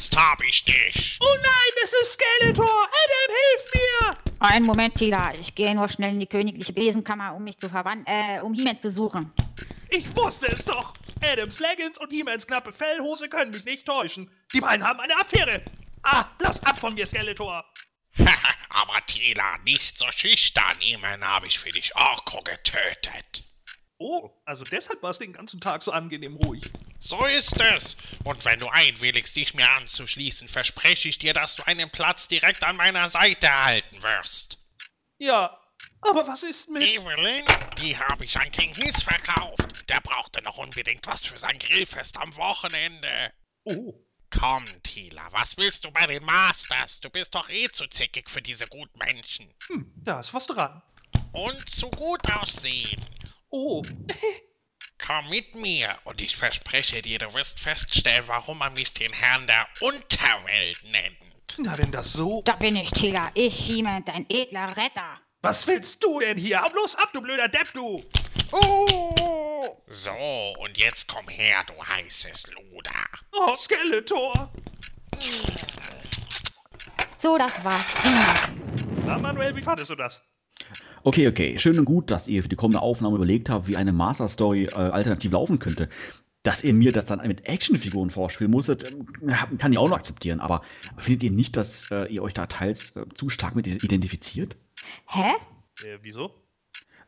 Jetzt 0.00 0.16
hab 0.16 0.42
ich 0.42 0.64
dich! 0.64 1.18
Oh 1.20 1.34
nein, 1.42 1.84
es 1.84 1.92
ist 1.92 2.12
Skeletor! 2.12 2.64
Adam, 2.64 3.36
hilf 3.36 3.74
mir! 3.74 4.16
Einen 4.40 4.64
Moment, 4.64 4.94
Tila. 4.94 5.34
Ich 5.34 5.54
gehe 5.54 5.74
nur 5.74 5.90
schnell 5.90 6.14
in 6.14 6.20
die 6.20 6.26
königliche 6.26 6.72
Besenkammer, 6.72 7.34
um 7.34 7.44
mich 7.44 7.58
zu 7.58 7.68
verwandeln, 7.68 8.06
äh, 8.06 8.40
um 8.40 8.54
He-Man 8.54 8.80
zu 8.80 8.90
suchen. 8.90 9.30
Ich 9.90 10.06
wusste 10.16 10.46
es 10.46 10.64
doch! 10.64 10.94
Adams 11.22 11.60
Leggings 11.60 11.98
und 11.98 12.08
He-Mans 12.08 12.46
knappe 12.46 12.72
Fellhose 12.72 13.28
können 13.28 13.50
mich 13.50 13.66
nicht 13.66 13.84
täuschen. 13.84 14.30
Die 14.54 14.62
beiden 14.62 14.88
haben 14.88 15.00
eine 15.00 15.14
Affäre. 15.16 15.62
Ah, 16.02 16.24
lass 16.38 16.62
ab 16.64 16.78
von 16.78 16.94
mir, 16.94 17.06
Skeletor! 17.06 17.62
Aber 18.70 19.04
Tila, 19.06 19.58
nicht 19.64 19.98
so 19.98 20.06
schüchtern. 20.12 20.78
Immerhin 20.80 21.26
habe 21.26 21.46
ich 21.46 21.58
für 21.58 21.72
dich 21.72 21.94
Orko 21.94 22.38
getötet. 22.38 23.44
Oh, 24.02 24.30
also 24.46 24.64
deshalb 24.64 25.02
war 25.02 25.10
es 25.10 25.18
den 25.18 25.34
ganzen 25.34 25.60
Tag 25.60 25.82
so 25.82 25.92
angenehm 25.92 26.36
ruhig. 26.36 26.70
So 26.98 27.22
ist 27.26 27.60
es. 27.60 27.98
Und 28.24 28.42
wenn 28.46 28.58
du 28.58 28.66
einwilligst, 28.70 29.36
dich 29.36 29.52
mir 29.52 29.70
anzuschließen, 29.74 30.48
verspreche 30.48 31.10
ich 31.10 31.18
dir, 31.18 31.34
dass 31.34 31.56
du 31.56 31.66
einen 31.66 31.90
Platz 31.90 32.26
direkt 32.26 32.64
an 32.64 32.76
meiner 32.76 33.10
Seite 33.10 33.46
erhalten 33.46 34.02
wirst. 34.02 34.58
Ja, 35.18 35.54
aber 36.00 36.26
was 36.26 36.42
ist 36.42 36.70
mit... 36.70 36.82
Evelyn, 36.82 37.44
die 37.78 37.94
habe 37.98 38.24
ich 38.24 38.38
an 38.38 38.50
King 38.50 38.74
Hiss 38.74 39.02
verkauft. 39.02 39.88
Der 39.90 40.00
brauchte 40.00 40.42
noch 40.44 40.56
unbedingt 40.56 41.06
was 41.06 41.26
für 41.26 41.36
sein 41.36 41.58
Grillfest 41.58 42.16
am 42.16 42.34
Wochenende. 42.36 43.34
Oh, 43.64 43.92
Komm, 44.30 44.64
Tila, 44.82 45.28
was 45.32 45.58
willst 45.58 45.84
du 45.84 45.90
bei 45.90 46.06
den 46.06 46.24
Masters? 46.24 47.00
Du 47.00 47.10
bist 47.10 47.34
doch 47.34 47.50
eh 47.50 47.68
zu 47.68 47.86
zickig 47.88 48.30
für 48.30 48.40
diese 48.40 48.66
Gutmenschen. 48.66 49.52
hm, 49.66 49.92
da 49.96 50.20
ist 50.20 50.32
was 50.32 50.46
dran. 50.46 50.80
Und 51.32 51.68
zu 51.68 51.90
gut 51.90 52.20
aussehen. 52.32 52.98
Oh, 53.50 53.82
Komm 54.98 55.30
mit 55.30 55.54
mir 55.54 55.96
und 56.04 56.20
ich 56.20 56.36
verspreche 56.36 57.00
dir, 57.02 57.18
du 57.18 57.32
wirst 57.34 57.58
feststellen, 57.58 58.24
warum 58.26 58.58
man 58.58 58.74
mich 58.74 58.92
den 58.92 59.12
Herrn 59.12 59.46
der 59.46 59.66
Unterwelt 59.80 60.84
nennt. 60.84 61.16
na 61.58 61.76
wenn 61.78 61.90
das 61.90 62.12
so... 62.12 62.42
Da 62.44 62.52
bin 62.54 62.76
ich, 62.76 62.90
Tila. 62.90 63.30
Ich, 63.34 63.56
He-Man, 63.66 64.04
dein 64.04 64.26
edler 64.28 64.76
Retter. 64.76 65.20
Was 65.40 65.66
willst 65.66 66.04
du 66.04 66.20
denn 66.20 66.36
hier? 66.36 66.60
Hau 66.62 66.68
bloß 66.68 66.96
ab, 66.96 67.10
du 67.14 67.22
blöder 67.22 67.48
Depp, 67.48 67.72
du! 67.72 68.04
Oh! 68.52 69.82
So, 69.86 70.12
und 70.58 70.76
jetzt 70.76 71.08
komm 71.08 71.26
her, 71.28 71.64
du 71.66 71.82
heißes 71.82 72.48
Luder. 72.52 73.06
Oh, 73.32 73.56
Skeletor! 73.56 74.52
So, 77.18 77.38
das 77.38 77.64
war's. 77.64 77.84
Na, 79.06 79.18
Manuel, 79.18 79.56
wie 79.56 79.62
fandest 79.62 79.90
du 79.90 79.94
das? 79.94 80.22
Okay, 81.02 81.28
okay. 81.28 81.58
Schön 81.58 81.78
und 81.78 81.86
gut, 81.86 82.10
dass 82.10 82.28
ihr 82.28 82.42
für 82.42 82.48
die 82.48 82.56
kommende 82.56 82.82
Aufnahme 82.82 83.16
überlegt 83.16 83.48
habt, 83.48 83.68
wie 83.68 83.76
eine 83.76 83.92
Master 83.92 84.28
Story 84.28 84.64
äh, 84.64 84.74
alternativ 84.74 85.32
laufen 85.32 85.58
könnte. 85.58 85.88
Dass 86.42 86.64
ihr 86.64 86.74
mir 86.74 86.92
das 86.92 87.06
dann 87.06 87.26
mit 87.26 87.46
Actionfiguren 87.46 88.10
vorspielen 88.10 88.50
musstet, 88.50 88.90
ähm, 88.92 89.58
kann 89.58 89.72
ich 89.72 89.78
auch 89.78 89.88
noch 89.88 89.96
akzeptieren. 89.96 90.40
Aber 90.40 90.62
findet 90.98 91.22
ihr 91.22 91.30
nicht, 91.30 91.56
dass 91.56 91.90
äh, 91.90 92.04
ihr 92.12 92.22
euch 92.22 92.34
da 92.34 92.46
teils 92.46 92.96
äh, 92.96 93.04
zu 93.14 93.28
stark 93.30 93.54
mit 93.56 93.66
identifiziert? 93.66 94.56
Hä? 95.06 95.32
Äh, 95.82 95.98
wieso? 96.02 96.34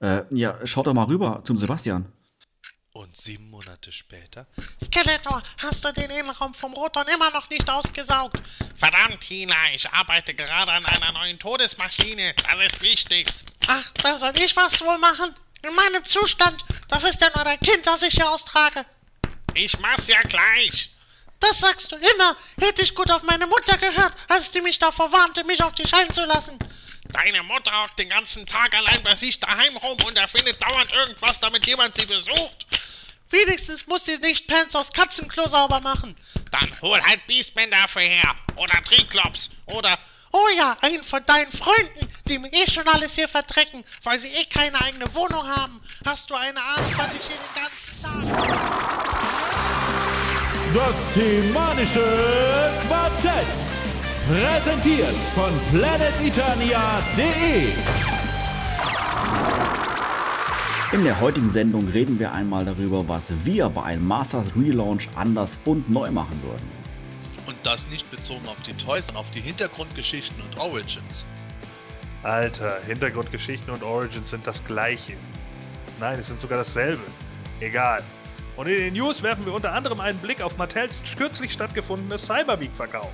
Äh, 0.01 0.23
ja, 0.31 0.59
schaut 0.65 0.87
doch 0.87 0.95
mal 0.95 1.05
rüber 1.05 1.43
zum 1.45 1.59
Sebastian. 1.59 2.07
Und 2.95 3.17
sieben 3.17 3.49
Monate 3.49 3.91
später? 3.91 4.47
Skeletor, 4.85 5.43
hast 5.63 5.83
du 5.83 5.93
den 5.93 6.11
Innenraum 6.11 6.53
vom 6.53 6.75
Roton 6.75 7.07
immer 7.09 7.31
noch 7.31 7.49
nicht 7.49 7.69
ausgesaugt? 7.71 8.43
Verdammt, 8.77 9.23
Tina, 9.23 9.55
ich 9.75 9.91
arbeite 9.91 10.35
gerade 10.35 10.71
an 10.73 10.85
einer 10.85 11.13
neuen 11.13 11.39
Todesmaschine. 11.39 12.35
Das 12.35 12.73
ist 12.73 12.83
wichtig. 12.83 13.29
Ach, 13.67 13.91
da 14.03 14.19
soll 14.19 14.39
ich 14.39 14.55
was 14.57 14.83
wohl 14.83 14.99
machen? 14.99 15.35
In 15.63 15.75
meinem 15.75 16.05
Zustand? 16.05 16.63
Das 16.89 17.05
ist 17.05 17.19
ja 17.23 17.31
nur 17.35 17.47
ein 17.47 17.61
Kind, 17.61 17.87
das 17.87 18.03
ich 18.03 18.13
hier 18.13 18.29
austrage. 18.29 18.85
Ich 19.55 19.79
mach's 19.79 20.09
ja 20.09 20.21
gleich. 20.23 20.91
Das 21.41 21.61
sagst 21.61 21.93
du 21.93 21.97
immer. 21.97 22.37
Hätte 22.61 22.83
ich 22.83 22.95
gut 22.95 23.11
auf 23.11 23.23
meine 23.23 23.47
Mutter 23.47 23.79
gehört, 23.79 24.15
als 24.29 24.51
die 24.51 24.61
mich 24.61 24.79
davor 24.79 25.11
warnte, 25.11 25.45
mich 25.45 25.63
auf 25.63 25.75
dich 25.75 25.95
einzulassen. 25.95 26.59
Deine 27.09 27.43
Mutter 27.43 27.73
hockt 27.83 27.99
den 27.99 28.09
ganzen 28.09 28.47
Tag 28.47 28.75
allein 28.75 29.03
bei 29.03 29.15
sich 29.15 29.39
daheim 29.39 29.77
rum 29.77 29.97
und 30.07 30.17
erfindet 30.17 30.63
dauernd 30.63 30.93
irgendwas, 30.93 31.41
damit 31.41 31.67
jemand 31.67 31.95
sie 31.95 32.07
besucht. 32.07 32.67
Wenigstens 33.31 33.87
muss 33.87 34.05
sie 34.05 34.19
nicht 34.19 34.47
Panzers 34.47 34.93
Katzenklo 34.93 35.47
sauber 35.47 35.81
machen. 35.81 36.15
Dann 36.51 36.71
hol 36.83 37.01
halt 37.01 37.27
Beastman 37.27 37.71
dafür 37.71 38.03
her. 38.03 38.35
Oder 38.57 38.83
Triklops. 38.83 39.49
Oder, 39.67 39.99
oh 40.33 40.49
ja, 40.57 40.77
einen 40.83 41.03
von 41.03 41.25
deinen 41.25 41.51
Freunden, 41.51 42.09
die 42.29 42.39
mir 42.39 42.53
eh 42.53 42.71
schon 42.71 42.87
alles 42.89 43.15
hier 43.15 43.29
verdrecken, 43.29 43.85
weil 44.03 44.19
sie 44.19 44.29
eh 44.29 44.45
keine 44.45 44.81
eigene 44.83 45.13
Wohnung 45.15 45.49
haben. 45.49 45.81
Hast 46.05 46.29
du 46.29 46.35
eine 46.35 46.63
Ahnung, 46.63 46.93
was 46.97 47.15
ich 47.15 47.23
hier 47.23 47.37
den 47.37 47.55
ganzen 47.63 48.03
Tag... 48.03 48.93
Das 50.75 51.15
Semanische 51.15 52.73
Quartett. 52.87 53.92
Präsentiert 54.29 55.17
von 55.35 55.51
planeteternia.de. 55.73 57.73
In 60.93 61.05
der 61.05 61.21
heutigen 61.21 61.51
Sendung 61.51 61.89
reden 61.89 62.21
wir 62.21 62.31
einmal 62.31 62.65
darüber, 62.65 63.09
was 63.09 63.35
wir 63.45 63.69
bei 63.69 63.83
einem 63.83 64.07
Masters 64.07 64.47
Relaunch 64.55 65.09
anders 65.17 65.59
und 65.65 65.91
neu 65.91 66.13
machen 66.13 66.41
würden. 66.45 66.71
Und 67.49 67.57
das 67.65 67.89
nicht 67.89 68.09
bezogen 68.13 68.47
auf 68.47 68.63
die 68.63 68.75
Toys, 68.75 69.07
sondern 69.07 69.25
auf 69.25 69.31
die 69.33 69.41
Hintergrundgeschichten 69.41 70.41
und 70.41 70.61
Origins. 70.61 71.25
Alter, 72.23 72.79
Hintergrundgeschichten 72.87 73.75
und 73.75 73.83
Origins 73.83 74.31
sind 74.31 74.47
das 74.47 74.65
gleiche. 74.65 75.15
Nein, 75.99 76.21
es 76.21 76.29
sind 76.29 76.41
sogar 76.41 76.59
dasselbe. 76.59 77.03
Egal. 77.59 78.05
Und 78.57 78.69
in 78.69 78.77
den 78.77 78.95
News 78.95 79.21
werfen 79.25 79.45
wir 79.45 79.53
unter 79.53 79.73
anderem 79.73 79.99
einen 79.99 80.19
Blick 80.19 80.43
auf 80.43 80.57
Mattels 80.59 81.03
kürzlich 81.17 81.53
stattgefundene 81.53 82.19
Cyberweek-Verkauf. 82.19 83.11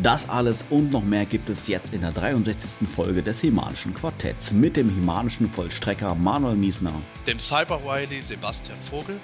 Das 0.00 0.28
alles 0.28 0.64
und 0.70 0.92
noch 0.92 1.02
mehr 1.02 1.26
gibt 1.26 1.48
es 1.48 1.66
jetzt 1.66 1.92
in 1.92 2.02
der 2.02 2.12
63. 2.12 2.88
Folge 2.88 3.20
des 3.20 3.40
Himanischen 3.40 3.92
Quartetts 3.94 4.52
mit 4.52 4.76
dem 4.76 4.88
Himanischen 4.88 5.50
Vollstrecker 5.50 6.14
Manuel 6.14 6.54
Miesner. 6.54 6.92
Dem 7.26 7.40
Cyber 7.40 7.82
Wiley 7.84 8.22
Sebastian 8.22 8.78
Vogel. 8.88 9.18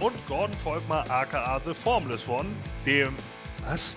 Und 0.00 0.14
Gordon 0.26 0.56
Volkmar 0.64 1.08
aka 1.10 1.60
The 1.66 1.74
Formless 1.74 2.26
One, 2.26 2.48
dem... 2.86 3.14
Was? 3.68 3.94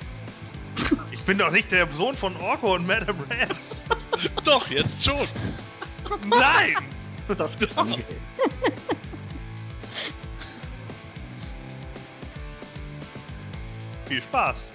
Ich 1.11 1.21
bin 1.21 1.37
doch 1.37 1.49
nicht 1.49 1.71
der 1.71 1.87
Sohn 1.93 2.15
von 2.15 2.35
Orko 2.41 2.75
und 2.75 2.85
Madame 2.85 3.19
Raz. 3.29 3.77
Doch, 4.43 4.69
jetzt 4.69 5.03
schon. 5.03 5.27
Nein! 6.27 6.75
Das 7.35 7.55
Viel 14.05 14.21
Spaß. 14.21 14.74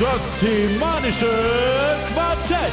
Das 0.00 0.40
Semanische 0.40 1.26
Quartett. 2.12 2.72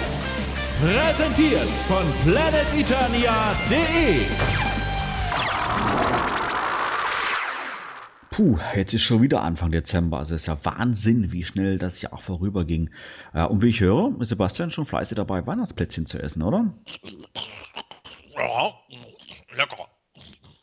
Präsentiert 0.82 1.70
von 1.88 2.04
planeteternia.de. 2.24 4.26
Puh, 8.30 8.60
jetzt 8.76 8.94
ist 8.94 9.04
schon 9.04 9.22
wieder 9.22 9.42
Anfang 9.42 9.72
Dezember. 9.72 10.20
Also 10.20 10.36
es 10.36 10.42
ist 10.42 10.48
ja 10.48 10.58
Wahnsinn, 10.64 11.32
wie 11.32 11.44
schnell 11.44 11.80
das 11.80 12.02
Jahr 12.02 12.18
vorüberging. 12.18 12.90
Ja, 13.34 13.46
und 13.46 13.62
wie 13.62 13.70
ich 13.70 13.80
höre, 13.80 14.14
ist 14.20 14.30
Sebastian 14.30 14.72
schon 14.72 14.86
fleißig 14.86 15.16
dabei, 15.16 15.46
Weihnachtsplätzchen 15.48 16.06
zu 16.06 16.22
essen, 16.22 16.42
oder? 16.42 16.74
Ja, 18.36 18.74
lecker. 19.56 19.88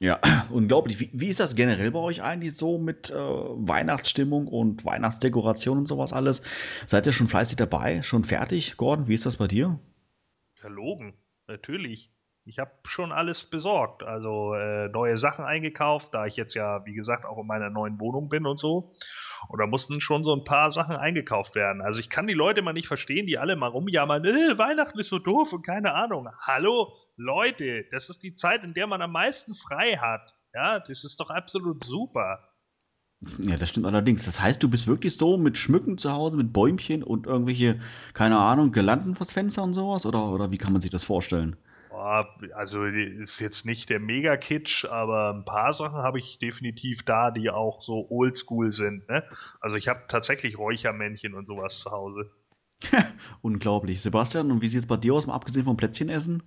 Ja, 0.02 0.18
unglaublich. 0.50 0.98
Wie, 0.98 1.10
wie 1.12 1.28
ist 1.28 1.38
das 1.38 1.54
generell 1.54 1.92
bei 1.92 2.00
euch 2.00 2.24
eigentlich 2.24 2.56
so 2.56 2.76
mit 2.76 3.10
äh, 3.10 3.14
Weihnachtsstimmung 3.14 4.48
und 4.48 4.84
Weihnachtsdekoration 4.84 5.78
und 5.78 5.86
sowas 5.86 6.12
alles? 6.12 6.42
Seid 6.88 7.06
ihr 7.06 7.12
schon 7.12 7.28
fleißig 7.28 7.56
dabei? 7.56 8.02
Schon 8.02 8.24
fertig? 8.24 8.76
Gordon, 8.76 9.06
wie 9.06 9.14
ist 9.14 9.26
das 9.26 9.36
bei 9.36 9.46
dir? 9.46 9.78
Verlogen, 10.54 11.14
natürlich. 11.46 12.10
Ich 12.44 12.58
habe 12.58 12.72
schon 12.82 13.12
alles 13.12 13.44
besorgt. 13.44 14.02
Also 14.02 14.54
äh, 14.54 14.88
neue 14.88 15.18
Sachen 15.18 15.44
eingekauft, 15.44 16.08
da 16.10 16.26
ich 16.26 16.34
jetzt 16.34 16.54
ja, 16.54 16.84
wie 16.84 16.94
gesagt, 16.94 17.24
auch 17.24 17.38
in 17.38 17.46
meiner 17.46 17.70
neuen 17.70 18.00
Wohnung 18.00 18.28
bin 18.28 18.44
und 18.44 18.58
so. 18.58 18.92
Und 19.48 19.58
da 19.58 19.66
mussten 19.66 20.00
schon 20.00 20.24
so 20.24 20.34
ein 20.34 20.44
paar 20.44 20.70
Sachen 20.70 20.96
eingekauft 20.96 21.54
werden. 21.54 21.82
Also 21.82 22.00
ich 22.00 22.10
kann 22.10 22.26
die 22.26 22.34
Leute 22.34 22.62
mal 22.62 22.72
nicht 22.72 22.88
verstehen, 22.88 23.26
die 23.26 23.38
alle 23.38 23.56
mal 23.56 23.68
rumjammern, 23.68 24.24
äh, 24.24 24.58
Weihnachten 24.58 24.98
ist 24.98 25.08
so 25.08 25.18
doof 25.18 25.52
und 25.52 25.64
keine 25.64 25.94
Ahnung. 25.94 26.28
Hallo, 26.46 26.92
Leute, 27.16 27.84
das 27.90 28.08
ist 28.08 28.22
die 28.22 28.34
Zeit, 28.34 28.64
in 28.64 28.74
der 28.74 28.86
man 28.86 29.02
am 29.02 29.12
meisten 29.12 29.54
frei 29.54 29.96
hat. 29.96 30.34
Ja, 30.54 30.80
das 30.80 31.04
ist 31.04 31.18
doch 31.18 31.30
absolut 31.30 31.84
super. 31.84 32.52
Ja, 33.38 33.56
das 33.56 33.70
stimmt 33.70 33.86
allerdings. 33.86 34.24
Das 34.24 34.40
heißt, 34.40 34.62
du 34.62 34.68
bist 34.68 34.88
wirklich 34.88 35.16
so 35.16 35.36
mit 35.36 35.56
Schmücken 35.56 35.96
zu 35.96 36.12
Hause, 36.12 36.36
mit 36.36 36.52
Bäumchen 36.52 37.02
und 37.02 37.26
irgendwelche, 37.26 37.80
keine 38.14 38.38
Ahnung, 38.38 38.72
Girlanden 38.72 39.14
vors 39.14 39.32
Fenster 39.32 39.62
und 39.62 39.74
sowas? 39.74 40.06
Oder, 40.06 40.24
oder 40.30 40.50
wie 40.50 40.58
kann 40.58 40.72
man 40.72 40.82
sich 40.82 40.90
das 40.90 41.04
vorstellen? 41.04 41.56
Boah, 42.02 42.28
Also 42.56 42.84
ist 42.84 43.38
jetzt 43.38 43.64
nicht 43.64 43.88
der 43.88 44.00
Mega-Kitsch, 44.00 44.86
aber 44.86 45.32
ein 45.32 45.44
paar 45.44 45.72
Sachen 45.72 45.98
habe 45.98 46.18
ich 46.18 46.40
definitiv 46.40 47.04
da, 47.04 47.30
die 47.30 47.48
auch 47.48 47.80
so 47.80 48.08
oldschool 48.10 48.72
sind. 48.72 49.08
Ne? 49.08 49.22
Also 49.60 49.76
ich 49.76 49.86
habe 49.86 50.00
tatsächlich 50.08 50.58
Räuchermännchen 50.58 51.32
und 51.34 51.46
sowas 51.46 51.78
zu 51.78 51.92
Hause. 51.92 52.28
Unglaublich. 53.40 54.02
Sebastian, 54.02 54.50
und 54.50 54.62
wie 54.62 54.68
sieht 54.68 54.80
es 54.80 54.86
bei 54.86 54.96
dir 54.96 55.14
aus, 55.14 55.28
mal 55.28 55.34
abgesehen 55.34 55.64
vom 55.64 55.76
Plätzchenessen? 55.76 56.42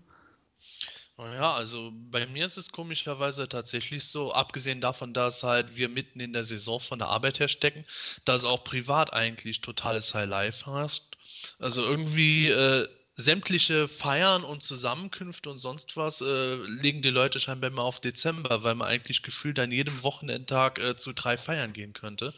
Ja, 1.18 1.54
also 1.54 1.94
bei 1.94 2.28
mir 2.28 2.46
ist 2.46 2.58
es 2.58 2.74
komischerweise 2.74 3.48
tatsächlich 3.48 4.04
so, 4.04 4.34
abgesehen 4.34 4.82
davon, 4.82 5.14
dass 5.14 5.44
halt 5.44 5.78
wir 5.78 5.88
mitten 5.88 6.20
in 6.20 6.34
der 6.34 6.44
Saison 6.44 6.82
von 6.82 7.00
der 7.00 7.08
Arbeit 7.08 7.40
her 7.40 7.48
stecken, 7.48 7.86
dass 8.26 8.44
auch 8.44 8.66
privat 8.66 9.14
eigentlich 9.14 9.62
totales 9.62 10.14
High 10.14 10.28
Life 10.28 10.66
hast. 10.66 11.16
Also 11.60 11.82
irgendwie 11.82 12.50
äh, 12.50 12.90
sämtliche 13.16 13.88
Feiern 13.88 14.44
und 14.44 14.62
Zusammenkünfte 14.62 15.50
und 15.50 15.58
sonst 15.58 15.96
was 15.96 16.22
äh, 16.22 16.56
legen 16.56 17.02
die 17.02 17.10
Leute 17.10 17.40
scheinbar 17.40 17.70
immer 17.70 17.84
auf 17.84 18.02
Dezember, 18.02 18.64
weil 18.64 18.76
man 18.76 18.90
eigentlich 18.90 19.24
gefühlt 19.24 19.58
an 19.58 19.72
jedem 19.72 20.04
Wochenendtag 20.04 20.80
äh, 20.80 20.98
zu 20.98 21.14
drei 21.14 21.38
Feiern 21.38 21.72
gehen 21.72 21.94
könnte. 21.94 22.34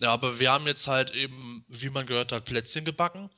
Ja, 0.00 0.10
aber 0.10 0.40
wir 0.40 0.50
haben 0.50 0.66
jetzt 0.66 0.88
halt 0.88 1.12
eben, 1.12 1.64
wie 1.68 1.90
man 1.90 2.06
gehört 2.06 2.32
hat, 2.32 2.44
Plätzchen 2.44 2.84
gebacken. 2.84 3.30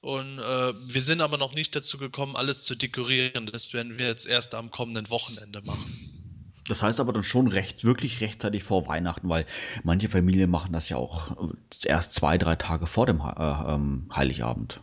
Und 0.00 0.38
äh, 0.38 0.72
wir 0.74 1.02
sind 1.02 1.20
aber 1.20 1.36
noch 1.36 1.54
nicht 1.54 1.76
dazu 1.76 1.98
gekommen, 1.98 2.34
alles 2.34 2.64
zu 2.64 2.74
dekorieren. 2.74 3.46
Das 3.46 3.72
werden 3.72 3.98
wir 3.98 4.06
jetzt 4.06 4.26
erst 4.26 4.54
am 4.54 4.70
kommenden 4.70 5.10
Wochenende 5.10 5.60
machen. 5.62 6.20
Das 6.66 6.82
heißt 6.82 7.00
aber 7.00 7.12
dann 7.12 7.24
schon 7.24 7.48
recht, 7.48 7.84
wirklich 7.84 8.20
rechtzeitig 8.20 8.62
vor 8.62 8.88
Weihnachten, 8.88 9.28
weil 9.28 9.44
manche 9.84 10.08
Familien 10.08 10.50
machen 10.50 10.72
das 10.72 10.88
ja 10.88 10.96
auch 10.96 11.32
äh, 11.32 11.88
erst 11.88 12.14
zwei, 12.14 12.38
drei 12.38 12.56
Tage 12.56 12.86
vor 12.86 13.06
dem 13.06 13.20
äh, 13.20 13.74
ähm, 13.74 14.08
Heiligabend. 14.14 14.80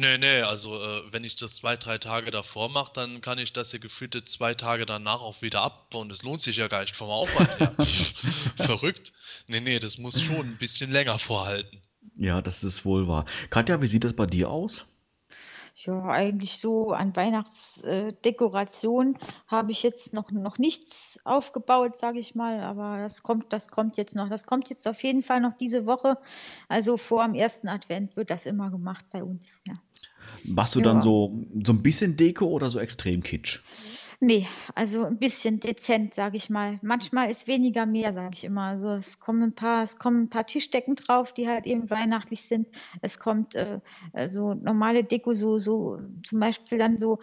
Nee, 0.00 0.16
nee, 0.16 0.40
also 0.40 0.76
äh, 0.76 1.12
wenn 1.12 1.24
ich 1.24 1.36
das 1.36 1.56
zwei, 1.56 1.76
drei 1.76 1.98
Tage 1.98 2.30
davor 2.30 2.70
mache, 2.70 2.90
dann 2.94 3.20
kann 3.20 3.36
ich 3.36 3.52
das 3.52 3.70
ja 3.72 3.78
gefühlte 3.78 4.24
zwei 4.24 4.54
Tage 4.54 4.86
danach 4.86 5.20
auch 5.20 5.42
wieder 5.42 5.60
abbauen. 5.60 6.08
Das 6.08 6.22
lohnt 6.22 6.40
sich 6.40 6.56
ja 6.56 6.68
gar 6.68 6.80
nicht 6.80 6.96
vom 6.96 7.10
Aufwand 7.10 7.60
her. 7.60 7.74
Verrückt. 8.56 9.12
Nee, 9.46 9.60
nee, 9.60 9.78
das 9.78 9.98
muss 9.98 10.22
schon 10.22 10.36
ein 10.36 10.56
bisschen 10.56 10.90
länger 10.90 11.18
vorhalten. 11.18 11.82
Ja, 12.16 12.40
das 12.40 12.64
ist 12.64 12.86
wohl 12.86 13.08
wahr. 13.08 13.26
Katja, 13.50 13.82
wie 13.82 13.88
sieht 13.88 14.04
das 14.04 14.14
bei 14.14 14.24
dir 14.24 14.48
aus? 14.48 14.86
Ja, 15.74 16.08
eigentlich 16.08 16.58
so 16.58 16.92
an 16.92 17.14
Weihnachtsdekoration 17.14 19.18
habe 19.48 19.70
ich 19.70 19.82
jetzt 19.82 20.14
noch, 20.14 20.30
noch 20.30 20.56
nichts 20.58 21.20
aufgebaut, 21.24 21.96
sage 21.96 22.18
ich 22.18 22.34
mal, 22.34 22.60
aber 22.60 22.98
das 22.98 23.22
kommt, 23.22 23.52
das 23.52 23.68
kommt 23.68 23.98
jetzt 23.98 24.16
noch. 24.16 24.30
Das 24.30 24.46
kommt 24.46 24.70
jetzt 24.70 24.88
auf 24.88 25.02
jeden 25.02 25.22
Fall 25.22 25.40
noch 25.40 25.56
diese 25.58 25.84
Woche. 25.84 26.16
Also 26.68 26.96
vor 26.96 27.24
dem 27.24 27.34
ersten 27.34 27.68
Advent 27.68 28.16
wird 28.16 28.30
das 28.30 28.46
immer 28.46 28.70
gemacht 28.70 29.04
bei 29.10 29.22
uns. 29.22 29.62
Ja. 29.66 29.74
Machst 30.44 30.74
du 30.74 30.80
dann 30.80 31.00
so, 31.02 31.46
so 31.64 31.72
ein 31.72 31.82
bisschen 31.82 32.16
Deko 32.16 32.46
oder 32.46 32.70
so 32.70 32.78
extrem 32.78 33.22
Kitsch? 33.22 33.60
Nee, 34.22 34.46
also 34.74 35.04
ein 35.04 35.18
bisschen 35.18 35.60
dezent, 35.60 36.12
sage 36.12 36.36
ich 36.36 36.50
mal. 36.50 36.78
Manchmal 36.82 37.30
ist 37.30 37.46
weniger 37.46 37.86
mehr, 37.86 38.12
sage 38.12 38.34
ich 38.34 38.44
immer. 38.44 38.64
Also 38.64 38.90
es 38.90 39.18
kommen 39.18 39.42
ein 39.42 39.54
paar, 39.54 39.82
es 39.82 39.96
kommen 39.96 40.24
ein 40.24 40.28
paar 40.28 40.46
Tischdecken 40.46 40.94
drauf, 40.94 41.32
die 41.32 41.48
halt 41.48 41.66
eben 41.66 41.88
weihnachtlich 41.88 42.42
sind. 42.42 42.68
Es 43.00 43.18
kommt 43.18 43.54
äh, 43.54 43.80
äh 44.12 44.28
so 44.28 44.52
normale 44.52 45.04
Deko, 45.04 45.32
so, 45.32 45.56
so 45.56 45.98
zum 46.22 46.38
Beispiel 46.38 46.76
dann 46.76 46.98
so 46.98 47.18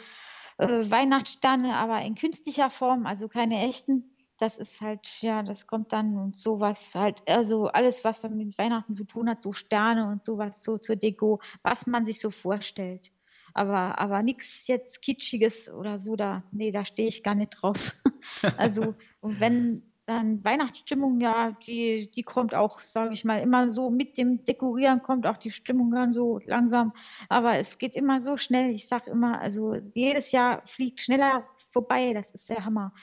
äh, 0.57 0.89
Weihnachtssterne, 0.89 1.75
aber 1.75 2.01
in 2.01 2.15
künstlicher 2.15 2.71
Form, 2.71 3.05
also 3.05 3.27
keine 3.27 3.59
echten. 3.67 4.16
Das 4.37 4.57
ist 4.57 4.81
halt, 4.81 5.21
ja, 5.21 5.43
das 5.43 5.67
kommt 5.67 5.93
dann 5.93 6.17
und 6.17 6.35
sowas 6.35 6.93
halt, 6.95 7.27
also 7.27 7.67
alles, 7.67 8.03
was 8.03 8.21
dann 8.21 8.37
mit 8.37 8.57
Weihnachten 8.57 8.93
zu 8.93 9.03
tun 9.05 9.29
hat, 9.29 9.41
so 9.41 9.51
Sterne 9.53 10.07
und 10.09 10.21
sowas 10.21 10.63
so 10.63 10.77
zur 10.77 10.95
Deko, 10.95 11.41
was 11.63 11.87
man 11.87 12.05
sich 12.05 12.19
so 12.19 12.31
vorstellt 12.31 13.11
aber, 13.57 13.97
aber 13.97 14.21
nichts 14.21 14.67
jetzt 14.67 15.01
Kitschiges 15.01 15.69
oder 15.69 15.97
so, 15.97 16.15
da, 16.15 16.43
nee, 16.51 16.71
da 16.71 16.85
stehe 16.85 17.07
ich 17.07 17.23
gar 17.23 17.35
nicht 17.35 17.51
drauf. 17.59 17.95
also, 18.57 18.93
und 19.19 19.39
wenn 19.39 19.81
dann 20.05 20.43
Weihnachtsstimmung, 20.45 21.19
ja, 21.19 21.51
die, 21.65 22.09
die 22.09 22.23
kommt 22.23 22.55
auch, 22.55 22.79
sage 22.79 23.13
ich 23.13 23.25
mal, 23.25 23.41
immer 23.41 23.67
so 23.67 23.89
mit 23.89 24.17
dem 24.17 24.45
Dekorieren 24.45 25.01
kommt 25.01 25.27
auch 25.27 25.37
die 25.37 25.51
Stimmung 25.51 25.91
dann 25.91 26.13
so 26.13 26.39
langsam. 26.45 26.93
Aber 27.27 27.55
es 27.57 27.77
geht 27.77 27.95
immer 27.95 28.21
so 28.21 28.37
schnell. 28.37 28.71
Ich 28.71 28.87
sage 28.87 29.11
immer, 29.11 29.41
also 29.41 29.75
jedes 29.75 30.31
Jahr 30.31 30.61
fliegt 30.65 31.01
schneller 31.01 31.45
vorbei. 31.71 32.13
Das 32.13 32.33
ist 32.33 32.49
der 32.49 32.63
Hammer. 32.63 32.93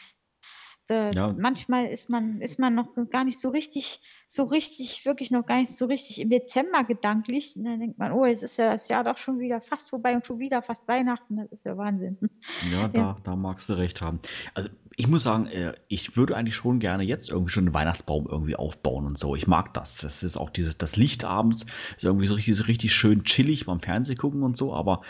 Äh, 0.91 1.15
ja. 1.15 1.35
Manchmal 1.39 1.87
ist 1.87 2.11
man, 2.11 2.41
ist 2.41 2.59
man 2.59 2.75
noch 2.75 2.89
gar 3.11 3.25
nicht 3.25 3.41
so 3.41 3.49
richtig, 3.49 4.01
so 4.27 4.45
richtig, 4.45 5.05
wirklich 5.07 5.31
noch 5.31 5.47
gar 5.47 5.59
nicht 5.59 5.75
so 5.75 5.87
richtig 5.87 6.21
im 6.21 6.31
Dezember 6.31 6.85
gedanklich. 6.85 7.57
Und 7.57 7.65
dann 7.65 7.81
denkt 7.81 7.99
man, 7.99 8.13
oh, 8.13 8.25
es 8.25 8.43
ist 8.43 8.59
ja 8.59 8.73
das 8.73 8.89
Jahr 8.89 9.05
doch 9.05 9.17
schon 9.17 9.39
wieder 9.39 9.61
fast 9.61 9.91
vorbei 9.91 10.15
und 10.15 10.27
schon 10.27 10.39
wieder 10.39 10.63
fast 10.63 10.87
Weihnachten. 10.89 11.37
Das 11.37 11.51
ist 11.53 11.65
ja 11.65 11.77
Wahnsinn. 11.77 12.19
Ja, 12.73 12.89
da, 12.93 13.01
ja. 13.01 13.17
da 13.25 13.37
magst 13.37 13.69
du 13.69 13.75
recht 13.75 14.03
haben. 14.03 14.21
Also 14.55 14.69
ich 14.97 15.09
muss 15.09 15.23
sagen, 15.23 15.47
äh, 15.47 15.75
ich 15.89 16.17
würde 16.17 16.37
eigentlich 16.37 16.55
schon 16.55 16.79
gerne 16.79 17.03
jetzt 17.03 17.31
irgendwie 17.31 17.51
schon 17.51 17.65
einen 17.65 17.75
Weihnachtsbaum 17.75 18.27
irgendwie 18.31 18.57
aufbauen 18.57 19.07
und 19.07 19.19
so. 19.19 19.35
Ich 19.35 19.47
mag 19.47 19.75
das. 19.75 19.99
Das 19.99 20.23
ist 20.23 20.37
auch 20.37 20.51
dieses, 20.51 20.79
das 20.79 20.97
Licht 20.97 21.25
abends 21.25 21.67
ist 21.97 22.05
irgendwie 22.05 22.27
so 22.27 22.35
richtig, 22.35 22.57
so 22.57 22.65
richtig 22.65 22.95
schön 22.95 23.25
chillig 23.25 23.67
beim 23.67 23.81
Fernseh 23.81 24.15
gucken 24.15 24.43
und 24.43 24.57
so, 24.57 24.75
aber 24.75 25.03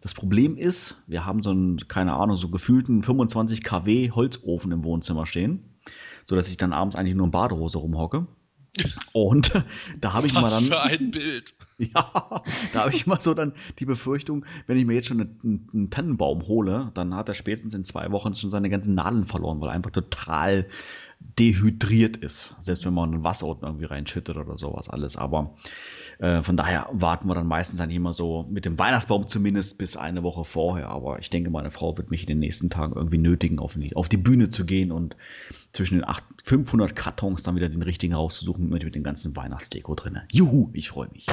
das 0.00 0.14
Problem 0.14 0.56
ist, 0.56 0.96
wir 1.06 1.26
haben 1.26 1.42
so 1.42 1.50
einen, 1.50 1.76
keine 1.88 2.14
Ahnung, 2.14 2.36
so 2.36 2.48
gefühlten 2.48 3.02
25 3.02 3.62
kW 3.62 4.10
Holzofen 4.10 4.72
im 4.72 4.84
Wohnzimmer 4.84 5.26
stehen, 5.26 5.76
so 6.24 6.36
dass 6.36 6.48
ich 6.48 6.56
dann 6.56 6.72
abends 6.72 6.96
eigentlich 6.96 7.14
nur 7.14 7.26
in 7.26 7.30
Badehose 7.30 7.78
rumhocke. 7.78 8.26
Und 9.12 9.52
da 10.00 10.12
habe 10.12 10.26
ich 10.26 10.34
Was 10.34 10.42
mal 10.42 10.50
dann. 10.50 10.64
für 10.64 10.80
ein 10.80 11.10
Bild. 11.10 11.54
Ja, 11.80 12.42
da 12.74 12.80
habe 12.80 12.92
ich 12.92 13.06
mal 13.06 13.18
so 13.18 13.32
dann 13.32 13.54
die 13.78 13.86
Befürchtung, 13.86 14.44
wenn 14.66 14.76
ich 14.76 14.84
mir 14.84 14.92
jetzt 14.92 15.08
schon 15.08 15.22
einen, 15.22 15.66
einen, 15.72 15.88
Tannenbaum 15.88 16.46
hole, 16.46 16.90
dann 16.92 17.14
hat 17.14 17.28
er 17.28 17.34
spätestens 17.34 17.72
in 17.72 17.86
zwei 17.86 18.12
Wochen 18.12 18.34
schon 18.34 18.50
seine 18.50 18.68
ganzen 18.68 18.94
Nadeln 18.94 19.24
verloren, 19.24 19.62
weil 19.62 19.70
er 19.70 19.76
einfach 19.76 19.90
total 19.90 20.66
dehydriert 21.20 22.16
ist. 22.16 22.54
Selbst 22.60 22.84
wenn 22.84 22.94
man 22.94 23.22
Wasser 23.22 23.46
unten 23.46 23.64
irgendwie 23.64 23.84
reinschüttet 23.84 24.36
oder 24.36 24.56
sowas 24.56 24.88
alles. 24.88 25.16
Aber 25.16 25.54
äh, 26.18 26.42
von 26.42 26.56
daher 26.56 26.88
warten 26.92 27.28
wir 27.28 27.34
dann 27.34 27.46
meistens 27.46 27.80
eigentlich 27.80 27.96
immer 27.96 28.14
so 28.14 28.46
mit 28.50 28.64
dem 28.64 28.78
Weihnachtsbaum 28.78 29.26
zumindest 29.26 29.78
bis 29.78 29.96
eine 29.96 30.22
Woche 30.22 30.44
vorher. 30.44 30.88
Aber 30.88 31.18
ich 31.18 31.30
denke, 31.30 31.50
meine 31.50 31.70
Frau 31.70 31.96
wird 31.96 32.10
mich 32.10 32.22
in 32.22 32.28
den 32.28 32.38
nächsten 32.40 32.70
Tagen 32.70 32.94
irgendwie 32.94 33.18
nötigen, 33.18 33.58
auf 33.58 33.74
die, 33.74 33.94
auf 33.96 34.08
die 34.08 34.16
Bühne 34.16 34.48
zu 34.48 34.64
gehen 34.64 34.92
und 34.92 35.16
zwischen 35.72 35.94
den 35.94 36.08
8, 36.08 36.24
500 36.44 36.96
Kartons 36.96 37.42
dann 37.42 37.56
wieder 37.56 37.68
den 37.68 37.82
richtigen 37.82 38.14
rauszusuchen 38.14 38.68
mit, 38.68 38.84
mit 38.84 38.94
dem 38.94 39.02
ganzen 39.02 39.36
Weihnachtsdeko 39.36 39.94
drin. 39.94 40.18
Juhu, 40.32 40.70
ich 40.72 40.90
freue 40.90 41.08
mich. 41.12 41.26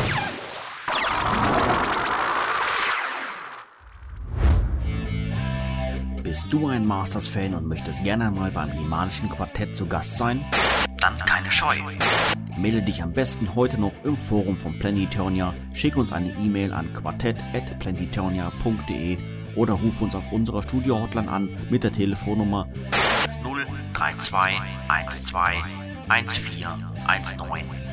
Bist 6.28 6.52
du 6.52 6.68
ein 6.68 6.86
Masters-Fan 6.86 7.54
und 7.54 7.70
möchtest 7.70 8.04
gerne 8.04 8.30
mal 8.30 8.52
beim 8.52 8.70
Himanischen 8.70 9.30
Quartett 9.30 9.74
zu 9.74 9.86
Gast 9.86 10.18
sein? 10.18 10.44
Dann 10.98 11.18
keine 11.20 11.50
Scheu. 11.50 11.78
Melde 12.58 12.82
dich 12.82 13.02
am 13.02 13.14
besten 13.14 13.56
heute 13.56 13.80
noch 13.80 13.94
im 14.04 14.18
Forum 14.18 14.58
von 14.58 14.78
Planetonia, 14.78 15.54
schick 15.72 15.96
uns 15.96 16.12
eine 16.12 16.32
E-Mail 16.32 16.74
an 16.74 16.92
quartett.planetonia.de 16.92 19.18
oder 19.56 19.76
ruf 19.76 20.02
uns 20.02 20.16
auf 20.16 20.30
unserer 20.34 20.64
Studio-Hotline 20.64 21.32
an 21.32 21.48
mit 21.70 21.86
der 21.86 21.94
Telefonnummer 21.94 22.68
032 23.94 24.60
12 25.10 25.64
14 26.10 26.10
19 26.10 26.44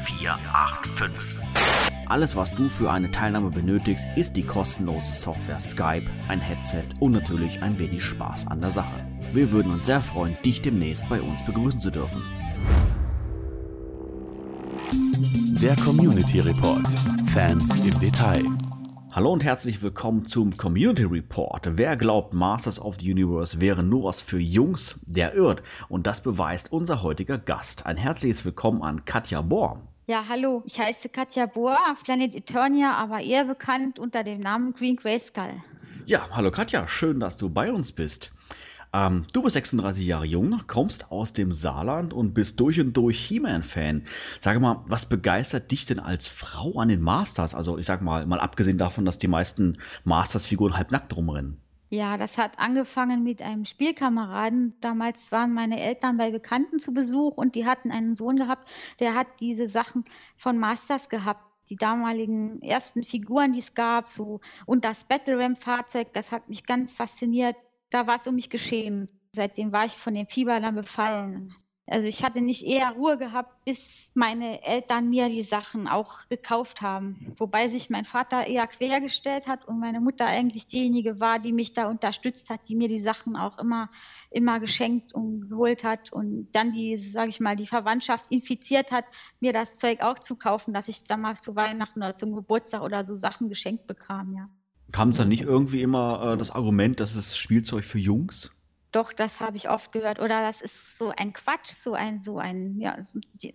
485. 0.07 1.94
Alles, 2.07 2.37
was 2.37 2.53
du 2.53 2.69
für 2.69 2.91
eine 2.91 3.11
Teilnahme 3.11 3.51
benötigst, 3.51 4.07
ist 4.15 4.37
die 4.37 4.43
kostenlose 4.43 5.15
Software 5.15 5.61
Skype, 5.61 6.05
ein 6.29 6.41
Headset 6.41 6.85
und 7.01 7.13
natürlich 7.13 7.63
ein 7.63 7.79
wenig 7.79 8.05
Spaß 8.05 8.47
an 8.49 8.61
der 8.61 8.71
Sache. 8.71 9.07
Wir 9.33 9.51
würden 9.51 9.73
uns 9.73 9.87
sehr 9.87 10.03
freuen, 10.03 10.37
dich 10.45 10.61
demnächst 10.61 11.09
bei 11.09 11.23
uns 11.23 11.45
begrüßen 11.45 11.81
zu 11.81 11.91
dürfen. 11.91 12.23
Der 15.63 15.77
Community 15.77 16.41
Report. 16.41 16.87
Fans 17.33 17.81
im 17.81 17.99
Detail. 17.99 18.45
Hallo 19.13 19.33
und 19.33 19.43
herzlich 19.43 19.81
willkommen 19.81 20.27
zum 20.27 20.55
Community 20.57 21.05
Report. 21.05 21.79
Wer 21.79 21.97
glaubt, 21.97 22.35
Masters 22.35 22.81
of 22.81 22.97
the 23.01 23.11
Universe 23.11 23.63
wäre 23.63 23.83
nur 23.83 24.05
was 24.05 24.21
für 24.21 24.39
Jungs, 24.39 25.01
der 25.07 25.35
irrt. 25.35 25.63
Und 25.89 26.07
das 26.07 26.21
beweist 26.21 26.71
unser 26.71 27.03
heutiger 27.03 27.39
Gast. 27.39 27.87
Ein 27.87 27.97
herzliches 27.97 28.45
Willkommen 28.45 28.83
an 28.83 29.07
Katja 29.07 29.41
Bohr. 29.41 29.81
Ja, 30.07 30.27
hallo. 30.29 30.63
Ich 30.67 30.79
heiße 30.79 31.09
Katja 31.09 31.47
Bohr, 31.47 31.79
Planet 32.05 32.35
Eternia, 32.35 32.93
aber 32.93 33.23
eher 33.23 33.47
bekannt 33.47 33.99
unter 33.99 34.23
dem 34.23 34.41
Namen 34.41 34.75
Green 34.75 34.97
Grayskull. 34.97 35.63
Ja, 36.05 36.29
hallo 36.31 36.51
Katja. 36.51 36.87
Schön, 36.87 37.21
dass 37.21 37.39
du 37.39 37.49
bei 37.49 37.73
uns 37.73 37.91
bist. 37.91 38.31
Ähm, 38.93 39.25
du 39.33 39.43
bist 39.43 39.55
36 39.55 40.07
Jahre 40.07 40.27
jung, 40.27 40.61
kommst 40.67 41.11
aus 41.11 41.33
dem 41.33 41.55
Saarland 41.55 42.13
und 42.13 42.35
bist 42.35 42.61
durch 42.61 42.79
und 42.81 42.93
durch 42.93 43.19
He-Man-Fan. 43.19 44.05
Sag 44.41 44.61
mal, 44.61 44.83
was 44.87 45.07
begeistert 45.07 45.71
dich 45.71 45.87
denn 45.87 46.01
als 46.01 46.27
Frau 46.27 46.79
an 46.79 46.91
den 46.91 47.01
Masters? 47.01 47.55
Also 47.55 47.79
ich 47.79 47.87
sag 47.87 48.03
mal, 48.03 48.27
mal 48.27 48.41
abgesehen 48.41 48.77
davon, 48.77 49.07
dass 49.07 49.19
die 49.19 49.27
meisten 49.27 49.79
Masters-Figuren 50.05 50.77
halbnackt 50.77 51.17
rumrennen. 51.17 51.64
Ja, 51.95 52.17
das 52.17 52.39
hat 52.39 52.59
angefangen 52.59 53.23
mit 53.23 53.41
einem 53.41 53.65
Spielkameraden. 53.65 54.75
Damals 54.81 55.31
waren 55.31 55.53
meine 55.55 55.81
Eltern 55.81 56.17
bei 56.17 56.33
Bekannten 56.33 56.81
zu 56.81 56.93
Besuch 56.93 57.37
und 57.37 57.55
die 57.55 57.67
hatten 57.67 57.93
einen 57.93 58.17
Sohn 58.17 58.37
gehabt, 58.37 58.69
der 58.99 59.15
hat 59.15 59.29
diese 59.39 59.69
Sachen 59.69 60.05
von 60.37 60.59
Masters 60.59 61.09
gehabt 61.09 61.45
die 61.71 61.77
damaligen 61.77 62.61
ersten 62.61 63.05
Figuren, 63.05 63.53
die 63.53 63.61
es 63.61 63.73
gab, 63.73 64.09
so 64.09 64.41
und 64.67 64.85
das 64.85 65.07
Battle 65.07 65.39
Ram 65.39 65.57
Fahrzeug, 65.57 66.13
das 66.13 66.31
hat 66.31 66.47
mich 66.51 66.67
ganz 66.67 66.93
fasziniert 66.93 67.57
da 67.95 68.09
war 68.09 68.17
es 68.17 68.27
um 68.27 68.35
mich 68.35 68.51
geschehen. 68.51 69.09
Seitdem 69.33 69.71
war 69.71 69.85
ich 69.85 69.93
von 69.93 70.15
dem 70.15 70.27
Fieber 70.27 70.59
dann 70.59 70.75
befallen. 70.75 71.55
Also 71.87 72.09
ich 72.09 72.25
hatte 72.25 72.41
nicht 72.41 72.65
eher 72.65 72.93
Ruhe 72.93 73.19
gehabt, 73.19 73.63
bis 73.67 74.11
meine 74.15 74.63
Eltern 74.63 75.11
mir 75.11 75.29
die 75.29 75.43
Sachen 75.43 75.87
auch 75.87 76.27
gekauft 76.29 76.81
haben. 76.81 77.35
Wobei 77.37 77.69
sich 77.69 77.91
mein 77.91 78.07
Vater 78.07 78.47
eher 78.47 78.67
quergestellt 78.67 79.47
hat 79.47 79.69
und 79.69 79.81
meine 79.81 80.01
Mutter 80.01 80.25
eigentlich 80.25 80.67
diejenige 80.67 81.21
war, 81.21 81.39
die 81.39 81.53
mich 81.53 81.75
da 81.75 81.91
unterstützt 81.91 82.49
hat, 82.49 82.61
die 82.69 82.77
mir 82.77 82.89
die 82.89 83.01
Sachen 83.01 83.37
auch 83.37 83.59
immer, 83.59 83.91
immer 84.31 84.61
geschenkt 84.61 85.15
und 85.15 85.51
geholt 85.51 85.85
hat 85.85 86.11
und 86.11 86.49
dann 86.53 86.73
die, 86.73 86.97
sage 86.97 87.29
ich 87.29 87.41
mal, 87.41 87.55
die 87.55 87.67
Verwandtschaft 87.67 88.27
infiziert 88.31 88.91
hat, 88.91 89.05
mir 89.41 89.53
das 89.53 89.77
Zeug 89.77 90.01
auch 90.01 90.19
zu 90.19 90.37
kaufen, 90.37 90.73
dass 90.73 90.89
ich 90.89 91.05
dann 91.05 91.21
mal 91.21 91.37
zu 91.37 91.55
Weihnachten 91.55 91.99
oder 91.99 92.15
zum 92.15 92.35
Geburtstag 92.35 92.81
oder 92.83 93.05
so 93.05 93.15
Sachen 93.15 93.51
geschenkt 93.51 93.87
bekam, 93.87 94.33
ja. 94.35 94.49
Kam 94.93 95.11
es 95.11 95.17
dann 95.17 95.29
nicht 95.29 95.43
irgendwie 95.43 95.83
immer 95.83 96.33
äh, 96.33 96.39
das 96.39 96.51
Argument, 96.51 97.01
dass 97.01 97.15
es 97.15 97.37
Spielzeug 97.37 97.85
für 97.85 97.99
Jungs? 97.99 98.53
Doch, 98.95 99.13
das 99.13 99.41
habe 99.41 99.57
ich 99.57 99.69
oft 99.69 99.91
gehört. 99.91 100.21
Oder 100.21 100.41
das 100.41 100.61
ist 100.61 100.97
so 100.97 101.11
ein 101.11 101.33
Quatsch, 101.33 101.73
so 101.73 101.95
ein, 101.95 102.21
so 102.21 102.39
ein, 102.39 102.79
ja, 102.79 102.97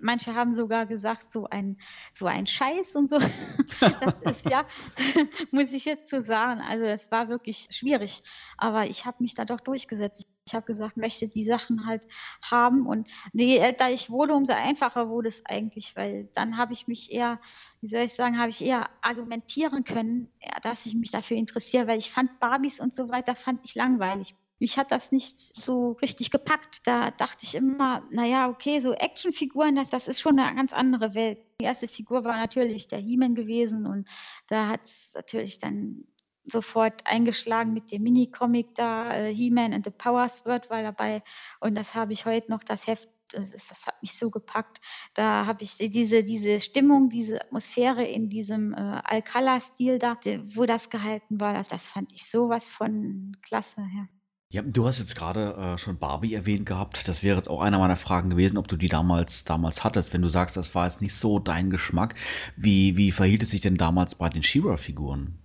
manche 0.01 0.35
haben 0.35 0.53
sogar 0.53 0.85
gesagt, 0.85 1.31
so 1.31 1.47
ein, 1.47 1.77
so 2.13 2.25
ein 2.25 2.45
Scheiß 2.45 2.93
und 2.97 3.09
so. 3.09 3.19
das 3.79 4.21
ist 4.23 4.49
ja, 4.49 4.65
muss 5.51 5.71
ich 5.71 5.85
jetzt 5.85 6.09
so 6.09 6.19
sagen. 6.19 6.59
Also 6.59 6.83
es 6.83 7.09
war 7.09 7.29
wirklich 7.29 7.69
schwierig. 7.71 8.21
Aber 8.57 8.87
ich 8.87 9.05
habe 9.05 9.23
mich 9.23 9.33
da 9.33 9.45
doch 9.45 9.61
durchgesetzt. 9.61 10.27
Ich 10.45 10.53
habe 10.53 10.65
gesagt, 10.65 10.97
möchte 10.97 11.29
die 11.29 11.43
Sachen 11.43 11.85
halt 11.85 12.05
haben. 12.41 12.85
Und 12.85 13.07
je 13.31 13.59
älter 13.59 13.89
ich 13.89 14.09
wurde, 14.09 14.33
umso 14.33 14.51
einfacher 14.51 15.07
wurde 15.07 15.29
es 15.29 15.45
eigentlich, 15.45 15.95
weil 15.95 16.27
dann 16.33 16.57
habe 16.57 16.73
ich 16.73 16.89
mich 16.89 17.13
eher, 17.13 17.39
wie 17.79 17.87
soll 17.87 18.01
ich 18.01 18.13
sagen, 18.13 18.39
habe 18.39 18.49
ich 18.49 18.61
eher 18.61 18.89
argumentieren 19.01 19.85
können, 19.85 20.33
dass 20.63 20.85
ich 20.85 20.95
mich 20.95 21.11
dafür 21.11 21.37
interessiere, 21.37 21.87
weil 21.87 21.97
ich 21.97 22.11
fand 22.11 22.41
Barbies 22.41 22.81
und 22.81 22.93
so 22.93 23.07
weiter, 23.07 23.35
fand 23.37 23.65
ich 23.65 23.75
langweilig 23.75 24.35
mich 24.59 24.77
hat 24.77 24.91
das 24.91 25.11
nicht 25.11 25.37
so 25.37 25.93
richtig 26.01 26.31
gepackt. 26.31 26.81
Da 26.85 27.11
dachte 27.11 27.45
ich 27.45 27.55
immer, 27.55 28.03
naja, 28.11 28.49
okay, 28.49 28.79
so 28.79 28.93
Actionfiguren, 28.93 29.75
das, 29.75 29.89
das 29.89 30.07
ist 30.07 30.19
schon 30.19 30.39
eine 30.39 30.55
ganz 30.55 30.73
andere 30.73 31.15
Welt. 31.15 31.39
Die 31.61 31.65
erste 31.65 31.87
Figur 31.87 32.23
war 32.23 32.37
natürlich 32.37 32.87
der 32.87 32.99
He-Man 32.99 33.35
gewesen 33.35 33.85
und 33.85 34.07
da 34.47 34.67
hat 34.67 34.81
es 34.83 35.13
natürlich 35.15 35.59
dann 35.59 36.05
sofort 36.45 37.05
eingeschlagen 37.05 37.73
mit 37.73 37.91
dem 37.91 38.03
Mini-Comic 38.03 38.75
da, 38.75 39.13
äh, 39.13 39.33
He-Man 39.33 39.73
and 39.73 39.85
the 39.85 39.91
Power 39.91 40.27
Sword 40.27 40.69
war 40.69 40.81
dabei 40.81 41.23
und 41.59 41.75
das 41.75 41.95
habe 41.95 42.13
ich 42.13 42.25
heute 42.25 42.49
noch, 42.51 42.63
das 42.63 42.87
Heft 42.87 43.09
das, 43.31 43.51
das, 43.51 43.85
hat 43.85 44.01
mich 44.01 44.17
so 44.17 44.31
gepackt. 44.31 44.79
Da 45.13 45.45
habe 45.45 45.61
ich 45.61 45.77
diese, 45.77 46.23
diese 46.23 46.59
Stimmung, 46.59 47.09
diese 47.09 47.39
Atmosphäre 47.39 48.03
in 48.03 48.27
diesem 48.27 48.73
äh, 48.73 49.01
Alcala-Stil 49.03 49.99
da, 49.99 50.17
wo 50.45 50.65
das 50.65 50.89
gehalten 50.89 51.39
war, 51.39 51.53
das, 51.53 51.67
das 51.67 51.87
fand 51.87 52.11
ich 52.11 52.27
sowas 52.27 52.69
von 52.69 53.37
klasse. 53.43 53.81
Ja. 53.81 54.07
Ja, 54.51 54.63
du 54.63 54.87
hast 54.87 54.97
jetzt 54.97 55.15
gerade 55.15 55.53
äh, 55.53 55.77
schon 55.77 55.99
Barbie 55.99 56.33
erwähnt 56.33 56.65
gehabt. 56.65 57.07
Das 57.07 57.21
wäre 57.21 57.37
jetzt 57.37 57.49
auch 57.49 57.61
einer 57.61 57.77
meiner 57.77 57.95
Fragen 57.95 58.31
gewesen, 58.31 58.57
ob 58.57 58.67
du 58.67 58.77
die 58.77 58.89
damals, 58.89 59.43
damals 59.43 59.83
hattest. 59.83 60.11
Wenn 60.11 60.23
du 60.23 60.29
sagst, 60.29 60.57
das 60.57 60.73
war 60.73 60.85
jetzt 60.85 61.03
nicht 61.03 61.13
so 61.13 61.37
dein 61.37 61.69
Geschmack, 61.69 62.15
wie, 62.55 62.97
wie 62.97 63.11
verhielt 63.11 63.43
es 63.43 63.51
sich 63.51 63.61
denn 63.61 63.77
damals 63.77 64.15
bei 64.15 64.27
den 64.27 64.41
She-Ra-Figuren? 64.41 65.37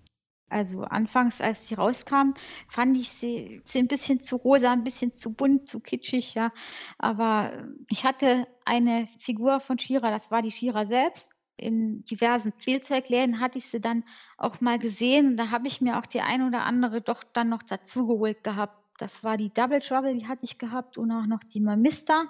Also 0.49 0.85
anfangs, 0.85 1.43
als 1.43 1.69
die 1.69 1.75
rauskam, 1.75 2.33
fand 2.69 2.97
ich 2.97 3.11
sie, 3.11 3.61
sie 3.65 3.81
ein 3.81 3.89
bisschen 3.89 4.21
zu 4.21 4.37
rosa, 4.37 4.73
ein 4.73 4.85
bisschen 4.85 5.13
zu 5.13 5.35
bunt, 5.35 5.69
zu 5.69 5.81
kitschig, 5.81 6.33
ja. 6.35 6.51
Aber 6.97 7.53
ich 7.91 8.05
hatte 8.05 8.47
eine 8.65 9.07
Figur 9.19 9.61
von 9.61 9.79
Shira, 9.79 10.11
das 10.11 10.31
war 10.31 10.41
die 10.41 10.53
Shira 10.53 10.87
selbst 10.87 11.35
in 11.57 12.03
diversen 12.05 12.53
Spielzeugläden 12.61 13.41
hatte 13.41 13.59
ich 13.59 13.67
sie 13.67 13.81
dann 13.81 14.05
auch 14.37 14.61
mal 14.61 14.79
gesehen. 14.79 15.37
Da 15.37 15.51
habe 15.51 15.67
ich 15.69 15.81
mir 15.81 15.99
auch 15.99 16.07
die 16.07 16.21
ein 16.21 16.43
oder 16.43 16.65
andere 16.65 17.01
doch 17.01 17.23
dann 17.23 17.49
noch 17.49 17.63
dazugeholt 17.63 18.43
gehabt. 18.43 18.84
Das 18.99 19.25
war 19.25 19.37
die 19.37 19.53
Double 19.53 19.81
Trouble, 19.81 20.15
die 20.15 20.29
hatte 20.29 20.45
ich 20.45 20.57
gehabt 20.59 20.99
und 20.99 21.11
auch 21.11 21.27
noch 21.27 21.41
die 21.43 21.61
Mamista 21.61 22.27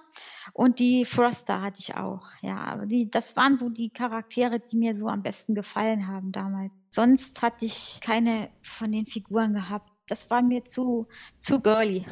und 0.55 0.79
die 0.79 1.05
Froster 1.05 1.61
hatte 1.61 1.81
ich 1.81 1.95
auch. 1.95 2.27
Ja, 2.41 2.57
aber 2.57 2.87
die, 2.87 3.11
das 3.11 3.37
waren 3.37 3.57
so 3.57 3.69
die 3.69 3.91
Charaktere, 3.91 4.61
die 4.61 4.77
mir 4.77 4.95
so 4.95 5.09
am 5.09 5.23
besten 5.23 5.55
gefallen 5.55 6.07
haben 6.07 6.33
damals. 6.33 6.73
Sonst 6.89 7.43
hatte 7.43 7.67
ich 7.67 8.01
keine 8.01 8.49
von 8.63 8.93
den 8.93 9.05
Figuren 9.05 9.53
gehabt. 9.53 9.91
Das 10.07 10.31
war 10.31 10.43
mir 10.43 10.65
zu, 10.65 11.07
zu 11.39 11.61
girly. 11.61 12.07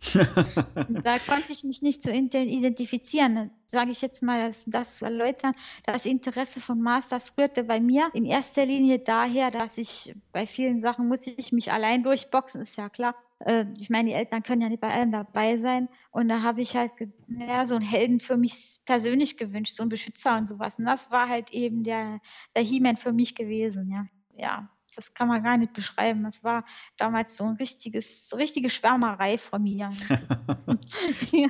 da 0.14 1.18
konnte 1.18 1.52
ich 1.52 1.62
mich 1.64 1.80
nicht 1.82 2.02
so 2.02 2.10
identifizieren. 2.10 3.50
Sage 3.66 3.92
ich 3.92 4.02
jetzt 4.02 4.22
mal, 4.22 4.52
das 4.66 4.96
zu 4.96 5.04
erläutern. 5.04 5.54
Das 5.84 6.06
Interesse 6.06 6.60
von 6.60 6.80
Masters 6.80 7.34
rührte 7.38 7.64
bei 7.64 7.80
mir 7.80 8.10
in 8.14 8.24
erster 8.24 8.66
Linie 8.66 8.98
daher, 8.98 9.50
dass 9.50 9.78
ich 9.78 10.14
bei 10.32 10.46
vielen 10.46 10.80
Sachen 10.80 11.08
muss 11.08 11.26
ich 11.26 11.52
mich 11.52 11.72
allein 11.72 12.02
durchboxen, 12.02 12.62
ist 12.62 12.76
ja 12.76 12.88
klar. 12.88 13.14
Äh, 13.40 13.66
ich 13.78 13.90
meine, 13.90 14.10
die 14.10 14.14
Eltern 14.14 14.42
können 14.42 14.62
ja 14.62 14.68
nicht 14.68 14.80
bei 14.80 14.92
allem 14.92 15.12
dabei 15.12 15.56
sein. 15.56 15.88
Und 16.10 16.28
da 16.28 16.42
habe 16.42 16.60
ich 16.60 16.76
halt 16.76 16.92
ja, 17.28 17.64
so 17.64 17.74
einen 17.74 17.84
Helden 17.84 18.20
für 18.20 18.36
mich 18.36 18.80
persönlich 18.84 19.36
gewünscht, 19.36 19.76
so 19.76 19.82
einen 19.82 19.90
Beschützer 19.90 20.36
und 20.36 20.46
sowas. 20.46 20.78
Und 20.78 20.84
das 20.84 21.10
war 21.10 21.28
halt 21.28 21.50
eben 21.52 21.84
der, 21.84 22.20
der 22.54 22.62
He-Man 22.62 22.96
für 22.96 23.12
mich 23.12 23.34
gewesen, 23.34 23.90
ja. 23.90 24.06
Ja, 24.36 24.70
das 24.94 25.12
kann 25.12 25.28
man 25.28 25.42
gar 25.42 25.56
nicht 25.56 25.72
beschreiben. 25.72 26.22
Das 26.24 26.44
war 26.44 26.64
damals 26.96 27.36
so 27.36 27.44
ein 27.44 27.56
richtiges, 27.56 28.28
so 28.28 28.36
richtige 28.36 28.70
Schwärmerei 28.70 29.38
von 29.38 29.62
mir. 29.62 29.90
ja. 31.32 31.48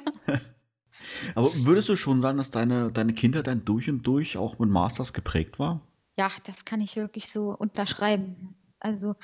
Aber 1.35 1.51
würdest 1.55 1.89
du 1.89 1.97
schon 1.97 2.21
sagen, 2.21 2.39
dass 2.39 2.51
deine, 2.51 2.93
deine 2.93 3.15
Kindheit 3.15 3.47
dann 3.47 3.65
durch 3.65 3.89
und 3.89 4.03
durch 4.03 4.37
auch 4.37 4.59
mit 4.59 4.69
Masters 4.69 5.13
geprägt 5.13 5.59
war? 5.59 5.81
Ja, 6.17 6.29
das 6.45 6.65
kann 6.65 6.81
ich 6.81 6.97
wirklich 6.97 7.31
so 7.31 7.57
unterschreiben. 7.57 8.55
Also 8.81 9.15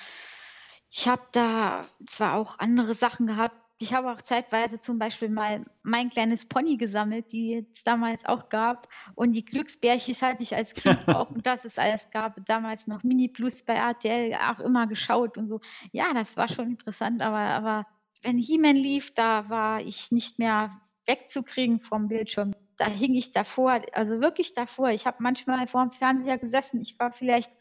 ich 0.91 1.09
habe 1.09 1.23
da 1.33 1.85
zwar 2.07 2.35
auch 2.35 2.59
andere 2.59 2.95
Sachen 2.95 3.27
gehabt. 3.27 3.57
Ich 3.79 3.93
habe 3.93 4.11
auch 4.11 4.23
zeitweise 4.23 4.81
zum 4.81 4.99
Beispiel 4.99 5.29
mal 5.29 5.67
mein 5.83 6.09
kleines 6.09 6.47
Pony 6.47 6.79
gesammelt, 6.79 7.33
die 7.33 7.67
es 7.71 7.83
damals 7.83 8.25
auch 8.25 8.49
gab. 8.49 8.89
Und 9.15 9.33
die 9.33 9.45
Glücksbärchis 9.45 10.23
hatte 10.23 10.43
ich 10.43 10.55
als 10.55 10.73
Kind 10.73 11.07
auch. 11.09 11.31
Und 11.31 11.47
das 11.47 11.65
es 11.67 11.79
alles 11.79 12.11
gab. 12.11 12.43
Damals 12.47 12.87
noch 12.87 13.03
Mini 13.03 13.29
Plus 13.29 13.63
bei 13.63 13.75
RTL 13.75 14.35
auch 14.35 14.61
immer 14.61 14.87
geschaut 14.87 15.37
und 15.37 15.49
so. 15.49 15.61
Ja, 15.93 16.15
das 16.15 16.39
war 16.39 16.49
schon 16.49 16.71
interessant. 16.71 17.21
Aber, 17.21 17.39
aber 17.39 17.87
wenn 18.23 18.39
He-Man 18.39 18.77
lief, 18.77 19.13
da 19.13 19.51
war 19.51 19.83
ich 19.83 20.11
nicht 20.11 20.39
mehr 20.39 20.81
wegzukriegen 21.07 21.81
vom 21.81 22.09
Bildschirm. 22.09 22.53
Da 22.79 22.89
hing 22.89 23.15
ich 23.15 23.31
davor, 23.31 23.81
also 23.93 24.21
wirklich 24.21 24.53
davor. 24.53 24.91
Ich 24.91 25.07
habe 25.07 25.19
manchmal 25.21 25.67
vor 25.67 25.83
dem 25.83 25.93
Fernseher 25.93 26.39
gesessen. 26.39 26.81
Ich 26.81 26.99
war 26.99 27.13
vielleicht 27.13 27.53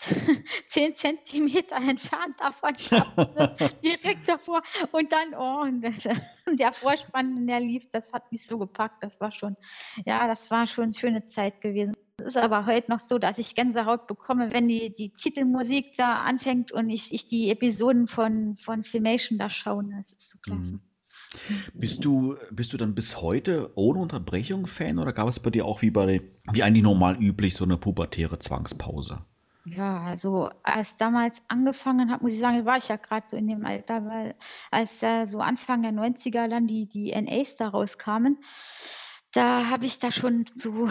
zehn 0.68 0.94
Zentimeter 0.94 1.76
entfernt 1.76 2.36
davon, 2.38 2.72
direkt 3.84 4.28
davor. 4.28 4.62
Und 4.92 5.12
dann, 5.12 5.34
oh, 5.34 5.64
der 6.54 6.72
Vorspann, 6.72 7.46
der 7.46 7.60
lief, 7.60 7.90
das 7.90 8.12
hat 8.12 8.30
mich 8.32 8.46
so 8.46 8.58
gepackt. 8.58 9.02
Das 9.02 9.20
war 9.20 9.32
schon, 9.32 9.56
ja, 10.04 10.26
das 10.26 10.50
war 10.50 10.66
schon 10.66 10.84
eine 10.84 10.92
schöne 10.92 11.24
Zeit 11.24 11.60
gewesen. 11.60 11.94
Es 12.18 12.28
ist 12.28 12.36
aber 12.36 12.66
heute 12.66 12.90
noch 12.90 13.00
so, 13.00 13.18
dass 13.18 13.38
ich 13.38 13.54
Gänsehaut 13.54 14.06
bekomme, 14.06 14.52
wenn 14.52 14.68
die, 14.68 14.92
die 14.92 15.10
Titelmusik 15.10 15.96
da 15.96 16.22
anfängt 16.22 16.70
und 16.70 16.90
ich, 16.90 17.14
ich 17.14 17.26
die 17.26 17.50
Episoden 17.50 18.06
von, 18.06 18.56
von 18.56 18.82
Filmation 18.82 19.38
da 19.38 19.48
schaue. 19.48 19.84
Das 19.96 20.12
ist 20.12 20.30
so 20.30 20.38
klasse. 20.38 20.74
Mhm. 20.74 20.80
Bist 21.74 22.04
du, 22.04 22.36
bist 22.50 22.72
du 22.72 22.76
dann 22.76 22.94
bis 22.94 23.20
heute 23.20 23.70
ohne 23.76 24.00
Unterbrechung 24.00 24.66
Fan 24.66 24.98
oder 24.98 25.12
gab 25.12 25.28
es 25.28 25.38
bei 25.38 25.50
dir 25.50 25.64
auch 25.64 25.80
wie 25.80 25.90
bei 25.90 26.22
wie 26.52 26.62
eigentlich 26.62 26.82
normal 26.82 27.16
üblich 27.22 27.54
so 27.54 27.64
eine 27.64 27.76
pubertäre 27.76 28.40
Zwangspause? 28.40 29.24
Ja, 29.76 30.02
also 30.02 30.50
als 30.62 30.96
damals 30.96 31.42
angefangen 31.48 32.10
hat, 32.10 32.22
muss 32.22 32.32
ich 32.32 32.40
sagen, 32.40 32.64
war 32.64 32.78
ich 32.78 32.88
ja 32.88 32.96
gerade 32.96 33.26
so 33.28 33.36
in 33.36 33.46
dem 33.46 33.64
Alter, 33.64 34.04
weil 34.04 34.34
als 34.70 35.02
äh, 35.02 35.26
so 35.26 35.38
Anfang 35.40 35.82
der 35.82 35.92
90er 35.92 36.48
dann 36.48 36.66
die, 36.66 36.86
die 36.86 37.12
NAs 37.12 37.56
da 37.56 37.68
rauskamen, 37.68 38.38
da 39.32 39.68
habe 39.68 39.86
ich 39.86 40.00
da 40.00 40.10
schon 40.10 40.44
so 40.54 40.88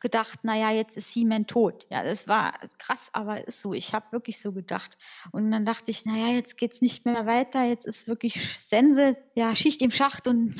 gedacht, 0.00 0.44
naja, 0.44 0.70
jetzt 0.70 0.96
ist 0.96 1.10
He-Man 1.10 1.46
tot. 1.46 1.86
Ja, 1.90 2.02
das 2.02 2.26
war 2.26 2.54
krass, 2.78 3.10
aber 3.12 3.46
ist 3.46 3.60
so. 3.60 3.74
Ich 3.74 3.92
habe 3.92 4.12
wirklich 4.12 4.40
so 4.40 4.52
gedacht. 4.52 4.96
Und 5.30 5.50
dann 5.50 5.66
dachte 5.66 5.90
ich, 5.90 6.06
naja, 6.06 6.28
jetzt 6.28 6.56
geht's 6.56 6.80
nicht 6.80 7.04
mehr 7.04 7.26
weiter. 7.26 7.64
Jetzt 7.64 7.84
ist 7.84 8.08
wirklich 8.08 8.58
Sense, 8.58 9.14
ja, 9.34 9.54
Schicht 9.54 9.82
im 9.82 9.90
Schacht 9.90 10.26
und 10.26 10.54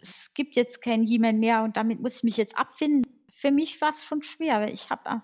es 0.00 0.32
gibt 0.34 0.54
jetzt 0.54 0.80
kein 0.80 1.02
He-Man 1.02 1.40
mehr 1.40 1.64
und 1.64 1.76
damit 1.76 2.00
muss 2.00 2.16
ich 2.16 2.22
mich 2.22 2.36
jetzt 2.36 2.56
abfinden. 2.56 3.02
Für 3.28 3.50
mich 3.50 3.80
war 3.80 3.90
es 3.90 4.04
schon 4.04 4.22
schwer, 4.22 4.60
weil 4.60 4.72
ich 4.72 4.90
habe 4.90 5.22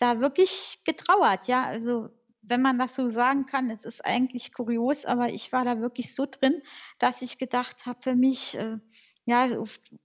da 0.00 0.20
wirklich 0.20 0.80
getrauert, 0.84 1.48
ja. 1.48 1.64
Also 1.64 2.10
wenn 2.42 2.62
man 2.62 2.78
das 2.78 2.96
so 2.96 3.06
sagen 3.08 3.46
kann, 3.46 3.70
es 3.70 3.84
ist 3.84 4.04
eigentlich 4.04 4.52
kurios, 4.54 5.04
aber 5.04 5.28
ich 5.32 5.52
war 5.52 5.64
da 5.64 5.80
wirklich 5.80 6.14
so 6.14 6.26
drin, 6.30 6.62
dass 6.98 7.22
ich 7.22 7.38
gedacht 7.38 7.86
habe, 7.86 7.98
für 8.02 8.14
mich, 8.14 8.56
äh, 8.56 8.78
ja, 9.26 9.46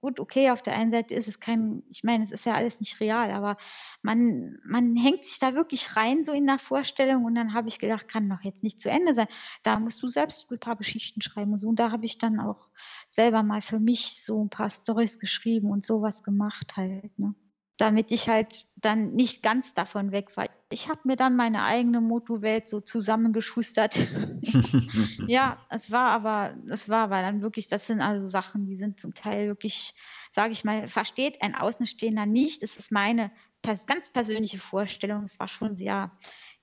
gut, 0.01 0.19
okay, 0.19 0.51
auf 0.51 0.61
der 0.61 0.75
einen 0.75 0.91
Seite 0.91 1.15
ist 1.15 1.27
es 1.27 1.39
kein, 1.39 1.81
ich 1.89 2.03
meine, 2.03 2.23
es 2.23 2.31
ist 2.31 2.45
ja 2.45 2.53
alles 2.53 2.79
nicht 2.81 2.99
real, 2.99 3.31
aber 3.31 3.57
man, 4.03 4.59
man 4.65 4.95
hängt 4.95 5.25
sich 5.25 5.39
da 5.39 5.55
wirklich 5.55 5.95
rein, 5.95 6.23
so 6.23 6.33
in 6.33 6.45
der 6.45 6.59
Vorstellung, 6.59 7.23
und 7.25 7.35
dann 7.35 7.53
habe 7.53 7.69
ich 7.69 7.79
gedacht, 7.79 8.07
kann 8.07 8.29
doch 8.29 8.41
jetzt 8.41 8.63
nicht 8.63 8.79
zu 8.81 8.89
Ende 8.89 9.13
sein. 9.13 9.27
Da 9.63 9.79
musst 9.79 10.03
du 10.03 10.07
selbst 10.09 10.51
ein 10.51 10.59
paar 10.59 10.75
Geschichten 10.75 11.21
schreiben 11.21 11.53
und 11.53 11.59
so. 11.59 11.69
Und 11.69 11.79
da 11.79 11.91
habe 11.91 12.05
ich 12.05 12.17
dann 12.17 12.39
auch 12.39 12.67
selber 13.07 13.41
mal 13.43 13.61
für 13.61 13.79
mich 13.79 14.21
so 14.23 14.43
ein 14.43 14.49
paar 14.49 14.69
Stories 14.69 15.19
geschrieben 15.19 15.71
und 15.71 15.83
sowas 15.85 16.21
gemacht 16.23 16.75
halt, 16.77 17.17
ne? 17.17 17.33
Damit 17.77 18.11
ich 18.11 18.29
halt 18.29 18.65
dann 18.75 19.13
nicht 19.13 19.43
ganz 19.43 19.73
davon 19.73 20.11
weg 20.11 20.37
war. 20.37 20.45
Ich 20.69 20.89
habe 20.89 21.01
mir 21.03 21.15
dann 21.15 21.35
meine 21.35 21.63
eigene 21.63 22.01
Motowelt 22.01 22.67
so 22.67 22.79
zusammengeschustert. 22.79 23.97
ja, 25.27 25.57
es 25.69 25.91
war 25.91 26.11
aber, 26.11 26.55
es 26.69 26.87
war 26.87 27.05
aber 27.05 27.21
dann 27.21 27.41
wirklich, 27.41 27.67
das 27.67 27.87
sind 27.87 28.01
also 28.01 28.27
Sachen, 28.27 28.65
die 28.65 28.75
sind 28.75 28.99
zum 28.99 29.13
Teil 29.13 29.47
wirklich, 29.47 29.93
sage 30.31 30.53
ich 30.53 30.63
mal, 30.63 30.87
versteht 30.87 31.41
ein 31.41 31.55
Außenstehender 31.55 32.25
nicht. 32.25 32.63
Es 32.63 32.77
ist 32.77 32.91
meine 32.91 33.31
ganz 33.87 34.09
persönliche 34.09 34.59
Vorstellung. 34.59 35.23
Es 35.23 35.39
war 35.39 35.47
schon 35.47 35.75
sehr, 35.75 36.11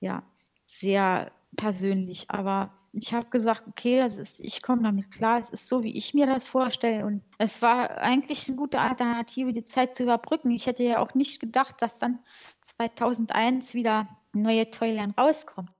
ja, 0.00 0.22
sehr 0.64 1.32
persönlich, 1.56 2.30
aber 2.30 2.72
ich 2.92 3.14
habe 3.14 3.26
gesagt, 3.30 3.64
okay, 3.66 3.98
das 3.98 4.18
ist, 4.18 4.40
ich 4.40 4.62
komme 4.62 4.82
damit 4.82 5.10
klar, 5.10 5.40
es 5.40 5.50
ist 5.50 5.68
so, 5.68 5.82
wie 5.82 5.96
ich 5.96 6.12
mir 6.12 6.26
das 6.26 6.46
vorstelle. 6.46 7.06
Und 7.06 7.22
es 7.38 7.62
war 7.62 7.98
eigentlich 7.98 8.46
eine 8.48 8.56
gute 8.56 8.78
Alternative, 8.80 9.52
die 9.52 9.64
Zeit 9.64 9.94
zu 9.94 10.02
überbrücken. 10.02 10.50
Ich 10.50 10.66
hätte 10.66 10.82
ja 10.82 10.98
auch 10.98 11.14
nicht 11.14 11.40
gedacht, 11.40 11.76
dass 11.80 11.98
dann 11.98 12.18
2001 12.60 13.74
wieder 13.74 14.08
neue 14.34 14.70
Toyline 14.70 15.14
rauskommt. 15.18 15.70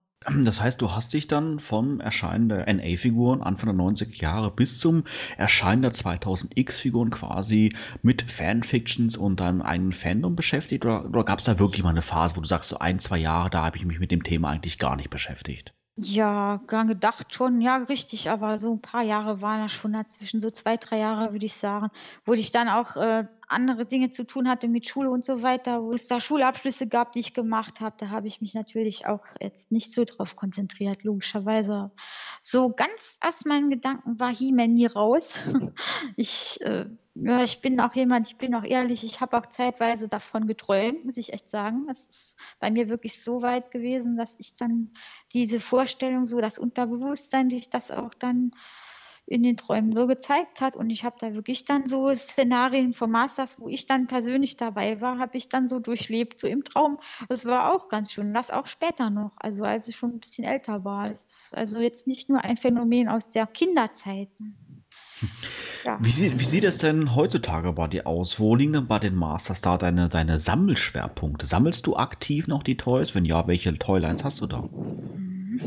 Das 0.45 0.61
heißt, 0.61 0.81
du 0.81 0.93
hast 0.93 1.13
dich 1.13 1.27
dann 1.27 1.59
vom 1.59 2.01
Erscheinen 2.01 2.49
der 2.49 2.73
NA-Figuren 2.73 3.43
Anfang 3.43 3.77
der 3.77 3.87
90er 3.87 4.23
Jahre 4.23 4.53
bis 4.53 4.79
zum 4.79 5.03
Erscheinen 5.37 5.83
der 5.83 5.93
2000X-Figuren 5.93 7.11
quasi 7.11 7.75
mit 8.03 8.23
Fanfictions 8.23 9.17
und 9.17 9.41
deinem 9.41 9.63
eigenen 9.63 9.93
Fandom 9.93 10.37
beschäftigt? 10.37 10.85
Oder, 10.85 11.07
oder 11.07 11.25
gab 11.25 11.41
es 11.41 11.47
da 11.47 11.59
wirklich 11.59 11.83
mal 11.83 11.91
eine 11.91 12.03
Phase, 12.03 12.37
wo 12.37 12.41
du 12.41 12.47
sagst, 12.47 12.71
so 12.71 12.79
ein, 12.79 13.01
zwei 13.01 13.19
Jahre, 13.19 13.51
da 13.51 13.65
habe 13.65 13.77
ich 13.77 13.85
mich 13.85 13.99
mit 13.99 14.13
dem 14.13 14.23
Thema 14.23 14.51
eigentlich 14.51 14.79
gar 14.79 14.95
nicht 14.95 15.11
beschäftigt? 15.11 15.75
Ja, 15.97 16.57
gar 16.69 16.87
gedacht 16.87 17.35
schon, 17.35 17.61
ja, 17.61 17.77
richtig, 17.77 18.31
aber 18.31 18.57
so 18.57 18.73
ein 18.73 18.81
paar 18.81 19.03
Jahre 19.03 19.43
waren 19.43 19.61
da 19.61 19.69
schon 19.69 19.93
dazwischen, 19.93 20.41
so 20.41 20.49
zwei, 20.49 20.79
drei 20.79 20.99
Jahre, 20.99 21.33
würde 21.33 21.45
ich 21.45 21.55
sagen, 21.55 21.91
wo 22.25 22.33
ich 22.33 22.51
dann 22.51 22.71
auch 22.71 22.97
äh, 22.97 23.27
andere 23.47 23.85
Dinge 23.85 24.09
zu 24.09 24.27
tun 24.27 24.49
hatte 24.49 24.69
mit 24.69 24.89
Schule 24.89 25.11
und 25.11 25.23
so 25.23 25.43
weiter, 25.43 25.83
wo 25.83 25.93
es 25.93 26.09
da 26.09 26.19
Schulabschlüsse 26.19 26.89
gab, 26.89 27.13
die 27.13 27.21
ich 27.21 27.35
gemacht 27.35 27.83
habe, 27.83 27.95
da 27.99 28.09
habe 28.09 28.27
ich 28.27 28.41
mich 28.41 28.55
natürlich 28.55 29.07
auch 29.07 29.27
jetzt 29.39 29.71
nicht 29.71 29.93
so 29.93 30.05
drauf 30.05 30.35
konzentriert, 30.35 31.05
logischerweise. 31.05 31.91
So 32.41 32.71
ganz 32.71 33.19
aus 33.21 33.45
meinen 33.45 33.69
Gedanken 33.69 34.19
war 34.19 34.35
He-Man 34.35 34.73
nie 34.73 34.87
raus. 34.87 35.35
Ich, 36.17 36.59
äh, 36.63 36.87
ja, 37.15 37.43
ich 37.43 37.61
bin 37.61 37.79
auch 37.81 37.95
jemand, 37.95 38.27
ich 38.27 38.37
bin 38.39 38.55
auch 38.55 38.65
ehrlich, 38.65 39.05
ich 39.05 39.21
habe 39.21 39.37
auch 39.39 39.47
zeitweise 39.47 40.09
davon 40.09 40.47
geträumt, 40.47 41.05
muss 41.05 41.19
ich 41.19 41.33
echt 41.33 41.51
sagen. 41.51 41.87
Es 41.91 42.07
ist 42.07 42.39
bei 42.59 42.71
mir 42.71 42.89
wirklich 42.89 43.21
so 43.21 43.43
weit 43.43 43.71
gewesen, 43.71 44.17
dass 44.17 44.37
ich 44.39 44.57
dann 44.57 44.91
diese 45.33 45.61
Vorstellung, 45.61 46.25
so 46.25 46.41
das 46.41 46.59
Unterbewusstsein, 46.59 47.49
die 47.49 47.57
ich 47.57 47.71
das 47.71 47.91
auch 47.91 48.15
dann 48.15 48.53
in 49.27 49.43
den 49.43 49.57
Träumen 49.57 49.93
so 49.93 50.07
gezeigt 50.07 50.61
hat. 50.61 50.75
Und 50.75 50.91
ich 50.91 51.05
habe 51.05 51.17
da 51.19 51.35
wirklich 51.35 51.65
dann 51.65 51.87
so 51.87 52.13
Szenarien 52.15 52.93
von 52.93 53.11
Masters, 53.11 53.61
wo 53.61 53.69
ich 53.69 53.87
dann 53.87 54.07
persönlich 54.07 54.57
dabei 54.57 55.01
war, 55.01 55.19
habe 55.19 55.37
ich 55.37 55.49
dann 55.49 55.67
so 55.67 55.81
durchlebt, 55.81 56.41
so 56.41 56.47
im 56.47 56.65
Traum. 56.65 56.99
Das 57.29 57.47
war 57.47 57.73
auch 57.73 57.89
ganz 57.89 58.13
schön. 58.13 58.35
Das 58.35 58.51
auch 58.51 58.67
später 58.67 59.11
noch, 59.11 59.37
also 59.39 59.65
als 59.65 59.87
ich 59.89 59.97
schon 59.97 60.13
ein 60.13 60.21
bisschen 60.21 60.45
älter 60.45 60.85
war. 60.85 61.11
Es 61.11 61.25
ist 61.25 61.57
also 61.57 61.79
jetzt 61.81 62.07
nicht 62.07 62.29
nur 62.29 62.43
ein 62.43 62.57
Phänomen 62.57 63.09
aus 63.09 63.31
der 63.31 63.47
Kinderzeit. 63.47 64.29
Ja. 65.85 65.99
Wie, 66.01 66.11
sieht, 66.11 66.39
wie 66.39 66.45
sieht 66.45 66.65
es 66.65 66.79
denn 66.79 67.15
heutzutage 67.15 67.73
bei 67.73 67.89
dir 67.89 68.07
aus? 68.07 68.39
Wo 68.39 68.55
liegen 68.55 68.73
denn 68.73 68.87
bei 68.87 68.99
den 68.99 69.17
Masters 69.17 69.61
da 69.61 69.79
deine, 69.79 70.09
deine 70.09 70.39
Sammelschwerpunkte? 70.39 71.47
Sammelst 71.47 71.87
du 71.87 71.97
aktiv 71.97 72.47
noch 72.47 72.63
die 72.63 72.77
Toys? 72.77 73.15
Wenn 73.15 73.25
ja, 73.25 73.47
welche 73.47 73.77
Toylines 73.77 74.25
hast 74.25 74.41
du 74.41 74.47
da? 74.47 74.69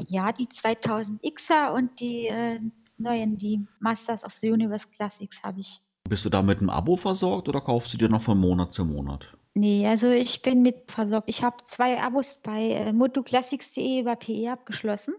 Ja, 0.07 0.31
die 0.31 0.47
2000Xer 0.47 1.73
und 1.73 1.99
die 1.99 2.27
äh, 2.27 2.59
neuen, 2.97 3.37
die 3.37 3.65
Masters 3.79 4.23
of 4.23 4.33
the 4.33 4.51
Universe 4.51 4.87
Classics 4.95 5.41
habe 5.43 5.59
ich. 5.59 5.81
Bist 6.07 6.23
du 6.23 6.29
da 6.29 6.41
mit 6.41 6.59
einem 6.59 6.69
Abo 6.69 6.95
versorgt 6.95 7.49
oder 7.49 7.61
kaufst 7.61 7.93
du 7.93 7.97
dir 7.97 8.09
noch 8.09 8.21
von 8.21 8.39
Monat 8.39 8.73
zu 8.73 8.85
Monat? 8.85 9.34
Nee, 9.57 9.87
also 9.87 10.09
ich 10.09 10.41
bin 10.41 10.63
mit 10.63 10.91
versorgt. 10.91 11.29
Ich 11.29 11.41
habe 11.41 11.55
zwei 11.63 12.01
Abos 12.01 12.41
bei 12.43 12.71
äh, 12.71 12.91
motoclassics.de 12.91 14.01
über 14.01 14.17
PE 14.17 14.51
abgeschlossen, 14.51 15.15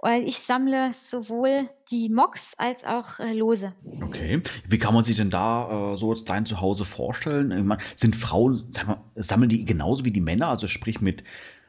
weil 0.00 0.26
ich 0.26 0.38
sammle 0.38 0.94
sowohl 0.94 1.68
die 1.90 2.08
Mocs 2.08 2.54
als 2.56 2.84
auch 2.84 3.20
äh, 3.20 3.34
Lose. 3.34 3.74
Okay. 4.00 4.40
Wie 4.66 4.78
kann 4.78 4.94
man 4.94 5.04
sich 5.04 5.16
denn 5.16 5.28
da 5.28 5.92
äh, 5.92 5.96
so 5.98 6.10
jetzt 6.10 6.30
dein 6.30 6.46
Zuhause 6.46 6.86
vorstellen? 6.86 7.50
Ich 7.50 7.64
mein, 7.64 7.78
sind 7.94 8.16
Frauen, 8.16 8.64
sag 8.70 8.86
mal, 8.88 9.04
sammeln 9.14 9.50
die 9.50 9.66
genauso 9.66 10.06
wie 10.06 10.12
die 10.12 10.22
Männer, 10.22 10.48
also 10.48 10.68
sprich 10.68 11.02
mit 11.02 11.22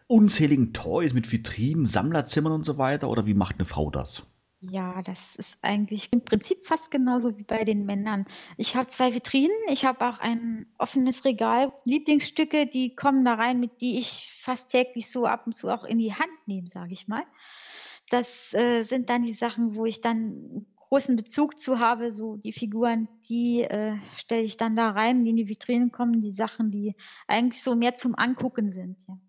unzähligen 0.08 0.72
Toys, 0.72 1.14
mit 1.14 1.34
Vitrinen, 1.34 1.86
Sammlerzimmern 1.86 2.54
und 2.54 2.64
so 2.64 2.78
weiter? 2.78 3.10
Oder 3.10 3.26
wie 3.26 3.34
macht 3.34 3.56
eine 3.58 3.66
Frau 3.66 3.92
das? 3.92 4.26
Ja, 4.62 5.04
das 5.04 5.36
ist 5.36 5.60
eigentlich 5.62 6.12
im 6.12 6.26
Prinzip 6.26 6.66
fast 6.66 6.90
genauso 6.90 7.38
wie 7.38 7.44
bei 7.44 7.64
den 7.64 7.86
Männern. 7.86 8.26
Ich 8.58 8.76
habe 8.76 8.88
zwei 8.88 9.14
Vitrinen, 9.14 9.56
ich 9.70 9.86
habe 9.86 10.08
auch 10.08 10.20
ein 10.20 10.66
offenes 10.80 11.26
Regal. 11.26 11.72
Lieblingsstücke, 11.86 12.66
die 12.66 12.96
kommen 12.96 13.24
da 13.24 13.36
rein, 13.36 13.60
mit 13.60 13.82
die 13.82 14.00
ich 14.00 14.32
fast 14.42 14.72
täglich 14.72 15.12
so 15.12 15.28
ab 15.28 15.46
und 15.46 15.54
zu 15.54 15.70
auch 15.70 15.84
in 15.84 16.00
die 16.00 16.14
Hand 16.14 16.32
nehme, 16.48 16.68
sage 16.70 16.92
ich 16.94 17.08
mal. 17.08 17.24
Das 18.10 18.52
äh, 18.56 18.82
sind 18.82 19.12
dann 19.12 19.22
die 19.22 19.34
Sachen, 19.34 19.76
wo 19.76 19.86
ich 19.86 20.02
dann 20.02 20.66
großen 20.78 21.16
Bezug 21.16 21.60
zu 21.60 21.78
habe, 21.80 22.12
so 22.12 22.38
die 22.38 22.54
Figuren, 22.54 23.08
die 23.30 23.62
äh, 23.62 23.98
stelle 24.16 24.42
ich 24.42 24.58
dann 24.58 24.76
da 24.76 24.90
rein, 24.90 25.24
die 25.24 25.32
in 25.32 25.36
die 25.36 25.50
Vitrinen 25.50 25.92
kommen, 25.92 26.22
die 26.22 26.32
Sachen, 26.32 26.72
die 26.72 26.96
eigentlich 27.28 27.62
so 27.62 27.76
mehr 27.76 27.94
zum 27.94 28.16
Angucken 28.16 28.70
sind. 28.70 28.98
Ja 29.08 29.20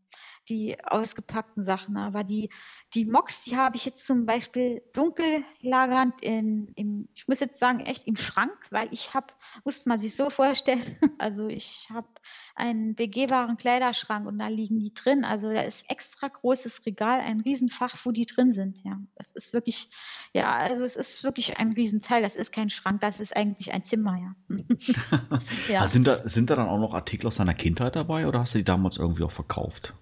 die 0.48 0.76
ausgepackten 0.84 1.62
Sachen. 1.62 1.96
Aber 1.96 2.24
die, 2.24 2.50
die 2.94 3.04
Mocs, 3.04 3.44
die 3.44 3.56
habe 3.56 3.76
ich 3.76 3.84
jetzt 3.84 4.06
zum 4.06 4.26
Beispiel 4.26 4.82
dunkel 4.92 5.44
lagernd 5.60 6.22
in, 6.22 6.68
im, 6.74 7.08
ich 7.14 7.28
muss 7.28 7.40
jetzt 7.40 7.58
sagen, 7.58 7.80
echt 7.80 8.06
im 8.06 8.16
Schrank, 8.16 8.56
weil 8.70 8.88
ich 8.90 9.14
habe, 9.14 9.26
muss 9.64 9.86
man 9.86 9.98
sich 9.98 10.14
so 10.16 10.30
vorstellen, 10.30 10.82
also 11.18 11.48
ich 11.48 11.88
habe 11.92 12.08
einen 12.54 12.94
begehbaren 12.94 13.56
Kleiderschrank 13.56 14.26
und 14.26 14.38
da 14.38 14.48
liegen 14.48 14.78
die 14.78 14.92
drin. 14.94 15.24
Also 15.24 15.52
da 15.52 15.62
ist 15.62 15.90
extra 15.90 16.28
großes 16.28 16.86
Regal, 16.86 17.20
ein 17.20 17.40
Riesenfach, 17.40 17.96
wo 18.04 18.12
die 18.12 18.26
drin 18.26 18.52
sind. 18.52 18.82
Ja, 18.84 18.98
das 19.16 19.32
ist 19.32 19.52
wirklich, 19.52 19.90
ja, 20.32 20.56
also 20.56 20.84
es 20.84 20.96
ist 20.96 21.24
wirklich 21.24 21.58
ein 21.58 21.72
Riesenteil. 21.72 22.22
Das 22.22 22.36
ist 22.36 22.52
kein 22.52 22.70
Schrank, 22.70 23.00
das 23.00 23.20
ist 23.20 23.36
eigentlich 23.36 23.72
ein 23.72 23.84
Zimmer, 23.84 24.16
ja. 24.16 24.56
ja. 25.68 25.80
Also 25.80 25.92
sind, 25.92 26.06
da, 26.06 26.28
sind 26.28 26.50
da 26.50 26.56
dann 26.56 26.68
auch 26.68 26.78
noch 26.78 26.94
Artikel 26.94 27.26
aus 27.26 27.36
deiner 27.36 27.54
Kindheit 27.54 27.96
dabei 27.96 28.26
oder 28.26 28.40
hast 28.40 28.54
du 28.54 28.58
die 28.58 28.64
damals 28.64 28.96
irgendwie 28.96 29.24
auch 29.24 29.30
verkauft? 29.30 29.94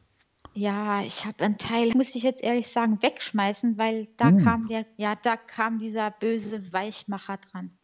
Ja, 0.57 1.03
ich 1.03 1.27
habe 1.27 1.45
einen 1.45 1.59
Teil, 1.59 1.93
muss 1.95 2.15
ich 2.15 2.23
jetzt 2.23 2.43
ehrlich 2.43 2.69
sagen, 2.69 3.03
wegschmeißen, 3.03 3.77
weil 3.77 4.09
da 4.17 4.31
uh. 4.31 4.43
kam 4.43 4.67
der, 4.67 4.87
ja, 4.97 5.15
da 5.15 5.37
kam 5.37 5.79
dieser 5.79 6.11
böse 6.11 6.73
Weichmacher 6.73 7.37
dran. 7.37 7.77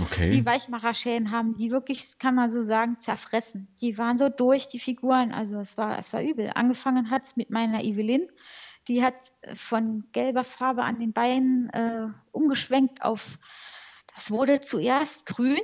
Okay. 0.00 0.28
Die 0.28 0.46
Weichmacherschäden 0.46 1.32
haben 1.32 1.56
die 1.56 1.72
wirklich, 1.72 2.18
kann 2.20 2.36
man 2.36 2.50
so 2.50 2.62
sagen, 2.62 3.00
zerfressen. 3.00 3.66
Die 3.80 3.98
waren 3.98 4.16
so 4.16 4.28
durch, 4.28 4.68
die 4.68 4.78
Figuren. 4.78 5.32
Also 5.32 5.58
es 5.58 5.76
war, 5.76 5.98
es 5.98 6.12
war 6.12 6.22
übel. 6.22 6.52
Angefangen 6.54 7.10
hat 7.10 7.26
es 7.26 7.36
mit 7.36 7.50
meiner 7.50 7.82
Evelyn. 7.82 8.28
Die 8.86 9.02
hat 9.02 9.32
von 9.54 10.04
gelber 10.12 10.44
Farbe 10.44 10.84
an 10.84 10.98
den 10.98 11.12
Beinen 11.12 11.68
äh, 11.70 12.06
umgeschwenkt 12.30 13.02
auf 13.02 13.38
es 14.18 14.32
wurde 14.32 14.60
zuerst 14.60 15.26
grün, 15.26 15.60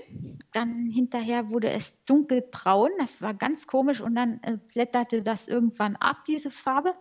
dann 0.52 0.86
hinterher 0.86 1.50
wurde 1.50 1.70
es 1.70 2.04
dunkelbraun. 2.04 2.90
Das 2.98 3.20
war 3.20 3.34
ganz 3.34 3.66
komisch 3.66 4.00
und 4.00 4.14
dann 4.14 4.40
äh, 4.42 4.58
blätterte 4.72 5.22
das 5.22 5.48
irgendwann 5.48 5.96
ab, 5.96 6.18
diese 6.28 6.52
Farbe. 6.52 6.94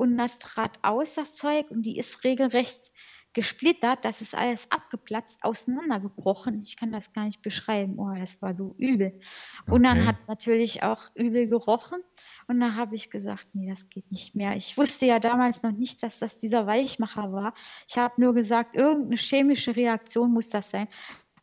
Und 0.00 0.16
das 0.16 0.38
trat 0.38 0.78
aus, 0.80 1.16
das 1.16 1.34
Zeug, 1.34 1.70
und 1.70 1.82
die 1.82 1.98
ist 1.98 2.24
regelrecht 2.24 2.90
gesplittert, 3.34 4.02
das 4.06 4.22
ist 4.22 4.34
alles 4.34 4.66
abgeplatzt, 4.70 5.44
auseinandergebrochen. 5.44 6.62
Ich 6.62 6.78
kann 6.78 6.90
das 6.90 7.12
gar 7.12 7.26
nicht 7.26 7.42
beschreiben. 7.42 7.98
Oh, 7.98 8.10
das 8.18 8.40
war 8.40 8.54
so 8.54 8.74
übel. 8.78 9.20
Und 9.66 9.84
okay. 9.84 9.94
dann 9.94 10.06
hat 10.06 10.18
es 10.18 10.26
natürlich 10.26 10.82
auch 10.82 11.10
übel 11.14 11.46
gerochen. 11.48 12.00
Und 12.48 12.60
da 12.60 12.76
habe 12.76 12.94
ich 12.94 13.10
gesagt, 13.10 13.48
nee, 13.52 13.68
das 13.68 13.90
geht 13.90 14.10
nicht 14.10 14.34
mehr. 14.34 14.56
Ich 14.56 14.78
wusste 14.78 15.04
ja 15.04 15.18
damals 15.18 15.62
noch 15.62 15.72
nicht, 15.72 16.02
dass 16.02 16.18
das 16.18 16.38
dieser 16.38 16.66
Weichmacher 16.66 17.30
war. 17.30 17.52
Ich 17.86 17.98
habe 17.98 18.18
nur 18.18 18.32
gesagt, 18.32 18.76
irgendeine 18.76 19.16
chemische 19.16 19.76
Reaktion 19.76 20.32
muss 20.32 20.48
das 20.48 20.70
sein 20.70 20.88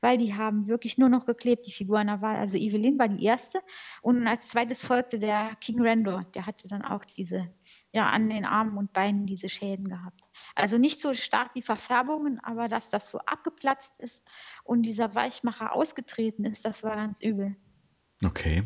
weil 0.01 0.17
die 0.17 0.36
haben 0.36 0.67
wirklich 0.67 0.97
nur 0.97 1.10
noch 1.10 1.25
geklebt, 1.25 1.67
die 1.67 1.71
Figuren. 1.71 2.07
Da 2.07 2.21
war, 2.21 2.38
also 2.38 2.57
Evelyn 2.57 2.99
war 2.99 3.07
die 3.07 3.23
erste 3.23 3.60
und 4.01 4.27
als 4.27 4.49
zweites 4.49 4.81
folgte 4.81 5.19
der 5.19 5.55
King 5.62 5.81
Randor. 5.81 6.25
Der 6.36 6.45
hatte 6.45 6.67
dann 6.67 6.83
auch 6.83 7.05
diese, 7.05 7.49
ja, 7.91 8.10
an 8.10 8.29
den 8.29 8.45
Armen 8.45 8.77
und 8.77 8.93
Beinen 8.93 9.25
diese 9.25 9.49
Schäden 9.49 9.89
gehabt. 9.89 10.21
Also 10.55 10.77
nicht 10.77 10.99
so 10.99 11.13
stark 11.13 11.53
die 11.53 11.62
Verfärbungen, 11.62 12.39
aber 12.43 12.67
dass 12.67 12.89
das 12.89 13.10
so 13.10 13.19
abgeplatzt 13.19 13.99
ist 13.99 14.29
und 14.63 14.83
dieser 14.83 15.15
Weichmacher 15.15 15.75
ausgetreten 15.75 16.45
ist, 16.45 16.65
das 16.65 16.83
war 16.83 16.95
ganz 16.95 17.21
übel. 17.21 17.55
Okay. 18.25 18.63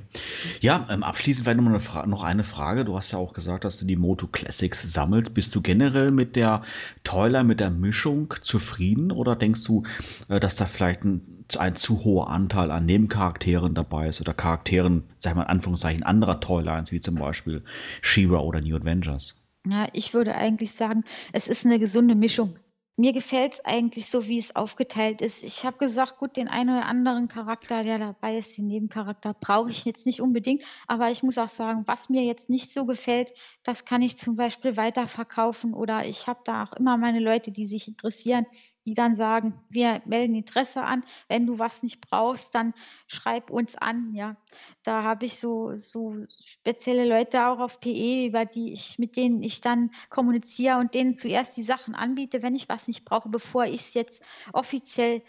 Ja, 0.61 0.87
ähm, 0.89 1.03
abschließend 1.03 1.45
vielleicht 1.45 1.59
noch, 1.59 1.95
eine 1.95 2.09
noch 2.09 2.23
eine 2.23 2.43
Frage. 2.45 2.85
Du 2.85 2.95
hast 2.95 3.11
ja 3.11 3.17
auch 3.17 3.33
gesagt, 3.33 3.65
dass 3.65 3.79
du 3.79 3.85
die 3.85 3.97
Moto 3.97 4.27
Classics 4.27 4.93
sammelst. 4.93 5.33
Bist 5.33 5.53
du 5.53 5.61
generell 5.61 6.11
mit 6.11 6.37
der 6.37 6.61
Toiler, 7.03 7.43
mit 7.43 7.59
der 7.59 7.69
Mischung 7.69 8.33
zufrieden 8.41 9.11
oder 9.11 9.35
denkst 9.35 9.65
du, 9.65 9.83
äh, 10.29 10.39
dass 10.39 10.55
da 10.55 10.65
vielleicht 10.67 11.03
ein, 11.03 11.45
ein, 11.57 11.75
zu 11.75 12.05
hoher 12.05 12.29
Anteil 12.29 12.71
an 12.71 12.85
Nebencharakteren 12.85 13.75
dabei 13.75 14.07
ist 14.07 14.21
oder 14.21 14.33
Charakteren, 14.33 15.03
sag 15.17 15.35
mal 15.35 15.43
in 15.43 15.49
Anführungszeichen, 15.49 16.03
anderer 16.03 16.39
Toylines, 16.39 16.93
wie 16.93 17.01
zum 17.01 17.15
Beispiel 17.15 17.61
She-Ra 18.01 18.39
oder 18.39 18.61
New 18.61 18.77
Avengers? 18.77 19.35
Ja, 19.67 19.87
ich 19.91 20.13
würde 20.13 20.33
eigentlich 20.33 20.71
sagen, 20.71 21.03
es 21.33 21.49
ist 21.49 21.65
eine 21.65 21.77
gesunde 21.77 22.15
Mischung. 22.15 22.55
Mir 22.97 23.13
gefällt 23.13 23.54
es 23.54 23.65
eigentlich 23.65 24.08
so, 24.10 24.27
wie 24.27 24.38
es 24.38 24.56
aufgeteilt 24.56 25.21
ist. 25.21 25.43
Ich 25.43 25.65
habe 25.65 25.77
gesagt, 25.77 26.17
gut, 26.17 26.38
den 26.38 26.47
einen 26.47 26.69
oder 26.69 26.86
anderen 26.86 27.27
Charakter, 27.27 27.84
der 27.84 27.97
dabei 27.99 28.38
ist, 28.38 28.58
den 28.58 28.67
Nebencharakter, 28.67 29.34
brauche 29.34 29.69
ich 29.69 29.86
jetzt 29.86 30.06
nicht 30.06 30.21
unbedingt. 30.21 30.63
Aber 30.88 31.10
ich 31.10 31.23
muss 31.23 31.38
auch 31.38 31.49
sagen, 31.49 31.84
was 31.88 32.10
mir 32.10 32.23
jetzt 32.23 32.49
nicht 32.49 32.71
so 32.71 32.86
gefällt, 32.86 33.32
das 33.63 33.86
kann 33.86 34.01
ich 34.01 34.17
zum 34.17 34.36
Beispiel 34.36 34.77
weiterverkaufen. 34.77 35.73
Oder 35.73 36.06
ich 36.06 36.27
habe 36.27 36.41
da 36.45 36.63
auch 36.63 36.73
immer 36.73 36.97
meine 36.97 37.19
Leute, 37.19 37.51
die 37.51 37.65
sich 37.65 37.88
interessieren, 37.88 38.45
die 38.85 38.93
dann 38.93 39.15
sagen, 39.15 39.53
wir 39.69 40.01
melden 40.05 40.35
Interesse 40.35 40.81
an. 40.81 41.03
Wenn 41.27 41.45
du 41.45 41.59
was 41.59 41.83
nicht 41.83 42.01
brauchst, 42.01 42.55
dann 42.55 42.73
schreib 43.07 43.51
uns 43.51 43.75
an. 43.75 44.13
Ja, 44.13 44.37
da 44.83 45.03
habe 45.03 45.25
ich 45.25 45.37
so, 45.37 45.75
so 45.75 46.15
spezielle 46.45 47.07
Leute 47.07 47.45
auch 47.47 47.59
auf 47.59 47.79
PE, 47.79 48.25
über 48.27 48.45
die 48.45 48.73
ich, 48.73 48.97
mit 48.97 49.15
denen 49.15 49.43
ich 49.43 49.61
dann 49.61 49.91
kommuniziere 50.09 50.77
und 50.77 50.93
denen 50.95 51.15
zuerst 51.15 51.55
die 51.57 51.63
Sachen 51.63 51.95
anbiete, 51.95 52.41
wenn 52.41 52.55
ich 52.55 52.69
was 52.69 52.87
nicht 52.87 53.05
brauche, 53.05 53.29
bevor 53.29 53.65
ich 53.65 53.81
es 53.81 53.93
jetzt 53.93 54.23
offiziell 54.53 55.21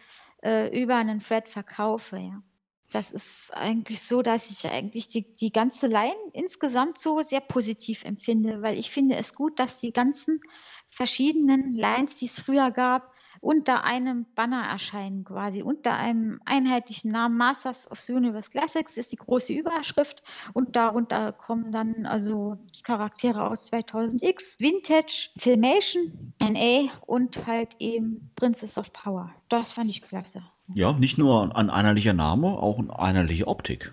äh, 0.42 0.80
über 0.80 0.96
einen 0.96 1.20
Thread 1.20 1.48
verkaufe. 1.48 2.16
Ja. 2.16 2.42
Das 2.92 3.10
ist 3.10 3.52
eigentlich 3.54 4.02
so, 4.02 4.20
dass 4.20 4.50
ich 4.50 4.70
eigentlich 4.70 5.08
die, 5.08 5.32
die 5.32 5.50
ganze 5.50 5.86
Line 5.86 6.14
insgesamt 6.34 6.98
so 6.98 7.22
sehr 7.22 7.40
positiv 7.40 8.04
empfinde, 8.04 8.60
weil 8.60 8.78
ich 8.78 8.90
finde 8.90 9.16
es 9.16 9.34
gut, 9.34 9.58
dass 9.58 9.80
die 9.80 9.92
ganzen 9.92 10.40
verschiedenen 10.90 11.72
Lines, 11.72 12.18
die 12.18 12.26
es 12.26 12.38
früher 12.38 12.70
gab, 12.70 13.11
unter 13.42 13.82
einem 13.82 14.24
Banner 14.36 14.62
erscheinen, 14.62 15.24
quasi 15.24 15.62
unter 15.62 15.94
einem 15.94 16.40
einheitlichen 16.44 17.10
Namen. 17.10 17.36
Masters 17.36 17.90
of 17.90 18.00
the 18.00 18.14
Universe 18.14 18.50
Classics 18.50 18.96
ist 18.96 19.10
die 19.10 19.16
große 19.16 19.52
Überschrift 19.52 20.22
und 20.54 20.76
darunter 20.76 21.32
kommen 21.32 21.72
dann 21.72 22.06
also 22.06 22.56
Charaktere 22.84 23.50
aus 23.50 23.70
2000X, 23.72 24.60
Vintage, 24.60 25.30
Filmation, 25.36 26.32
NA 26.40 26.92
und 27.06 27.44
halt 27.46 27.74
eben 27.80 28.30
Princess 28.36 28.78
of 28.78 28.92
Power. 28.92 29.34
Das 29.48 29.72
fand 29.72 29.90
ich 29.90 30.02
klasse. 30.02 30.42
Ja, 30.74 30.92
nicht 30.92 31.18
nur 31.18 31.54
ein 31.56 31.68
einheitlicher 31.68 32.14
Name, 32.14 32.46
auch 32.46 32.78
eine 32.78 32.96
einheitliche 32.96 33.48
Optik. 33.48 33.92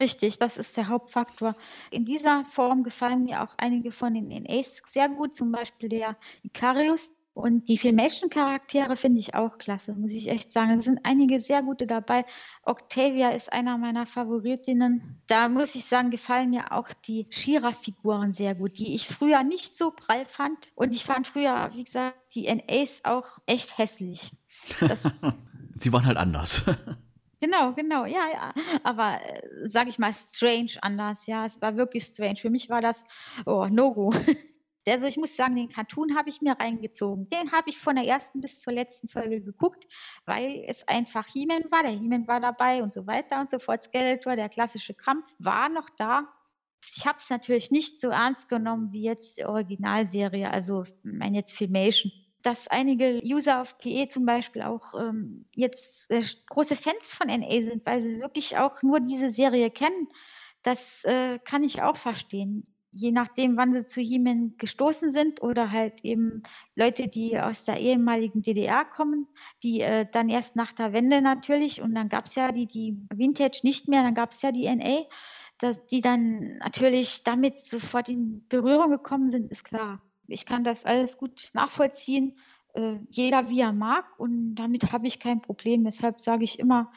Richtig, 0.00 0.40
das 0.40 0.58
ist 0.58 0.76
der 0.76 0.88
Hauptfaktor. 0.88 1.54
In 1.92 2.04
dieser 2.04 2.44
Form 2.44 2.82
gefallen 2.82 3.24
mir 3.24 3.44
auch 3.44 3.54
einige 3.58 3.92
von 3.92 4.14
den 4.14 4.28
NAs 4.28 4.82
sehr 4.86 5.08
gut, 5.08 5.34
zum 5.34 5.52
Beispiel 5.52 5.88
der 5.88 6.16
Icarius, 6.42 7.12
und 7.38 7.68
die 7.68 7.78
Filmation-Charaktere 7.78 8.96
finde 8.96 9.20
ich 9.20 9.34
auch 9.34 9.58
klasse, 9.58 9.94
muss 9.94 10.12
ich 10.12 10.28
echt 10.28 10.50
sagen. 10.50 10.80
Es 10.80 10.86
sind 10.86 10.98
einige 11.04 11.38
sehr 11.38 11.62
gute 11.62 11.86
dabei. 11.86 12.24
Octavia 12.64 13.30
ist 13.30 13.52
einer 13.52 13.78
meiner 13.78 14.06
Favoritinnen. 14.06 15.22
Da 15.28 15.48
muss 15.48 15.76
ich 15.76 15.84
sagen, 15.84 16.10
gefallen 16.10 16.50
mir 16.50 16.72
auch 16.72 16.88
die 17.06 17.28
Shira-Figuren 17.30 18.32
sehr 18.32 18.56
gut, 18.56 18.78
die 18.78 18.92
ich 18.92 19.06
früher 19.06 19.44
nicht 19.44 19.76
so 19.76 19.92
prall 19.92 20.24
fand. 20.24 20.72
Und 20.74 20.96
ich 20.96 21.04
fand 21.04 21.28
früher, 21.28 21.70
wie 21.74 21.84
gesagt, 21.84 22.18
die 22.34 22.52
NAs 22.52 23.02
auch 23.04 23.38
echt 23.46 23.78
hässlich. 23.78 24.32
Sie 25.76 25.92
waren 25.92 26.06
halt 26.06 26.16
anders. 26.16 26.64
Genau, 27.40 27.72
genau, 27.72 28.04
ja, 28.04 28.26
ja. 28.32 28.52
Aber 28.82 29.20
äh, 29.22 29.40
sage 29.62 29.90
ich 29.90 30.00
mal, 30.00 30.12
strange 30.12 30.72
anders, 30.82 31.28
ja. 31.28 31.46
Es 31.46 31.62
war 31.62 31.76
wirklich 31.76 32.02
strange. 32.02 32.34
Für 32.34 32.50
mich 32.50 32.68
war 32.68 32.80
das, 32.80 33.04
oh, 33.46 33.66
No-Go. 33.70 34.10
Also 34.90 35.06
ich 35.06 35.16
muss 35.16 35.36
sagen, 35.36 35.56
den 35.56 35.68
Cartoon 35.68 36.16
habe 36.16 36.28
ich 36.28 36.40
mir 36.40 36.52
reingezogen. 36.52 37.28
Den 37.28 37.52
habe 37.52 37.70
ich 37.70 37.78
von 37.78 37.96
der 37.96 38.04
ersten 38.04 38.40
bis 38.40 38.60
zur 38.60 38.72
letzten 38.72 39.08
Folge 39.08 39.40
geguckt, 39.40 39.86
weil 40.24 40.64
es 40.66 40.86
einfach 40.86 41.26
He-Man 41.26 41.70
war. 41.70 41.82
Der 41.82 41.92
He-Man 41.92 42.26
war 42.28 42.40
dabei 42.40 42.82
und 42.82 42.92
so 42.92 43.06
weiter 43.06 43.40
und 43.40 43.50
so 43.50 43.58
fort. 43.58 43.82
Skeletor, 43.82 44.36
der 44.36 44.48
klassische 44.48 44.94
Kampf 44.94 45.34
war 45.38 45.68
noch 45.68 45.88
da. 45.96 46.28
Ich 46.96 47.06
habe 47.06 47.18
es 47.18 47.28
natürlich 47.28 47.70
nicht 47.70 48.00
so 48.00 48.08
ernst 48.08 48.48
genommen 48.48 48.92
wie 48.92 49.02
jetzt 49.02 49.38
die 49.38 49.44
Originalserie, 49.44 50.50
also 50.50 50.84
mein 51.02 51.34
jetzt 51.34 51.56
Filmation 51.56 52.12
dass 52.42 52.68
einige 52.68 53.20
User 53.24 53.60
auf 53.60 53.78
PE 53.78 54.06
zum 54.08 54.24
Beispiel 54.24 54.62
auch 54.62 54.94
ähm, 54.94 55.44
jetzt 55.54 56.08
äh, 56.10 56.22
große 56.48 56.76
Fans 56.76 57.12
von 57.12 57.26
NA 57.26 57.60
sind, 57.60 57.84
weil 57.84 58.00
sie 58.00 58.20
wirklich 58.20 58.56
auch 58.56 58.80
nur 58.82 59.00
diese 59.00 59.30
Serie 59.30 59.70
kennen. 59.70 60.08
Das 60.62 61.04
äh, 61.04 61.40
kann 61.40 61.64
ich 61.64 61.82
auch 61.82 61.96
verstehen 61.96 62.66
je 62.90 63.12
nachdem, 63.12 63.56
wann 63.56 63.72
sie 63.72 63.84
zu 63.84 64.00
He-Man 64.00 64.54
gestoßen 64.56 65.10
sind 65.10 65.42
oder 65.42 65.70
halt 65.70 66.04
eben 66.04 66.42
Leute, 66.74 67.08
die 67.08 67.38
aus 67.38 67.64
der 67.64 67.78
ehemaligen 67.78 68.42
DDR 68.42 68.84
kommen, 68.84 69.26
die 69.62 69.80
äh, 69.80 70.06
dann 70.10 70.28
erst 70.28 70.56
nach 70.56 70.72
der 70.72 70.92
Wende 70.92 71.20
natürlich 71.20 71.82
und 71.82 71.94
dann 71.94 72.08
gab 72.08 72.26
es 72.26 72.34
ja 72.34 72.52
die, 72.52 72.66
die 72.66 72.96
Vintage 73.12 73.60
nicht 73.62 73.88
mehr, 73.88 74.02
dann 74.02 74.14
gab 74.14 74.30
es 74.30 74.42
ja 74.42 74.52
die 74.52 74.74
NA, 74.74 75.02
dass 75.58 75.86
die 75.86 76.00
dann 76.00 76.58
natürlich 76.58 77.24
damit 77.24 77.58
sofort 77.58 78.08
in 78.08 78.46
Berührung 78.48 78.90
gekommen 78.90 79.28
sind, 79.28 79.50
ist 79.50 79.64
klar. 79.64 80.02
Ich 80.26 80.46
kann 80.46 80.64
das 80.64 80.84
alles 80.84 81.18
gut 81.18 81.50
nachvollziehen, 81.54 82.34
äh, 82.74 82.96
jeder 83.10 83.48
wie 83.50 83.60
er 83.60 83.72
mag 83.72 84.18
und 84.18 84.54
damit 84.54 84.92
habe 84.92 85.06
ich 85.06 85.20
kein 85.20 85.42
Problem. 85.42 85.84
Deshalb 85.84 86.20
sage 86.20 86.44
ich 86.44 86.58
immer, 86.58 86.90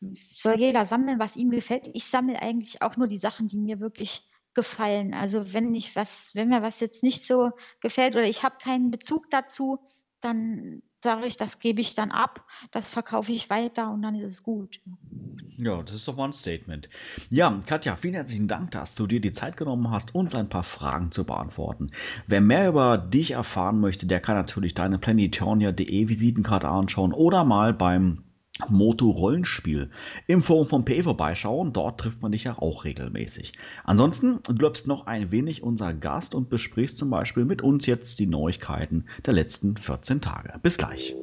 soll 0.00 0.58
jeder 0.58 0.84
sammeln, 0.86 1.18
was 1.18 1.36
ihm 1.36 1.50
gefällt. 1.50 1.90
Ich 1.92 2.06
sammle 2.06 2.40
eigentlich 2.40 2.82
auch 2.82 2.96
nur 2.96 3.06
die 3.06 3.18
Sachen, 3.18 3.48
die 3.48 3.58
mir 3.58 3.80
wirklich 3.80 4.30
gefallen. 4.54 5.14
Also 5.14 5.52
wenn 5.52 5.74
ich 5.74 5.96
was, 5.96 6.34
wenn 6.34 6.48
mir 6.48 6.62
was 6.62 6.80
jetzt 6.80 7.02
nicht 7.02 7.24
so 7.24 7.50
gefällt 7.80 8.16
oder 8.16 8.26
ich 8.26 8.42
habe 8.42 8.56
keinen 8.62 8.90
Bezug 8.90 9.30
dazu, 9.30 9.80
dann 10.20 10.82
sage 11.02 11.26
ich, 11.26 11.36
das 11.36 11.60
gebe 11.60 11.80
ich 11.80 11.94
dann 11.94 12.10
ab, 12.10 12.44
das 12.72 12.92
verkaufe 12.92 13.32
ich 13.32 13.48
weiter 13.48 13.90
und 13.90 14.02
dann 14.02 14.14
ist 14.14 14.24
es 14.24 14.42
gut. 14.42 14.80
Ja, 15.56 15.82
das 15.82 15.94
ist 15.94 16.08
doch 16.08 16.16
mal 16.16 16.26
ein 16.26 16.32
Statement. 16.32 16.88
Ja, 17.30 17.62
Katja, 17.66 17.96
vielen 17.96 18.14
herzlichen 18.14 18.48
Dank, 18.48 18.70
dass 18.72 18.94
du 18.94 19.06
dir 19.06 19.20
die 19.20 19.32
Zeit 19.32 19.56
genommen 19.56 19.90
hast, 19.90 20.14
uns 20.14 20.34
ein 20.34 20.48
paar 20.48 20.62
Fragen 20.62 21.10
zu 21.10 21.24
beantworten. 21.24 21.90
Wer 22.26 22.40
mehr 22.40 22.68
über 22.68 22.98
dich 22.98 23.32
erfahren 23.32 23.80
möchte, 23.80 24.06
der 24.06 24.20
kann 24.20 24.36
natürlich 24.36 24.74
deine 24.74 24.98
planetonia.de 24.98 26.08
Visitenkarte 26.08 26.68
anschauen 26.68 27.12
oder 27.12 27.44
mal 27.44 27.72
beim 27.72 28.24
Moto-Rollenspiel 28.68 29.90
im 30.26 30.42
Forum 30.42 30.66
von 30.66 30.84
PE 30.84 31.04
vorbeischauen. 31.04 31.72
Dort 31.72 32.00
trifft 32.00 32.22
man 32.22 32.32
dich 32.32 32.44
ja 32.44 32.58
auch 32.58 32.84
regelmäßig. 32.84 33.52
Ansonsten, 33.84 34.40
du 34.42 34.54
bleibst 34.54 34.86
noch 34.86 35.06
ein 35.06 35.30
wenig 35.30 35.62
unser 35.62 35.94
Gast 35.94 36.34
und 36.34 36.50
besprichst 36.50 36.98
zum 36.98 37.10
Beispiel 37.10 37.44
mit 37.44 37.62
uns 37.62 37.86
jetzt 37.86 38.18
die 38.18 38.26
Neuigkeiten 38.26 39.06
der 39.24 39.34
letzten 39.34 39.76
14 39.76 40.20
Tage. 40.20 40.58
Bis 40.62 40.76
gleich. 40.76 41.14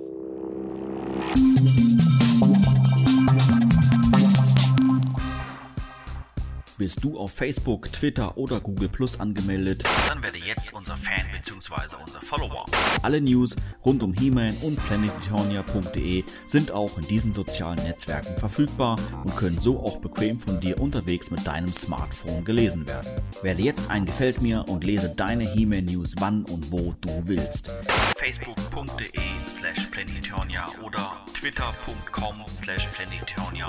Bist 6.77 7.03
du 7.03 7.17
auf 7.17 7.31
Facebook, 7.31 7.91
Twitter 7.91 8.37
oder 8.37 8.59
Google 8.59 8.87
Plus 8.87 9.19
angemeldet? 9.19 9.83
Dann 10.07 10.21
werde 10.21 10.37
jetzt 10.37 10.71
unser 10.73 10.95
Fan 10.97 11.25
bzw. 11.31 11.95
unser 12.05 12.21
Follower. 12.21 12.65
Alle 13.01 13.19
News 13.19 13.55
rund 13.83 14.03
um 14.03 14.13
He-Man 14.13 14.55
und 14.61 14.75
PlanetEternia.de 14.85 16.23
sind 16.45 16.71
auch 16.71 16.95
in 16.99 17.07
diesen 17.07 17.33
sozialen 17.33 17.83
Netzwerken 17.83 18.37
verfügbar 18.37 18.97
und 19.23 19.35
können 19.35 19.59
so 19.59 19.79
auch 19.79 19.97
bequem 20.01 20.39
von 20.39 20.59
dir 20.59 20.79
unterwegs 20.79 21.31
mit 21.31 21.47
deinem 21.47 21.73
Smartphone 21.73 22.45
gelesen 22.45 22.87
werden. 22.87 23.09
Werde 23.41 23.63
jetzt 23.63 23.89
ein 23.89 24.05
Gefällt 24.05 24.43
mir 24.43 24.63
und 24.69 24.83
lese 24.83 25.09
deine 25.09 25.51
He-Man 25.51 25.85
News 25.85 26.13
wann 26.19 26.45
und 26.45 26.71
wo 26.71 26.93
du 27.01 27.09
willst. 27.25 27.71
Facebook.de 28.19 29.19
slash 29.57 29.87
Planetonia 29.87 30.67
oder 30.85 31.25
Twitter.com 31.39 32.45
slash 32.63 32.87
Planetonia 32.89 33.65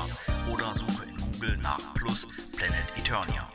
oder 0.53 0.75
suche 0.75 1.05
in 1.09 1.18
Google 1.39 1.57
nach 1.63 1.95
Plus 1.95 2.27
Planet 2.57 2.75
Eternia. 2.97 3.49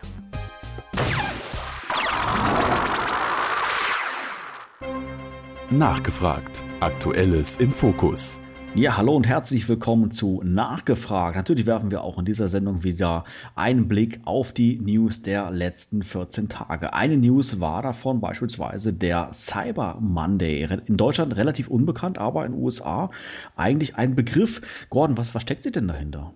Nachgefragt. 5.70 6.64
Aktuelles 6.80 7.58
im 7.58 7.72
Fokus. 7.72 8.40
Ja, 8.76 8.96
hallo 8.96 9.16
und 9.16 9.28
herzlich 9.28 9.68
willkommen 9.68 10.12
zu 10.12 10.42
Nachgefragt. 10.46 11.36
Natürlich 11.36 11.66
werfen 11.66 11.92
wir 11.92 12.04
auch 12.04 12.18
in 12.18 12.26
dieser 12.26 12.48
Sendung 12.48 12.84
wieder 12.84 13.26
einen 13.56 13.90
Blick 13.90 14.22
auf 14.24 14.54
die 14.54 14.80
News 14.80 15.22
der 15.22 15.52
letzten 15.52 16.04
14 16.04 16.48
Tage. 16.48 16.94
Eine 16.94 17.18
News 17.18 17.60
war 17.60 17.82
davon 17.82 18.22
beispielsweise 18.22 18.94
der 18.94 19.30
Cyber 19.34 19.98
Monday. 20.00 20.70
In 20.86 20.96
Deutschland 20.96 21.36
relativ 21.36 21.68
unbekannt, 21.68 22.18
aber 22.18 22.46
in 22.46 22.54
den 22.54 22.62
USA 22.62 23.10
eigentlich 23.58 23.96
ein 23.98 24.16
Begriff. 24.16 24.62
Gordon, 24.90 25.18
was 25.18 25.32
versteckt 25.32 25.64
sich 25.64 25.74
denn 25.74 25.90
dahinter? 25.90 26.34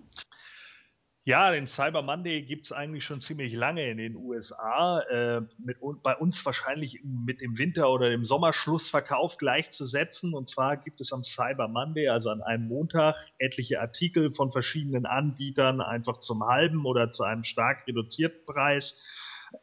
Ja, 1.28 1.50
den 1.50 1.66
Cyber 1.66 2.00
Monday 2.00 2.40
gibt 2.40 2.64
es 2.64 2.72
eigentlich 2.72 3.04
schon 3.04 3.20
ziemlich 3.20 3.52
lange 3.52 3.86
in 3.90 3.98
den 3.98 4.16
USA. 4.16 5.00
Äh, 5.10 5.42
mit, 5.58 5.76
bei 6.02 6.16
uns 6.16 6.46
wahrscheinlich 6.46 7.02
mit 7.04 7.42
dem 7.42 7.58
Winter- 7.58 7.90
oder 7.90 8.08
dem 8.08 8.24
Sommerschlussverkauf 8.24 9.36
gleichzusetzen. 9.36 10.32
Und 10.32 10.48
zwar 10.48 10.78
gibt 10.78 11.02
es 11.02 11.12
am 11.12 11.22
Cyber 11.22 11.68
Monday, 11.68 12.08
also 12.08 12.30
an 12.30 12.40
einem 12.40 12.66
Montag, 12.68 13.16
etliche 13.36 13.78
Artikel 13.78 14.32
von 14.32 14.50
verschiedenen 14.52 15.04
Anbietern 15.04 15.82
einfach 15.82 16.16
zum 16.16 16.46
halben 16.46 16.86
oder 16.86 17.10
zu 17.10 17.24
einem 17.24 17.42
stark 17.42 17.86
reduzierten 17.86 18.46
Preis. 18.46 18.96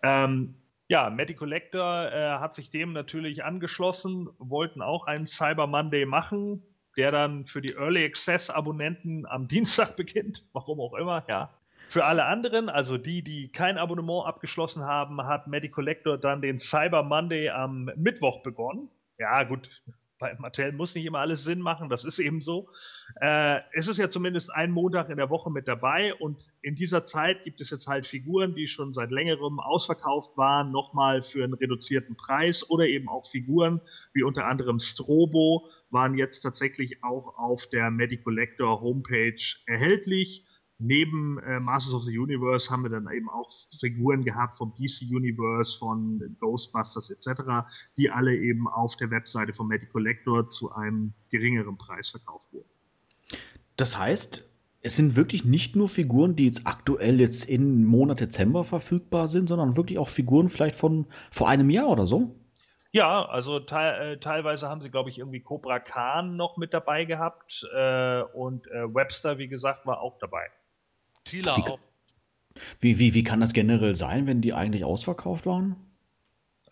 Ähm, 0.03 0.57
ja, 0.87 1.09
Medicollector 1.09 2.11
äh, 2.11 2.37
hat 2.37 2.53
sich 2.53 2.69
dem 2.69 2.93
natürlich 2.93 3.43
angeschlossen, 3.43 4.29
wollten 4.37 4.83
auch 4.83 5.07
einen 5.07 5.25
Cyber 5.25 5.65
Monday 5.65 6.05
machen 6.05 6.61
der 6.97 7.11
dann 7.11 7.45
für 7.45 7.61
die 7.61 7.73
Early 7.73 8.05
Access 8.05 8.49
Abonnenten 8.49 9.25
am 9.25 9.47
Dienstag 9.49 9.95
beginnt, 9.95 10.45
warum 10.53 10.79
auch 10.79 10.93
immer, 10.93 11.23
ja. 11.27 11.53
Für 11.87 12.05
alle 12.05 12.25
anderen, 12.25 12.67
also 12.67 12.97
die, 12.97 13.21
die 13.21 13.51
kein 13.51 13.77
Abonnement 13.77 14.25
abgeschlossen 14.25 14.85
haben, 14.85 15.21
hat 15.23 15.45
Medicollector 15.47 16.17
dann 16.17 16.41
den 16.41 16.57
Cyber 16.57 17.03
Monday 17.03 17.49
am 17.49 17.91
Mittwoch 17.95 18.41
begonnen. 18.41 18.89
Ja, 19.19 19.43
gut, 19.43 19.69
bei 20.17 20.33
Mattel 20.39 20.71
muss 20.71 20.95
nicht 20.95 21.05
immer 21.05 21.19
alles 21.19 21.43
Sinn 21.43 21.59
machen, 21.59 21.89
das 21.89 22.05
ist 22.05 22.19
eben 22.19 22.41
so. 22.41 22.69
Äh, 23.19 23.59
es 23.73 23.87
ist 23.87 23.97
ja 23.97 24.09
zumindest 24.09 24.51
ein 24.53 24.71
Montag 24.71 25.09
in 25.09 25.17
der 25.17 25.29
Woche 25.29 25.51
mit 25.51 25.67
dabei 25.67 26.13
und 26.15 26.47
in 26.61 26.75
dieser 26.75 27.03
Zeit 27.05 27.43
gibt 27.43 27.59
es 27.59 27.69
jetzt 27.69 27.87
halt 27.87 28.07
Figuren, 28.07 28.55
die 28.55 28.67
schon 28.67 28.93
seit 28.93 29.11
längerem 29.11 29.59
ausverkauft 29.59 30.37
waren, 30.37 30.71
nochmal 30.71 31.21
für 31.21 31.43
einen 31.43 31.53
reduzierten 31.53 32.15
Preis 32.15 32.69
oder 32.69 32.85
eben 32.85 33.09
auch 33.09 33.25
Figuren 33.25 33.81
wie 34.13 34.23
unter 34.23 34.45
anderem 34.45 34.79
Strobo 34.79 35.69
waren 35.95 36.13
jetzt 36.13 36.41
tatsächlich 36.41 37.03
auch 37.03 37.35
auf 37.39 37.65
der 37.67 37.89
Medicollector 37.89 38.81
Homepage 38.81 39.41
erhältlich 39.65 40.45
neben 40.77 41.39
äh, 41.39 41.59
Masters 41.59 41.93
of 41.93 42.03
the 42.03 42.17
Universe 42.17 42.69
haben 42.69 42.83
wir 42.83 42.89
dann 42.89 43.07
eben 43.13 43.29
auch 43.29 43.49
Figuren 43.79 44.23
gehabt 44.23 44.57
vom 44.57 44.73
DC 44.73 45.09
Universe, 45.09 45.77
von 45.77 46.35
Ghostbusters 46.39 47.09
etc., 47.09 47.41
die 47.97 48.09
alle 48.09 48.35
eben 48.35 48.67
auf 48.67 48.95
der 48.97 49.09
Webseite 49.11 49.53
von 49.53 49.67
Medic 49.67 49.91
Collector 49.91 50.49
zu 50.49 50.71
einem 50.73 51.13
geringeren 51.29 51.77
Preis 51.77 52.09
verkauft 52.09 52.51
wurden. 52.51 52.69
Das 53.77 53.97
heißt, 53.97 54.47
es 54.81 54.95
sind 54.95 55.15
wirklich 55.15 55.45
nicht 55.45 55.75
nur 55.75 55.89
Figuren, 55.89 56.35
die 56.35 56.45
jetzt 56.45 56.67
aktuell 56.67 57.19
jetzt 57.19 57.49
im 57.49 57.85
Monat 57.85 58.19
Dezember 58.19 58.63
verfügbar 58.63 59.27
sind, 59.27 59.49
sondern 59.49 59.77
wirklich 59.77 59.97
auch 59.97 60.09
Figuren 60.09 60.49
vielleicht 60.49 60.75
von 60.75 61.07
vor 61.31 61.49
einem 61.49 61.69
Jahr 61.69 61.89
oder 61.89 62.05
so? 62.05 62.35
Ja, 62.95 63.25
also 63.25 63.59
te 63.59 63.75
äh, 63.75 64.17
teilweise 64.19 64.69
haben 64.69 64.79
sie, 64.79 64.89
glaube 64.89 65.09
ich, 65.09 65.19
irgendwie 65.19 65.41
Cobra 65.41 65.79
Khan 65.79 66.37
noch 66.37 66.55
mit 66.55 66.73
dabei 66.73 67.03
gehabt 67.03 67.67
äh, 67.75 68.21
und 68.21 68.67
äh, 68.67 68.95
Webster, 68.95 69.37
wie 69.37 69.49
gesagt, 69.49 69.85
war 69.85 69.99
auch 69.99 70.17
dabei. 70.17 70.49
Tila 71.25 71.57
Wie- 71.57 71.61
auch. 71.63 71.79
Wie, 72.79 72.97
wie, 72.97 73.13
wie 73.13 73.23
kann 73.25 73.41
das 73.41 73.51
generell 73.51 73.97
sein, 73.97 74.27
wenn 74.27 74.39
die 74.39 74.53
eigentlich 74.53 74.85
ausverkauft 74.85 75.45
waren? 75.45 75.75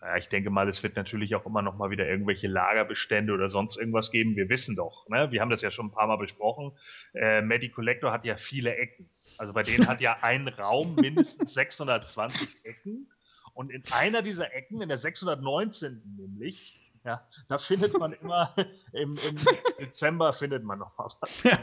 Ja, 0.00 0.16
ich 0.16 0.30
denke 0.30 0.48
mal, 0.48 0.66
es 0.66 0.82
wird 0.82 0.96
natürlich 0.96 1.34
auch 1.34 1.44
immer 1.44 1.60
noch 1.60 1.76
mal 1.76 1.90
wieder 1.90 2.08
irgendwelche 2.08 2.48
Lagerbestände 2.48 3.34
oder 3.34 3.50
sonst 3.50 3.76
irgendwas 3.76 4.10
geben. 4.10 4.34
Wir 4.34 4.48
wissen 4.48 4.76
doch, 4.76 5.06
ne? 5.10 5.30
wir 5.30 5.42
haben 5.42 5.50
das 5.50 5.60
ja 5.60 5.70
schon 5.70 5.88
ein 5.88 5.90
paar 5.90 6.06
Mal 6.06 6.16
besprochen. 6.16 6.72
Äh, 7.12 7.42
Medi 7.42 7.68
Collector 7.68 8.12
hat 8.12 8.24
ja 8.24 8.38
viele 8.38 8.74
Ecken. 8.76 9.10
Also 9.36 9.52
bei 9.52 9.62
denen 9.62 9.86
hat 9.86 10.00
ja 10.00 10.16
ein 10.22 10.48
Raum 10.48 10.94
mindestens 10.94 11.52
620 11.52 12.48
Ecken. 12.64 13.10
Und 13.54 13.70
in 13.70 13.82
einer 13.92 14.20
dieser 14.20 14.52
Ecken, 14.54 14.80
in 14.82 14.88
der 14.88 14.98
619. 14.98 16.02
nämlich, 16.16 16.92
ja, 17.04 17.26
da 17.48 17.58
findet 17.58 17.98
man 17.98 18.12
immer, 18.20 18.54
im, 18.92 19.16
im 19.28 19.36
Dezember 19.80 20.32
findet 20.32 20.64
man 20.64 20.80
noch 20.80 20.96
mal 20.98 21.08
was. 21.20 21.42
Ja, 21.44 21.58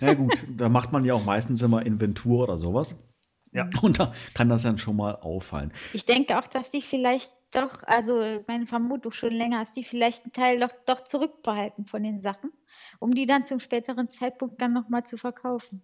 ja 0.00 0.14
gut, 0.14 0.42
da 0.48 0.68
macht 0.68 0.92
man 0.92 1.04
ja 1.04 1.14
auch 1.14 1.24
meistens 1.24 1.62
immer 1.62 1.86
Inventur 1.86 2.44
oder 2.44 2.58
sowas. 2.58 2.96
Ja. 3.52 3.70
Und 3.80 3.98
da 3.98 4.12
kann 4.34 4.50
das 4.50 4.62
dann 4.62 4.76
schon 4.76 4.96
mal 4.96 5.16
auffallen. 5.16 5.72
Ich 5.94 6.04
denke 6.04 6.38
auch, 6.38 6.46
dass 6.46 6.70
die 6.70 6.82
vielleicht 6.82 7.32
doch, 7.54 7.82
also 7.84 8.20
meine 8.46 8.66
Vermutung 8.66 9.12
schon 9.12 9.32
länger, 9.32 9.60
dass 9.60 9.72
die 9.72 9.84
vielleicht 9.84 10.24
einen 10.24 10.32
Teil 10.32 10.60
doch, 10.60 10.72
doch 10.84 11.04
zurückbehalten 11.04 11.86
von 11.86 12.02
den 12.02 12.20
Sachen, 12.20 12.52
um 12.98 13.14
die 13.14 13.24
dann 13.24 13.46
zum 13.46 13.58
späteren 13.60 14.08
Zeitpunkt 14.08 14.60
dann 14.60 14.74
nochmal 14.74 15.04
zu 15.06 15.16
verkaufen. 15.16 15.80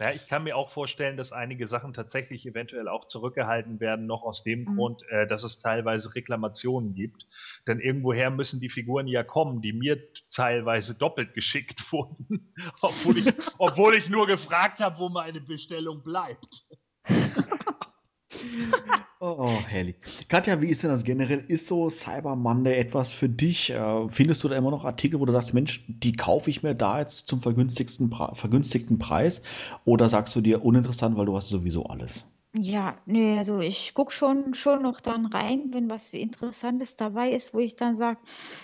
Ja, 0.00 0.10
ich 0.10 0.26
kann 0.26 0.44
mir 0.44 0.56
auch 0.56 0.68
vorstellen, 0.70 1.16
dass 1.16 1.32
einige 1.32 1.66
Sachen 1.66 1.92
tatsächlich 1.92 2.46
eventuell 2.46 2.88
auch 2.88 3.06
zurückgehalten 3.06 3.80
werden, 3.80 4.06
noch 4.06 4.22
aus 4.22 4.42
dem 4.42 4.60
Mhm. 4.64 4.76
Grund, 4.76 5.02
äh, 5.08 5.26
dass 5.26 5.42
es 5.44 5.58
teilweise 5.58 6.14
Reklamationen 6.14 6.94
gibt. 6.94 7.26
Denn 7.66 7.80
irgendwoher 7.80 8.30
müssen 8.30 8.60
die 8.60 8.68
Figuren 8.70 9.06
ja 9.06 9.22
kommen, 9.22 9.60
die 9.60 9.72
mir 9.72 10.00
teilweise 10.30 10.94
doppelt 10.94 11.34
geschickt 11.34 11.80
wurden, 11.92 12.54
obwohl 12.80 13.18
ich, 13.18 13.26
obwohl 13.58 13.94
ich 13.94 14.08
nur 14.08 14.26
gefragt 14.26 14.80
habe, 14.80 14.98
wo 14.98 15.08
meine 15.08 15.40
Bestellung 15.40 16.02
bleibt. 16.02 16.64
Oh, 19.24 19.48
herrlich. 19.68 19.94
Katja, 20.28 20.60
wie 20.60 20.66
ist 20.66 20.82
denn 20.82 20.90
das 20.90 21.04
generell? 21.04 21.44
Ist 21.46 21.68
so 21.68 21.88
Cyber 21.88 22.34
Monday 22.34 22.76
etwas 22.76 23.12
für 23.12 23.28
dich? 23.28 23.70
Äh, 23.70 24.08
findest 24.08 24.42
du 24.42 24.48
da 24.48 24.56
immer 24.56 24.72
noch 24.72 24.84
Artikel, 24.84 25.20
wo 25.20 25.24
du 25.24 25.32
sagst, 25.32 25.54
Mensch, 25.54 25.84
die 25.86 26.10
kaufe 26.10 26.50
ich 26.50 26.64
mir 26.64 26.74
da 26.74 26.98
jetzt 26.98 27.28
zum 27.28 27.40
vergünstigsten, 27.40 28.12
vergünstigten 28.32 28.98
Preis? 28.98 29.42
Oder 29.84 30.08
sagst 30.08 30.34
du 30.34 30.40
dir 30.40 30.64
uninteressant, 30.64 31.16
weil 31.16 31.26
du 31.26 31.36
hast 31.36 31.50
sowieso 31.50 31.86
alles? 31.86 32.24
Ja, 32.54 32.98
nö, 33.06 33.36
also 33.38 33.60
ich 33.60 33.94
gucke 33.94 34.12
schon, 34.12 34.54
schon 34.54 34.82
noch 34.82 35.00
dann 35.00 35.26
rein, 35.26 35.68
wenn 35.72 35.88
was 35.88 36.12
Interessantes 36.12 36.96
dabei 36.96 37.30
ist, 37.30 37.54
wo 37.54 37.60
ich 37.60 37.76
dann 37.76 37.94
sage, 37.94 38.18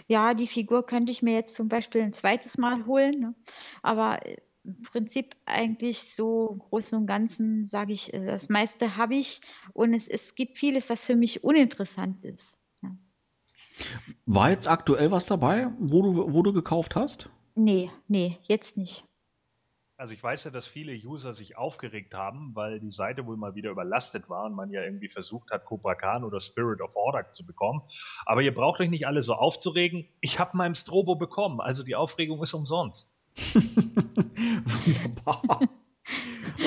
ja, 0.09 0.35
die 0.35 0.49
Figur 0.49 0.85
könnte 0.85 1.13
ich 1.13 1.23
mir 1.23 1.35
jetzt 1.35 1.55
zum 1.55 1.69
Beispiel 1.69 2.03
ein 2.03 2.13
zweites 2.13 2.59
Mal 2.59 2.85
holen. 2.85 3.21
Ne? 3.21 3.35
Aber 3.83 4.27
äh, 4.27 4.37
im 4.69 4.83
Prinzip 4.83 5.35
eigentlich 5.47 5.99
so 6.15 6.51
im 6.53 6.59
Großen 6.59 6.99
und 6.99 7.07
Ganzen 7.07 7.67
sage 7.67 7.93
ich, 7.93 8.13
äh, 8.15 8.27
das 8.27 8.49
meiste 8.49 8.97
habe 8.97 9.15
ich 9.15 9.41
und 9.73 9.95
es, 9.95 10.09
es 10.09 10.35
gibt 10.35 10.59
vieles, 10.59 10.91
was 10.91 11.05
für 11.05 11.17
mich 11.17 11.45
uninteressant 11.45 12.25
ist. 12.25 12.55
War 14.27 14.51
jetzt 14.51 14.69
aktuell 14.69 15.11
was 15.11 15.27
dabei, 15.27 15.69
wo 15.79 16.03
du, 16.03 16.33
wo 16.33 16.43
du 16.43 16.53
gekauft 16.53 16.97
hast? 16.97 17.31
Nee, 17.55 17.91
nee, 18.07 18.39
jetzt 18.43 18.77
nicht. 18.77 19.05
Also 19.97 20.13
ich 20.13 20.23
weiß 20.23 20.45
ja, 20.45 20.53
dass 20.53 20.69
viele 20.69 20.93
User 20.93 21.33
sich 21.33 21.57
aufgeregt 21.57 22.15
haben, 22.15 22.55
weil 22.55 22.79
die 22.79 22.93
Seite 22.93 23.27
wohl 23.27 23.37
mal 23.37 23.57
wieder 23.57 23.71
überlastet 23.71 24.29
war 24.29 24.45
und 24.45 24.55
man 24.55 24.71
ja 24.71 24.85
irgendwie 24.85 25.09
versucht 25.09 25.51
hat, 25.51 25.65
Cobra 25.65 25.97
Khan 25.97 26.23
oder 26.23 26.39
Spirit 26.39 26.81
of 26.81 26.95
Order 26.95 27.33
zu 27.33 27.45
bekommen. 27.45 27.83
Aber 28.25 28.41
ihr 28.41 28.55
braucht 28.55 28.79
euch 28.81 28.91
nicht 28.91 29.09
alle 29.09 29.23
so 29.23 29.35
aufzuregen. 29.35 30.07
Ich 30.21 30.39
habe 30.39 30.57
meinem 30.57 30.77
Strobo 30.77 31.17
bekommen, 31.17 31.61
also 31.61 31.83
die 31.83 31.97
Aufregung 31.97 32.41
ist 32.45 32.55
umsonst. 32.55 33.13
Wunderbar. 34.65 35.61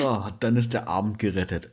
Oh, 0.02 0.30
dann 0.40 0.56
ist 0.56 0.72
der 0.72 0.88
Abend 0.88 1.18
gerettet. 1.18 1.70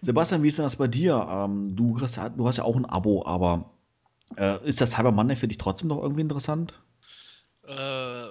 Sebastian, 0.00 0.42
wie 0.42 0.48
ist 0.48 0.58
denn 0.58 0.64
das 0.64 0.76
bei 0.76 0.88
dir? 0.88 1.26
Ähm, 1.30 1.74
du, 1.76 1.92
kriegst, 1.94 2.16
du 2.16 2.46
hast 2.46 2.58
ja 2.58 2.64
auch 2.64 2.76
ein 2.76 2.86
Abo, 2.86 3.24
aber 3.26 3.70
äh, 4.36 4.66
ist 4.66 4.80
das 4.80 4.92
Cyber 4.92 5.12
Monday 5.12 5.36
für 5.36 5.48
dich 5.48 5.58
trotzdem 5.58 5.88
noch 5.88 6.02
irgendwie 6.02 6.22
interessant? 6.22 6.74
Äh, 7.66 8.26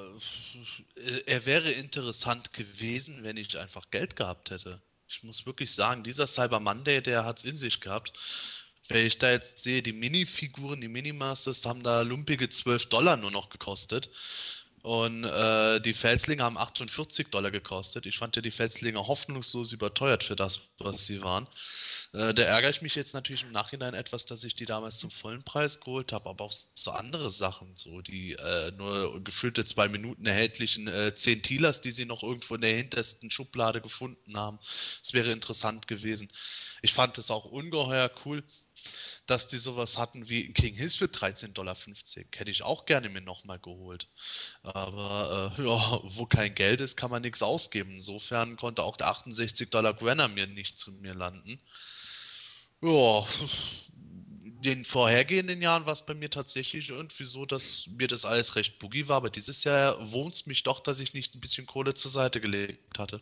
er 1.26 1.46
wäre 1.46 1.72
interessant 1.72 2.54
gewesen, 2.54 3.24
wenn 3.24 3.38
ich 3.38 3.58
einfach 3.58 3.90
Geld 3.92 4.16
gehabt 4.16 4.52
hätte. 4.52 4.82
Ich 5.08 5.24
muss 5.24 5.46
wirklich 5.46 5.74
sagen, 5.74 6.04
dieser 6.04 6.28
Cyber 6.28 6.60
Monday, 6.60 7.02
der 7.02 7.26
hat 7.26 7.40
es 7.40 7.46
in 7.46 7.58
sich 7.58 7.80
gehabt. 7.80 8.14
Wenn 8.90 9.06
ich 9.06 9.18
da 9.18 9.32
jetzt 9.32 9.64
sehe, 9.64 9.82
die 9.82 9.94
Minifiguren, 9.94 10.82
die 10.82 10.88
Minimasters 10.88 11.66
haben 11.66 11.84
da 11.84 12.02
lumpige 12.02 12.50
12 12.50 12.88
Dollar 12.88 13.18
nur 13.18 13.32
noch 13.32 13.50
gekostet. 13.50 14.10
Und 14.84 15.24
äh, 15.24 15.80
die 15.80 15.94
Felslinge 15.94 16.44
haben 16.44 16.58
48 16.58 17.30
Dollar 17.30 17.52
gekostet. 17.52 18.06
Ich 18.06 18.18
fand 18.18 18.36
ja 18.36 18.42
die 18.42 18.52
Felslinge 18.52 19.08
hoffnungslos 19.08 19.72
überteuert 19.72 20.26
für 20.26 20.36
das, 20.36 20.60
was 20.78 21.06
sie 21.06 21.24
waren. 21.24 21.48
Äh, 22.12 22.34
da 22.34 22.44
ärgere 22.44 22.70
ich 22.70 22.82
mich 22.82 22.94
jetzt 22.94 23.14
natürlich 23.14 23.44
im 23.44 23.54
Nachhinein 23.54 23.94
etwas, 23.94 24.26
dass 24.26 24.44
ich 24.44 24.56
die 24.56 24.66
damals 24.66 25.00
zum 25.00 25.10
vollen 25.10 25.42
Preis 25.42 25.80
geholt 25.80 26.12
habe, 26.12 26.30
aber 26.30 26.44
auch 26.44 26.54
so 26.74 26.92
andere 26.92 27.32
Sachen, 27.32 27.78
so 27.78 28.02
die 28.02 28.34
äh, 28.34 28.72
nur 28.72 29.24
gefüllte 29.24 29.64
zwei 29.64 29.88
Minuten 29.88 30.26
erhältlichen 30.26 30.90
äh, 30.90 31.16
10 31.16 31.44
Tilers, 31.44 31.80
die 31.80 31.92
sie 31.92 32.04
noch 32.04 32.22
irgendwo 32.22 32.56
in 32.56 32.62
der 32.62 32.76
hintersten 32.76 33.32
Schublade 33.32 33.80
gefunden 33.80 34.36
haben. 34.36 34.60
Es 35.02 35.14
wäre 35.14 35.32
interessant 35.32 35.88
gewesen. 35.88 36.28
Ich 36.82 36.92
fand 36.92 37.18
es 37.18 37.32
auch 37.32 37.46
ungeheuer 37.46 38.12
cool, 38.26 38.44
dass 39.26 39.48
die 39.48 39.58
sowas 39.58 39.98
hatten 39.98 40.30
wie 40.30 40.52
King 40.54 40.76
Hiss 40.76 40.96
für 40.96 41.06
13,50 41.06 41.54
Dollar. 41.54 41.76
Hätte 42.36 42.52
ich 42.52 42.64
auch 42.64 42.86
gerne 42.86 43.10
mir 43.10 43.22
nochmal 43.22 43.60
geholt. 43.60 44.10
Aber 44.64 45.56
äh, 45.58 45.64
ja, 45.64 46.02
wo 46.04 46.26
kein 46.26 46.56
Geld 46.56 46.82
ist, 46.82 46.98
kann 46.98 47.12
man 47.12 47.22
nichts 47.22 47.42
ausgeben. 47.42 47.96
Insofern 47.96 48.58
konnte 48.58 48.84
auch 48.84 48.98
der 48.98 49.08
68 49.08 49.70
Dollar 49.70 49.94
Gwenner 49.94 50.28
mir 50.28 50.48
nicht 50.48 50.78
zu 50.78 50.92
mir 50.92 51.14
landen. 51.14 51.60
Ja, 52.82 53.26
in 54.44 54.62
den 54.62 54.86
vorhergehenden 54.86 55.62
Jahren 55.62 55.86
war 55.86 55.94
es 55.94 56.06
bei 56.06 56.14
mir 56.14 56.30
tatsächlich 56.30 56.90
irgendwie 56.90 57.26
so, 57.26 57.46
dass 57.46 57.88
mir 57.88 58.08
das 58.08 58.26
alles 58.26 58.56
recht 58.56 58.80
boogie 58.80 59.08
war. 59.08 59.18
Aber 59.18 59.30
dieses 59.30 59.64
Jahr 59.64 60.12
wohnt 60.12 60.36
es 60.36 60.46
mich 60.46 60.64
doch, 60.64 60.80
dass 60.80 61.00
ich 61.00 61.14
nicht 61.14 61.36
ein 61.36 61.42
bisschen 61.42 61.66
Kohle 61.66 61.94
zur 61.94 62.12
Seite 62.12 62.42
gelegt 62.42 63.00
hatte. 63.00 63.22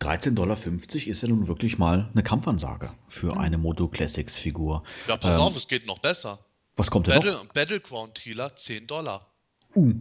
13,50 0.00 0.34
Dollar 0.34 0.58
ist 0.58 1.22
ja 1.22 1.28
nun 1.28 1.46
wirklich 1.48 1.78
mal 1.78 2.10
eine 2.12 2.22
Kampfansage 2.22 2.90
für 3.08 3.36
eine 3.36 3.56
Moto 3.56 3.88
Classics 3.88 4.36
Figur. 4.36 4.82
Ja, 5.08 5.16
pass 5.16 5.36
Ähm, 5.36 5.42
auf, 5.42 5.56
es 5.56 5.66
geht 5.66 5.86
noch 5.86 5.98
besser. 5.98 6.44
Was 6.76 6.90
kommt 6.90 7.06
denn 7.06 7.14
noch? 7.16 7.22
Battle, 7.24 7.48
Battleground 7.54 8.24
Healer 8.24 8.54
10 8.54 8.86
Dollar. 8.86 9.32
Uh, 9.74 9.94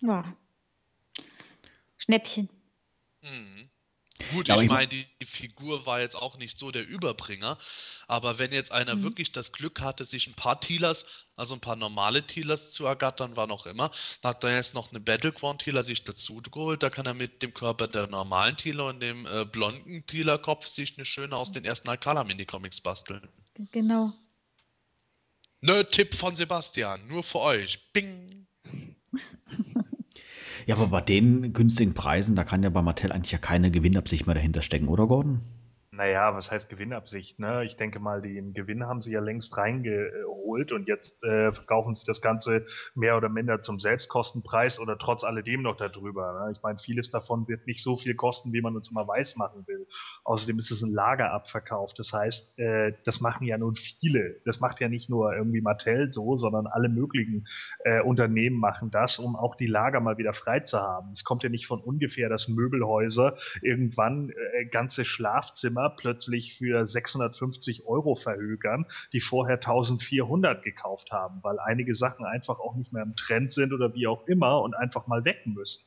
Ja. 0.00 0.24
Schnäppchen. 1.96 2.48
Mhm. 3.22 3.68
Gut, 4.32 4.48
Ja, 4.48 4.56
ich 4.56 4.62
ich- 4.62 4.68
meine, 4.68 4.88
die, 4.88 5.06
die 5.20 5.26
Figur 5.26 5.86
war 5.86 6.00
jetzt 6.00 6.16
auch 6.16 6.36
nicht 6.38 6.58
so 6.58 6.70
der 6.70 6.86
Überbringer, 6.86 7.58
aber 8.06 8.38
wenn 8.38 8.52
jetzt 8.52 8.72
einer 8.72 8.96
Mhm. 8.96 9.02
wirklich 9.02 9.32
das 9.32 9.52
Glück 9.52 9.80
hatte, 9.80 10.04
sich 10.04 10.26
ein 10.26 10.34
paar 10.34 10.60
Tealers, 10.60 11.06
also 11.36 11.54
ein 11.54 11.60
paar 11.60 11.76
normale 11.76 12.26
Tealers 12.26 12.72
zu 12.72 12.86
ergattern, 12.86 13.36
war 13.36 13.46
noch 13.46 13.66
immer, 13.66 13.90
dann 14.22 14.30
hat 14.30 14.44
er 14.44 14.54
jetzt 14.54 14.74
noch 14.74 14.90
eine 14.90 15.00
Battleground 15.00 15.62
Tealer 15.62 15.82
sich 15.82 16.04
dazu 16.04 16.36
geholt, 16.42 16.82
da 16.82 16.90
kann 16.90 17.06
er 17.06 17.14
mit 17.14 17.42
dem 17.42 17.52
Körper 17.54 17.86
der 17.88 18.06
normalen 18.06 18.56
Tealer 18.56 18.86
und 18.86 19.00
dem 19.00 19.26
äh, 19.26 19.44
blonden 19.44 20.06
Tealer-Kopf 20.06 20.66
sich 20.66 20.96
eine 20.96 21.04
schöne 21.04 21.36
aus 21.36 21.52
den 21.52 21.64
ersten 21.64 21.88
Alcala 21.88 22.24
Minicomics 22.24 22.80
basteln. 22.80 23.28
Genau. 23.72 24.12
Ne, 25.60 25.86
Tipp 25.88 26.14
von 26.14 26.34
Sebastian, 26.34 27.06
nur 27.08 27.22
für 27.24 27.40
euch. 27.40 27.78
Bing! 27.92 28.46
ja, 30.66 30.76
aber 30.76 30.86
bei 30.88 31.00
den 31.00 31.52
günstigen 31.52 31.94
Preisen, 31.94 32.36
da 32.36 32.44
kann 32.44 32.62
ja 32.62 32.70
bei 32.70 32.82
Mattel 32.82 33.12
eigentlich 33.12 33.32
ja 33.32 33.38
keine 33.38 33.70
Gewinnabsicht 33.70 34.26
mehr 34.26 34.34
dahinter 34.34 34.62
stecken, 34.62 34.88
oder 34.88 35.06
Gordon? 35.06 35.42
Naja, 35.96 36.34
was 36.34 36.50
heißt 36.50 36.68
Gewinnabsicht? 36.68 37.38
Ne? 37.38 37.64
Ich 37.64 37.76
denke 37.76 38.00
mal, 38.00 38.20
den 38.20 38.52
Gewinn 38.52 38.84
haben 38.84 39.00
sie 39.00 39.12
ja 39.12 39.20
längst 39.20 39.56
reingeholt 39.56 40.72
und 40.72 40.88
jetzt 40.88 41.22
äh, 41.22 41.52
verkaufen 41.52 41.94
sie 41.94 42.04
das 42.04 42.20
Ganze 42.20 42.64
mehr 42.94 43.16
oder 43.16 43.28
minder 43.28 43.60
zum 43.60 43.78
Selbstkostenpreis 43.78 44.80
oder 44.80 44.98
trotz 44.98 45.22
alledem 45.22 45.62
noch 45.62 45.76
darüber. 45.76 46.46
Ne? 46.46 46.52
Ich 46.52 46.62
meine, 46.62 46.78
vieles 46.78 47.10
davon 47.10 47.46
wird 47.46 47.66
nicht 47.66 47.82
so 47.82 47.94
viel 47.96 48.16
kosten, 48.16 48.52
wie 48.52 48.60
man 48.60 48.74
uns 48.74 48.90
immer 48.90 49.06
weiß 49.06 49.36
machen 49.36 49.64
will. 49.68 49.86
Außerdem 50.24 50.58
ist 50.58 50.72
es 50.72 50.82
ein 50.82 50.92
Lagerabverkauf. 50.92 51.94
Das 51.94 52.12
heißt, 52.12 52.58
äh, 52.58 52.94
das 53.04 53.20
machen 53.20 53.46
ja 53.46 53.56
nun 53.56 53.76
viele. 53.76 54.40
Das 54.44 54.58
macht 54.58 54.80
ja 54.80 54.88
nicht 54.88 55.08
nur 55.08 55.32
irgendwie 55.34 55.60
Mattel 55.60 56.10
so, 56.10 56.36
sondern 56.36 56.66
alle 56.66 56.88
möglichen 56.88 57.44
äh, 57.84 58.00
Unternehmen 58.00 58.58
machen 58.58 58.90
das, 58.90 59.20
um 59.20 59.36
auch 59.36 59.54
die 59.54 59.66
Lager 59.68 60.00
mal 60.00 60.18
wieder 60.18 60.32
frei 60.32 60.60
zu 60.60 60.80
haben. 60.80 61.12
Es 61.12 61.22
kommt 61.22 61.44
ja 61.44 61.50
nicht 61.50 61.66
von 61.66 61.80
ungefähr, 61.80 62.28
dass 62.28 62.48
Möbelhäuser 62.48 63.34
irgendwann 63.62 64.30
äh, 64.30 64.66
ganze 64.66 65.04
Schlafzimmer 65.04 65.83
plötzlich 65.90 66.56
für 66.56 66.86
650 66.86 67.86
Euro 67.86 68.14
verhögern, 68.14 68.86
die 69.12 69.20
vorher 69.20 69.56
1400 69.56 70.62
gekauft 70.62 71.10
haben, 71.12 71.40
weil 71.42 71.58
einige 71.58 71.94
Sachen 71.94 72.24
einfach 72.24 72.58
auch 72.58 72.74
nicht 72.74 72.92
mehr 72.92 73.02
im 73.02 73.16
Trend 73.16 73.50
sind 73.50 73.72
oder 73.72 73.94
wie 73.94 74.06
auch 74.06 74.26
immer 74.26 74.62
und 74.62 74.74
einfach 74.74 75.06
mal 75.06 75.24
weg 75.24 75.46
müssen. 75.46 75.84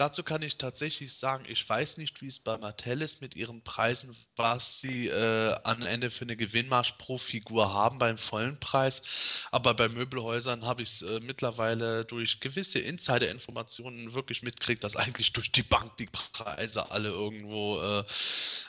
Dazu 0.00 0.22
kann 0.22 0.40
ich 0.40 0.56
tatsächlich 0.56 1.12
sagen, 1.12 1.44
ich 1.46 1.68
weiß 1.68 1.98
nicht, 1.98 2.22
wie 2.22 2.26
es 2.26 2.38
bei 2.38 2.56
Mattel 2.56 3.02
ist 3.02 3.20
mit 3.20 3.36
ihren 3.36 3.62
Preisen, 3.62 4.16
was 4.34 4.78
sie 4.78 5.08
äh, 5.08 5.54
am 5.62 5.82
Ende 5.82 6.10
für 6.10 6.22
eine 6.24 6.38
Gewinnmarsch 6.38 6.92
pro 6.92 7.18
Figur 7.18 7.74
haben 7.74 7.98
beim 7.98 8.16
vollen 8.16 8.58
Preis. 8.58 9.02
Aber 9.50 9.74
bei 9.74 9.90
Möbelhäusern 9.90 10.64
habe 10.64 10.80
ich 10.80 10.88
es 10.88 11.02
äh, 11.02 11.20
mittlerweile 11.20 12.06
durch 12.06 12.40
gewisse 12.40 12.78
Insider-Informationen 12.78 14.14
wirklich 14.14 14.40
mitgekriegt, 14.40 14.82
dass 14.84 14.96
eigentlich 14.96 15.34
durch 15.34 15.52
die 15.52 15.64
Bank 15.64 15.98
die 15.98 16.08
Preise 16.32 16.90
alle 16.90 17.10
irgendwo 17.10 17.82
äh, 17.82 18.04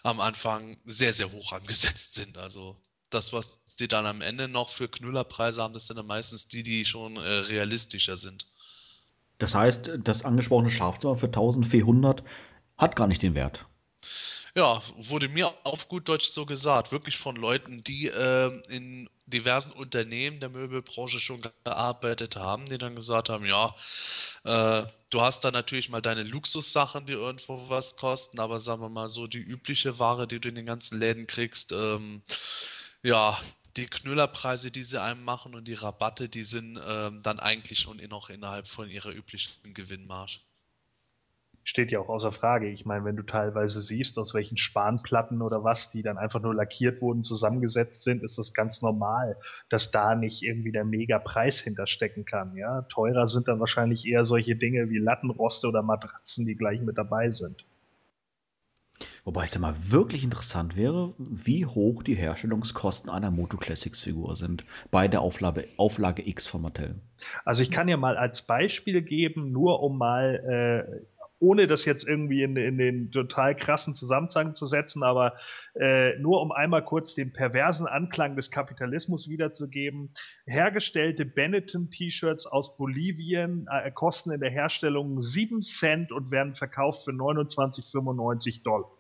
am 0.04 0.20
Anfang 0.20 0.82
sehr, 0.84 1.13
sehr 1.13 1.32
hoch 1.32 1.54
angesetzt 1.54 2.13
sind. 2.13 2.38
Also 2.38 2.76
das, 3.10 3.32
was 3.32 3.62
sie 3.78 3.88
dann 3.88 4.06
am 4.06 4.20
Ende 4.20 4.50
noch 4.50 4.70
für 4.70 4.89
Knüllerpreise 4.89 5.62
haben, 5.62 5.74
das 5.74 5.88
sind 5.88 5.96
dann 5.96 6.08
meistens 6.08 6.50
die, 6.50 6.63
die 6.63 6.84
schon 6.84 7.15
äh, 7.15 7.22
realistischer 7.22 8.17
sind. 8.17 8.50
Das 9.41 9.56
heißt, 9.56 9.93
das 10.04 10.23
angesprochene 10.23 10.69
Schlafzimmer 10.69 11.15
für 11.15 11.25
1400 11.25 12.23
hat 12.77 12.95
gar 12.95 13.08
nicht 13.08 13.23
den 13.23 13.34
Wert. 13.34 13.65
Ja, 14.56 14.84
wurde 14.97 15.30
mir 15.30 15.51
auf 15.63 15.88
gut 15.88 16.08
Deutsch 16.08 16.27
so 16.27 16.45
gesagt, 16.45 16.91
wirklich 16.91 17.17
von 17.17 17.36
Leuten, 17.38 17.84
die 17.84 18.08
äh, 18.08 18.51
in 18.69 19.10
diversen 19.25 19.71
Unternehmen 19.71 20.39
der 20.41 20.49
Möbelbranche 20.49 21.19
schon 21.19 21.41
gearbeitet 21.63 22.36
haben, 22.36 22.67
die 22.69 22.77
dann 22.77 22.95
gesagt 22.95 23.30
haben, 23.30 23.45
ja, 23.45 23.73
äh, 24.43 24.84
du 25.10 25.21
hast 25.21 25.43
da 25.43 25.49
natürlich 25.49 25.89
mal 25.89 26.01
deine 26.01 26.23
Luxussachen, 26.23 27.08
die 27.08 27.13
irgendwo 27.13 27.67
was 27.67 27.95
kosten, 27.95 28.39
aber 28.39 28.60
sagen 28.60 28.84
wir 28.84 28.89
mal 28.89 29.10
so, 29.10 29.25
die 29.25 29.39
übliche 29.39 29.97
Ware, 29.97 30.27
die 30.27 30.39
du 30.39 30.49
in 30.49 30.56
den 30.56 30.65
ganzen 30.67 30.99
Läden 30.99 31.25
kriegst, 31.25 31.71
ähm, 31.71 32.21
ja, 33.01 33.39
die 33.77 33.86
Knüllerpreise, 33.86 34.71
die 34.71 34.84
sie 34.84 35.01
einem 35.01 35.23
machen 35.23 35.55
und 35.55 35.67
die 35.67 35.73
Rabatte, 35.73 36.29
die 36.29 36.43
sind 36.43 36.79
ähm, 36.86 37.21
dann 37.23 37.39
eigentlich 37.39 37.79
schon 37.79 37.97
noch 38.10 38.29
innerhalb 38.29 38.67
von 38.67 38.89
ihrer 38.89 39.12
üblichen 39.12 39.73
Gewinnmarge. 39.73 40.39
Steht 41.63 41.91
ja 41.91 41.99
auch 41.99 42.10
außer 42.10 42.31
Frage. 42.31 42.69
Ich 42.69 42.86
meine, 42.86 43.05
wenn 43.05 43.15
du 43.15 43.23
teilweise 43.23 43.81
siehst, 43.81 44.17
aus 44.17 44.34
welchen 44.34 44.57
Spanplatten 44.57 45.43
oder 45.43 45.63
was, 45.63 45.91
die 45.91 46.01
dann 46.01 46.17
einfach 46.17 46.41
nur 46.41 46.55
lackiert 46.55 47.01
wurden, 47.03 47.21
zusammengesetzt 47.21 48.03
sind, 48.03 48.23
ist 48.23 48.39
das 48.39 48.53
ganz 48.53 48.81
normal, 48.81 49.38
dass 49.69 49.91
da 49.91 50.15
nicht 50.15 50.41
irgendwie 50.41 50.71
der 50.71 50.86
Mega-Preis 50.86 51.60
hinterstecken 51.60 52.25
kann. 52.25 52.55
Ja, 52.55 52.81
teurer 52.84 53.27
sind 53.27 53.47
dann 53.47 53.60
wahrscheinlich 53.60 54.07
eher 54.07 54.23
solche 54.23 54.55
Dinge 54.55 54.89
wie 54.89 54.97
Lattenroste 54.97 55.67
oder 55.67 55.84
Matratzen, 55.84 56.47
die 56.47 56.55
gleich 56.55 56.81
mit 56.81 56.97
dabei 56.97 57.29
sind. 57.29 57.63
Wobei 59.23 59.43
es 59.43 59.53
ja 59.53 59.60
mal 59.60 59.75
wirklich 59.89 60.23
interessant 60.23 60.75
wäre, 60.75 61.13
wie 61.17 61.65
hoch 61.65 62.01
die 62.01 62.15
Herstellungskosten 62.15 63.10
einer 63.10 63.29
Moto 63.29 63.57
Classics 63.57 64.01
Figur 64.01 64.36
sind 64.36 64.65
bei 64.89 65.07
der 65.07 65.21
Auflage, 65.21 65.65
Auflage 65.77 66.27
X 66.27 66.47
von 66.47 66.63
Mattel. 66.63 66.95
Also 67.45 67.62
ich 67.62 67.69
kann 67.69 67.88
ja 67.88 67.97
mal 67.97 68.17
als 68.17 68.41
Beispiel 68.41 69.01
geben, 69.03 69.51
nur 69.51 69.84
um 69.84 69.97
mal 69.99 70.86
äh, 70.89 71.05
ohne 71.41 71.65
das 71.67 71.86
jetzt 71.86 72.07
irgendwie 72.07 72.43
in, 72.43 72.55
in, 72.55 72.77
den 72.77 73.12
total 73.12 73.55
krassen 73.55 73.95
Zusammenhang 73.95 74.53
zu 74.53 74.67
setzen, 74.67 75.01
aber 75.03 75.34
äh, 75.73 76.17
nur 76.19 76.39
um 76.41 76.51
einmal 76.51 76.86
kurz 76.86 77.15
den 77.15 77.34
perversen 77.34 77.88
Anklang 77.88 78.36
des 78.36 78.51
Kapitalismus 78.51 79.27
wiederzugeben. 79.27 80.12
Hergestellte 80.45 81.25
Benetton-T-Shirts 81.25 82.45
aus 82.45 82.77
Bolivien 82.77 83.67
äh, 83.71 83.91
kosten 83.91 84.31
in 84.31 84.39
der 84.39 84.51
Herstellung 84.51 85.21
7 85.21 85.62
Cent 85.62 86.12
und 86.12 86.29
werden 86.29 86.53
verkauft 86.53 87.05
für 87.05 87.12
29,95 87.12 88.63
Dollar. 88.63 88.91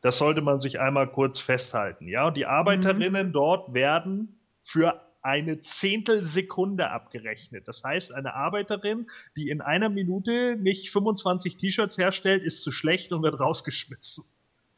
Das 0.00 0.18
sollte 0.18 0.40
man 0.40 0.60
sich 0.60 0.80
einmal 0.80 1.08
kurz 1.10 1.40
festhalten. 1.40 2.08
Ja, 2.08 2.28
und 2.28 2.36
die 2.36 2.46
Arbeiterinnen 2.46 3.28
mhm. 3.28 3.32
dort 3.32 3.74
werden 3.74 4.40
für 4.62 5.00
eine 5.22 5.60
Zehntelsekunde 5.60 6.90
abgerechnet. 6.90 7.66
Das 7.66 7.82
heißt, 7.82 8.14
eine 8.14 8.34
Arbeiterin, 8.34 9.08
die 9.36 9.50
in 9.50 9.60
einer 9.60 9.88
Minute 9.88 10.56
nicht 10.56 10.90
25 10.90 11.56
T-Shirts 11.56 11.98
herstellt, 11.98 12.44
ist 12.44 12.62
zu 12.62 12.70
schlecht 12.70 13.12
und 13.12 13.22
wird 13.22 13.40
rausgeschmissen. 13.40 14.24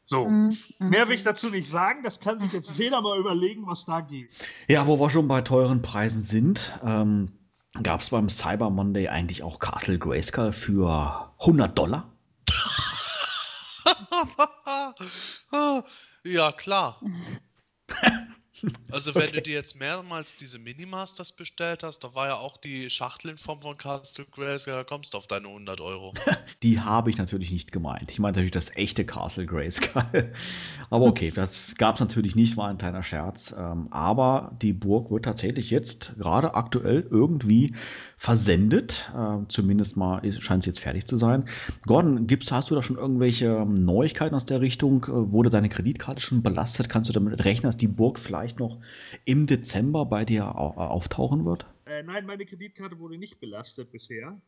So, 0.03 0.27
mhm. 0.27 0.57
mehr 0.79 1.07
will 1.07 1.15
ich 1.15 1.23
dazu 1.23 1.49
nicht 1.49 1.67
sagen. 1.67 2.01
Das 2.03 2.19
kann 2.19 2.39
sich 2.39 2.51
jetzt 2.51 2.71
jeder 2.77 3.01
mal 3.01 3.19
überlegen, 3.19 3.67
was 3.67 3.85
da 3.85 4.01
geht. 4.01 4.29
Ja, 4.67 4.87
wo 4.87 4.99
wir 4.99 5.09
schon 5.09 5.27
bei 5.27 5.41
teuren 5.41 5.81
Preisen 5.81 6.23
sind, 6.23 6.77
ähm, 6.83 7.31
gab 7.83 8.01
es 8.01 8.09
beim 8.09 8.27
Cyber 8.27 8.69
Monday 8.69 9.07
eigentlich 9.07 9.43
auch 9.43 9.59
Castle 9.59 9.99
Grayskull 9.99 10.51
für 10.51 11.31
100 11.39 11.77
Dollar? 11.77 12.10
ja, 16.23 16.51
klar. 16.51 16.99
Also 18.91 19.15
wenn 19.15 19.23
okay. 19.23 19.37
du 19.37 19.41
dir 19.41 19.53
jetzt 19.53 19.79
mehrmals 19.79 20.35
diese 20.35 20.59
Minimasters 20.59 21.31
bestellt 21.31 21.83
hast, 21.83 22.03
da 22.03 22.13
war 22.13 22.27
ja 22.27 22.35
auch 22.35 22.57
die 22.57 22.89
Schachtel 22.89 23.31
in 23.31 23.37
Form 23.37 23.61
von 23.61 23.77
Castle 23.77 24.25
Grayskull, 24.31 24.73
da 24.73 24.83
kommst 24.83 25.13
du 25.13 25.17
auf 25.17 25.27
deine 25.27 25.47
100 25.47 25.79
Euro. 25.81 26.13
die 26.63 26.79
habe 26.79 27.09
ich 27.09 27.17
natürlich 27.17 27.51
nicht 27.51 27.71
gemeint. 27.71 28.11
Ich 28.11 28.19
meinte 28.19 28.39
natürlich 28.39 28.51
das 28.51 28.75
echte 28.75 29.05
Castle 29.05 29.45
Grayskull. 29.45 30.31
aber 30.89 31.05
okay, 31.05 31.31
das 31.33 31.75
gab 31.77 31.95
es 31.95 32.01
natürlich 32.01 32.35
nicht, 32.35 32.57
war 32.57 32.67
ein 32.67 32.77
kleiner 32.77 33.03
Scherz. 33.03 33.55
Ähm, 33.57 33.87
aber 33.91 34.55
die 34.61 34.73
Burg 34.73 35.11
wird 35.11 35.25
tatsächlich 35.25 35.69
jetzt 35.69 36.13
gerade 36.17 36.53
aktuell 36.53 37.07
irgendwie 37.09 37.73
versendet. 38.17 39.11
Äh, 39.15 39.47
zumindest 39.47 39.97
mal 39.97 40.21
scheint 40.31 40.63
es 40.63 40.67
jetzt 40.67 40.79
fertig 40.79 41.07
zu 41.07 41.17
sein. 41.17 41.45
Gordon, 41.87 42.27
gibt's, 42.27 42.51
hast 42.51 42.69
du 42.69 42.75
da 42.75 42.83
schon 42.83 42.97
irgendwelche 42.97 43.65
Neuigkeiten 43.65 44.35
aus 44.35 44.45
der 44.45 44.61
Richtung? 44.61 45.05
Äh, 45.05 45.31
wurde 45.31 45.49
deine 45.49 45.69
Kreditkarte 45.69 46.21
schon 46.21 46.43
belastet? 46.43 46.89
Kannst 46.89 47.09
du 47.09 47.13
damit 47.13 47.43
rechnen, 47.45 47.63
dass 47.63 47.77
die 47.77 47.87
Burg 47.87 48.19
vielleicht 48.19 48.40
noch 48.59 48.79
im 49.25 49.47
Dezember 49.47 50.05
bei 50.05 50.25
dir 50.25 50.43
äh, 50.43 50.45
auftauchen 50.45 51.45
wird? 51.45 51.65
Äh, 51.85 52.03
nein, 52.03 52.25
meine 52.25 52.45
Kreditkarte 52.45 52.99
wurde 52.99 53.17
nicht 53.17 53.39
belastet 53.39 53.91
bisher. 53.91 54.41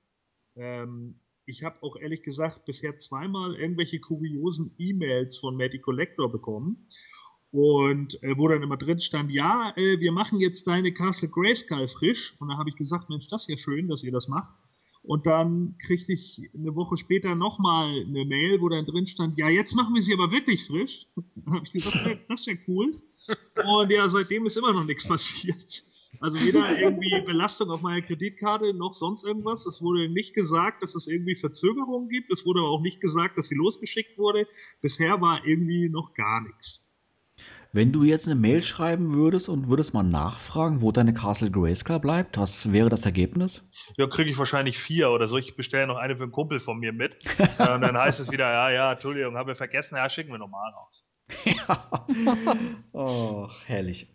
Ähm, 0.56 1.20
ich 1.46 1.64
habe 1.64 1.82
auch 1.82 1.98
ehrlich 1.98 2.24
gesagt 2.24 2.66
bisher 2.66 2.98
zweimal 2.98 3.56
irgendwelche 3.56 4.00
kuriosen 4.00 4.74
E-Mails 4.78 5.38
von 5.38 5.58
Matty 5.58 5.80
Collector 5.80 6.32
bekommen 6.32 6.88
und 7.54 8.22
äh, 8.24 8.36
wo 8.36 8.48
dann 8.48 8.64
immer 8.64 8.78
drin 8.78 9.00
stand, 9.00 9.30
ja, 9.30 9.74
äh, 9.76 10.00
wir 10.00 10.12
machen 10.12 10.40
jetzt 10.40 10.68
deine 10.68 10.92
Castle 10.92 11.30
Grayskull 11.30 11.88
frisch. 11.88 12.34
Und 12.40 12.50
da 12.50 12.58
habe 12.58 12.70
ich 12.70 12.76
gesagt, 12.76 13.10
Mensch, 13.10 13.28
das 13.28 13.44
ist 13.44 13.50
ja 13.50 13.58
schön, 13.58 13.88
dass 13.88 14.04
ihr 14.04 14.12
das 14.12 14.28
macht. 14.28 14.52
Und 15.04 15.26
dann 15.26 15.76
kriegte 15.80 16.14
ich 16.14 16.50
eine 16.54 16.76
Woche 16.76 16.96
später 16.96 17.36
nochmal 17.36 18.06
eine 18.08 18.24
Mail, 18.24 18.62
wo 18.62 18.70
dann 18.70 18.86
drin 18.86 19.06
stand, 19.06 19.38
ja, 19.38 19.50
jetzt 19.50 19.76
machen 19.76 19.94
wir 19.94 20.02
sie 20.02 20.14
aber 20.14 20.32
wirklich 20.32 20.66
frisch. 20.66 21.08
Dann 21.36 21.56
habe 21.56 21.66
ich 21.66 21.74
gesagt, 21.74 22.22
das 22.30 22.40
ist 22.40 22.46
ja 22.48 22.54
cool. 22.70 23.02
Und 23.66 23.92
ja, 23.92 24.08
seitdem 24.08 24.46
ist 24.46 24.56
immer 24.56 24.72
noch 24.72 24.86
nichts 24.86 25.06
passiert. 25.06 25.84
Also 26.22 26.40
weder 26.40 26.80
irgendwie 26.80 27.22
Belastung 27.26 27.70
auf 27.70 27.82
meiner 27.82 28.02
Kreditkarte 28.02 28.74
noch 28.74 28.94
sonst 28.94 29.26
irgendwas. 29.26 29.66
Es 29.66 29.82
wurde 29.82 30.08
nicht 30.08 30.34
gesagt, 30.34 30.82
dass 30.82 30.96
es 30.96 31.08
irgendwie 31.08 31.36
Verzögerungen 31.36 32.08
gibt. 32.08 32.32
Es 32.32 32.46
wurde 32.46 32.62
aber 32.62 32.70
auch 32.70 32.82
nicht 32.82 33.02
gesagt, 33.02 33.38
dass 33.38 33.48
sie 33.48 33.56
losgeschickt 33.56 34.18
wurde. 34.18 34.48
Bisher 34.82 35.20
war 35.20 35.46
irgendwie 35.46 35.90
noch 35.90 36.14
gar 36.14 36.42
nichts. 36.42 36.83
Wenn 37.76 37.92
du 37.92 38.04
jetzt 38.04 38.28
eine 38.28 38.40
Mail 38.40 38.62
schreiben 38.62 39.16
würdest 39.16 39.50
und 39.50 39.68
würdest 39.68 39.96
mal 39.96 40.04
nachfragen, 40.04 40.82
wo 40.84 40.92
deine 40.92 41.12
Castle 41.12 41.50
Grayskull 41.50 42.00
bleibt, 42.00 42.38
was 42.38 42.72
wäre 42.72 42.88
das 42.88 43.04
Ergebnis? 43.04 43.68
Ja, 43.98 44.06
kriege 44.06 44.30
ich 44.30 44.38
wahrscheinlich 44.38 44.78
vier 44.78 45.10
oder 45.10 45.28
so. 45.28 45.40
Ich 45.40 45.56
bestelle 45.56 45.88
noch 45.88 45.98
eine 45.98 46.16
für 46.16 46.22
einen 46.22 46.32
Kumpel 46.32 46.60
von 46.60 46.78
mir 46.78 46.94
mit. 46.94 47.16
und 47.40 47.58
dann 47.82 47.98
heißt 47.98 48.20
es 48.20 48.32
wieder, 48.32 48.46
ja, 48.46 48.70
ja, 48.70 48.94
Entschuldigung, 48.94 49.36
haben 49.38 49.48
wir 49.48 49.56
vergessen, 49.56 49.96
ja, 49.96 50.08
schicken 50.08 50.32
wir 50.32 50.38
nochmal 50.38 50.72
raus. 50.72 51.04
ja. 51.46 52.06
Oh, 52.94 53.50
herrlich. 53.66 54.08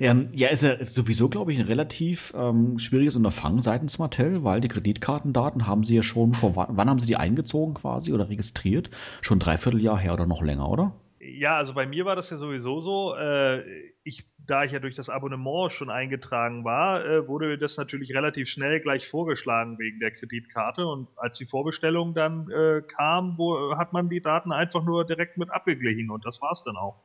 Ähm, 0.00 0.30
ja, 0.34 0.48
ist 0.48 0.64
ja 0.64 0.84
sowieso, 0.84 1.28
glaube 1.28 1.52
ich, 1.52 1.60
ein 1.60 1.66
relativ 1.66 2.32
ähm, 2.36 2.76
schwieriges 2.80 3.14
Unterfangen 3.14 3.62
seitens 3.62 4.00
Mattel, 4.00 4.42
weil 4.42 4.60
die 4.60 4.68
Kreditkartendaten 4.68 5.68
haben 5.68 5.84
sie 5.84 5.94
ja 5.94 6.02
schon 6.02 6.32
vor 6.32 6.56
wann 6.56 6.90
haben 6.90 6.98
sie 6.98 7.06
die 7.06 7.16
eingezogen 7.16 7.74
quasi 7.74 8.12
oder 8.12 8.28
registriert? 8.28 8.90
Schon 9.20 9.38
dreiviertel 9.38 9.80
Jahr 9.80 9.98
her 9.98 10.14
oder 10.14 10.26
noch 10.26 10.42
länger, 10.42 10.68
oder? 10.68 10.92
Ja, 11.24 11.56
also 11.56 11.72
bei 11.72 11.86
mir 11.86 12.04
war 12.04 12.16
das 12.16 12.30
ja 12.30 12.36
sowieso 12.36 12.80
so. 12.80 13.14
Äh, 13.14 13.62
ich 14.02 14.24
da 14.46 14.64
ich 14.64 14.72
ja 14.72 14.80
durch 14.80 14.94
das 14.94 15.08
Abonnement 15.08 15.70
schon 15.70 15.90
eingetragen 15.90 16.64
war, 16.64 17.04
äh, 17.04 17.28
wurde 17.28 17.46
mir 17.46 17.58
das 17.58 17.76
natürlich 17.76 18.14
relativ 18.14 18.48
schnell 18.48 18.80
gleich 18.80 19.08
vorgeschlagen 19.08 19.78
wegen 19.78 20.00
der 20.00 20.10
Kreditkarte. 20.10 20.86
Und 20.86 21.08
als 21.16 21.38
die 21.38 21.46
Vorbestellung 21.46 22.14
dann 22.14 22.50
äh, 22.50 22.82
kam, 22.82 23.38
wo, 23.38 23.76
hat 23.76 23.92
man 23.92 24.08
die 24.08 24.20
Daten 24.20 24.52
einfach 24.52 24.84
nur 24.84 25.04
direkt 25.04 25.36
mit 25.38 25.50
abgeglichen 25.50 26.10
und 26.10 26.24
das 26.24 26.42
war 26.42 26.52
es 26.52 26.64
dann 26.64 26.76
auch. 26.76 26.96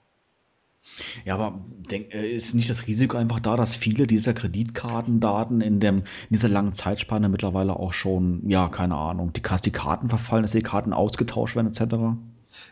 Ja, 1.26 1.36
aber 1.36 1.59
denk, 1.91 2.13
äh, 2.13 2.30
ist 2.30 2.55
nicht 2.55 2.70
das 2.70 2.88
Risiko 2.88 3.18
einfach 3.18 3.39
da, 3.39 3.55
dass 3.55 3.76
viele 3.76 4.07
dieser 4.07 4.34
Kreditkartendaten 4.34 5.61
in, 5.61 5.80
dem, 5.80 5.97
in 5.97 6.03
dieser 6.32 6.49
langen 6.49 6.74
Zeitspanne 6.74 7.30
mittlerweile 7.30 7.76
auch 7.76 7.93
schon, 7.93 8.47
ja, 8.49 8.70
keine 8.70 8.95
Ahnung, 8.95 9.34
die, 9.34 9.41
die 9.41 9.72
Karten 9.72 10.09
verfallen, 10.09 10.43
dass 10.43 10.53
die 10.53 10.61
Karten 10.61 10.93
ausgetauscht 10.93 11.55
werden, 11.55 11.68
etc.? 11.68 12.18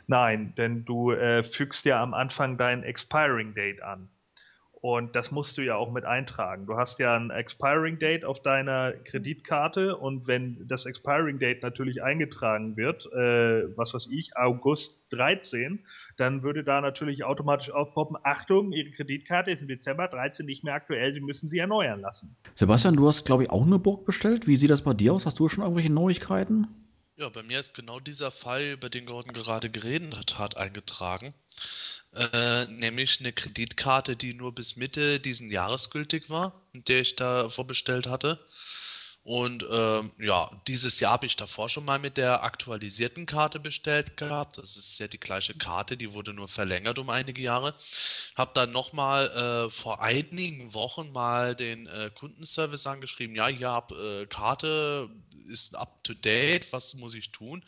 Nein, 0.07 0.53
denn 0.57 0.85
du 0.85 1.11
äh, 1.11 1.43
fügst 1.43 1.85
ja 1.85 2.01
am 2.01 2.13
Anfang 2.13 2.57
dein 2.57 2.83
Expiring 2.83 3.53
Date 3.53 3.81
an. 3.81 4.09
Und 4.85 5.15
das 5.15 5.31
musst 5.31 5.57
du 5.57 5.63
ja 5.63 5.77
auch 5.77 5.91
mit 5.91 6.05
eintragen. 6.05 6.67
Du 6.67 6.77
hast 6.77 6.99
ja 6.99 7.15
ein 7.15 7.31
Expiring 7.31 7.97
Date 7.97 8.23
auf 8.23 8.43
deiner 8.43 8.91
Kreditkarte 8.91 9.97
und 9.97 10.27
wenn 10.27 10.63
das 10.67 10.85
Expiring 10.85 11.39
Date 11.39 11.63
natürlich 11.63 12.03
eingetragen 12.03 12.77
wird, 12.77 13.11
äh, 13.11 13.75
was 13.75 13.95
weiß 13.95 14.09
ich, 14.11 14.37
August 14.37 15.01
13, 15.09 15.79
dann 16.17 16.43
würde 16.43 16.63
da 16.63 16.81
natürlich 16.81 17.23
automatisch 17.23 17.71
aufpoppen, 17.71 18.15
Achtung, 18.21 18.73
Ihre 18.73 18.91
Kreditkarte 18.91 19.49
ist 19.49 19.63
im 19.63 19.69
Dezember 19.69 20.07
13 20.07 20.45
nicht 20.45 20.63
mehr 20.63 20.75
aktuell, 20.75 21.15
Sie 21.15 21.19
müssen 21.19 21.47
sie 21.47 21.57
erneuern 21.57 22.01
lassen. 22.01 22.35
Sebastian, 22.53 22.95
du 22.95 23.07
hast, 23.07 23.25
glaube 23.25 23.41
ich, 23.41 23.49
auch 23.49 23.65
eine 23.65 23.79
Burg 23.79 24.05
bestellt. 24.05 24.45
Wie 24.45 24.55
sieht 24.55 24.69
das 24.69 24.83
bei 24.83 24.93
dir 24.93 25.13
aus? 25.13 25.25
Hast 25.25 25.39
du 25.39 25.49
schon 25.49 25.63
irgendwelche 25.63 25.91
Neuigkeiten? 25.91 26.84
Ja, 27.18 27.30
bei 27.30 27.43
mir 27.43 27.59
ist 27.61 27.74
genau 27.74 27.99
dieser 28.01 28.30
Fall, 28.32 28.72
über 28.72 28.89
den 28.89 29.05
Gordon 29.05 29.34
gerade 29.34 29.70
geredet 29.70 30.38
hat, 30.38 30.57
eingetragen. 30.57 31.34
Äh, 32.13 32.66
nämlich 32.68 33.20
eine 33.22 33.32
Kreditkarte, 33.34 34.16
die 34.18 34.34
nur 34.34 34.53
bis 34.53 34.76
Mitte 34.76 35.20
diesen 35.22 35.49
Jahres 35.49 35.89
gültig 35.91 36.30
war, 36.30 36.61
der 36.74 37.01
ich 37.01 37.16
da 37.16 37.49
vorbestellt 37.49 38.07
hatte. 38.07 38.45
Und 39.26 39.65
ähm, 39.71 40.11
ja, 40.19 40.51
dieses 40.67 40.99
Jahr 40.99 41.13
habe 41.13 41.26
ich 41.26 41.36
davor 41.36 41.67
schon 41.67 41.84
mal 41.84 41.97
mit 41.97 42.15
der 42.15 42.43
aktualisierten 42.43 43.26
Karte 43.26 43.59
bestellt 43.59 44.17
gehabt. 44.17 44.59
Das 44.59 44.78
ist 44.78 44.99
ja 44.99 45.07
die 45.07 45.19
gleiche 45.19 45.55
Karte, 45.55 45.97
die 45.97 46.13
wurde 46.13 46.32
nur 46.32 46.47
verlängert 46.47 46.99
um 46.99 47.09
einige 47.09 47.41
Jahre. 47.41 47.73
Habe 48.36 48.51
dann 48.53 48.71
nochmal 48.71 49.65
äh, 49.65 49.71
vor 49.71 50.03
einigen 50.03 50.76
Wochen 50.76 51.11
mal 51.11 51.55
den 51.55 51.88
äh, 51.88 52.11
Kundenservice 52.13 52.86
angeschrieben, 52.86 53.36
ja, 53.36 53.49
ihr 53.49 53.67
habt 53.67 53.93
äh, 53.93 54.28
Karte, 54.28 55.09
ist 55.49 55.76
up 55.76 56.03
to 56.03 56.13
date, 56.13 56.71
was 56.71 56.93
muss 56.93 57.15
ich 57.15 57.32
tun? 57.32 57.63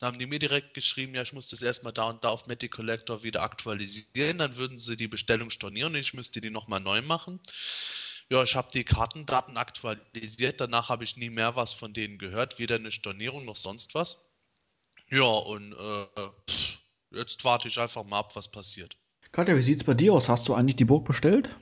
Dann 0.00 0.08
haben 0.08 0.18
die 0.18 0.26
mir 0.26 0.40
direkt 0.40 0.74
geschrieben, 0.74 1.14
ja, 1.14 1.22
ich 1.22 1.32
muss 1.32 1.48
das 1.48 1.62
erstmal 1.62 1.92
da 1.92 2.06
und 2.10 2.24
da 2.24 2.30
auf 2.30 2.48
Meti 2.48 2.68
Collector 2.68 3.22
wieder 3.22 3.42
aktualisieren, 3.42 4.38
dann 4.38 4.56
würden 4.56 4.80
sie 4.80 4.96
die 4.96 5.06
Bestellung 5.06 5.50
stornieren 5.50 5.94
und 5.94 6.00
ich 6.00 6.14
müsste 6.14 6.40
die 6.40 6.50
nochmal 6.50 6.80
neu 6.80 7.00
machen. 7.00 7.38
Ja, 8.28 8.42
ich 8.42 8.56
habe 8.56 8.68
die 8.72 8.84
Kartendaten 8.84 9.56
aktualisiert. 9.56 10.60
Danach 10.60 10.88
habe 10.88 11.04
ich 11.04 11.16
nie 11.16 11.30
mehr 11.30 11.54
was 11.54 11.72
von 11.72 11.92
denen 11.92 12.18
gehört. 12.18 12.58
Weder 12.58 12.74
eine 12.74 12.90
Stornierung 12.90 13.44
noch 13.44 13.56
sonst 13.56 13.94
was. 13.94 14.18
Ja, 15.08 15.22
und 15.22 15.72
äh, 15.72 16.06
pff, 16.50 16.78
jetzt 17.12 17.44
warte 17.44 17.68
ich 17.68 17.78
einfach 17.78 18.04
mal 18.04 18.18
ab, 18.18 18.34
was 18.34 18.50
passiert. 18.50 18.96
Katja, 19.30 19.56
wie 19.56 19.62
sieht 19.62 19.78
es 19.78 19.84
bei 19.84 19.94
dir 19.94 20.14
aus? 20.14 20.28
Hast 20.28 20.48
du 20.48 20.54
eigentlich 20.54 20.76
die 20.76 20.84
Burg 20.84 21.04
bestellt? 21.04 21.54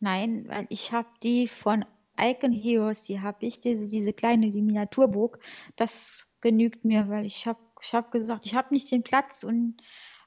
Nein, 0.00 0.46
weil 0.48 0.66
ich 0.68 0.92
habe 0.92 1.08
die 1.22 1.48
von 1.48 1.86
Icon 2.20 2.52
Heroes, 2.52 3.04
die 3.04 3.20
habe 3.20 3.46
ich, 3.46 3.60
diese, 3.60 3.88
diese 3.88 4.12
kleine, 4.12 4.50
die 4.50 4.60
Miniaturburg. 4.60 5.38
Das 5.76 6.36
genügt 6.40 6.84
mir, 6.84 7.08
weil 7.08 7.24
ich 7.24 7.46
habe 7.46 7.58
ich 7.82 7.94
hab 7.94 8.10
gesagt, 8.10 8.46
ich 8.46 8.54
habe 8.54 8.72
nicht 8.72 8.90
den 8.90 9.02
Platz 9.02 9.42
und 9.44 9.76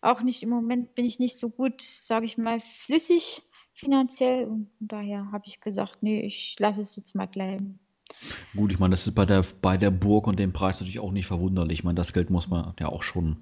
auch 0.02 0.22
nicht 0.22 0.44
im 0.44 0.50
Moment 0.50 0.96
bin 0.96 1.06
ich 1.06 1.20
nicht 1.20 1.38
so 1.38 1.50
gut, 1.50 1.82
sage 1.82 2.26
ich 2.26 2.38
mal, 2.38 2.60
flüssig 2.60 3.42
finanziell. 3.80 4.46
Und 4.46 4.70
daher 4.80 5.32
habe 5.32 5.46
ich 5.48 5.62
gesagt, 5.62 6.00
nee, 6.02 6.22
ich 6.22 6.56
lasse 6.60 6.82
es 6.82 6.96
jetzt 6.96 7.16
mal 7.16 7.28
bleiben. 7.28 7.80
Gut, 8.56 8.72
ich 8.72 8.80
meine, 8.80 8.92
das 8.92 9.06
ist 9.06 9.14
bei 9.14 9.26
der, 9.26 9.44
bei 9.62 9.78
der 9.78 9.92
Burg 9.92 10.28
und 10.28 10.40
dem 10.40 10.52
Preis 10.52 10.80
natürlich 10.80 11.00
auch 11.00 11.12
nicht 11.12 11.28
verwunderlich. 11.28 11.80
Ich 11.80 11.84
meine, 11.84 11.96
das 11.96 12.12
Geld 12.12 12.30
muss 12.30 12.50
man 12.50 12.74
ja 12.80 12.88
auch 12.88 13.04
schon 13.04 13.38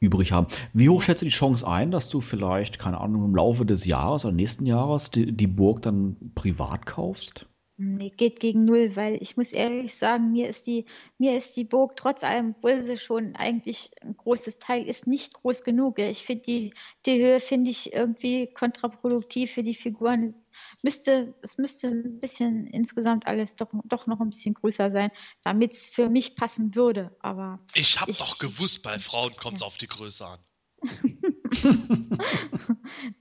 übrig 0.00 0.32
haben. 0.32 0.48
Wie 0.72 0.88
hoch 0.88 1.00
schätzt 1.02 1.22
du 1.22 1.26
die 1.26 1.30
Chance 1.30 1.66
ein, 1.66 1.90
dass 1.90 2.08
du 2.08 2.20
vielleicht, 2.20 2.78
keine 2.78 3.00
Ahnung, 3.00 3.24
im 3.24 3.34
Laufe 3.34 3.64
des 3.64 3.86
Jahres 3.86 4.24
oder 4.24 4.34
nächsten 4.34 4.66
Jahres 4.66 5.10
die, 5.10 5.32
die 5.32 5.46
Burg 5.46 5.82
dann 5.82 6.16
privat 6.34 6.86
kaufst? 6.86 7.46
Nee, 7.82 8.10
geht 8.10 8.40
gegen 8.40 8.60
null, 8.60 8.94
weil 8.94 9.16
ich 9.22 9.38
muss 9.38 9.52
ehrlich 9.52 9.94
sagen, 9.94 10.32
mir 10.32 10.50
ist 10.50 10.66
die, 10.66 10.84
mir 11.16 11.34
ist 11.38 11.56
die 11.56 11.64
Burg 11.64 11.96
trotz 11.96 12.22
allem, 12.22 12.54
obwohl 12.54 12.78
sie 12.78 12.98
schon 12.98 13.34
eigentlich 13.36 13.92
ein 14.02 14.14
großes 14.18 14.58
Teil 14.58 14.86
ist, 14.86 15.06
nicht 15.06 15.32
groß 15.32 15.64
genug. 15.64 15.98
Ich 15.98 16.22
finde 16.26 16.42
die, 16.42 16.74
die 17.06 17.18
Höhe 17.22 17.40
finde 17.40 17.70
ich 17.70 17.94
irgendwie 17.94 18.52
kontraproduktiv 18.52 19.52
für 19.52 19.62
die 19.62 19.74
Figuren. 19.74 20.24
Es 20.24 20.50
müsste, 20.82 21.32
es 21.40 21.56
müsste 21.56 21.88
ein 21.88 22.20
bisschen 22.20 22.66
insgesamt 22.66 23.26
alles 23.26 23.56
doch, 23.56 23.70
doch 23.84 24.06
noch 24.06 24.20
ein 24.20 24.28
bisschen 24.28 24.52
größer 24.52 24.90
sein, 24.90 25.10
damit 25.42 25.72
es 25.72 25.86
für 25.86 26.10
mich 26.10 26.36
passen 26.36 26.74
würde. 26.74 27.16
Aber 27.20 27.60
ich 27.74 27.98
habe 27.98 28.12
doch 28.12 28.38
gewusst, 28.38 28.82
bei 28.82 28.98
Frauen 28.98 29.34
kommt 29.36 29.54
es 29.54 29.62
ja. 29.62 29.66
auf 29.66 29.78
die 29.78 29.86
Größe 29.86 30.26
an. 30.26 30.40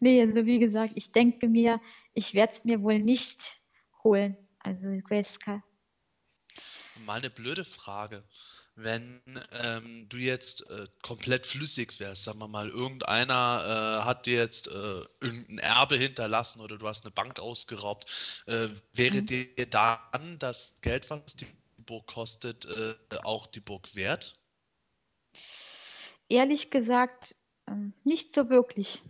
nee, 0.02 0.22
also 0.22 0.46
wie 0.46 0.60
gesagt, 0.60 0.92
ich 0.96 1.14
denke 1.14 1.48
mir, 1.48 1.80
ich 2.14 2.34
werde 2.34 2.52
es 2.52 2.66
mir 2.66 2.82
wohl 2.82 3.00
nicht 3.00 3.62
holen 4.04 4.36
also 4.60 4.90
Grayscale. 5.04 5.64
Mal 7.06 7.20
eine 7.20 7.30
blöde 7.30 7.66
Frage. 7.66 8.24
Wenn 8.76 9.22
ähm, 9.52 10.08
du 10.08 10.18
jetzt 10.18 10.70
äh, 10.70 10.88
komplett 11.02 11.46
flüssig 11.46 12.00
wärst, 12.00 12.24
sagen 12.24 12.40
wir 12.40 12.48
mal, 12.48 12.70
irgendeiner 12.70 14.00
äh, 14.00 14.06
hat 14.06 14.26
dir 14.26 14.38
jetzt 14.38 14.68
äh, 14.68 15.04
irgendein 15.20 15.58
Erbe 15.60 15.98
hinterlassen 15.98 16.62
oder 16.62 16.78
du 16.78 16.88
hast 16.88 17.04
eine 17.06 17.12
Bank 17.12 17.40
ausgeraubt, 17.40 18.06
äh, 18.48 18.70
wäre 18.94 19.22
mhm. 19.22 19.26
dir 19.26 19.66
dann 19.70 20.40
das 20.40 20.76
Geld, 20.82 21.10
was 21.10 21.36
die 21.36 21.48
Burg 21.78 22.08
kostet, 22.08 22.66
äh, 22.66 22.96
auch 23.24 23.48
die 23.48 23.60
Burg 23.60 23.96
wert? 23.96 24.40
Ehrlich 26.30 26.70
gesagt, 26.70 27.36
ähm, 27.68 27.94
nicht 28.04 28.32
so 28.32 28.50
wirklich. 28.50 29.02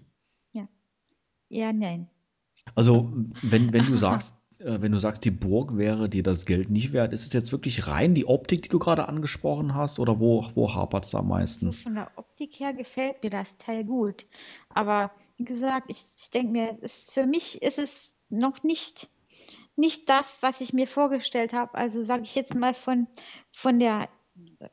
Ja. 0.54 0.68
Eher 1.50 1.74
nein. 1.74 2.10
Also, 2.76 3.12
wenn, 3.42 3.74
wenn 3.74 3.86
du 3.86 3.98
sagst, 4.00 4.39
wenn 4.60 4.92
du 4.92 5.00
sagst, 5.00 5.24
die 5.24 5.32
Burg 5.32 5.78
wäre 5.78 6.10
dir 6.10 6.22
das 6.22 6.46
Geld 6.46 6.70
nicht 6.70 6.92
wert, 6.92 7.14
ist 7.14 7.26
es 7.26 7.34
jetzt 7.34 7.52
wirklich 7.52 7.88
rein 7.88 8.14
die 8.14 8.26
Optik, 8.26 8.64
die 8.64 8.70
du 8.70 8.80
gerade 8.80 9.08
angesprochen 9.08 9.74
hast, 9.74 10.00
oder 10.00 10.20
wo, 10.20 10.46
wo 10.54 10.74
hapert 10.74 11.06
es 11.06 11.16
am 11.16 11.30
meisten? 11.30 11.68
Also 11.68 11.80
von 11.80 11.96
der 11.96 12.12
Optik 12.18 12.60
her 12.60 12.74
gefällt 12.74 13.24
mir 13.24 13.30
das 13.30 13.58
Teil 13.58 13.86
gut. 13.86 14.26
Aber 14.70 15.12
wie 15.38 15.46
gesagt, 15.46 15.90
ich, 15.90 16.04
ich 16.18 16.30
denke 16.32 16.52
mir, 16.52 16.70
es 16.70 16.80
ist, 16.80 17.14
für 17.14 17.26
mich 17.26 17.62
ist 17.62 17.80
es 17.80 18.18
noch 18.30 18.64
nicht, 18.64 19.10
nicht 19.78 20.10
das, 20.10 20.44
was 20.44 20.60
ich 20.60 20.74
mir 20.74 20.88
vorgestellt 20.88 21.54
habe. 21.54 21.76
Also 21.76 22.02
sage 22.02 22.24
ich 22.24 22.36
jetzt 22.36 22.54
mal 22.54 22.74
von, 22.74 23.08
von 23.54 23.80
der 23.80 24.10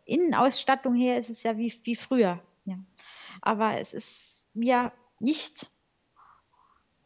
Innenausstattung 0.05 0.95
her 0.95 1.18
ist 1.18 1.30
es 1.30 1.45
ja 1.45 1.57
wie, 1.59 1.72
wie 1.84 1.97
früher. 1.97 2.43
Ja. 2.64 2.76
Aber 3.41 3.80
es 3.80 3.95
ist 3.95 4.47
mir 4.53 4.93
nicht 5.20 5.70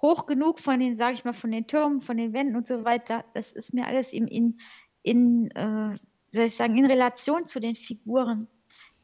hoch 0.02 0.26
genug 0.26 0.60
von 0.60 0.78
den, 0.78 0.96
sage 0.96 1.14
ich 1.14 1.24
mal, 1.24 1.32
von 1.32 1.50
den 1.50 1.66
Türmen, 1.66 2.00
von 2.00 2.16
den 2.16 2.32
Wänden 2.32 2.56
und 2.56 2.66
so 2.66 2.84
weiter. 2.84 3.24
Das 3.34 3.52
ist 3.52 3.74
mir 3.74 3.86
alles 3.86 4.12
in, 4.12 4.26
in, 4.26 4.56
in 5.02 5.50
äh, 5.52 5.94
soll 6.32 6.44
ich 6.44 6.54
sagen, 6.54 6.76
in 6.76 6.86
Relation 6.86 7.44
zu 7.44 7.60
den 7.60 7.74
Figuren. 7.74 8.48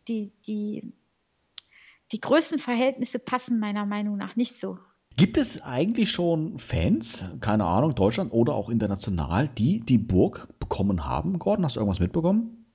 Die, 0.09 0.33
die, 0.47 0.93
die 2.13 2.21
Größenverhältnisse 2.21 3.19
passen 3.19 3.59
meiner 3.59 3.87
Meinung 3.87 4.17
nach 4.17 4.37
nicht 4.37 4.55
so. 4.55 4.79
Gibt 5.17 5.39
es 5.39 5.63
eigentlich 5.63 6.11
schon 6.11 6.59
Fans, 6.59 7.25
keine 7.41 7.65
Ahnung, 7.65 7.95
Deutschland 7.95 8.33
oder 8.33 8.55
auch 8.55 8.69
international, 8.69 9.49
die 9.49 9.81
die 9.81 9.99
Burg 9.99 10.49
bekommen 10.61 11.07
haben? 11.07 11.39
Gordon, 11.39 11.65
hast 11.65 11.77
du 11.77 11.81
irgendwas 11.81 12.01
mitbekommen? 12.01 12.67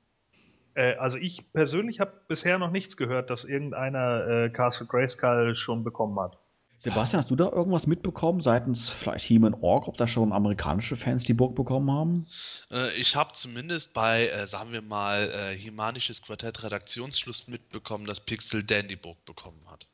Äh, 0.74 0.96
also 0.96 1.18
ich 1.18 1.54
persönlich 1.54 2.00
habe 2.00 2.14
bisher 2.28 2.58
noch 2.58 2.72
nichts 2.72 2.98
gehört, 2.98 3.30
dass 3.30 3.46
irgendeiner 3.46 4.28
äh, 4.28 4.50
Castle 4.50 4.88
Grayskull 4.88 5.56
schon 5.56 5.84
bekommen 5.84 6.20
hat. 6.20 6.40
Sebastian, 6.82 7.20
hast 7.20 7.30
du 7.30 7.36
da 7.36 7.48
irgendwas 7.52 7.86
mitbekommen 7.86 8.42
seitens 8.42 8.90
vielleicht 8.90 9.26
He-Man 9.26 9.54
Org, 9.54 9.88
ob 9.88 9.98
da 9.98 10.08
schon 10.08 10.34
amerikanische 10.34 10.96
Fans 10.96 11.24
die 11.24 11.36
Burg 11.36 11.54
bekommen 11.54 11.92
haben? 11.92 12.28
Äh, 12.72 12.92
ich 12.96 13.16
habe 13.16 13.34
zumindest 13.34 13.94
bei, 13.94 14.30
äh, 14.30 14.48
sagen 14.48 14.72
wir 14.72 14.82
mal, 14.82 15.30
äh, 15.30 15.56
Himanisches 15.56 16.24
Quartett 16.24 16.64
Redaktionsschluss 16.64 17.48
mitbekommen, 17.48 18.06
dass 18.06 18.20
Pixel 18.20 18.64
Dan 18.64 18.88
die 18.88 18.96
Burg 18.96 19.24
bekommen 19.26 19.62
hat. 19.70 19.86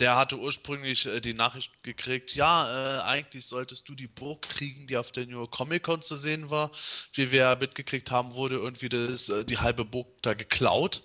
Der 0.00 0.16
hatte 0.16 0.38
ursprünglich 0.38 1.04
äh, 1.04 1.20
die 1.20 1.34
Nachricht 1.34 1.82
gekriegt, 1.82 2.34
ja, 2.34 3.00
äh, 3.00 3.02
eigentlich 3.02 3.44
solltest 3.44 3.86
du 3.90 3.94
die 3.94 4.08
Burg 4.08 4.48
kriegen, 4.48 4.86
die 4.86 4.96
auf 4.96 5.12
der 5.12 5.26
New 5.26 5.40
York 5.40 5.50
Comic 5.50 5.82
Con 5.82 6.00
zu 6.00 6.16
sehen 6.16 6.48
war. 6.48 6.70
Wie 7.12 7.32
wir 7.32 7.54
mitgekriegt 7.56 8.10
haben, 8.10 8.32
wurde 8.32 8.54
irgendwie 8.54 8.88
das, 8.88 9.28
äh, 9.28 9.44
die 9.44 9.58
halbe 9.58 9.84
Burg 9.84 10.08
da 10.22 10.32
geklaut 10.32 11.02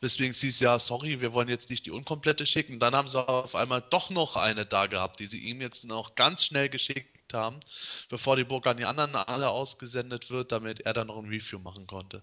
Deswegen 0.00 0.30
es 0.30 0.60
ja, 0.60 0.78
sorry, 0.78 1.20
wir 1.20 1.32
wollen 1.32 1.48
jetzt 1.48 1.70
nicht 1.70 1.86
die 1.86 1.90
unkomplette 1.90 2.46
schicken. 2.46 2.78
Dann 2.78 2.94
haben 2.94 3.08
sie 3.08 3.26
auf 3.26 3.54
einmal 3.54 3.82
doch 3.82 4.10
noch 4.10 4.36
eine 4.36 4.64
da 4.64 4.86
gehabt, 4.86 5.18
die 5.20 5.26
sie 5.26 5.40
ihm 5.40 5.60
jetzt 5.60 5.84
noch 5.86 6.14
ganz 6.14 6.44
schnell 6.44 6.68
geschickt 6.68 7.34
haben, 7.34 7.60
bevor 8.08 8.36
die 8.36 8.44
Burg 8.44 8.66
an 8.66 8.76
die 8.76 8.84
anderen 8.86 9.16
alle 9.16 9.50
ausgesendet 9.50 10.30
wird, 10.30 10.52
damit 10.52 10.80
er 10.80 10.92
dann 10.92 11.08
noch 11.08 11.18
ein 11.18 11.28
Review 11.28 11.58
machen 11.58 11.86
konnte. 11.86 12.22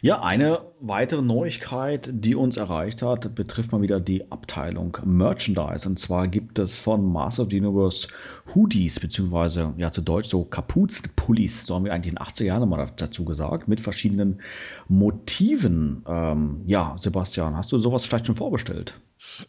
Ja, 0.00 0.22
eine 0.22 0.64
weitere 0.78 1.22
Neuigkeit, 1.22 2.08
die 2.12 2.36
uns 2.36 2.56
erreicht 2.56 3.02
hat, 3.02 3.34
betrifft 3.34 3.72
mal 3.72 3.82
wieder 3.82 3.98
die 3.98 4.30
Abteilung 4.30 4.96
Merchandise. 5.04 5.88
Und 5.88 5.98
zwar 5.98 6.28
gibt 6.28 6.58
es 6.60 6.76
von 6.76 7.04
Master 7.04 7.42
of 7.42 7.48
the 7.50 7.60
Universe 7.60 8.06
Hoodies, 8.54 9.00
beziehungsweise 9.00 9.74
ja 9.76 9.90
zu 9.90 10.00
Deutsch 10.00 10.28
so 10.28 10.44
Kapuzenpullis, 10.44 11.66
so 11.66 11.74
haben 11.74 11.84
wir 11.84 11.92
eigentlich 11.92 12.12
in 12.12 12.16
den 12.16 12.24
80er 12.24 12.44
Jahren 12.44 12.68
mal 12.68 12.88
dazu 12.96 13.24
gesagt, 13.24 13.66
mit 13.66 13.80
verschiedenen 13.80 14.40
Motiven. 14.86 16.04
Ähm, 16.06 16.62
ja, 16.66 16.94
Sebastian, 16.96 17.56
hast 17.56 17.72
du 17.72 17.78
sowas 17.78 18.06
vielleicht 18.06 18.26
schon 18.26 18.36
vorbestellt? 18.36 18.94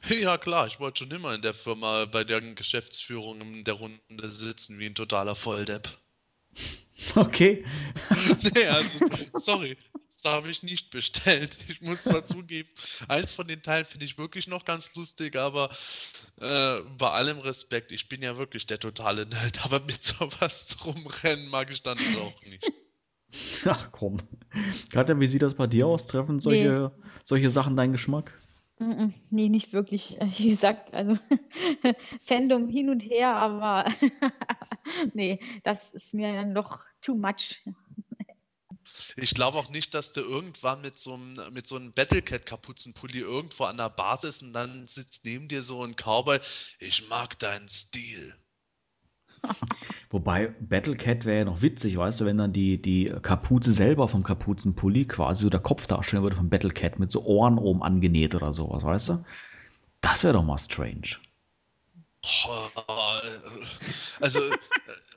Ja, 0.09 0.39
klar, 0.39 0.65
ich 0.65 0.79
wollte 0.79 1.03
schon 1.03 1.11
immer 1.11 1.35
in 1.35 1.43
der 1.43 1.53
Firma 1.53 2.05
bei 2.05 2.23
der 2.23 2.41
Geschäftsführung 2.41 3.41
in 3.41 3.63
der 3.63 3.75
Runde 3.75 4.31
sitzen 4.31 4.79
wie 4.79 4.87
ein 4.87 4.95
totaler 4.95 5.35
Volldepp. 5.35 5.89
Okay. 7.15 7.65
nee, 8.53 8.65
also, 8.65 8.89
sorry. 9.33 9.77
Das 10.11 10.33
habe 10.33 10.49
ich 10.49 10.63
nicht 10.63 10.91
bestellt. 10.91 11.57
Ich 11.69 11.79
muss 11.79 12.03
zwar 12.03 12.25
zugeben, 12.25 12.67
eins 13.07 13.31
von 13.31 13.47
den 13.47 13.61
Teilen 13.61 13.85
finde 13.85 14.05
ich 14.05 14.17
wirklich 14.17 14.47
noch 14.47 14.65
ganz 14.65 14.93
lustig, 14.95 15.37
aber 15.37 15.69
äh, 16.41 16.81
bei 16.97 17.09
allem 17.09 17.39
Respekt, 17.39 17.93
ich 17.93 18.09
bin 18.09 18.21
ja 18.21 18.37
wirklich 18.37 18.67
der 18.67 18.79
totale 18.79 19.25
Nerd, 19.25 19.63
aber 19.63 19.79
mit 19.79 20.03
sowas 20.03 20.75
rumrennen 20.85 21.47
mag 21.47 21.71
ich 21.71 21.81
dann 21.83 21.97
doch 22.13 22.45
nicht. 22.45 22.69
Ach 23.65 23.89
komm. 23.91 24.17
Katja, 24.91 25.17
wie 25.17 25.27
sieht 25.27 25.41
das 25.41 25.53
bei 25.53 25.67
dir 25.67 25.87
aus? 25.87 26.07
Treffen 26.07 26.39
solche, 26.39 26.91
nee. 26.93 27.03
solche 27.23 27.49
Sachen 27.49 27.77
deinen 27.77 27.93
Geschmack? 27.93 28.37
Nee, 29.29 29.49
nicht 29.49 29.73
wirklich. 29.73 30.17
Wie 30.37 30.49
gesagt, 30.49 30.93
also 30.93 31.17
Fandom 32.23 32.69
hin 32.69 32.89
und 32.89 33.03
her, 33.03 33.35
aber 33.35 33.85
nee, 35.13 35.39
das 35.63 35.93
ist 35.93 36.13
mir 36.13 36.33
dann 36.33 36.53
doch 36.53 36.85
too 37.01 37.15
much. 37.15 37.61
Ich 39.17 39.33
glaube 39.33 39.57
auch 39.57 39.69
nicht, 39.69 39.93
dass 39.93 40.13
du 40.13 40.21
irgendwann 40.21 40.81
mit 40.81 40.97
so 40.97 41.13
einem, 41.13 41.37
so 41.63 41.75
einem 41.75 41.93
Battlecat-Kapuzenpulli 41.93 43.19
irgendwo 43.19 43.65
an 43.65 43.77
der 43.77 43.89
Basis 43.89 44.41
und 44.41 44.53
dann 44.53 44.87
sitzt 44.87 45.25
neben 45.25 45.47
dir 45.47 45.61
so 45.61 45.83
ein 45.83 45.95
Cowboy. 45.95 46.39
Ich 46.79 47.07
mag 47.07 47.37
deinen 47.37 47.67
Stil. 47.67 48.35
Wobei 50.09 50.53
Battlecat 50.59 51.25
wäre 51.25 51.39
ja 51.39 51.45
noch 51.45 51.61
witzig, 51.61 51.97
weißt 51.97 52.21
du, 52.21 52.25
wenn 52.25 52.37
dann 52.37 52.53
die, 52.53 52.81
die 52.81 53.13
Kapuze 53.21 53.71
selber 53.71 54.07
vom 54.07 54.23
Kapuzenpulli 54.23 55.05
quasi 55.05 55.43
so 55.43 55.49
der 55.49 55.59
Kopf 55.59 55.87
darstellen 55.87 56.23
würde 56.23 56.35
von 56.35 56.49
Battlecat 56.49 56.99
mit 56.99 57.11
so 57.11 57.23
Ohren 57.23 57.57
oben 57.57 57.83
angenäht 57.83 58.35
oder 58.35 58.53
sowas, 58.53 58.83
weißt 58.83 59.09
du? 59.09 59.25
Das 60.01 60.23
wäre 60.23 60.33
doch 60.33 60.43
mal 60.43 60.57
strange. 60.57 61.17
Also, 64.19 64.39
äh, 64.39 64.51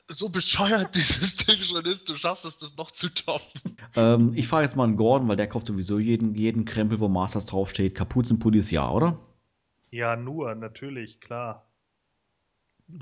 so 0.08 0.28
bescheuert 0.28 0.94
dieses 0.94 1.36
Ding 1.36 1.56
schon 1.56 1.84
ist, 1.84 2.08
du 2.08 2.16
schaffst 2.16 2.44
es, 2.44 2.58
das 2.58 2.76
noch 2.76 2.90
zu 2.90 3.08
toppen. 3.08 3.60
Ähm, 3.96 4.32
ich 4.34 4.46
frage 4.46 4.64
jetzt 4.64 4.76
mal 4.76 4.84
einen 4.84 4.96
Gordon, 4.96 5.28
weil 5.28 5.36
der 5.36 5.48
kauft 5.48 5.66
sowieso 5.66 5.98
jeden, 5.98 6.34
jeden 6.34 6.64
Krempel, 6.64 7.00
wo 7.00 7.08
Masters 7.08 7.46
draufsteht. 7.46 7.94
Kapuzenpullis 7.94 8.70
ja, 8.70 8.88
oder? 8.90 9.18
Ja, 9.90 10.16
nur, 10.16 10.54
natürlich, 10.54 11.20
klar. 11.20 11.71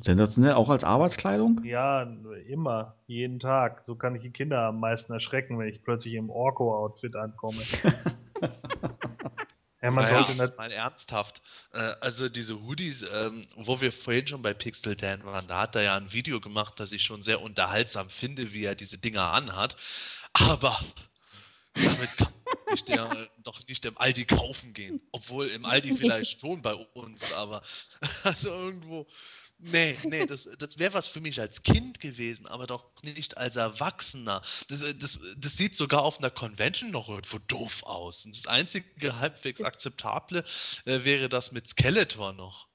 Sensationell, 0.00 0.54
auch 0.54 0.68
als 0.68 0.84
Arbeitskleidung? 0.84 1.62
Ja, 1.64 2.02
immer, 2.46 2.94
jeden 3.06 3.40
Tag. 3.40 3.84
So 3.84 3.96
kann 3.96 4.14
ich 4.14 4.22
die 4.22 4.30
Kinder 4.30 4.62
am 4.62 4.80
meisten 4.80 5.12
erschrecken, 5.12 5.58
wenn 5.58 5.68
ich 5.68 5.82
plötzlich 5.82 6.14
im 6.14 6.30
Orko-Outfit 6.30 7.16
ankomme. 7.16 7.60
Ja, 9.82 9.90
man 9.90 10.04
naja, 10.04 10.26
sollte 10.26 10.56
mal 10.58 10.70
ernsthaft. 10.70 11.40
Äh, 11.72 11.78
also 12.00 12.28
diese 12.28 12.60
Hoodies, 12.60 13.06
ähm, 13.14 13.46
wo 13.56 13.80
wir 13.80 13.92
vorhin 13.92 14.26
schon 14.26 14.42
bei 14.42 14.52
Pixel 14.52 14.94
Dan 14.94 15.24
waren, 15.24 15.48
da 15.48 15.60
hat 15.62 15.74
er 15.74 15.82
ja 15.82 15.96
ein 15.96 16.12
Video 16.12 16.38
gemacht, 16.40 16.78
das 16.78 16.92
ich 16.92 17.02
schon 17.02 17.22
sehr 17.22 17.40
unterhaltsam 17.40 18.10
finde, 18.10 18.52
wie 18.52 18.64
er 18.64 18.74
diese 18.74 18.98
Dinger 18.98 19.32
anhat. 19.32 19.76
Aber 20.34 20.78
damit 21.72 22.14
kann 22.18 22.32
man 22.44 22.56
nicht 22.72 22.88
der, 22.88 23.28
doch 23.42 23.60
nicht 23.68 23.84
im 23.86 23.96
Aldi 23.96 24.26
kaufen 24.26 24.74
gehen. 24.74 25.00
Obwohl 25.12 25.48
im 25.48 25.64
Aldi 25.64 25.94
vielleicht 25.94 26.40
schon 26.40 26.60
bei 26.60 26.74
uns, 26.74 27.32
aber 27.32 27.62
also 28.22 28.50
irgendwo 28.50 29.06
Nee, 29.62 29.98
nee, 30.04 30.26
das, 30.26 30.44
das 30.58 30.78
wäre 30.78 30.94
was 30.94 31.06
für 31.06 31.20
mich 31.20 31.38
als 31.40 31.62
Kind 31.62 32.00
gewesen, 32.00 32.46
aber 32.46 32.66
doch 32.66 32.90
nicht 33.02 33.36
als 33.36 33.56
Erwachsener. 33.56 34.42
Das, 34.68 34.82
äh, 34.82 34.94
das, 34.94 35.20
das 35.36 35.56
sieht 35.56 35.76
sogar 35.76 36.02
auf 36.02 36.18
einer 36.18 36.30
Convention 36.30 36.90
noch 36.90 37.08
irgendwo 37.08 37.38
doof 37.38 37.82
aus. 37.82 38.24
Und 38.24 38.34
das 38.34 38.46
einzige 38.46 39.18
halbwegs 39.18 39.60
akzeptable 39.60 40.44
äh, 40.86 41.04
wäre 41.04 41.28
das 41.28 41.52
mit 41.52 41.68
Skeletor 41.68 42.32
noch. 42.32 42.68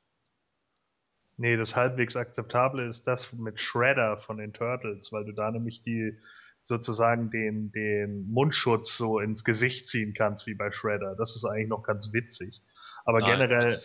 Nee, 1.38 1.58
das 1.58 1.76
halbwegs 1.76 2.16
akzeptable 2.16 2.86
ist 2.86 3.08
das 3.08 3.34
mit 3.34 3.60
Shredder 3.60 4.20
von 4.20 4.38
den 4.38 4.54
Turtles, 4.54 5.12
weil 5.12 5.26
du 5.26 5.34
da 5.34 5.52
nämlich 5.52 5.82
die 5.82 6.18
sozusagen 6.64 7.30
den, 7.30 7.72
den 7.72 8.28
Mundschutz 8.32 8.96
so 8.98 9.20
ins 9.20 9.44
Gesicht 9.44 9.88
ziehen 9.88 10.14
kannst 10.14 10.48
wie 10.48 10.56
bei 10.56 10.72
Shredder. 10.72 11.16
Das 11.16 11.36
ist 11.36 11.46
eigentlich 11.46 11.70
noch 11.70 11.84
ganz 11.84 12.14
witzig. 12.14 12.62
Aber 13.06 13.20
Nein, 13.20 13.32
generell 13.32 13.78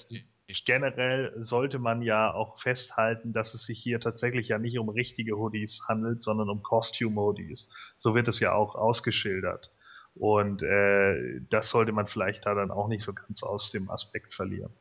generell 0.64 1.32
sollte 1.36 1.78
man 1.78 2.03
ja 2.03 2.32
auch 2.32 2.59
festhalten, 2.59 3.32
dass 3.32 3.55
es 3.55 3.64
sich 3.66 3.78
hier 3.78 4.01
tatsächlich 4.01 4.48
ja 4.48 4.59
nicht 4.59 4.78
um 4.78 4.88
richtige 4.88 5.36
Hoodies 5.36 5.82
handelt, 5.88 6.22
sondern 6.22 6.48
um 6.48 6.62
Costume-Hoodies. 6.62 7.68
So 7.98 8.14
wird 8.14 8.28
es 8.28 8.40
ja 8.40 8.53
auch 8.53 8.74
ausgeschildert. 8.74 9.70
Und 10.14 10.62
äh, 10.62 11.40
das 11.48 11.68
sollte 11.68 11.92
man 11.92 12.07
vielleicht 12.07 12.46
da 12.46 12.55
dann 12.55 12.70
auch 12.70 12.88
nicht 12.88 13.03
so 13.03 13.12
ganz 13.12 13.42
aus 13.42 13.70
dem 13.70 13.90
Aspekt 13.90 14.34
verlieren. 14.34 14.72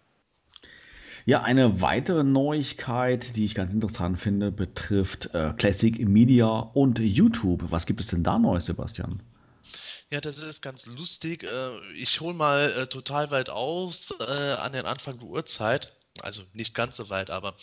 Ja, 1.25 1.43
eine 1.43 1.81
weitere 1.81 2.23
Neuigkeit, 2.23 3.35
die 3.35 3.45
ich 3.45 3.53
ganz 3.53 3.73
interessant 3.73 4.19
finde, 4.19 4.51
betrifft 4.51 5.29
äh, 5.33 5.53
Classic 5.57 6.07
Media 6.07 6.47
und 6.47 6.99
YouTube. 6.99 7.65
Was 7.69 7.85
gibt 7.85 8.01
es 8.01 8.07
denn 8.07 8.23
da 8.23 8.39
Neues, 8.39 8.65
Sebastian? 8.65 9.21
Ja, 10.11 10.21
das 10.21 10.41
ist 10.41 10.61
ganz 10.61 10.85
lustig. 10.87 11.43
Äh, 11.43 11.91
ich 11.93 12.19
hole 12.19 12.33
mal 12.33 12.71
äh, 12.71 12.87
total 12.87 13.29
weit 13.31 13.49
aus 13.49 14.11
äh, 14.19 14.23
an 14.23 14.73
den 14.73 14.85
Anfang 14.85 15.19
der 15.19 15.27
Uhrzeit. 15.27 15.93
Also 16.21 16.43
nicht 16.53 16.73
ganz 16.73 16.97
so 16.97 17.09
weit, 17.09 17.29
aber 17.29 17.55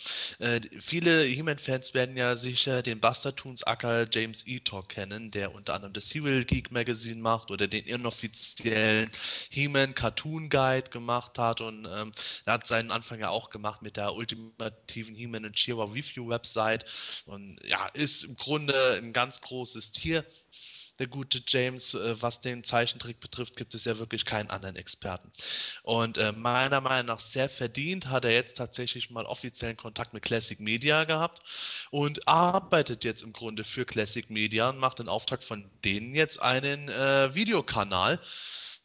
viele 0.79 1.21
He-Man-Fans 1.25 1.93
werden 1.93 2.17
ja 2.17 2.35
sicher 2.35 2.81
den 2.81 2.99
Buster-Toons-Acker 2.99 4.07
James 4.11 4.47
E-Talk 4.47 4.89
kennen, 4.89 5.29
der 5.29 5.53
unter 5.53 5.75
anderem 5.75 5.93
das 5.93 6.09
Serial 6.09 6.43
Geek 6.43 6.71
Magazine 6.71 7.21
macht 7.21 7.51
oder 7.51 7.67
den 7.67 7.85
inoffiziellen 7.85 9.11
He-Man 9.51 9.93
Cartoon 9.93 10.49
Guide 10.49 10.89
gemacht 10.89 11.37
hat 11.37 11.61
und 11.61 11.85
ähm, 11.85 12.11
er 12.45 12.53
hat 12.53 12.65
seinen 12.65 12.89
Anfang 12.89 13.19
ja 13.19 13.29
auch 13.29 13.51
gemacht 13.51 13.83
mit 13.83 13.95
der 13.95 14.15
ultimativen 14.15 15.13
He-Man 15.13 15.45
und 15.45 15.59
She-Ra 15.59 15.83
Review 15.83 16.27
Website 16.29 16.85
und 17.27 17.59
ja, 17.63 17.87
ist 17.89 18.23
im 18.23 18.37
Grunde 18.37 18.93
ein 18.99 19.13
ganz 19.13 19.39
großes 19.41 19.91
Tier 19.91 20.25
der 20.99 21.07
gute 21.07 21.41
James, 21.45 21.93
äh, 21.93 22.21
was 22.21 22.41
den 22.41 22.63
Zeichentrick 22.63 23.19
betrifft, 23.19 23.55
gibt 23.55 23.73
es 23.75 23.85
ja 23.85 23.97
wirklich 23.97 24.25
keinen 24.25 24.49
anderen 24.49 24.75
Experten. 24.75 25.31
Und 25.83 26.17
äh, 26.17 26.31
meiner 26.31 26.81
Meinung 26.81 27.07
nach 27.07 27.19
sehr 27.19 27.49
verdient 27.49 28.09
hat 28.09 28.25
er 28.25 28.31
jetzt 28.31 28.55
tatsächlich 28.55 29.09
mal 29.09 29.25
offiziellen 29.25 29.77
Kontakt 29.77 30.13
mit 30.13 30.23
Classic 30.23 30.59
Media 30.59 31.03
gehabt 31.03 31.41
und 31.91 32.27
arbeitet 32.27 33.03
jetzt 33.03 33.21
im 33.21 33.33
Grunde 33.33 33.63
für 33.63 33.85
Classic 33.85 34.29
Media 34.29 34.69
und 34.69 34.77
macht 34.77 34.99
den 34.99 35.09
Auftrag 35.09 35.43
von 35.43 35.69
denen 35.83 36.15
jetzt 36.15 36.41
einen 36.41 36.89
äh, 36.89 37.33
Videokanal 37.33 38.19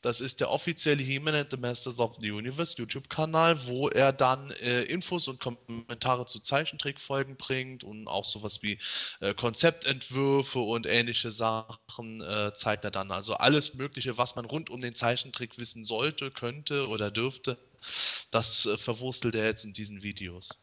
das 0.02 0.20
ist 0.20 0.40
der 0.40 0.50
offizielle 0.50 1.02
He-Man 1.02 1.34
and 1.34 1.50
the 1.50 1.56
Masters 1.56 2.00
of 2.00 2.16
the 2.20 2.30
Universe 2.30 2.76
YouTube-Kanal, 2.76 3.66
wo 3.66 3.88
er 3.88 4.12
dann 4.12 4.50
äh, 4.50 4.82
Infos 4.82 5.28
und 5.28 5.40
Kommentare 5.40 6.26
zu 6.26 6.40
Zeichentrickfolgen 6.40 7.36
bringt 7.36 7.84
und 7.84 8.08
auch 8.08 8.24
sowas 8.24 8.62
wie 8.62 8.78
äh, 9.20 9.32
Konzeptentwürfe 9.32 10.58
und 10.58 10.86
ähnliche 10.86 11.30
Sachen 11.30 12.20
äh, 12.20 12.52
zeigt 12.54 12.84
er 12.84 12.90
dann. 12.90 13.12
Also 13.12 13.34
alles 13.34 13.74
Mögliche, 13.74 14.18
was 14.18 14.34
man 14.34 14.44
rund 14.44 14.70
um 14.70 14.80
den 14.80 14.94
Zeichentrick 14.94 15.58
wissen 15.58 15.84
sollte, 15.84 16.32
könnte 16.32 16.88
oder 16.88 17.10
dürfte, 17.10 17.56
das 18.32 18.66
äh, 18.66 18.76
verwurstelt 18.76 19.36
er 19.36 19.44
jetzt 19.44 19.64
in 19.64 19.72
diesen 19.72 20.02
Videos. 20.02 20.58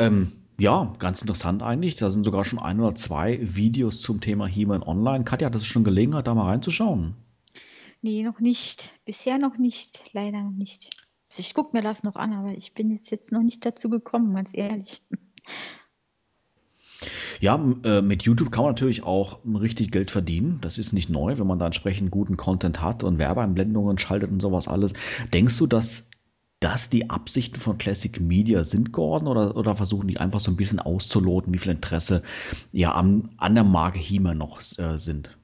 Ähm, 0.00 0.32
ja, 0.58 0.92
ganz 0.98 1.20
interessant 1.20 1.62
eigentlich. 1.62 1.94
Da 1.94 2.10
sind 2.10 2.24
sogar 2.24 2.44
schon 2.44 2.58
ein 2.58 2.80
oder 2.80 2.96
zwei 2.96 3.38
Videos 3.40 4.02
zum 4.02 4.20
Thema 4.20 4.48
He-Man 4.48 4.82
online. 4.82 5.24
Katja, 5.24 5.48
das 5.48 5.64
schon 5.64 5.84
Gelegenheit, 5.84 6.26
da 6.26 6.34
mal 6.34 6.46
reinzuschauen? 6.46 7.14
Nee, 8.00 8.22
noch 8.22 8.40
nicht. 8.40 8.92
Bisher 9.04 9.38
noch 9.38 9.58
nicht. 9.58 10.10
Leider 10.12 10.42
noch 10.42 10.52
nicht. 10.52 10.90
Also 11.30 11.40
ich 11.40 11.54
gucke 11.54 11.76
mir 11.76 11.82
das 11.82 12.04
noch 12.04 12.16
an, 12.16 12.32
aber 12.32 12.52
ich 12.52 12.72
bin 12.72 12.90
jetzt, 12.90 13.10
jetzt 13.10 13.32
noch 13.32 13.42
nicht 13.42 13.64
dazu 13.66 13.90
gekommen, 13.90 14.34
ganz 14.34 14.50
ehrlich. 14.54 15.02
Ja, 17.40 17.54
äh, 17.84 18.02
mit 18.02 18.24
YouTube 18.24 18.50
kann 18.50 18.64
man 18.64 18.72
natürlich 18.72 19.04
auch 19.04 19.40
richtig 19.44 19.92
Geld 19.92 20.10
verdienen. 20.10 20.58
Das 20.60 20.78
ist 20.78 20.92
nicht 20.92 21.10
neu, 21.10 21.38
wenn 21.38 21.46
man 21.46 21.58
da 21.58 21.66
entsprechend 21.66 22.10
guten 22.10 22.36
Content 22.36 22.82
hat 22.82 23.04
und 23.04 23.18
Werbeeinblendungen 23.18 23.98
schaltet 23.98 24.30
und 24.30 24.40
sowas 24.40 24.66
alles. 24.66 24.94
Denkst 25.32 25.56
du, 25.58 25.66
dass 25.66 26.10
das 26.60 26.90
die 26.90 27.08
Absichten 27.08 27.60
von 27.60 27.78
Classic 27.78 28.20
Media 28.20 28.64
sind, 28.64 28.90
Gordon, 28.90 29.28
oder, 29.28 29.56
oder 29.56 29.76
versuchen 29.76 30.08
die 30.08 30.18
einfach 30.18 30.40
so 30.40 30.50
ein 30.50 30.56
bisschen 30.56 30.80
auszuloten, 30.80 31.54
wie 31.54 31.58
viel 31.58 31.70
Interesse 31.70 32.22
ja 32.72 32.92
an, 32.92 33.30
an 33.36 33.54
der 33.54 33.64
Marke 33.64 34.00
Hima 34.00 34.34
noch 34.34 34.60
äh, 34.78 34.98
sind? 34.98 35.37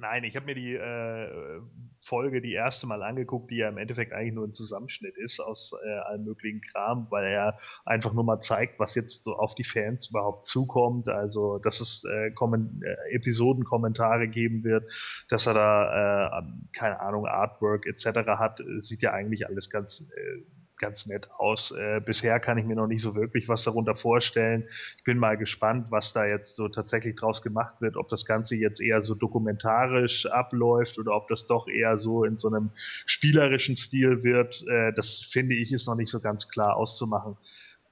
Nein, 0.00 0.22
ich 0.22 0.36
habe 0.36 0.46
mir 0.46 0.54
die 0.54 0.74
äh, 0.74 1.60
Folge 2.04 2.40
die 2.40 2.52
erste 2.52 2.86
Mal 2.86 3.02
angeguckt, 3.02 3.50
die 3.50 3.56
ja 3.56 3.68
im 3.68 3.78
Endeffekt 3.78 4.12
eigentlich 4.12 4.32
nur 4.32 4.46
ein 4.46 4.52
Zusammenschnitt 4.52 5.16
ist 5.16 5.40
aus 5.40 5.72
äh, 5.84 5.88
allem 5.88 6.24
möglichen 6.24 6.60
Kram, 6.60 7.08
weil 7.10 7.24
er 7.24 7.56
einfach 7.84 8.12
nur 8.12 8.22
mal 8.22 8.40
zeigt, 8.40 8.78
was 8.78 8.94
jetzt 8.94 9.24
so 9.24 9.34
auf 9.34 9.56
die 9.56 9.64
Fans 9.64 10.10
überhaupt 10.10 10.46
zukommt. 10.46 11.08
Also, 11.08 11.58
dass 11.58 11.80
es 11.80 12.04
äh, 12.04 12.28
äh, 12.28 13.14
Episodenkommentare 13.16 14.28
geben 14.28 14.62
wird, 14.62 14.88
dass 15.30 15.46
er 15.46 15.54
da, 15.54 16.38
äh, 16.38 16.42
keine 16.72 17.00
Ahnung, 17.00 17.26
Artwork 17.26 17.84
etc. 17.86 18.20
hat, 18.38 18.62
sieht 18.78 19.02
ja 19.02 19.12
eigentlich 19.12 19.48
alles 19.48 19.68
ganz 19.68 20.08
äh, 20.14 20.57
ganz 20.78 21.06
nett 21.06 21.30
aus. 21.38 21.72
Äh, 21.72 22.00
bisher 22.04 22.40
kann 22.40 22.58
ich 22.58 22.64
mir 22.64 22.76
noch 22.76 22.86
nicht 22.86 23.02
so 23.02 23.14
wirklich 23.14 23.48
was 23.48 23.64
darunter 23.64 23.96
vorstellen. 23.96 24.64
Ich 24.96 25.04
bin 25.04 25.18
mal 25.18 25.36
gespannt, 25.36 25.86
was 25.90 26.12
da 26.12 26.24
jetzt 26.24 26.56
so 26.56 26.68
tatsächlich 26.68 27.16
draus 27.16 27.42
gemacht 27.42 27.80
wird, 27.80 27.96
ob 27.96 28.08
das 28.08 28.24
Ganze 28.24 28.56
jetzt 28.56 28.80
eher 28.80 29.02
so 29.02 29.14
dokumentarisch 29.14 30.26
abläuft 30.26 30.98
oder 30.98 31.14
ob 31.14 31.28
das 31.28 31.46
doch 31.46 31.68
eher 31.68 31.98
so 31.98 32.24
in 32.24 32.36
so 32.36 32.48
einem 32.48 32.70
spielerischen 33.06 33.76
Stil 33.76 34.22
wird. 34.22 34.64
Äh, 34.68 34.92
das 34.92 35.18
finde 35.18 35.54
ich 35.54 35.72
ist 35.72 35.86
noch 35.86 35.96
nicht 35.96 36.10
so 36.10 36.20
ganz 36.20 36.48
klar 36.48 36.76
auszumachen. 36.76 37.36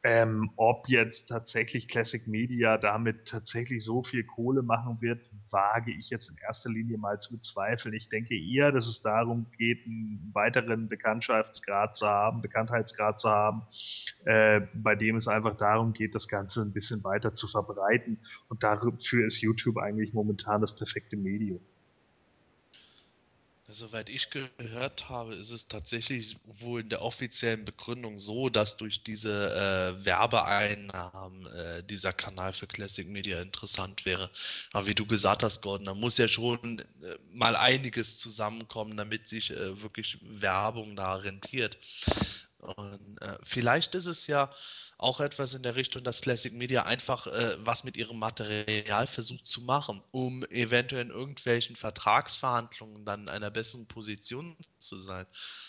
Ähm, 0.08 0.52
ob 0.54 0.88
jetzt 0.88 1.30
tatsächlich 1.30 1.88
Classic 1.88 2.28
Media 2.28 2.78
damit 2.78 3.26
tatsächlich 3.26 3.82
so 3.82 4.04
viel 4.04 4.22
Kohle 4.22 4.62
machen 4.62 4.98
wird, 5.00 5.28
wage 5.50 5.90
ich 5.90 6.10
jetzt 6.10 6.30
in 6.30 6.36
erster 6.46 6.70
Linie 6.70 6.96
mal 6.96 7.18
zu 7.18 7.32
bezweifeln. 7.32 7.92
Ich 7.92 8.08
denke 8.08 8.38
eher, 8.38 8.70
dass 8.70 8.86
es 8.86 9.02
darum 9.02 9.46
geht, 9.58 9.84
einen 9.84 10.30
weiteren 10.32 10.86
Bekanntschaftsgrad 10.86 11.96
zu 11.96 12.06
haben, 12.06 12.40
Bekanntheitsgrad 12.40 13.18
zu 13.18 13.28
haben, 13.30 13.62
äh, 14.26 14.60
bei 14.74 14.94
dem 14.94 15.16
es 15.16 15.26
einfach 15.26 15.56
darum 15.56 15.92
geht, 15.92 16.14
das 16.14 16.28
Ganze 16.28 16.62
ein 16.62 16.72
bisschen 16.72 17.02
weiter 17.02 17.34
zu 17.34 17.48
verbreiten. 17.48 18.20
Und 18.48 18.62
dafür 18.62 19.26
ist 19.26 19.40
YouTube 19.40 19.78
eigentlich 19.78 20.12
momentan 20.12 20.60
das 20.60 20.76
perfekte 20.76 21.16
Medium. 21.16 21.58
Soweit 23.68 24.08
ich 24.10 24.30
gehört 24.30 25.08
habe, 25.08 25.34
ist 25.34 25.50
es 25.50 25.66
tatsächlich 25.66 26.36
wohl 26.44 26.82
in 26.82 26.88
der 26.88 27.02
offiziellen 27.02 27.64
Begründung 27.64 28.16
so, 28.16 28.48
dass 28.48 28.76
durch 28.76 29.02
diese 29.02 29.96
äh, 30.00 30.04
Werbeeinnahmen 30.04 31.46
äh, 31.46 31.82
dieser 31.82 32.12
Kanal 32.12 32.52
für 32.52 32.68
Classic 32.68 33.08
Media 33.08 33.42
interessant 33.42 34.04
wäre. 34.04 34.30
Aber 34.72 34.86
wie 34.86 34.94
du 34.94 35.04
gesagt 35.04 35.42
hast, 35.42 35.62
Gordon, 35.62 35.86
da 35.86 35.94
muss 35.94 36.16
ja 36.16 36.28
schon 36.28 36.78
äh, 36.78 36.84
mal 37.32 37.56
einiges 37.56 38.20
zusammenkommen, 38.20 38.96
damit 38.96 39.26
sich 39.26 39.50
äh, 39.50 39.82
wirklich 39.82 40.18
Werbung 40.22 40.94
da 40.94 41.16
rentiert. 41.16 41.76
Und 42.60 43.20
äh, 43.20 43.36
vielleicht 43.42 43.96
ist 43.96 44.06
es 44.06 44.28
ja 44.28 44.48
auch 44.98 45.20
etwas 45.20 45.52
in 45.52 45.62
der 45.62 45.76
Richtung, 45.76 46.04
dass 46.04 46.22
Classic 46.22 46.52
Media 46.52 46.84
einfach 46.84 47.26
äh, 47.26 47.56
was 47.58 47.84
mit 47.84 47.96
ihrem 47.96 48.18
Material 48.18 49.06
versucht 49.06 49.46
zu 49.46 49.60
machen, 49.60 50.02
um 50.10 50.42
eventuell 50.44 51.02
in 51.02 51.10
irgendwelchen 51.10 51.76
Vertragsverhandlungen 51.76 53.04
dann 53.04 53.22
in 53.22 53.28
einer 53.28 53.50
besseren 53.50 53.86
Position 53.86 54.56
zu 54.78 54.96
sein. 54.96 55.26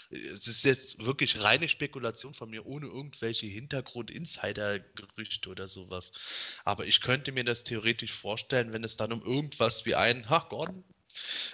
Es 0.09 0.47
ist 0.47 0.63
jetzt 0.63 1.03
wirklich 1.03 1.43
reine 1.43 1.67
Spekulation 1.67 2.34
von 2.34 2.49
mir, 2.49 2.65
ohne 2.65 2.88
irgendwelche 2.88 3.47
Hintergrund-Insider-Gerüchte 3.47 5.49
oder 5.49 5.67
sowas. 5.67 6.13
Aber 6.63 6.86
ich 6.86 7.01
könnte 7.01 7.34
mir 7.34 7.43
das 7.43 7.65
theoretisch 7.65 8.13
vorstellen, 8.13 8.71
wenn 8.71 8.86
es 8.86 8.95
dann 8.95 9.11
um 9.11 9.21
irgendwas 9.21 9.86
wie 9.86 9.95
ein, 9.95 10.30
ha, 10.30 10.47
Gordon, 10.49 10.86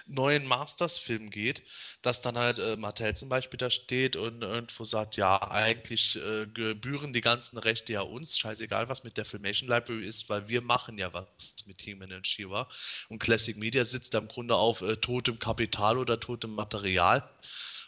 neuen 0.06 0.46
Masters-Film 0.46 1.30
geht, 1.30 1.62
dass 2.02 2.20
dann 2.20 2.38
halt 2.38 2.58
äh, 2.58 2.76
Mattel 2.76 3.14
zum 3.16 3.28
Beispiel 3.28 3.58
da 3.58 3.70
steht 3.70 4.16
und 4.16 4.42
irgendwo 4.42 4.84
sagt, 4.84 5.16
ja, 5.16 5.40
eigentlich 5.50 6.16
äh, 6.16 6.46
gebühren 6.46 7.12
die 7.12 7.20
ganzen 7.20 7.58
Rechte 7.58 7.92
ja 7.92 8.02
uns, 8.02 8.38
scheißegal, 8.38 8.88
was 8.88 9.04
mit 9.04 9.16
der 9.16 9.24
Filmation 9.24 9.68
Library 9.68 10.06
ist, 10.06 10.28
weil 10.28 10.48
wir 10.48 10.62
machen 10.62 10.98
ja 10.98 11.12
was 11.12 11.26
mit 11.66 11.80
He-Man 11.82 12.12
und 12.12 12.26
Shiva. 12.26 12.68
Und 13.08 13.18
Classic 13.18 13.56
Media 13.56 13.84
sitzt 13.84 14.14
da 14.14 14.18
im 14.18 14.28
Grunde 14.28 14.56
auf 14.56 14.82
äh, 14.82 14.96
totem 14.96 15.38
Kapital 15.38 15.98
oder 15.98 16.20
totem 16.20 16.54
Material 16.54 17.28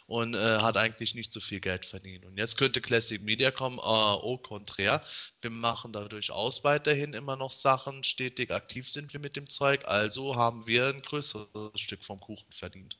und 0.07 0.33
äh, 0.33 0.59
hat 0.59 0.77
eigentlich 0.77 1.13
nicht 1.13 1.31
so 1.33 1.39
viel 1.39 1.59
Geld 1.59 1.85
verdient. 1.85 2.25
Und 2.25 2.37
jetzt 2.37 2.57
könnte 2.57 2.81
Classic 2.81 3.21
Media 3.21 3.51
kommen, 3.51 3.77
äh, 3.77 3.81
au 3.81 4.37
contraire, 4.37 5.01
wir 5.41 5.51
machen 5.51 5.91
da 5.91 6.05
durchaus 6.05 6.63
weiterhin 6.63 7.13
immer 7.13 7.35
noch 7.35 7.51
Sachen, 7.51 8.03
stetig 8.03 8.51
aktiv 8.51 8.89
sind 8.89 9.13
wir 9.13 9.19
mit 9.19 9.35
dem 9.35 9.47
Zeug, 9.47 9.85
also 9.85 10.35
haben 10.35 10.65
wir 10.65 10.87
ein 10.87 11.01
größeres 11.01 11.79
Stück 11.79 12.03
vom 12.03 12.19
Kuchen 12.19 12.51
verdient. 12.51 12.97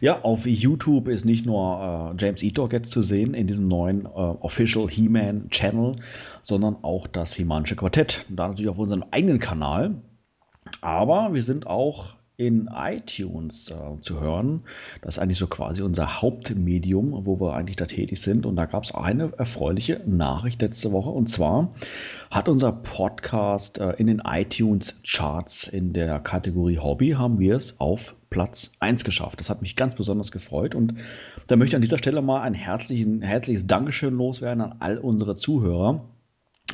Ja, 0.00 0.22
auf 0.22 0.46
YouTube 0.46 1.08
ist 1.08 1.24
nicht 1.24 1.44
nur 1.44 2.14
äh, 2.16 2.22
James 2.22 2.44
Eatok 2.44 2.72
jetzt 2.72 2.92
zu 2.92 3.02
sehen 3.02 3.34
in 3.34 3.48
diesem 3.48 3.66
neuen 3.66 4.06
äh, 4.06 4.08
Official 4.08 4.88
He-Man 4.88 5.50
Channel, 5.50 5.96
sondern 6.42 6.76
auch 6.82 7.08
das 7.08 7.34
He-Manische 7.34 7.74
Quartett. 7.74 8.24
Da 8.28 8.46
natürlich 8.46 8.70
auf 8.70 8.78
unserem 8.78 9.04
eigenen 9.10 9.40
Kanal. 9.40 10.00
Aber 10.80 11.34
wir 11.34 11.42
sind 11.42 11.66
auch 11.66 12.17
in 12.38 12.70
iTunes 12.72 13.68
äh, 13.68 14.00
zu 14.00 14.20
hören. 14.20 14.62
Das 15.02 15.16
ist 15.16 15.18
eigentlich 15.22 15.38
so 15.38 15.48
quasi 15.48 15.82
unser 15.82 16.22
Hauptmedium, 16.22 17.26
wo 17.26 17.40
wir 17.40 17.54
eigentlich 17.54 17.74
da 17.74 17.86
tätig 17.86 18.22
sind. 18.22 18.46
Und 18.46 18.54
da 18.54 18.66
gab 18.66 18.84
es 18.84 18.94
eine 18.94 19.32
erfreuliche 19.36 20.00
Nachricht 20.06 20.62
letzte 20.62 20.92
Woche. 20.92 21.10
Und 21.10 21.28
zwar 21.28 21.74
hat 22.30 22.48
unser 22.48 22.70
Podcast 22.70 23.78
äh, 23.78 23.90
in 23.94 24.06
den 24.06 24.22
iTunes 24.24 25.00
Charts 25.04 25.66
in 25.66 25.92
der 25.92 26.20
Kategorie 26.20 26.78
Hobby 26.78 27.10
haben 27.10 27.40
wir 27.40 27.56
es 27.56 27.80
auf 27.80 28.14
Platz 28.30 28.70
1 28.78 29.02
geschafft. 29.02 29.40
Das 29.40 29.50
hat 29.50 29.60
mich 29.60 29.74
ganz 29.74 29.96
besonders 29.96 30.30
gefreut. 30.30 30.76
Und 30.76 30.94
da 31.48 31.56
möchte 31.56 31.72
ich 31.72 31.76
an 31.76 31.82
dieser 31.82 31.98
Stelle 31.98 32.22
mal 32.22 32.42
ein 32.42 32.54
herzliches 32.54 33.66
Dankeschön 33.66 34.14
loswerden 34.14 34.62
an 34.62 34.76
all 34.78 34.98
unsere 34.98 35.34
Zuhörer 35.34 36.04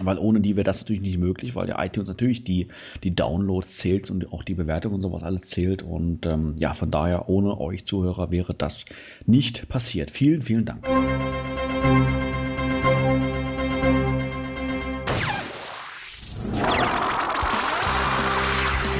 weil 0.01 0.18
ohne 0.18 0.40
die 0.40 0.57
wäre 0.57 0.64
das 0.64 0.80
natürlich 0.80 1.03
nicht 1.03 1.18
möglich, 1.18 1.55
weil 1.55 1.66
der 1.66 1.78
iTunes 1.78 2.09
natürlich 2.09 2.42
die, 2.42 2.68
die 3.05 3.14
Downloads 3.14 3.76
zählt 3.76 4.11
und 4.11 4.32
auch 4.32 4.42
die 4.42 4.55
Bewertung 4.55 4.95
und 4.95 5.03
sowas 5.03 5.22
alles 5.22 5.42
zählt. 5.42 5.82
Und 5.82 6.26
ähm, 6.26 6.57
ja, 6.59 6.74
von 6.74 6.90
daher, 6.90 7.28
ohne 7.28 7.61
euch 7.61 7.84
Zuhörer 7.84 8.30
wäre 8.30 8.55
das 8.55 8.86
nicht 9.26 9.68
passiert. 9.68 10.11
Vielen, 10.11 10.42
vielen 10.42 10.64
Dank. 10.64 10.84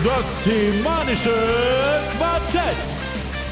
Das 0.05 0.45
semanische 0.45 1.35
Quartett. 2.17 3.05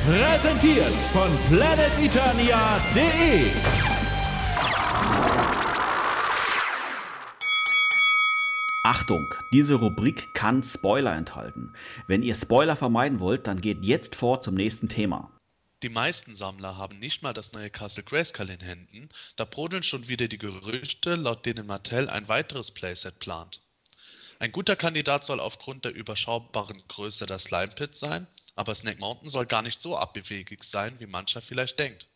Präsentiert 0.04 0.92
von 1.12 1.30
planeteternia.de. 1.48 3.91
Achtung, 8.94 9.34
diese 9.54 9.76
Rubrik 9.76 10.34
kann 10.34 10.62
Spoiler 10.62 11.14
enthalten. 11.14 11.72
Wenn 12.08 12.22
ihr 12.22 12.34
Spoiler 12.34 12.76
vermeiden 12.76 13.20
wollt, 13.20 13.46
dann 13.46 13.62
geht 13.62 13.86
jetzt 13.86 14.14
vor 14.14 14.42
zum 14.42 14.54
nächsten 14.54 14.90
Thema. 14.90 15.32
Die 15.82 15.88
meisten 15.88 16.34
Sammler 16.34 16.76
haben 16.76 16.98
nicht 16.98 17.22
mal 17.22 17.32
das 17.32 17.54
neue 17.54 17.70
Castle 17.70 18.04
Grayskull 18.04 18.50
in 18.50 18.60
Händen, 18.60 19.08
da 19.36 19.46
brodeln 19.46 19.82
schon 19.82 20.08
wieder 20.08 20.28
die 20.28 20.36
Gerüchte, 20.36 21.14
laut 21.14 21.46
denen 21.46 21.66
Mattel 21.66 22.10
ein 22.10 22.28
weiteres 22.28 22.70
Playset 22.70 23.18
plant. 23.18 23.62
Ein 24.40 24.52
guter 24.52 24.76
Kandidat 24.76 25.24
soll 25.24 25.40
aufgrund 25.40 25.86
der 25.86 25.94
überschaubaren 25.94 26.82
Größe 26.88 27.24
das 27.24 27.44
Slime 27.44 27.72
Pit 27.72 27.94
sein, 27.94 28.26
aber 28.56 28.74
Snake 28.74 29.00
Mountain 29.00 29.30
soll 29.30 29.46
gar 29.46 29.62
nicht 29.62 29.80
so 29.80 29.96
abbewegig 29.96 30.64
sein, 30.64 31.00
wie 31.00 31.06
mancher 31.06 31.40
vielleicht 31.40 31.78
denkt. 31.78 32.08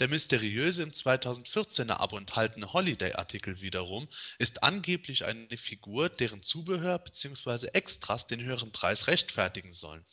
Der 0.00 0.08
mysteriöse 0.08 0.82
im 0.82 0.90
2014er 0.90 2.00
Abo 2.00 2.18
enthaltene 2.18 2.72
Holiday-Artikel 2.72 3.60
wiederum 3.60 4.08
ist 4.38 4.64
angeblich 4.64 5.24
eine 5.24 5.56
Figur, 5.56 6.08
deren 6.08 6.42
Zubehör 6.42 6.98
bzw. 6.98 7.68
Extras 7.68 8.26
den 8.26 8.42
höheren 8.42 8.72
Preis 8.72 9.06
rechtfertigen 9.06 9.72
sollen. 9.72 10.04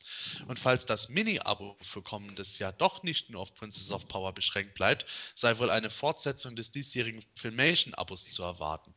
Und 0.47 0.59
falls 0.59 0.85
das 0.85 1.09
Mini-Abo 1.09 1.77
für 1.81 2.03
kommendes 2.03 2.59
Jahr 2.59 2.73
doch 2.73 3.01
nicht 3.01 3.31
nur 3.31 3.41
auf 3.41 3.55
Princess 3.55 3.91
of 3.91 4.07
Power 4.07 4.33
beschränkt 4.33 4.75
bleibt, 4.75 5.07
sei 5.33 5.57
wohl 5.57 5.71
eine 5.71 5.89
Fortsetzung 5.89 6.55
des 6.55 6.69
diesjährigen 6.69 7.25
Filmation-Abos 7.35 8.31
zu 8.31 8.43
erwarten. 8.43 8.93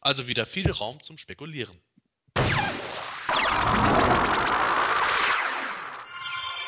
Also 0.00 0.28
wieder 0.28 0.46
viel 0.46 0.70
Raum 0.70 1.02
zum 1.02 1.18
Spekulieren. 1.18 1.78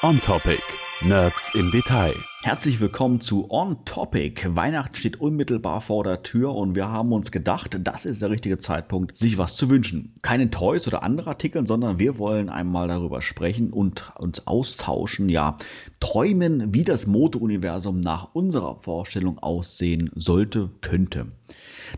On 0.05 0.21
Topic. 0.21 0.61
Nerds 1.01 1.55
im 1.55 1.71
Detail. 1.71 2.13
Herzlich 2.43 2.79
willkommen 2.79 3.23
zu 3.23 3.51
On 3.51 3.87
Topic. 3.87 4.55
Weihnachten 4.55 4.97
steht 4.97 5.19
unmittelbar 5.19 5.81
vor 5.81 6.05
der 6.05 6.23
Tür 6.23 6.55
und 6.55 6.75
wir 6.75 6.91
haben 6.91 7.11
uns 7.11 7.31
gedacht, 7.31 7.79
das 7.83 8.05
ist 8.05 8.21
der 8.21 8.29
richtige 8.29 8.59
Zeitpunkt, 8.59 9.15
sich 9.15 9.39
was 9.39 9.57
zu 9.57 9.71
wünschen. 9.71 10.13
Keine 10.21 10.51
Toys 10.51 10.87
oder 10.87 11.05
andere 11.05 11.31
Artikel, 11.31 11.67
sondern 11.67 11.99
wir 11.99 12.19
wollen 12.19 12.51
einmal 12.51 12.87
darüber 12.87 13.23
sprechen 13.23 13.73
und 13.73 14.13
uns 14.19 14.47
austauschen, 14.47 15.31
ja, 15.31 15.57
träumen, 16.01 16.75
wie 16.75 16.85
das 16.85 17.07
Moto-Universum 17.07 18.01
nach 18.01 18.35
unserer 18.35 18.77
Vorstellung 18.77 19.39
aussehen 19.39 20.11
sollte, 20.15 20.69
könnte. 20.83 21.29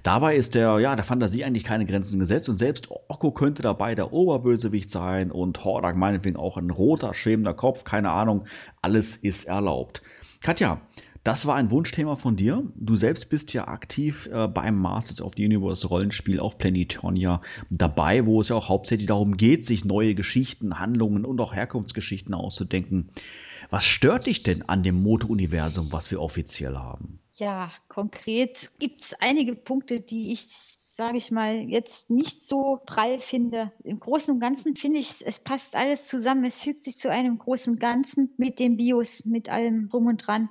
Dabei 0.03 0.37
ist 0.37 0.55
der, 0.55 0.79
ja, 0.79 0.95
der 0.95 1.05
Fantasie 1.05 1.45
eigentlich 1.45 1.65
keine 1.65 1.87
Grenzen 1.87 2.19
gesetzt 2.19 2.49
und 2.49 2.59
selbst 2.59 2.89
Okko 2.91 3.33
könnte 3.33 3.63
dabei 3.63 3.95
der 3.95 4.13
Oberbösewicht 4.13 4.91
sein 4.91 5.31
und 5.31 5.65
Hordak 5.65 5.97
meinetwegen 5.97 6.37
auch 6.37 6.57
ein 6.57 6.71
roter, 6.71 7.15
schwebender 7.15 7.55
Kopf, 7.55 7.85
keine 7.85 8.11
Ahnung, 8.11 8.45
alles 8.83 9.17
ist 9.17 9.45
erlaubt. 9.45 10.03
Katja, 10.41 10.81
Das 11.27 11.45
war 11.45 11.57
ein 11.57 11.73
Wunschthema 11.73 12.15
von 12.15 12.37
dir. 12.37 12.63
Du 12.77 12.95
selbst 12.95 13.29
bist 13.31 13.53
ja 13.53 13.67
aktiv 13.67 14.29
äh, 14.33 14.47
beim 14.47 14.79
Masters 14.79 15.21
of 15.21 15.33
the 15.37 15.45
Universe 15.45 15.85
Rollenspiel 15.89 16.39
auf 16.39 16.57
Planetonia 16.57 17.43
dabei, 17.69 18.27
wo 18.27 18.41
es 18.41 18.49
ja 18.51 18.55
auch 18.55 18.69
hauptsächlich 18.69 19.09
darum 19.09 19.37
geht, 19.37 19.65
sich 19.65 19.85
neue 19.85 20.15
Geschichten, 20.15 20.79
Handlungen 20.79 21.25
und 21.25 21.41
auch 21.41 21.53
Herkunftsgeschichten 21.53 22.33
auszudenken. 22.33 23.11
Was 23.71 23.85
stört 23.85 24.27
dich 24.27 24.45
denn 24.45 24.69
an 24.69 24.85
dem 24.85 25.03
Moto-Universum, 25.03 25.91
was 25.91 26.13
wir 26.13 26.23
offiziell 26.23 26.77
haben? 26.77 27.19
Ja, 27.39 27.71
konkret 27.89 28.71
gibt 28.79 29.03
es 29.03 29.15
einige 29.21 29.55
Punkte, 29.55 30.01
die 30.01 30.33
ich, 30.33 30.47
sage 30.49 31.19
ich 31.19 31.31
mal, 31.31 31.69
jetzt 31.69 32.09
nicht 32.09 32.43
so 32.43 32.81
prall 32.87 33.21
finde. 33.21 33.73
Im 33.85 34.01
Großen 34.01 34.33
und 34.33 34.41
Ganzen 34.41 34.75
finde 34.75 35.01
ich, 35.01 35.27
es 35.27 35.41
passt 35.41 35.77
alles 35.77 36.09
zusammen. 36.09 36.47
Es 36.47 36.61
fügt 36.61 36.81
sich 36.81 36.97
zu 36.97 37.11
einem 37.11 37.37
großen 37.37 37.79
Ganzen 37.79 38.33
mit 38.39 38.59
dem 38.59 38.79
BIOS, 38.79 39.27
mit 39.27 39.51
allem 39.51 39.91
drum 39.91 40.07
und 40.07 40.27
dran. 40.27 40.49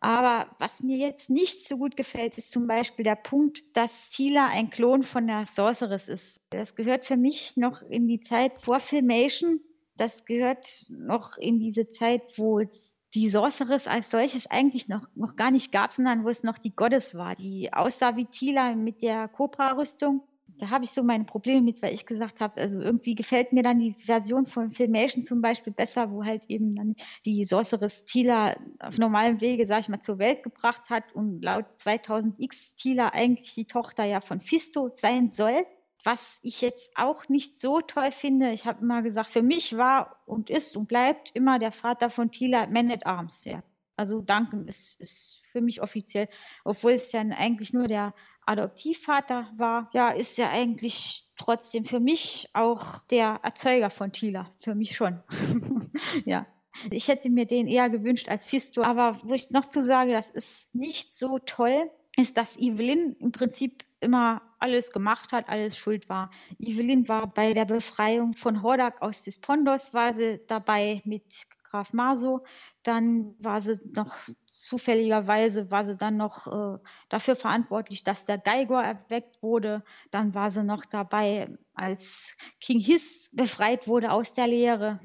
Aber 0.00 0.54
was 0.58 0.82
mir 0.82 0.98
jetzt 0.98 1.30
nicht 1.30 1.66
so 1.66 1.78
gut 1.78 1.96
gefällt, 1.96 2.36
ist 2.36 2.52
zum 2.52 2.66
Beispiel 2.66 3.04
der 3.04 3.16
Punkt, 3.16 3.64
dass 3.72 4.10
Tila 4.10 4.48
ein 4.48 4.68
Klon 4.68 5.04
von 5.04 5.26
der 5.26 5.46
Sorceress 5.46 6.08
ist. 6.08 6.42
Das 6.50 6.74
gehört 6.74 7.06
für 7.06 7.16
mich 7.16 7.56
noch 7.56 7.80
in 7.80 8.06
die 8.06 8.20
Zeit 8.20 8.60
vor 8.60 8.80
Filmation. 8.80 9.60
Das 9.96 10.26
gehört 10.26 10.86
noch 10.90 11.38
in 11.38 11.58
diese 11.58 11.88
Zeit, 11.88 12.36
wo 12.36 12.60
es 12.60 12.97
die 13.14 13.30
Sorceress 13.30 13.86
als 13.86 14.10
solches 14.10 14.46
eigentlich 14.46 14.88
noch, 14.88 15.06
noch 15.14 15.36
gar 15.36 15.50
nicht 15.50 15.72
gab, 15.72 15.92
sondern 15.92 16.24
wo 16.24 16.28
es 16.28 16.42
noch 16.42 16.58
die 16.58 16.74
Goddess 16.74 17.14
war, 17.14 17.34
die 17.34 17.72
aussah 17.72 18.16
wie 18.16 18.26
Tila 18.26 18.74
mit 18.74 19.02
der 19.02 19.28
Cobra-Rüstung 19.28 20.22
da 20.58 20.70
habe 20.70 20.84
ich 20.84 20.90
so 20.90 21.02
meine 21.02 21.24
Probleme 21.24 21.60
mit, 21.62 21.82
weil 21.82 21.94
ich 21.94 22.06
gesagt 22.06 22.40
habe, 22.40 22.60
also 22.60 22.80
irgendwie 22.80 23.14
gefällt 23.14 23.52
mir 23.52 23.62
dann 23.62 23.78
die 23.78 23.94
Version 23.94 24.46
von 24.46 24.70
Filmation 24.70 25.24
zum 25.24 25.40
Beispiel 25.40 25.72
besser, 25.72 26.10
wo 26.10 26.24
halt 26.24 26.46
eben 26.48 26.74
dann 26.74 26.94
die 27.24 27.44
Sorceress 27.44 28.04
Tila 28.04 28.56
auf 28.80 28.98
normalem 28.98 29.40
Wege, 29.40 29.66
sag 29.66 29.80
ich 29.80 29.88
mal, 29.88 30.00
zur 30.00 30.18
Welt 30.18 30.42
gebracht 30.42 30.90
hat 30.90 31.14
und 31.14 31.44
laut 31.44 31.66
2000X 31.76 32.74
Tila 32.74 33.10
eigentlich 33.10 33.54
die 33.54 33.66
Tochter 33.66 34.04
ja 34.04 34.20
von 34.20 34.40
Fisto 34.40 34.90
sein 34.96 35.28
soll. 35.28 35.64
Was 36.10 36.38
ich 36.42 36.62
jetzt 36.62 36.90
auch 36.94 37.28
nicht 37.28 37.60
so 37.60 37.82
toll 37.82 38.12
finde, 38.12 38.50
ich 38.52 38.66
habe 38.66 38.80
immer 38.80 39.02
gesagt, 39.02 39.28
für 39.28 39.42
mich 39.42 39.76
war 39.76 40.16
und 40.24 40.48
ist 40.48 40.74
und 40.74 40.88
bleibt 40.88 41.32
immer 41.34 41.58
der 41.58 41.70
Vater 41.70 42.08
von 42.08 42.30
Tila 42.30 42.66
Man 42.68 42.90
at 42.90 43.04
Arms. 43.04 43.44
Ja. 43.44 43.62
Also 43.94 44.22
Duncan 44.22 44.66
ist, 44.66 44.98
ist 45.00 45.42
für 45.52 45.60
mich 45.60 45.82
offiziell, 45.82 46.28
obwohl 46.64 46.92
es 46.92 47.12
ja 47.12 47.20
eigentlich 47.20 47.74
nur 47.74 47.88
der 47.88 48.14
Adoptivvater 48.46 49.50
war, 49.58 49.90
ja, 49.92 50.08
ist 50.08 50.38
ja 50.38 50.48
eigentlich 50.48 51.28
trotzdem 51.36 51.84
für 51.84 52.00
mich 52.00 52.48
auch 52.54 53.02
der 53.10 53.40
Erzeuger 53.42 53.90
von 53.90 54.10
Tila. 54.10 54.50
Für 54.56 54.74
mich 54.74 54.96
schon. 54.96 55.22
ja. 56.24 56.46
Ich 56.90 57.08
hätte 57.08 57.28
mir 57.28 57.44
den 57.44 57.66
eher 57.66 57.90
gewünscht 57.90 58.30
als 58.30 58.46
Fisto. 58.46 58.80
Aber 58.80 59.20
wo 59.24 59.34
ich 59.34 59.50
noch 59.50 59.66
zu 59.66 59.82
sage, 59.82 60.12
das 60.12 60.30
ist 60.30 60.74
nicht 60.74 61.12
so 61.12 61.38
toll, 61.38 61.90
ist, 62.16 62.38
dass 62.38 62.56
Evelyn 62.56 63.14
im 63.20 63.30
Prinzip 63.30 63.84
immer 64.00 64.40
alles 64.58 64.92
gemacht 64.92 65.32
hat, 65.32 65.48
alles 65.48 65.76
schuld 65.76 66.08
war. 66.08 66.30
Evelyn 66.58 67.08
war 67.08 67.26
bei 67.32 67.52
der 67.52 67.64
Befreiung 67.64 68.32
von 68.34 68.62
Hordak 68.62 69.02
aus 69.02 69.24
des 69.24 69.38
Pondos, 69.38 69.94
war 69.94 70.12
sie 70.14 70.40
dabei 70.46 71.02
mit 71.04 71.46
Graf 71.64 71.92
Maso. 71.92 72.44
Dann 72.82 73.34
war 73.38 73.60
sie 73.60 73.78
noch 73.94 74.16
zufälligerweise 74.46 75.70
war 75.70 75.84
sie 75.84 75.96
dann 75.96 76.16
noch 76.16 76.46
äh, 76.46 76.78
dafür 77.08 77.36
verantwortlich, 77.36 78.04
dass 78.04 78.26
der 78.26 78.38
Geigor 78.38 78.82
erweckt 78.82 79.42
wurde. 79.42 79.84
Dann 80.10 80.34
war 80.34 80.50
sie 80.50 80.64
noch 80.64 80.84
dabei, 80.84 81.56
als 81.74 82.36
King 82.60 82.80
Hiss 82.80 83.30
befreit 83.32 83.88
wurde 83.88 84.10
aus 84.12 84.34
der 84.34 84.46
Lehre. 84.46 85.00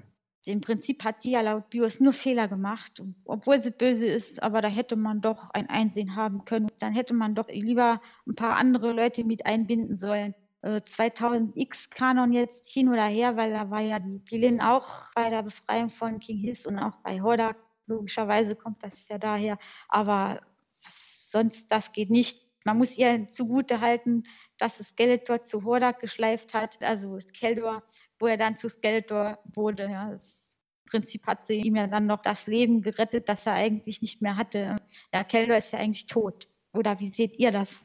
Im 0.46 0.62
Prinzip 0.62 1.04
hat 1.04 1.24
die 1.24 1.32
ja 1.32 1.42
laut 1.42 1.70
BIOS 1.70 2.02
nur 2.02 2.12
Fehler 2.12 2.48
gemacht, 2.48 3.02
obwohl 3.24 3.60
sie 3.60 3.72
böse 3.72 4.08
ist, 4.08 4.44
aber 4.44 4.62
da 4.62 4.68
hätte 4.68 4.98
man 4.98 5.22
doch 5.22 5.52
ein 5.52 5.70
Einsehen 5.70 6.16
haben 6.16 6.44
können. 6.44 6.68
Dann 6.80 6.94
hätte 6.94 7.14
man 7.14 7.34
doch 7.34 7.48
lieber 7.48 8.02
ein 8.28 8.36
paar 8.36 8.58
andere 8.58 8.92
Leute 8.92 9.24
mit 9.24 9.46
einbinden 9.46 9.96
sollen. 9.96 10.36
2000X 10.64 11.88
äh, 11.88 11.90
Kanon 11.96 12.32
jetzt 12.32 12.70
hin 12.70 12.90
oder 12.90 13.06
her, 13.06 13.36
weil 13.36 13.52
da 13.52 13.70
war 13.70 13.82
ja 13.82 14.00
die 14.00 14.20
Pilin 14.20 14.62
auch 14.62 15.14
bei 15.14 15.30
der 15.30 15.44
Befreiung 15.44 15.90
von 15.90 16.20
King 16.20 16.40
Hiss 16.40 16.66
und 16.66 16.80
auch 16.80 16.96
bei 16.98 17.22
Hordak. 17.22 17.58
Logischerweise 17.86 18.56
kommt 18.56 18.82
das 18.84 19.08
ja 19.10 19.18
daher. 19.18 19.58
Aber 19.90 20.40
sonst, 20.80 21.70
das 21.72 21.92
geht 21.92 22.10
nicht. 22.10 22.40
Man 22.66 22.78
muss 22.78 22.98
ihr 22.98 23.28
zugute 23.28 23.82
halten, 23.82 24.24
dass 24.58 24.80
es 24.80 24.90
Skeletor 24.90 25.42
zu 25.42 25.66
Hordak 25.66 26.00
geschleift 26.00 26.54
hat, 26.54 26.82
also 26.82 27.20
Keldor, 27.34 27.84
wo 28.24 28.28
er 28.28 28.38
dann 28.38 28.56
zu 28.56 28.70
Skeletor 28.70 29.38
wurde. 29.54 29.84
Ja. 29.84 30.10
Das 30.10 30.58
Prinzip 30.90 31.28
hat 31.28 31.44
sie 31.44 31.56
ihm 31.56 31.76
ja 31.76 31.88
dann 31.88 32.06
noch 32.06 32.22
das 32.22 32.48
Leben 32.48 32.82
gerettet, 32.82 33.28
das 33.28 33.46
er 33.46 33.54
eigentlich 33.54 34.02
nicht 34.02 34.22
mehr 34.22 34.38
hatte. 34.38 34.78
Ja, 35.14 35.24
Keldor 35.26 35.58
ist 35.58 35.74
ja 35.74 35.80
eigentlich 35.80 36.08
tot. 36.08 36.48
Oder 36.72 37.02
wie 37.02 37.10
seht 37.10 37.38
ihr 37.38 37.52
das? 37.52 37.84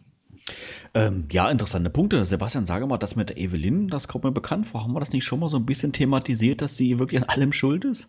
Ähm, 0.94 1.26
ja, 1.32 1.50
interessante 1.50 1.90
Punkte. 1.90 2.24
Sebastian, 2.24 2.66
sage 2.66 2.86
mal, 2.86 2.98
das 2.98 3.16
mit 3.16 3.30
der 3.30 3.36
Evelyn, 3.36 3.88
das 3.88 4.06
kommt 4.06 4.22
mir 4.22 4.30
bekannt 4.30 4.66
vor. 4.66 4.84
Haben 4.84 4.92
wir 4.92 5.00
das 5.00 5.10
nicht 5.10 5.24
schon 5.24 5.40
mal 5.40 5.48
so 5.48 5.56
ein 5.56 5.66
bisschen 5.66 5.92
thematisiert, 5.92 6.62
dass 6.62 6.76
sie 6.76 7.00
wirklich 7.00 7.20
an 7.20 7.28
allem 7.28 7.52
schuld 7.52 7.84
ist? 7.84 8.08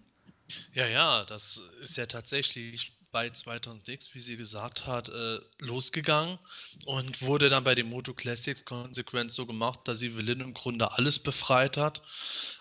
Ja, 0.73 0.86
ja, 0.86 1.25
das 1.25 1.63
ist 1.82 1.97
ja 1.97 2.05
tatsächlich 2.05 2.98
bei 3.12 3.28
2000X, 3.28 4.10
wie 4.14 4.20
sie 4.20 4.38
gesagt 4.38 4.86
hat, 4.86 5.10
äh, 5.10 5.39
losgegangen 5.60 6.38
und 6.86 7.22
wurde 7.22 7.49
dann 7.49 7.64
bei 7.64 7.76
den 7.76 7.89
Moto 7.89 8.14
Classics 8.14 8.66
konsequent 8.66 9.32
so 9.32 9.45
gemacht, 9.45 9.82
dass 9.86 10.01
Evelyn 10.01 10.41
im 10.41 10.53
Grunde 10.53 10.91
alles 10.91 11.20
befreit 11.20 11.78
hat. 11.78 12.01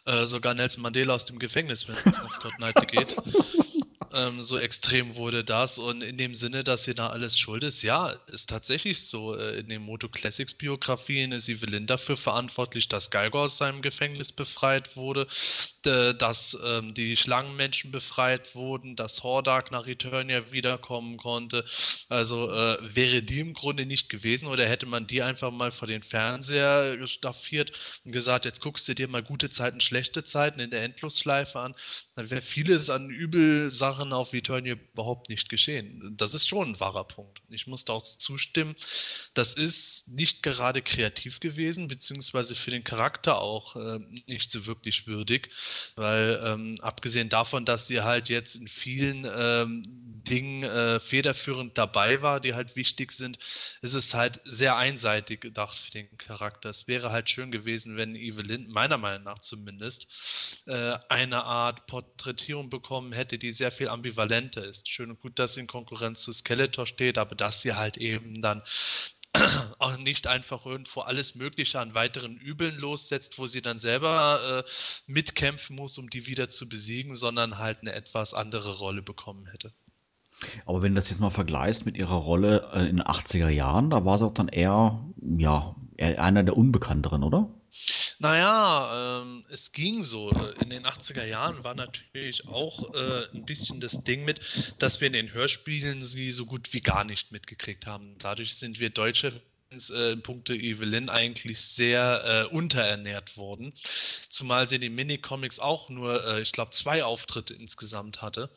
Äh, 0.04 0.26
sogar 0.26 0.54
Nelson 0.54 0.82
Mandela 0.82 1.14
aus 1.14 1.26
dem 1.26 1.38
Gefängnis, 1.38 1.86
wenn 1.88 1.96
es 2.12 2.18
um 2.18 2.28
Scott 2.30 2.54
Knight 2.56 2.88
geht. 2.88 3.16
Ähm, 4.14 4.42
so 4.42 4.58
extrem 4.58 5.16
wurde 5.16 5.44
das 5.44 5.78
und 5.78 6.02
in 6.02 6.16
dem 6.16 6.34
Sinne, 6.34 6.64
dass 6.64 6.84
sie 6.84 6.94
da 6.94 7.08
alles 7.08 7.38
schuld 7.38 7.62
ist, 7.64 7.82
ja, 7.82 8.10
ist 8.28 8.48
tatsächlich 8.48 9.06
so. 9.06 9.34
Äh, 9.36 9.58
in 9.58 9.68
den 9.68 9.82
Moto 9.82 10.08
Classics 10.08 10.54
Biografien 10.54 11.32
ist 11.32 11.48
Evelyn 11.48 11.86
dafür 11.86 12.16
verantwortlich, 12.16 12.88
dass 12.88 13.10
Geiger 13.10 13.40
aus 13.40 13.58
seinem 13.58 13.82
Gefängnis 13.82 14.32
befreit 14.32 14.96
wurde, 14.96 15.26
dass 15.82 16.56
ähm, 16.62 16.94
die 16.94 17.16
Schlangenmenschen 17.16 17.90
befreit 17.90 18.54
wurden, 18.54 18.96
dass 18.96 19.22
Hordak 19.22 19.70
nach 19.70 19.86
Eternia 19.86 20.52
wiederkommen 20.52 21.16
konnte. 21.16 21.64
Also 22.08 22.50
äh, 22.50 22.78
wäre 22.94 23.22
die 23.22 23.40
im 23.40 23.54
Grunde 23.54 23.86
nicht 23.86 24.08
gewesen 24.08 24.48
oder 24.48 24.66
hätte 24.68 24.86
man 24.86 25.06
die 25.06 25.22
einfach 25.22 25.50
mal 25.50 25.70
vor 25.72 25.88
den 25.88 26.02
Fernseher 26.02 27.06
staffiert 27.06 27.72
und 28.04 28.12
gesagt, 28.12 28.44
jetzt 28.44 28.60
guckst 28.60 28.86
du 28.88 28.94
dir 28.94 29.08
mal 29.08 29.22
gute 29.22 29.50
Zeiten, 29.50 29.80
schlechte 29.80 30.24
Zeiten 30.24 30.60
in 30.60 30.70
der 30.70 30.84
Endlosschleife 30.84 31.58
an, 31.58 31.74
dann 32.16 32.30
wäre 32.30 32.42
vieles 32.42 32.90
an 32.90 33.10
Übelsachen 33.10 33.97
Jahren 33.98 34.12
auf 34.12 34.32
Eternia 34.32 34.76
überhaupt 34.92 35.28
nicht 35.28 35.48
geschehen. 35.48 36.14
Das 36.16 36.34
ist 36.34 36.48
schon 36.48 36.70
ein 36.70 36.80
wahrer 36.80 37.04
Punkt. 37.04 37.40
Ich 37.48 37.66
muss 37.66 37.84
da 37.84 37.94
auch 37.94 38.02
zustimmen. 38.02 38.74
Das 39.34 39.54
ist 39.54 40.08
nicht 40.08 40.42
gerade 40.42 40.82
kreativ 40.82 41.40
gewesen, 41.40 41.88
beziehungsweise 41.88 42.54
für 42.54 42.70
den 42.70 42.84
Charakter 42.84 43.40
auch 43.40 43.76
äh, 43.76 43.98
nicht 44.26 44.50
so 44.50 44.66
wirklich 44.66 45.06
würdig, 45.06 45.50
weil 45.96 46.40
ähm, 46.44 46.78
abgesehen 46.80 47.28
davon, 47.28 47.64
dass 47.64 47.86
sie 47.86 48.02
halt 48.02 48.28
jetzt 48.28 48.54
in 48.54 48.68
vielen 48.68 49.26
ähm, 49.30 49.82
Dingen 50.28 50.62
äh, 50.62 51.00
federführend 51.00 51.78
dabei 51.78 52.22
war, 52.22 52.40
die 52.40 52.54
halt 52.54 52.76
wichtig 52.76 53.12
sind, 53.12 53.38
ist 53.82 53.94
es 53.94 54.14
halt 54.14 54.40
sehr 54.44 54.76
einseitig 54.76 55.40
gedacht 55.40 55.78
für 55.78 55.90
den 55.90 56.16
Charakter. 56.18 56.68
Es 56.68 56.86
wäre 56.86 57.10
halt 57.10 57.30
schön 57.30 57.50
gewesen, 57.50 57.96
wenn 57.96 58.14
Evelyn, 58.14 58.68
meiner 58.68 58.98
Meinung 58.98 59.24
nach 59.24 59.38
zumindest, 59.38 60.06
äh, 60.66 60.98
eine 61.08 61.44
Art 61.44 61.86
Porträtierung 61.86 62.68
bekommen 62.68 63.12
hätte, 63.12 63.38
die 63.38 63.52
sehr 63.52 63.72
viel 63.72 63.87
ambivalenter 63.88 64.64
ist. 64.64 64.88
Schön 64.88 65.10
und 65.10 65.20
gut, 65.20 65.38
dass 65.38 65.54
sie 65.54 65.60
in 65.60 65.66
Konkurrenz 65.66 66.22
zu 66.22 66.32
Skeletor 66.32 66.86
steht, 66.86 67.18
aber 67.18 67.34
dass 67.34 67.62
sie 67.62 67.74
halt 67.74 67.96
eben 67.96 68.42
dann 68.42 68.62
auch 69.78 69.96
nicht 69.98 70.26
einfach 70.26 70.64
irgendwo 70.64 71.00
alles 71.00 71.34
Mögliche 71.34 71.80
an 71.80 71.94
weiteren 71.94 72.36
Übeln 72.36 72.76
lossetzt, 72.76 73.38
wo 73.38 73.46
sie 73.46 73.62
dann 73.62 73.78
selber 73.78 74.64
äh, 74.66 74.70
mitkämpfen 75.06 75.76
muss, 75.76 75.98
um 75.98 76.08
die 76.10 76.26
wieder 76.26 76.48
zu 76.48 76.68
besiegen, 76.68 77.14
sondern 77.14 77.58
halt 77.58 77.80
eine 77.80 77.92
etwas 77.92 78.34
andere 78.34 78.78
Rolle 78.78 79.02
bekommen 79.02 79.46
hätte. 79.46 79.72
Aber 80.66 80.82
wenn 80.82 80.94
du 80.94 81.00
das 81.00 81.10
jetzt 81.10 81.20
mal 81.20 81.30
vergleichst 81.30 81.84
mit 81.84 81.96
ihrer 81.96 82.14
Rolle 82.14 82.70
äh, 82.72 82.88
in 82.88 82.98
den 82.98 83.06
80er 83.06 83.48
Jahren, 83.48 83.90
da 83.90 84.04
war 84.04 84.18
sie 84.18 84.24
auch 84.24 84.34
dann 84.34 84.48
eher, 84.48 85.04
ja, 85.36 85.74
einer 85.98 86.42
der 86.42 86.56
Unbekannteren, 86.56 87.22
oder? 87.22 87.48
Naja, 88.18 89.22
ähm, 89.22 89.44
es 89.50 89.72
ging 89.72 90.02
so. 90.02 90.30
In 90.60 90.70
den 90.70 90.84
80er 90.84 91.24
Jahren 91.24 91.64
war 91.64 91.74
natürlich 91.74 92.46
auch 92.46 92.94
äh, 92.94 93.26
ein 93.34 93.44
bisschen 93.44 93.80
das 93.80 94.04
Ding 94.04 94.24
mit, 94.24 94.40
dass 94.78 95.00
wir 95.00 95.06
in 95.06 95.12
den 95.12 95.32
Hörspielen 95.32 96.02
sie 96.02 96.30
so 96.30 96.46
gut 96.46 96.72
wie 96.72 96.80
gar 96.80 97.04
nicht 97.04 97.30
mitgekriegt 97.30 97.86
haben. 97.86 98.16
Dadurch 98.18 98.56
sind 98.56 98.80
wir 98.80 98.90
Deutsche 98.90 99.42
äh, 99.70 100.12
in 100.12 100.22
puncto 100.22 100.52
Evelyn 100.54 101.08
eigentlich 101.10 101.60
sehr 101.60 102.48
äh, 102.50 102.54
unterernährt 102.54 103.36
worden. 103.36 103.74
Zumal 104.28 104.66
sie 104.66 104.76
in 104.76 104.80
den 104.80 104.94
Minicomics 104.94 105.58
auch 105.60 105.88
nur, 105.88 106.24
äh, 106.26 106.40
ich 106.40 106.52
glaube, 106.52 106.70
zwei 106.70 107.04
Auftritte 107.04 107.54
insgesamt 107.54 108.22
hatte. 108.22 108.50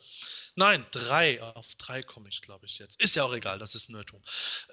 Nein, 0.54 0.86
drei. 0.90 1.42
Auf 1.42 1.74
drei 1.76 2.02
komme 2.02 2.28
ich, 2.28 2.42
glaube 2.42 2.66
ich, 2.66 2.78
jetzt. 2.78 3.00
Ist 3.00 3.16
ja 3.16 3.24
auch 3.24 3.34
egal, 3.34 3.58
das 3.58 3.74
ist 3.74 3.90
Nerdtum. 3.90 4.22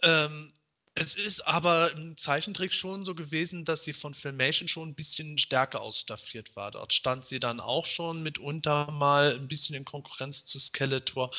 Ähm, 0.02 0.54
Es 0.96 1.16
ist 1.16 1.48
aber 1.48 1.94
im 1.94 2.18
Zeichentrick 2.18 2.74
schon 2.74 3.06
so 3.06 3.16
gewesen, 3.16 3.64
dass 3.64 3.84
sie 3.84 3.94
von 3.94 4.14
Filmation 4.14 4.68
schon 4.68 4.90
ein 4.90 4.96
bisschen 4.96 5.38
stärker 5.38 5.82
ausstaffiert 5.82 6.56
war. 6.58 6.72
Dort 6.72 6.92
stand 6.92 7.24
sie 7.26 7.40
dann 7.40 7.62
auch 7.62 7.86
schon 7.86 8.22
mitunter 8.22 8.92
mal 8.92 9.34
ein 9.36 9.48
bisschen 9.48 9.76
in 9.76 9.86
Konkurrenz 9.86 10.46
zu 10.46 10.60
Skeletor, 10.60 11.32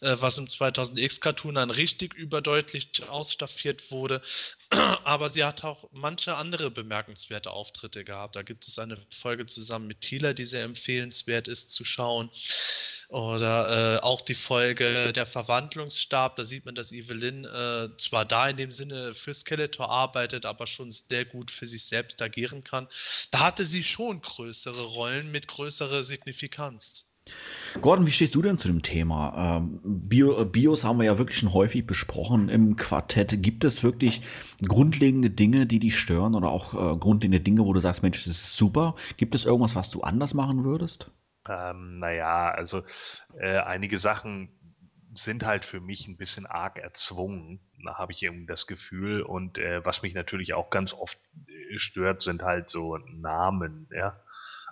äh, 0.00 0.16
was 0.20 0.38
im 0.38 0.46
2000X-Cartoon 0.46 1.56
dann 1.56 1.70
richtig 1.70 2.14
überdeutlich 2.14 3.02
ausstaffiert 3.08 3.90
wurde. 3.90 4.22
Aber 5.04 5.28
sie 5.28 5.42
hat 5.44 5.64
auch 5.64 5.88
manche 5.92 6.36
andere 6.36 6.70
bemerkenswerte 6.70 7.50
Auftritte 7.50 8.04
gehabt. 8.04 8.36
Da 8.36 8.42
gibt 8.42 8.68
es 8.68 8.78
eine 8.78 8.96
Folge 9.10 9.46
zusammen 9.46 9.88
mit 9.88 10.02
Thieler, 10.02 10.34
die 10.34 10.46
sehr 10.46 10.62
empfehlenswert 10.62 11.48
ist 11.48 11.72
zu 11.72 11.84
schauen. 11.84 12.30
Oder 13.10 13.96
äh, 13.96 14.00
auch 14.02 14.20
die 14.20 14.36
Folge 14.36 15.12
Der 15.12 15.26
Verwandlungsstab. 15.26 16.36
Da 16.36 16.44
sieht 16.44 16.64
man, 16.64 16.76
dass 16.76 16.92
Evelyn 16.92 17.44
äh, 17.44 17.88
zwar 17.98 18.24
da 18.24 18.48
in 18.48 18.56
dem 18.56 18.70
Sinne 18.70 19.14
für 19.14 19.34
Skeletor 19.34 19.90
arbeitet, 19.90 20.46
aber 20.46 20.68
schon 20.68 20.92
sehr 20.92 21.24
gut 21.24 21.50
für 21.50 21.66
sich 21.66 21.84
selbst 21.86 22.22
agieren 22.22 22.62
kann. 22.62 22.86
Da 23.32 23.40
hatte 23.40 23.64
sie 23.64 23.82
schon 23.82 24.20
größere 24.20 24.82
Rollen 24.82 25.32
mit 25.32 25.48
größerer 25.48 26.04
Signifikanz. 26.04 27.08
Gordon, 27.80 28.06
wie 28.06 28.12
stehst 28.12 28.36
du 28.36 28.42
denn 28.42 28.58
zu 28.58 28.68
dem 28.68 28.82
Thema? 28.82 29.58
Ähm, 29.58 29.80
Bio, 29.82 30.40
äh, 30.40 30.44
Bios 30.44 30.84
haben 30.84 30.98
wir 30.98 31.06
ja 31.06 31.18
wirklich 31.18 31.38
schon 31.38 31.52
häufig 31.52 31.86
besprochen 31.86 32.48
im 32.48 32.76
Quartett. 32.76 33.42
Gibt 33.42 33.64
es 33.64 33.82
wirklich 33.82 34.20
grundlegende 34.62 35.30
Dinge, 35.30 35.66
die 35.66 35.80
dich 35.80 35.98
stören 35.98 36.36
oder 36.36 36.48
auch 36.48 36.74
äh, 36.74 36.96
grundlegende 36.96 37.40
Dinge, 37.40 37.64
wo 37.64 37.72
du 37.72 37.80
sagst, 37.80 38.04
Mensch, 38.04 38.24
das 38.24 38.36
ist 38.36 38.56
super? 38.56 38.94
Gibt 39.16 39.34
es 39.34 39.44
irgendwas, 39.44 39.74
was 39.74 39.90
du 39.90 40.02
anders 40.02 40.32
machen 40.32 40.62
würdest? 40.62 41.10
Ähm, 41.48 41.98
naja, 41.98 42.50
also 42.50 42.82
äh, 43.38 43.58
einige 43.58 43.98
Sachen 43.98 44.50
sind 45.14 45.44
halt 45.44 45.64
für 45.64 45.80
mich 45.80 46.06
ein 46.06 46.16
bisschen 46.16 46.46
arg 46.46 46.78
erzwungen. 46.78 47.60
Da 47.84 47.98
habe 47.98 48.12
ich 48.12 48.22
irgendwie 48.22 48.46
das 48.46 48.66
Gefühl. 48.66 49.22
Und 49.22 49.58
äh, 49.58 49.84
was 49.84 50.02
mich 50.02 50.14
natürlich 50.14 50.54
auch 50.54 50.70
ganz 50.70 50.92
oft 50.92 51.18
äh, 51.48 51.78
stört, 51.78 52.22
sind 52.22 52.42
halt 52.42 52.70
so 52.70 52.96
Namen, 52.98 53.88
ja. 53.94 54.20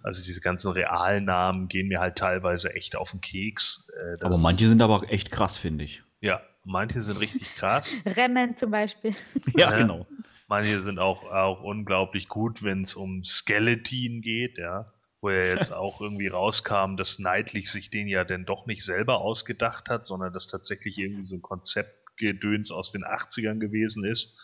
Also 0.00 0.22
diese 0.22 0.40
ganzen 0.40 0.70
Realnamen 0.70 1.66
gehen 1.66 1.88
mir 1.88 1.98
halt 1.98 2.16
teilweise 2.16 2.72
echt 2.72 2.94
auf 2.94 3.10
den 3.10 3.20
Keks. 3.20 3.88
Äh, 3.96 4.24
aber 4.24 4.38
manche 4.38 4.68
sind 4.68 4.80
aber 4.80 5.02
echt 5.10 5.32
krass, 5.32 5.56
finde 5.56 5.84
ich. 5.84 6.04
Ja, 6.20 6.40
manche 6.62 7.02
sind 7.02 7.18
richtig 7.18 7.56
krass. 7.56 7.92
Remmen 8.06 8.56
zum 8.56 8.70
Beispiel. 8.70 9.16
ja, 9.56 9.72
genau. 9.72 10.06
Manche 10.46 10.82
sind 10.82 11.00
auch, 11.00 11.24
auch 11.24 11.62
unglaublich 11.62 12.28
gut, 12.28 12.62
wenn 12.62 12.82
es 12.82 12.94
um 12.94 13.24
Skeletin 13.24 14.20
geht, 14.22 14.56
ja 14.56 14.92
wo 15.20 15.30
er 15.30 15.56
jetzt 15.56 15.72
auch 15.72 16.00
irgendwie 16.00 16.28
rauskam, 16.28 16.96
dass 16.96 17.18
Neidlich 17.18 17.70
sich 17.70 17.90
den 17.90 18.08
ja 18.08 18.24
denn 18.24 18.44
doch 18.44 18.66
nicht 18.66 18.84
selber 18.84 19.20
ausgedacht 19.20 19.88
hat, 19.88 20.06
sondern 20.06 20.32
das 20.32 20.46
tatsächlich 20.46 20.98
irgendwie 20.98 21.24
so 21.24 21.36
ein 21.36 21.42
Konzeptgedöns 21.42 22.70
aus 22.70 22.92
den 22.92 23.04
80ern 23.04 23.58
gewesen 23.58 24.04
ist. 24.04 24.38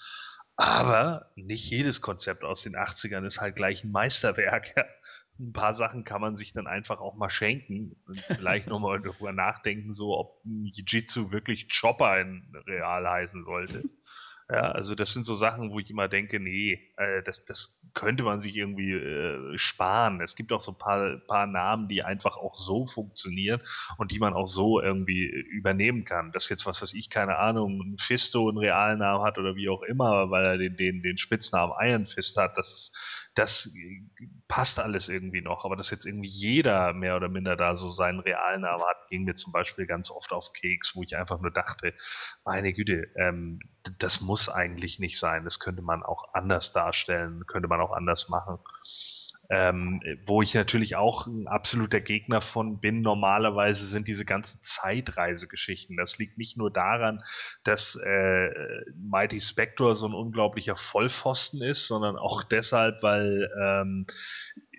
Aber 0.56 1.32
nicht 1.34 1.68
jedes 1.70 2.00
Konzept 2.00 2.44
aus 2.44 2.62
den 2.62 2.76
80ern 2.76 3.26
ist 3.26 3.40
halt 3.40 3.56
gleich 3.56 3.84
ein 3.84 3.90
Meisterwerk. 3.90 4.74
Ein 5.38 5.52
paar 5.52 5.74
Sachen 5.74 6.04
kann 6.04 6.20
man 6.20 6.36
sich 6.36 6.52
dann 6.52 6.68
einfach 6.68 7.00
auch 7.00 7.16
mal 7.16 7.28
schenken 7.28 7.96
und 8.06 8.20
vielleicht 8.20 8.68
nochmal 8.68 9.02
darüber 9.02 9.32
nachdenken, 9.32 9.92
so 9.92 10.16
ob 10.16 10.40
Jiu-Jitsu 10.44 11.32
wirklich 11.32 11.68
Chopper 11.68 12.20
in 12.20 12.52
real 12.68 13.08
heißen 13.08 13.44
sollte. 13.44 13.82
Ja, 14.50 14.72
also 14.72 14.94
das 14.94 15.14
sind 15.14 15.24
so 15.24 15.34
Sachen, 15.34 15.70
wo 15.70 15.78
ich 15.80 15.88
immer 15.90 16.06
denke, 16.06 16.38
nee, 16.38 16.78
äh, 16.98 17.22
das, 17.22 17.46
das 17.46 17.80
könnte 17.94 18.22
man 18.24 18.42
sich 18.42 18.56
irgendwie 18.56 18.92
äh, 18.92 19.56
sparen. 19.58 20.20
Es 20.20 20.36
gibt 20.36 20.52
auch 20.52 20.60
so 20.60 20.72
ein 20.72 20.78
paar, 20.78 21.16
paar 21.26 21.46
Namen, 21.46 21.88
die 21.88 22.02
einfach 22.02 22.36
auch 22.36 22.54
so 22.54 22.86
funktionieren 22.86 23.62
und 23.96 24.10
die 24.12 24.18
man 24.18 24.34
auch 24.34 24.46
so 24.46 24.82
irgendwie 24.82 25.24
übernehmen 25.24 26.04
kann. 26.04 26.30
Das 26.32 26.44
ist 26.44 26.50
jetzt 26.50 26.66
was, 26.66 26.82
was 26.82 26.92
ich 26.92 27.08
keine 27.08 27.38
Ahnung, 27.38 27.80
ein 27.94 27.98
Fisto 27.98 28.46
einen 28.48 28.58
realen 28.58 29.02
hat 29.02 29.38
oder 29.38 29.56
wie 29.56 29.70
auch 29.70 29.82
immer, 29.82 30.30
weil 30.30 30.44
er 30.44 30.58
den, 30.58 30.76
den, 30.76 31.02
den 31.02 31.16
Spitznamen 31.16 31.74
Iron 31.80 32.04
Fist 32.06 32.36
hat, 32.36 32.58
das 32.58 32.92
das 33.34 33.68
passt 34.46 34.78
alles 34.78 35.08
irgendwie 35.08 35.40
noch, 35.40 35.64
aber 35.64 35.74
dass 35.76 35.90
jetzt 35.90 36.06
irgendwie 36.06 36.28
jeder 36.28 36.92
mehr 36.92 37.16
oder 37.16 37.28
minder 37.28 37.56
da 37.56 37.74
so 37.74 37.90
seinen 37.90 38.20
realen 38.20 38.64
hat, 38.64 39.08
ging 39.08 39.24
mir 39.24 39.34
zum 39.34 39.52
Beispiel 39.52 39.86
ganz 39.86 40.10
oft 40.10 40.32
auf 40.32 40.52
Keks, 40.52 40.94
wo 40.94 41.02
ich 41.02 41.16
einfach 41.16 41.40
nur 41.40 41.50
dachte, 41.50 41.94
meine 42.44 42.72
Güte, 42.72 43.08
ähm, 43.16 43.58
das 43.98 44.20
muss 44.20 44.48
eigentlich 44.48 44.98
nicht 44.98 45.18
sein, 45.18 45.44
das 45.44 45.60
könnte 45.60 45.82
man 45.82 46.02
auch 46.02 46.32
anders 46.34 46.72
darstellen, 46.72 47.46
könnte 47.46 47.68
man 47.68 47.80
auch 47.80 47.92
anders 47.92 48.28
machen. 48.28 48.58
Ähm, 49.50 50.00
wo 50.24 50.40
ich 50.40 50.54
natürlich 50.54 50.96
auch 50.96 51.26
ein 51.26 51.46
absoluter 51.46 52.00
Gegner 52.00 52.40
von 52.40 52.80
bin, 52.80 53.02
normalerweise 53.02 53.84
sind 53.86 54.08
diese 54.08 54.24
ganzen 54.24 54.58
Zeitreisegeschichten. 54.62 55.98
Das 55.98 56.16
liegt 56.16 56.38
nicht 56.38 56.56
nur 56.56 56.70
daran, 56.70 57.22
dass 57.62 57.94
äh, 58.02 58.48
Mighty 58.96 59.42
Spector 59.42 59.94
so 59.94 60.06
ein 60.08 60.14
unglaublicher 60.14 60.76
Vollpfosten 60.76 61.60
ist, 61.60 61.86
sondern 61.86 62.16
auch 62.16 62.42
deshalb, 62.50 63.02
weil 63.02 63.50
ähm, 63.62 64.06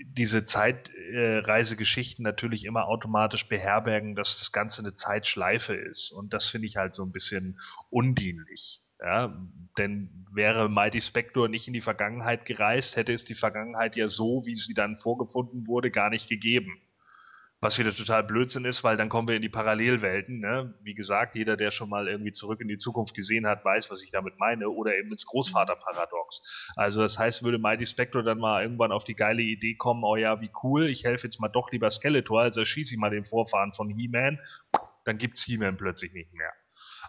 diese 0.04 0.46
Zeitreisegeschichten 0.46 2.24
natürlich 2.24 2.66
immer 2.66 2.88
automatisch 2.88 3.48
beherbergen, 3.48 4.16
dass 4.16 4.40
das 4.40 4.52
Ganze 4.52 4.82
eine 4.82 4.96
Zeitschleife 4.96 5.76
ist. 5.76 6.12
Und 6.12 6.34
das 6.34 6.48
finde 6.48 6.66
ich 6.66 6.78
halt 6.78 6.96
so 6.96 7.04
ein 7.04 7.12
bisschen 7.12 7.60
undienlich. 7.92 8.82
Ja, 9.00 9.38
denn 9.78 10.26
wäre 10.34 10.70
Mighty 10.70 11.02
Spector 11.02 11.48
nicht 11.48 11.68
in 11.68 11.74
die 11.74 11.82
Vergangenheit 11.82 12.46
gereist, 12.46 12.96
hätte 12.96 13.14
es 13.14 13.26
die 13.26 13.36
Vergangenheit 13.36 13.96
ja 13.96 14.10
so, 14.10 14.44
wie 14.46 14.56
sie 14.56 14.74
dann 14.74 14.98
vorgefunden 14.98 15.68
wurde, 15.68 15.92
gar 15.92 16.10
nicht 16.10 16.30
gegeben. 16.30 16.82
Was 17.62 17.80
wieder 17.80 17.96
total 17.96 18.24
Blödsinn 18.24 18.66
ist, 18.66 18.84
weil 18.84 18.98
dann 18.98 19.10
kommen 19.10 19.28
wir 19.28 19.38
in 19.38 19.42
die 19.42 19.50
Parallelwelten. 19.50 20.40
Ne? 20.40 20.76
Wie 20.84 20.94
gesagt, 20.94 21.36
jeder, 21.36 21.58
der 21.58 21.72
schon 21.72 21.90
mal 21.90 22.08
irgendwie 22.08 22.34
zurück 22.34 22.62
in 22.62 22.68
die 22.68 22.78
Zukunft 22.78 23.16
gesehen 23.16 23.48
hat, 23.48 23.64
weiß, 23.64 23.90
was 23.90 24.04
ich 24.04 24.12
damit 24.12 24.38
meine. 24.38 24.70
Oder 24.70 24.96
eben 24.98 25.10
ins 25.10 25.26
Großvaterparadox. 25.26 26.74
Also 26.76 27.02
das 27.02 27.18
heißt, 27.18 27.44
würde 27.44 27.58
Mighty 27.58 27.86
Spector 27.86 28.24
dann 28.24 28.40
mal 28.40 28.62
irgendwann 28.62 28.92
auf 28.92 29.06
die 29.06 29.16
geile 29.16 29.42
Idee 29.42 29.76
kommen, 29.76 30.04
oh 30.04 30.18
ja, 30.18 30.42
wie 30.42 30.52
cool, 30.64 30.90
ich 30.90 31.06
helfe 31.06 31.28
jetzt 31.28 31.40
mal 31.40 31.48
doch 31.48 31.72
lieber 31.72 31.90
Skeletor, 31.90 32.42
also 32.42 32.60
erschieße 32.60 32.94
ich 32.94 33.00
mal 33.00 33.10
den 33.10 33.26
Vorfahren 33.26 33.74
von 33.74 33.90
He-Man, 33.90 34.38
dann 35.06 35.18
gibt's 35.18 35.44
He-Man 35.46 35.78
plötzlich 35.78 36.14
nicht 36.14 36.34
mehr. 36.34 36.52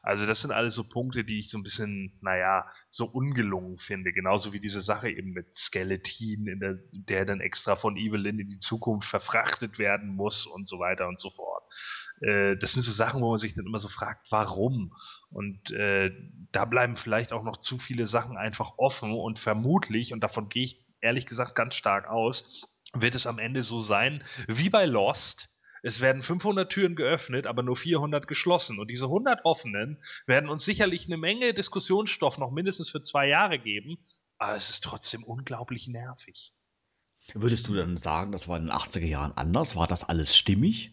Also 0.07 0.25
das 0.25 0.41
sind 0.41 0.53
alles 0.53 0.77
so 0.77 0.89
Punkte, 0.89 1.25
die 1.25 1.41
ich 1.41 1.51
so 1.51 1.59
ein 1.59 1.65
bisschen, 1.65 2.17
naja, 2.21 2.65
so 2.91 3.07
ungelungen 3.07 3.77
finde. 3.79 4.13
Genauso 4.13 4.53
wie 4.53 4.61
diese 4.61 4.81
Sache 4.81 5.11
eben 5.11 5.33
mit 5.33 5.53
Skeletin, 5.57 6.47
in 6.47 6.61
der, 6.61 6.79
der 6.93 7.25
dann 7.25 7.41
extra 7.41 7.75
von 7.75 7.97
Evelyn 7.97 8.39
in 8.39 8.49
die 8.49 8.61
Zukunft 8.61 9.09
verfrachtet 9.09 9.81
werden 9.81 10.15
muss 10.15 10.47
und 10.47 10.69
so 10.69 10.79
weiter 10.79 11.09
und 11.09 11.19
so 11.19 11.31
fort. 11.31 11.65
Äh, 12.21 12.57
das 12.57 12.75
sind 12.75 12.83
so 12.83 12.93
Sachen, 12.93 13.21
wo 13.21 13.31
man 13.31 13.39
sich 13.41 13.55
dann 13.55 13.67
immer 13.67 13.81
so 13.81 13.89
fragt, 13.89 14.29
warum? 14.31 14.93
Und 15.29 15.73
äh, 15.73 16.13
da 16.53 16.67
bleiben 16.67 16.95
vielleicht 16.95 17.33
auch 17.33 17.43
noch 17.43 17.57
zu 17.57 17.77
viele 17.77 18.07
Sachen 18.07 18.37
einfach 18.37 18.75
offen 18.79 19.11
und 19.11 19.41
vermutlich, 19.41 20.13
und 20.13 20.21
davon 20.21 20.49
gehe 20.49 20.63
ich 20.63 20.87
ehrlich 21.01 21.27
gesagt 21.27 21.57
ganz 21.57 21.75
stark 21.75 22.07
aus, 22.07 22.69
wird 22.95 23.17
es 23.17 23.27
am 23.27 23.41
Ende 23.41 23.63
so 23.63 23.81
sein 23.81 24.23
wie 24.47 24.71
bei 24.71 24.87
Lost, 24.87 25.51
es 25.87 26.01
werden 26.01 26.21
500 26.21 26.69
Türen 26.69 26.97
geöffnet, 26.97 27.47
aber 27.47 27.63
nur 27.63 27.77
400 27.77 28.27
geschlossen. 28.27 28.81
Und 28.81 28.89
diese 28.89 29.05
100 29.05 29.45
offenen 29.45 30.03
werden 30.27 30.51
uns 30.51 30.65
sicherlich 30.65 31.07
eine 31.07 31.17
Menge 31.17 31.55
Diskussionsstoff 31.55 32.39
noch 32.39 32.51
mindestens 32.51 32.91
für 32.91 33.01
zwei 33.03 33.29
Jahre 33.29 33.61
geben. 33.61 33.97
Aber 34.37 34.57
es 34.57 34.69
ist 34.69 34.83
trotzdem 34.83 35.23
unglaublich 35.23 35.87
nervig. 35.87 36.53
Würdest 37.35 37.69
du 37.69 37.75
dann 37.75 37.97
sagen, 37.97 38.33
das 38.33 38.49
war 38.49 38.57
in 38.57 38.65
den 38.65 38.73
80er 38.73 39.07
Jahren 39.07 39.31
anders? 39.37 39.77
War 39.77 39.87
das 39.87 40.03
alles 40.03 40.37
stimmig? 40.37 40.91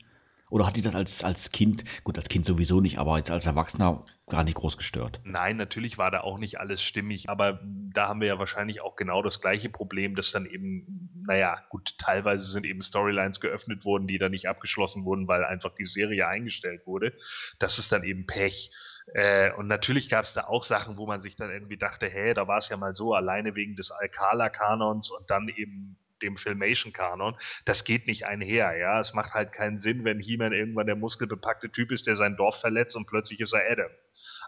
Oder 0.53 0.67
hat 0.67 0.75
dich 0.75 0.83
das 0.83 0.93
als, 0.93 1.23
als 1.23 1.51
Kind, 1.51 1.83
gut, 2.03 2.15
als 2.15 2.29
Kind 2.29 2.45
sowieso 2.45 2.79
nicht, 2.79 2.99
aber 2.99 3.17
jetzt 3.17 3.31
als 3.31 3.47
Erwachsener 3.47 4.05
gar 4.29 4.43
nicht 4.43 4.53
groß 4.53 4.77
gestört? 4.77 5.19
Nein, 5.23 5.57
natürlich 5.57 5.97
war 5.97 6.11
da 6.11 6.21
auch 6.21 6.37
nicht 6.37 6.59
alles 6.59 6.79
stimmig, 6.83 7.27
aber 7.27 7.59
da 7.63 8.07
haben 8.07 8.21
wir 8.21 8.27
ja 8.27 8.37
wahrscheinlich 8.37 8.79
auch 8.79 8.95
genau 8.95 9.23
das 9.23 9.41
gleiche 9.41 9.69
Problem, 9.69 10.13
dass 10.13 10.31
dann 10.31 10.45
eben, 10.45 11.09
naja, 11.25 11.57
gut, 11.69 11.97
teilweise 11.97 12.45
sind 12.45 12.67
eben 12.67 12.83
Storylines 12.83 13.39
geöffnet 13.39 13.83
worden, 13.83 14.05
die 14.05 14.19
dann 14.19 14.29
nicht 14.29 14.47
abgeschlossen 14.47 15.05
wurden, 15.05 15.27
weil 15.27 15.43
einfach 15.43 15.73
die 15.73 15.87
Serie 15.87 16.27
eingestellt 16.27 16.85
wurde. 16.85 17.13
Das 17.57 17.79
ist 17.79 17.91
dann 17.91 18.03
eben 18.03 18.27
Pech. 18.27 18.69
Äh, 19.15 19.53
und 19.53 19.65
natürlich 19.65 20.07
gab 20.07 20.23
es 20.23 20.33
da 20.33 20.43
auch 20.43 20.61
Sachen, 20.61 20.97
wo 20.97 21.07
man 21.07 21.23
sich 21.23 21.35
dann 21.35 21.49
irgendwie 21.49 21.77
dachte, 21.77 22.07
hey, 22.07 22.35
da 22.35 22.47
war 22.47 22.59
es 22.59 22.69
ja 22.69 22.77
mal 22.77 22.93
so, 22.93 23.15
alleine 23.15 23.55
wegen 23.55 23.75
des 23.75 23.89
Alcala-Kanons 23.89 25.09
und 25.09 25.31
dann 25.31 25.47
eben 25.47 25.97
dem 26.23 26.37
Filmation-Kanon. 26.37 27.35
Das 27.65 27.83
geht 27.83 28.07
nicht 28.07 28.25
einher, 28.25 28.75
ja. 28.77 28.99
Es 28.99 29.13
macht 29.13 29.33
halt 29.33 29.51
keinen 29.51 29.77
Sinn, 29.77 30.03
wenn 30.05 30.19
He-Man 30.19 30.53
irgendwann 30.53 30.87
der 30.87 30.95
muskelbepackte 30.95 31.69
Typ 31.71 31.91
ist, 31.91 32.07
der 32.07 32.15
sein 32.15 32.35
Dorf 32.35 32.59
verletzt 32.59 32.95
und 32.95 33.05
plötzlich 33.05 33.39
ist 33.41 33.53
er 33.53 33.69
Adam. 33.69 33.91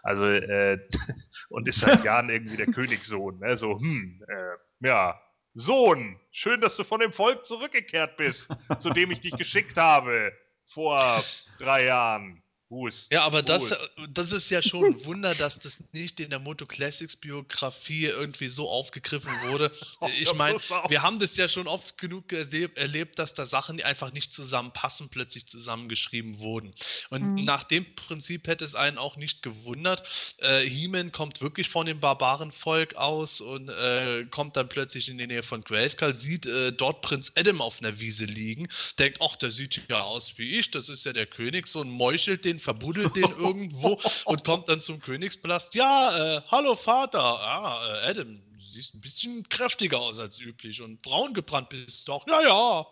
Also, 0.02 0.26
äh, 0.26 0.78
und 1.48 1.68
ist 1.68 1.80
seit 1.80 2.04
Jahren 2.04 2.30
irgendwie 2.30 2.56
der 2.56 2.66
Königssohn, 2.66 3.38
ne? 3.38 3.56
So, 3.56 3.78
hm, 3.78 4.22
äh, 4.28 4.86
ja, 4.86 5.20
Sohn, 5.54 6.20
schön, 6.32 6.60
dass 6.60 6.76
du 6.76 6.84
von 6.84 7.00
dem 7.00 7.12
Volk 7.12 7.46
zurückgekehrt 7.46 8.18
bist, 8.18 8.54
zu 8.78 8.90
dem 8.90 9.10
ich 9.10 9.20
dich 9.20 9.36
geschickt 9.36 9.78
habe 9.78 10.32
vor 10.66 11.24
drei 11.58 11.86
Jahren. 11.86 12.42
Ruß. 12.70 13.08
Ja, 13.12 13.22
aber 13.24 13.42
das, 13.42 13.70
Ruß. 13.70 13.78
das 14.10 14.32
ist 14.32 14.50
ja 14.50 14.60
schon 14.60 14.84
ein 14.86 15.04
Wunder, 15.04 15.34
dass 15.36 15.58
das 15.60 15.78
nicht 15.92 16.18
in 16.18 16.30
der 16.30 16.40
Moto 16.40 16.66
Classics 16.66 17.14
Biografie 17.14 18.06
irgendwie 18.06 18.48
so 18.48 18.68
aufgegriffen 18.68 19.30
wurde. 19.44 19.70
Ich 20.20 20.32
meine, 20.34 20.58
wir 20.88 21.02
haben 21.02 21.18
das 21.18 21.36
ja 21.36 21.48
schon 21.48 21.66
oft 21.68 21.96
genug 21.98 22.32
erleb- 22.32 22.76
erlebt, 22.76 23.18
dass 23.18 23.34
da 23.34 23.46
Sachen, 23.46 23.76
die 23.76 23.84
einfach 23.84 24.12
nicht 24.12 24.32
zusammenpassen, 24.32 25.08
plötzlich 25.10 25.46
zusammengeschrieben 25.46 26.38
wurden. 26.40 26.74
Und 27.10 27.22
Mhm. 27.36 27.44
nach 27.44 27.64
dem 27.64 27.86
Prinzip 27.94 28.46
hätte 28.48 28.64
es 28.64 28.74
einen 28.74 28.98
auch 28.98 29.16
nicht 29.16 29.42
gewundert. 29.42 30.02
Äh, 30.38 30.60
He-Man 30.68 31.12
kommt 31.12 31.40
wirklich 31.40 31.68
von 31.68 31.86
dem 31.86 32.00
Barbarenvolk 32.00 32.94
aus 32.96 33.40
und 33.40 33.68
äh, 33.68 34.26
kommt 34.30 34.56
dann 34.56 34.68
plötzlich 34.68 35.08
in 35.08 35.18
die 35.18 35.26
Nähe 35.26 35.42
von 35.42 35.62
Grayskull, 35.62 36.14
sieht 36.14 36.46
äh, 36.46 36.72
dort 36.72 37.00
Prinz 37.02 37.32
Adam 37.36 37.60
auf 37.60 37.78
einer 37.80 38.00
Wiese 38.00 38.24
liegen, 38.24 38.68
denkt, 38.98 39.18
ach, 39.22 39.36
der 39.36 39.50
sieht 39.50 39.82
ja 39.88 40.02
aus 40.02 40.36
wie 40.38 40.58
ich, 40.58 40.70
das 40.70 40.88
ist 40.88 41.04
ja 41.04 41.12
der 41.12 41.26
König, 41.26 41.66
so 41.68 41.80
und 41.80 41.90
meuchelt 41.90 42.44
den, 42.44 42.55
verbuddelt 42.58 43.16
den 43.16 43.24
irgendwo 43.38 44.00
und 44.24 44.44
kommt 44.44 44.68
dann 44.68 44.80
zum 44.80 45.00
Königspalast. 45.00 45.74
Ja, 45.74 46.36
äh, 46.36 46.42
hallo 46.48 46.74
Vater. 46.74 47.20
Ah, 47.20 47.86
äh, 47.86 48.10
Adam, 48.10 48.40
du 48.52 48.60
siehst 48.60 48.94
ein 48.94 49.00
bisschen 49.00 49.48
kräftiger 49.48 50.00
aus 50.00 50.20
als 50.20 50.40
üblich 50.40 50.82
und 50.82 51.02
braun 51.02 51.34
gebrannt 51.34 51.68
bist 51.68 52.08
du 52.08 52.12
auch. 52.12 52.26
Ja, 52.26 52.40
ja. 52.42 52.86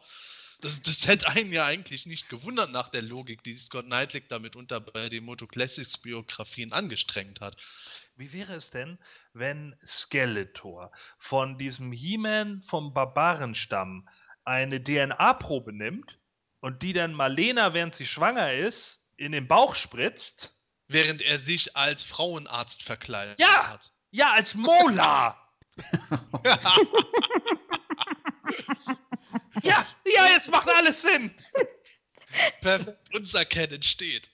Das, 0.61 0.81
das 0.81 1.07
hätte 1.07 1.29
einen 1.29 1.53
ja 1.53 1.67
eigentlich 1.67 2.07
nicht 2.07 2.31
gewundert 2.31 2.71
nach 2.71 2.89
der 2.89 3.03
Logik, 3.03 3.43
die 3.43 3.53
Scott 3.53 3.85
Knightley 3.85 4.23
damit 4.27 4.57
unter 4.57 4.81
bei 4.81 5.11
den 5.11 5.25
Moto 5.25 5.47
Classics 5.47 5.99
Biografien 5.99 6.73
angestrengt 6.73 7.43
hat. 7.43 7.57
Wie 8.17 8.33
wäre 8.33 8.55
es 8.55 8.71
denn, 8.71 8.99
wenn 9.35 9.77
Skeletor 9.85 10.91
von 11.19 11.59
diesem 11.59 11.93
He-Man 11.93 12.63
vom 12.63 12.95
Barbarenstamm 12.95 14.09
eine 14.45 14.83
DNA-Probe 14.83 15.73
nimmt 15.73 16.19
und 16.61 16.83
die 16.83 16.95
dann 16.95 17.13
Marlena, 17.13 17.75
während 17.75 17.95
sie 17.95 18.07
schwanger 18.07 18.55
ist, 18.55 19.04
in 19.17 19.33
den 19.33 19.49
Bauch 19.49 19.75
spritzt? 19.75 20.55
Während 20.87 21.23
er 21.23 21.39
sich 21.39 21.77
als 21.77 22.03
Frauenarzt 22.03 22.83
verkleidet 22.83 23.39
Ja! 23.39 23.69
hat. 23.69 23.93
Ja, 24.11 24.33
als 24.33 24.55
Mola! 24.55 25.41
ja, 29.63 29.87
ja, 30.07 30.27
jetzt 30.35 30.51
macht 30.51 30.69
alles 30.69 31.03
Sinn! 31.03 31.35
Perfekt. 32.61 32.99
Unser 33.15 33.45
Canon 33.45 33.83
steht. 33.83 34.31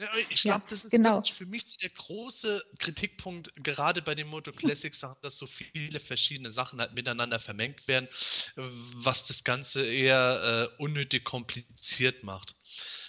Ja, 0.00 0.08
ich 0.30 0.44
Ja, 0.44 0.52
glaube, 0.54 0.66
das 0.70 0.84
ist 0.84 0.92
genau. 0.92 1.22
für 1.22 1.46
mich 1.46 1.64
so 1.64 1.76
der 1.82 1.90
große 1.90 2.62
Kritikpunkt, 2.78 3.50
gerade 3.56 4.00
bei 4.00 4.14
den 4.14 4.28
Moto 4.28 4.52
Classics 4.52 5.04
dass 5.22 5.38
so 5.38 5.46
viele 5.48 5.98
verschiedene 5.98 6.52
Sachen 6.52 6.80
halt 6.80 6.94
miteinander 6.94 7.40
vermengt 7.40 7.88
werden, 7.88 8.08
was 8.54 9.26
das 9.26 9.42
Ganze 9.42 9.84
eher 9.84 10.70
äh, 10.78 10.82
unnötig 10.82 11.24
kompliziert 11.24 12.22
macht. 12.22 12.54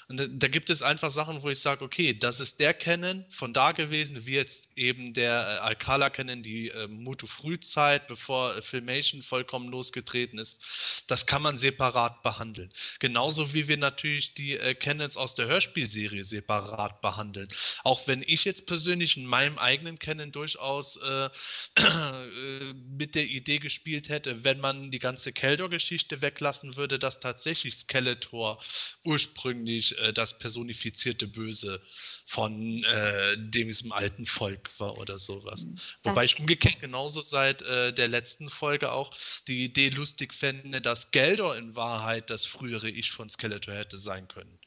Und 0.10 0.20
da, 0.20 0.26
da 0.28 0.48
gibt 0.48 0.72
es 0.72 0.82
einfach 0.82 1.12
Sachen, 1.12 1.44
wo 1.44 1.50
ich 1.50 1.60
sage, 1.60 1.86
okay, 1.86 2.18
das 2.18 2.40
ist 2.40 2.60
der 2.60 2.74
Canon 2.74 3.26
von 3.30 3.54
da 3.54 3.74
gewesen, 3.74 4.26
wie 4.26 4.34
jetzt 4.34 4.70
eben 4.76 5.14
der 5.14 5.34
äh, 5.34 5.60
Alcala 5.60 6.10
Canon, 6.10 6.42
die 6.42 6.70
äh, 6.70 6.88
Moto 6.88 7.28
Frühzeit, 7.28 8.08
bevor 8.08 8.60
Filmation 8.64 9.22
vollkommen 9.22 9.70
losgetreten 9.70 10.40
ist. 10.40 10.60
Das 11.06 11.28
kann 11.28 11.44
man 11.44 11.58
separat 11.58 12.24
behandeln. 12.24 12.74
Genauso 12.98 13.54
wie 13.54 13.68
wir 13.68 13.78
natürlich 13.78 14.34
die 14.34 14.58
äh, 14.58 14.74
Canons 14.74 15.16
aus 15.16 15.36
der 15.36 15.46
Hörspielserie 15.46 16.24
separat 16.24 17.02
behandeln. 17.02 17.50
Auch 17.84 18.08
wenn 18.08 18.24
ich 18.26 18.46
jetzt 18.46 18.66
persönlich 18.66 19.16
in 19.16 19.28
meinem 19.28 19.60
eigenen 19.60 20.00
Canon 20.00 20.32
durchaus 20.32 20.98
äh, 20.98 21.26
äh, 21.26 22.74
mit 22.98 23.14
der 23.14 23.26
Idee 23.26 23.60
gespielt 23.60 24.10
hätte, 24.10 24.44
wenn 24.44 24.60
man 24.60 24.90
die 24.90 24.98
ganze 24.98 25.34
Keldor-Geschichte 25.34 26.24
weglassen 26.24 26.78
würde, 26.78 26.98
dass 26.98 27.20
tatsächlich 27.20 27.76
Skeletor 27.76 28.60
ursprünglich 29.04 29.99
äh, 30.00 30.14
das 30.14 30.38
personifizierte 30.40 31.28
Böse 31.28 31.82
von 32.26 32.84
äh, 32.84 33.36
diesem 33.38 33.92
alten 33.92 34.26
Volk 34.26 34.70
war 34.80 34.98
oder 34.98 35.18
sowas. 35.18 35.68
Wobei 36.04 36.26
ich 36.26 36.40
umgekehrt 36.40 36.80
genauso 36.80 37.22
seit 37.22 37.62
äh, 37.62 37.94
der 37.94 38.08
letzten 38.08 38.50
Folge 38.50 38.92
auch 38.92 39.12
die 39.48 39.66
Idee 39.66 39.90
lustig 39.90 40.34
fände, 40.34 40.82
dass 40.82 41.12
Geldor 41.12 41.58
in 41.58 41.76
Wahrheit 41.76 42.30
das 42.30 42.46
frühere 42.46 42.90
Ich 42.90 43.12
von 43.12 43.30
Skeletor 43.30 43.74
hätte 43.74 43.98
sein 43.98 44.28
können. 44.28 44.60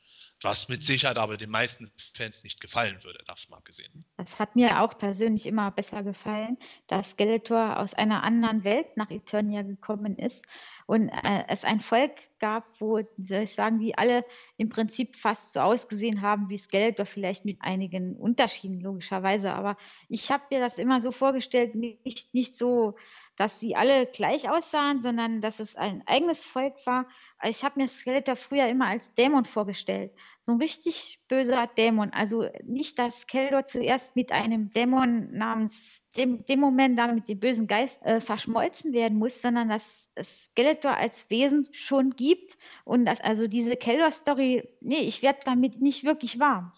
Was 0.42 0.68
mit 0.68 0.82
Sicherheit 0.82 1.18
aber 1.18 1.36
den 1.36 1.50
meisten 1.50 1.90
Fans 2.14 2.42
nicht 2.42 2.60
gefallen 2.60 3.02
würde, 3.04 3.20
davon 3.26 3.50
mal 3.50 3.56
abgesehen. 3.58 4.04
Das 4.16 4.38
hat 4.38 4.56
mir 4.56 4.82
auch 4.82 4.98
persönlich 4.98 5.46
immer 5.46 5.70
besser 5.70 6.02
gefallen, 6.02 6.58
dass 6.88 7.12
Skeletor 7.12 7.78
aus 7.78 7.94
einer 7.94 8.24
anderen 8.24 8.64
Welt 8.64 8.96
nach 8.96 9.10
Eternia 9.10 9.62
gekommen 9.62 10.18
ist 10.18 10.44
und 10.92 11.08
äh, 11.08 11.44
es 11.48 11.64
ein 11.64 11.80
Volk 11.80 12.12
gab, 12.38 12.66
wo, 12.78 12.98
wie 12.98 13.24
soll 13.24 13.38
ich 13.44 13.54
sagen, 13.54 13.78
die 13.78 13.96
alle 13.96 14.26
im 14.58 14.68
Prinzip 14.68 15.16
fast 15.16 15.54
so 15.54 15.60
ausgesehen 15.60 16.20
haben 16.20 16.50
wie 16.50 16.58
Skeletor, 16.58 17.06
vielleicht 17.06 17.46
mit 17.46 17.56
einigen 17.62 18.14
Unterschieden 18.14 18.78
logischerweise. 18.78 19.54
Aber 19.54 19.78
ich 20.10 20.30
habe 20.30 20.42
mir 20.50 20.60
das 20.60 20.76
immer 20.76 21.00
so 21.00 21.10
vorgestellt, 21.10 21.76
nicht, 21.76 22.34
nicht 22.34 22.58
so, 22.58 22.94
dass 23.36 23.58
sie 23.58 23.74
alle 23.74 24.04
gleich 24.04 24.50
aussahen, 24.50 25.00
sondern 25.00 25.40
dass 25.40 25.60
es 25.60 25.76
ein 25.76 26.02
eigenes 26.06 26.42
Volk 26.42 26.74
war. 26.84 27.06
Ich 27.42 27.64
habe 27.64 27.80
mir 27.80 27.88
Skeletor 27.88 28.36
früher 28.36 28.68
immer 28.68 28.88
als 28.88 29.14
Dämon 29.14 29.46
vorgestellt. 29.46 30.12
So 30.44 30.50
ein 30.50 30.58
richtig 30.58 31.20
böser 31.28 31.68
Dämon. 31.68 32.10
Also 32.10 32.48
nicht, 32.64 32.98
dass 32.98 33.20
Skeletor 33.20 33.64
zuerst 33.64 34.16
mit 34.16 34.32
einem 34.32 34.70
Dämon 34.70 35.32
namens 35.32 36.02
dem, 36.16 36.44
dem 36.46 36.58
Moment 36.58 36.98
da 36.98 37.06
mit 37.12 37.28
dem 37.28 37.38
bösen 37.38 37.68
Geist 37.68 38.02
äh, 38.02 38.20
verschmolzen 38.20 38.92
werden 38.92 39.18
muss, 39.18 39.40
sondern 39.40 39.68
dass 39.68 40.10
es 40.16 40.46
Skeletor 40.46 40.96
als 40.96 41.30
Wesen 41.30 41.68
schon 41.70 42.10
gibt 42.10 42.58
und 42.84 43.06
dass 43.06 43.20
also 43.20 43.46
diese 43.46 43.76
Keldor-Story, 43.76 44.68
nee, 44.80 45.02
ich 45.02 45.22
werde 45.22 45.38
damit 45.44 45.80
nicht 45.80 46.02
wirklich 46.02 46.40
warm. 46.40 46.72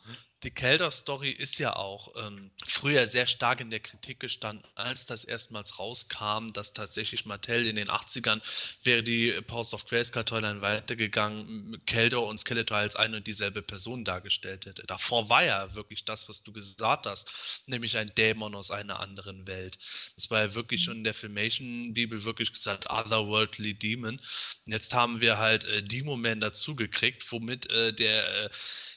Die 0.44 0.50
Kelder-Story 0.50 1.30
ist 1.30 1.58
ja 1.58 1.74
auch 1.74 2.08
ähm, 2.22 2.50
früher 2.66 3.06
sehr 3.06 3.26
stark 3.26 3.60
in 3.60 3.70
der 3.70 3.80
Kritik 3.80 4.20
gestanden, 4.20 4.62
als 4.74 5.06
das 5.06 5.24
erstmals 5.24 5.78
rauskam, 5.78 6.48
dass 6.52 6.74
tatsächlich 6.74 7.24
Mattel 7.24 7.66
in 7.66 7.76
den 7.76 7.88
80ern 7.88 8.42
wäre 8.82 9.02
die 9.02 9.32
Post 9.46 9.72
of 9.72 9.86
Grayskull 9.86 10.24
Toyline 10.24 10.60
weitergegangen, 10.60 11.80
Keldor 11.86 12.26
und 12.26 12.38
Skeletor 12.38 12.76
als 12.76 12.94
eine 12.94 13.16
und 13.16 13.26
dieselbe 13.26 13.62
Person 13.62 14.04
dargestellt 14.04 14.66
hätte. 14.66 14.82
Davor 14.86 15.30
war 15.30 15.44
ja 15.44 15.74
wirklich 15.74 16.04
das, 16.04 16.28
was 16.28 16.42
du 16.42 16.52
gesagt 16.52 17.06
hast, 17.06 17.30
nämlich 17.66 17.96
ein 17.96 18.12
Dämon 18.14 18.54
aus 18.54 18.70
einer 18.70 19.00
anderen 19.00 19.46
Welt. 19.46 19.78
Das 20.14 20.30
war 20.30 20.42
ja 20.42 20.54
wirklich 20.54 20.84
schon 20.84 20.98
in 20.98 21.04
der 21.04 21.14
Filmation-Bibel 21.14 22.24
wirklich 22.24 22.52
gesagt, 22.52 22.90
Otherworldly 22.90 23.72
Demon. 23.72 24.20
Jetzt 24.66 24.92
haben 24.92 25.22
wir 25.22 25.38
halt 25.38 25.64
äh, 25.64 25.82
Demo-Man 25.82 26.40
dazugekriegt, 26.40 27.32
womit 27.32 27.70
äh, 27.70 27.94
der 27.94 28.44
äh, 28.44 28.50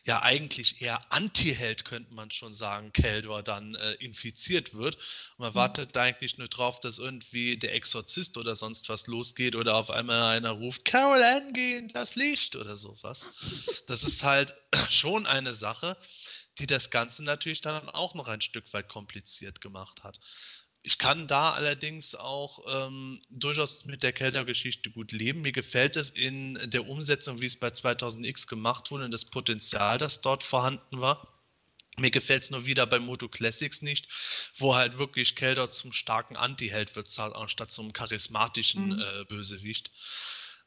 ja 0.08 0.22
eigentlich 0.22 0.82
eher 0.82 1.12
Anti-Held, 1.12 1.86
könnte 1.86 2.14
man 2.14 2.32
schon 2.32 2.54
sagen, 2.54 2.94
Keldor 2.94 3.44
dann 3.44 3.76
äh, 3.76 3.94
infiziert 3.96 4.74
wird. 4.74 4.96
Und 4.96 5.40
man 5.40 5.54
wartet 5.54 5.96
da 5.96 6.04
eigentlich 6.04 6.38
nur 6.38 6.48
drauf, 6.48 6.80
dass 6.80 6.98
irgendwie 6.98 7.58
der 7.58 7.76
Exorzist 7.76 8.38
oder 8.38 8.56
sonst 8.56 8.88
was 8.90 9.08
losgeht 9.08 9.56
oder 9.56 9.76
auf 9.76 9.92
einmal 9.92 10.38
einer 10.38 10.52
ruft, 10.52 10.86
Carol 10.86 11.22
Anne, 11.22 11.78
in 11.78 11.90
das 11.90 12.16
Licht 12.16 12.56
oder 12.56 12.78
sowas. 12.78 13.28
Das 13.88 14.04
ist 14.04 14.24
halt 14.24 14.56
schon 14.90 15.28
eine 15.28 15.54
Sache, 15.54 15.98
die 16.58 16.68
das 16.68 16.90
Ganze 16.90 17.24
natürlich 17.24 17.62
dann 17.62 17.90
auch 17.90 18.16
noch 18.16 18.30
ein 18.30 18.42
Stück 18.42 18.72
weit 18.74 18.88
kompliziert 18.88 19.60
gemacht 19.62 20.04
hat. 20.04 20.20
Ich 20.84 20.98
kann 20.98 21.28
da 21.28 21.52
allerdings 21.52 22.16
auch 22.16 22.60
ähm, 22.68 23.22
durchaus 23.30 23.86
mit 23.86 24.04
der 24.04 24.14
Kelter-Geschichte 24.14 24.90
gut 24.90 25.12
leben. 25.12 25.42
Mir 25.42 25.52
gefällt 25.52 25.98
es 25.98 26.10
in 26.10 26.58
der 26.66 26.88
Umsetzung, 26.88 27.42
wie 27.42 27.46
es 27.46 27.58
bei 27.60 27.68
2000X 27.68 28.48
gemacht 28.48 28.90
wurde, 28.90 29.06
und 29.06 29.12
das 29.12 29.26
Potenzial, 29.26 29.98
das 29.98 30.22
dort 30.22 30.44
vorhanden 30.44 31.02
war. 31.02 31.34
Mir 32.00 32.12
gefällt 32.12 32.44
es 32.44 32.52
nur 32.52 32.66
wieder 32.66 32.86
bei 32.86 33.00
Moto 33.00 33.28
Classics 33.28 33.82
nicht, 33.82 34.08
wo 34.58 34.76
halt 34.76 34.98
wirklich 34.98 35.36
Kelter 35.36 35.68
zum 35.70 35.92
starken 35.94 36.38
Anti-Held 36.38 36.96
wird, 36.96 37.20
anstatt 37.20 37.72
zum 37.72 37.92
charismatischen 37.92 38.90
Mhm. 38.90 39.00
äh, 39.00 39.26
Bösewicht. 39.26 39.92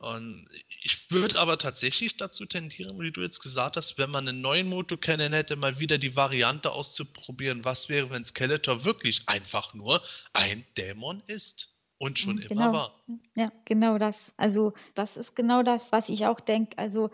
Und 0.01 0.49
ich 0.83 1.11
würde 1.11 1.39
aber 1.39 1.59
tatsächlich 1.59 2.17
dazu 2.17 2.47
tendieren, 2.47 2.99
wie 3.01 3.13
du 3.13 3.21
jetzt 3.21 3.41
gesagt 3.41 3.77
hast, 3.77 3.99
wenn 3.99 4.11
man 4.11 4.27
einen 4.27 4.41
neuen 4.41 4.67
Moto 4.67 4.97
kennen 4.97 5.33
hätte, 5.35 5.57
mal 5.57 5.79
wieder 5.79 5.99
die 5.99 6.17
Variante 6.17 6.73
auszuprobieren, 6.73 7.65
was 7.67 7.89
wäre, 7.91 8.09
wenn 8.11 8.25
Skeletor 8.25 8.85
wirklich 8.85 9.29
einfach 9.29 9.75
nur 9.75 10.03
ein 10.33 10.65
Dämon 10.79 11.23
ist 11.27 11.77
und 11.99 12.19
schon 12.19 12.39
Mhm, 12.39 12.41
immer 12.41 12.73
genau. 12.73 12.73
war. 12.73 13.05
Ja, 13.37 13.51
genau 13.65 13.99
das. 13.99 14.35
Also 14.37 14.73
das 14.95 15.17
ist 15.17 15.35
genau 15.35 15.63
das, 15.63 15.91
was 15.93 16.09
ich 16.09 16.27
auch 16.27 16.41
denke. 16.41 16.79
Also 16.79 17.11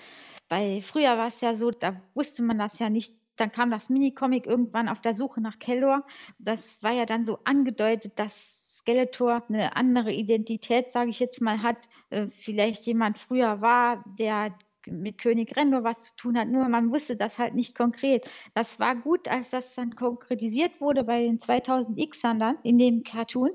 bei 0.48 0.82
früher 0.82 1.16
war 1.18 1.28
es 1.28 1.40
ja 1.40 1.54
so, 1.54 1.70
da 1.70 2.02
wusste 2.14 2.42
man 2.42 2.58
das 2.58 2.78
ja 2.78 2.90
nicht. 2.90 3.14
Dann 3.36 3.52
kam 3.52 3.70
das 3.70 3.90
Minicomic 3.90 4.46
irgendwann 4.46 4.88
auf 4.88 5.00
der 5.02 5.14
Suche 5.14 5.40
nach 5.42 5.58
Keldor. 5.58 6.06
Das 6.38 6.82
war 6.82 6.92
ja 6.92 7.06
dann 7.06 7.24
so 7.24 7.38
angedeutet, 7.44 8.18
dass 8.18 8.55
Skeletor 8.86 9.42
eine 9.48 9.74
andere 9.74 10.12
Identität, 10.12 10.92
sage 10.92 11.10
ich 11.10 11.18
jetzt 11.18 11.40
mal, 11.40 11.62
hat. 11.62 11.88
Äh, 12.10 12.28
vielleicht 12.28 12.86
jemand 12.86 13.18
früher 13.18 13.60
war, 13.60 14.04
der 14.18 14.56
mit 14.86 15.18
König 15.18 15.56
Rendor 15.56 15.82
was 15.82 16.04
zu 16.04 16.16
tun 16.16 16.38
hat, 16.38 16.46
nur 16.46 16.68
man 16.68 16.92
wusste 16.92 17.16
das 17.16 17.40
halt 17.40 17.54
nicht 17.56 17.76
konkret. 17.76 18.30
Das 18.54 18.78
war 18.78 18.94
gut, 18.94 19.26
als 19.26 19.50
das 19.50 19.74
dann 19.74 19.96
konkretisiert 19.96 20.80
wurde 20.80 21.02
bei 21.02 21.22
den 21.22 21.40
2000Xern 21.40 22.38
dann 22.38 22.58
in 22.62 22.78
dem 22.78 23.02
Cartoon. 23.02 23.50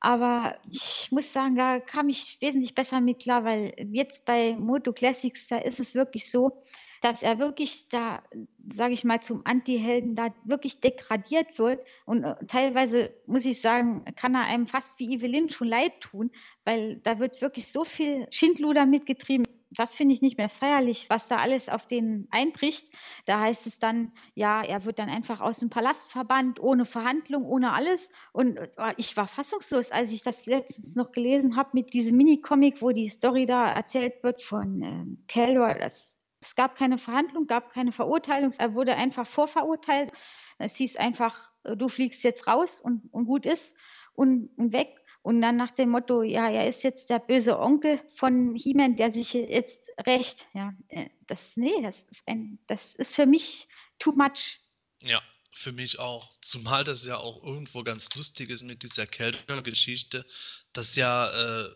Aber 0.00 0.56
ich 0.72 1.08
muss 1.10 1.30
sagen, 1.30 1.56
da 1.56 1.78
kam 1.78 2.08
ich 2.08 2.38
wesentlich 2.40 2.74
besser 2.74 3.02
mit 3.02 3.20
klar, 3.20 3.44
weil 3.44 3.74
jetzt 3.92 4.24
bei 4.24 4.56
Moto 4.58 4.94
Classics, 4.94 5.48
da 5.48 5.58
ist 5.58 5.78
es 5.78 5.94
wirklich 5.94 6.30
so, 6.30 6.56
dass 7.00 7.22
er 7.22 7.38
wirklich 7.38 7.88
da, 7.88 8.22
sage 8.68 8.92
ich 8.92 9.04
mal, 9.04 9.20
zum 9.20 9.42
Anti-Helden 9.44 10.14
da 10.14 10.34
wirklich 10.44 10.80
degradiert 10.80 11.58
wird. 11.58 11.86
Und 12.04 12.24
äh, 12.24 12.34
teilweise, 12.46 13.14
muss 13.26 13.44
ich 13.44 13.60
sagen, 13.60 14.04
kann 14.16 14.34
er 14.34 14.46
einem 14.46 14.66
fast 14.66 14.98
wie 14.98 15.14
Evelyn 15.14 15.50
schon 15.50 15.68
leid 15.68 16.00
tun, 16.00 16.30
weil 16.64 16.96
da 16.96 17.18
wird 17.18 17.40
wirklich 17.40 17.72
so 17.72 17.84
viel 17.84 18.26
Schindluder 18.30 18.86
mitgetrieben 18.86 19.46
das 19.70 19.94
finde 19.94 20.14
ich 20.14 20.22
nicht 20.22 20.36
mehr 20.36 20.48
feierlich, 20.48 21.08
was 21.08 21.28
da 21.28 21.36
alles 21.36 21.68
auf 21.68 21.86
den 21.86 22.26
einbricht. 22.30 22.92
Da 23.24 23.40
heißt 23.40 23.66
es 23.66 23.78
dann, 23.78 24.12
ja, 24.34 24.62
er 24.62 24.84
wird 24.84 24.98
dann 24.98 25.08
einfach 25.08 25.40
aus 25.40 25.60
dem 25.60 25.70
Palast 25.70 26.10
verbannt, 26.10 26.60
ohne 26.60 26.84
Verhandlung, 26.84 27.44
ohne 27.44 27.72
alles. 27.72 28.10
Und 28.32 28.56
äh, 28.56 28.68
ich 28.96 29.16
war 29.16 29.28
fassungslos, 29.28 29.92
als 29.92 30.12
ich 30.12 30.22
das 30.22 30.46
letztens 30.46 30.96
noch 30.96 31.12
gelesen 31.12 31.56
habe 31.56 31.70
mit 31.74 31.92
diesem 31.92 32.16
Minicomic, 32.16 32.82
wo 32.82 32.90
die 32.90 33.08
Story 33.08 33.46
da 33.46 33.70
erzählt 33.70 34.22
wird 34.22 34.42
von 34.42 34.82
äh, 34.82 35.04
Keldor. 35.28 35.74
Das, 35.74 36.19
es 36.40 36.56
gab 36.56 36.76
keine 36.76 36.98
Verhandlung, 36.98 37.46
gab 37.46 37.70
keine 37.70 37.92
Verurteilung. 37.92 38.52
Er 38.58 38.74
wurde 38.74 38.96
einfach 38.96 39.26
vorverurteilt. 39.26 40.10
Es 40.58 40.76
hieß 40.76 40.96
einfach, 40.96 41.50
äh, 41.64 41.76
du 41.76 41.88
fliegst 41.88 42.22
jetzt 42.24 42.46
raus 42.46 42.80
und, 42.80 43.02
und 43.12 43.26
gut 43.26 43.46
ist 43.46 43.74
und, 44.14 44.50
und 44.56 44.72
weg. 44.72 44.96
Und 45.22 45.42
dann 45.42 45.56
nach 45.56 45.70
dem 45.70 45.90
Motto, 45.90 46.22
ja, 46.22 46.48
er 46.48 46.66
ist 46.66 46.82
jetzt 46.82 47.10
der 47.10 47.18
böse 47.18 47.58
Onkel 47.58 48.00
von 48.14 48.54
He-Man, 48.54 48.96
der 48.96 49.12
sich 49.12 49.34
jetzt 49.34 49.90
rächt. 50.06 50.48
Ja, 50.54 50.72
äh, 50.88 51.10
das, 51.26 51.56
nee, 51.56 51.82
das 51.82 52.02
ist 52.04 52.26
ein, 52.26 52.58
das 52.66 52.94
ist 52.94 53.14
für 53.14 53.26
mich 53.26 53.68
too 53.98 54.12
much. 54.12 54.60
Ja, 55.02 55.20
für 55.52 55.72
mich 55.72 55.98
auch. 55.98 56.40
Zumal 56.40 56.84
das 56.84 57.04
ja 57.04 57.18
auch 57.18 57.44
irgendwo 57.44 57.82
ganz 57.82 58.14
lustig 58.14 58.48
ist 58.48 58.62
mit 58.62 58.82
dieser 58.82 59.06
Kelter-Geschichte, 59.06 60.24
dass 60.72 60.96
ja 60.96 61.64
äh, 61.66 61.70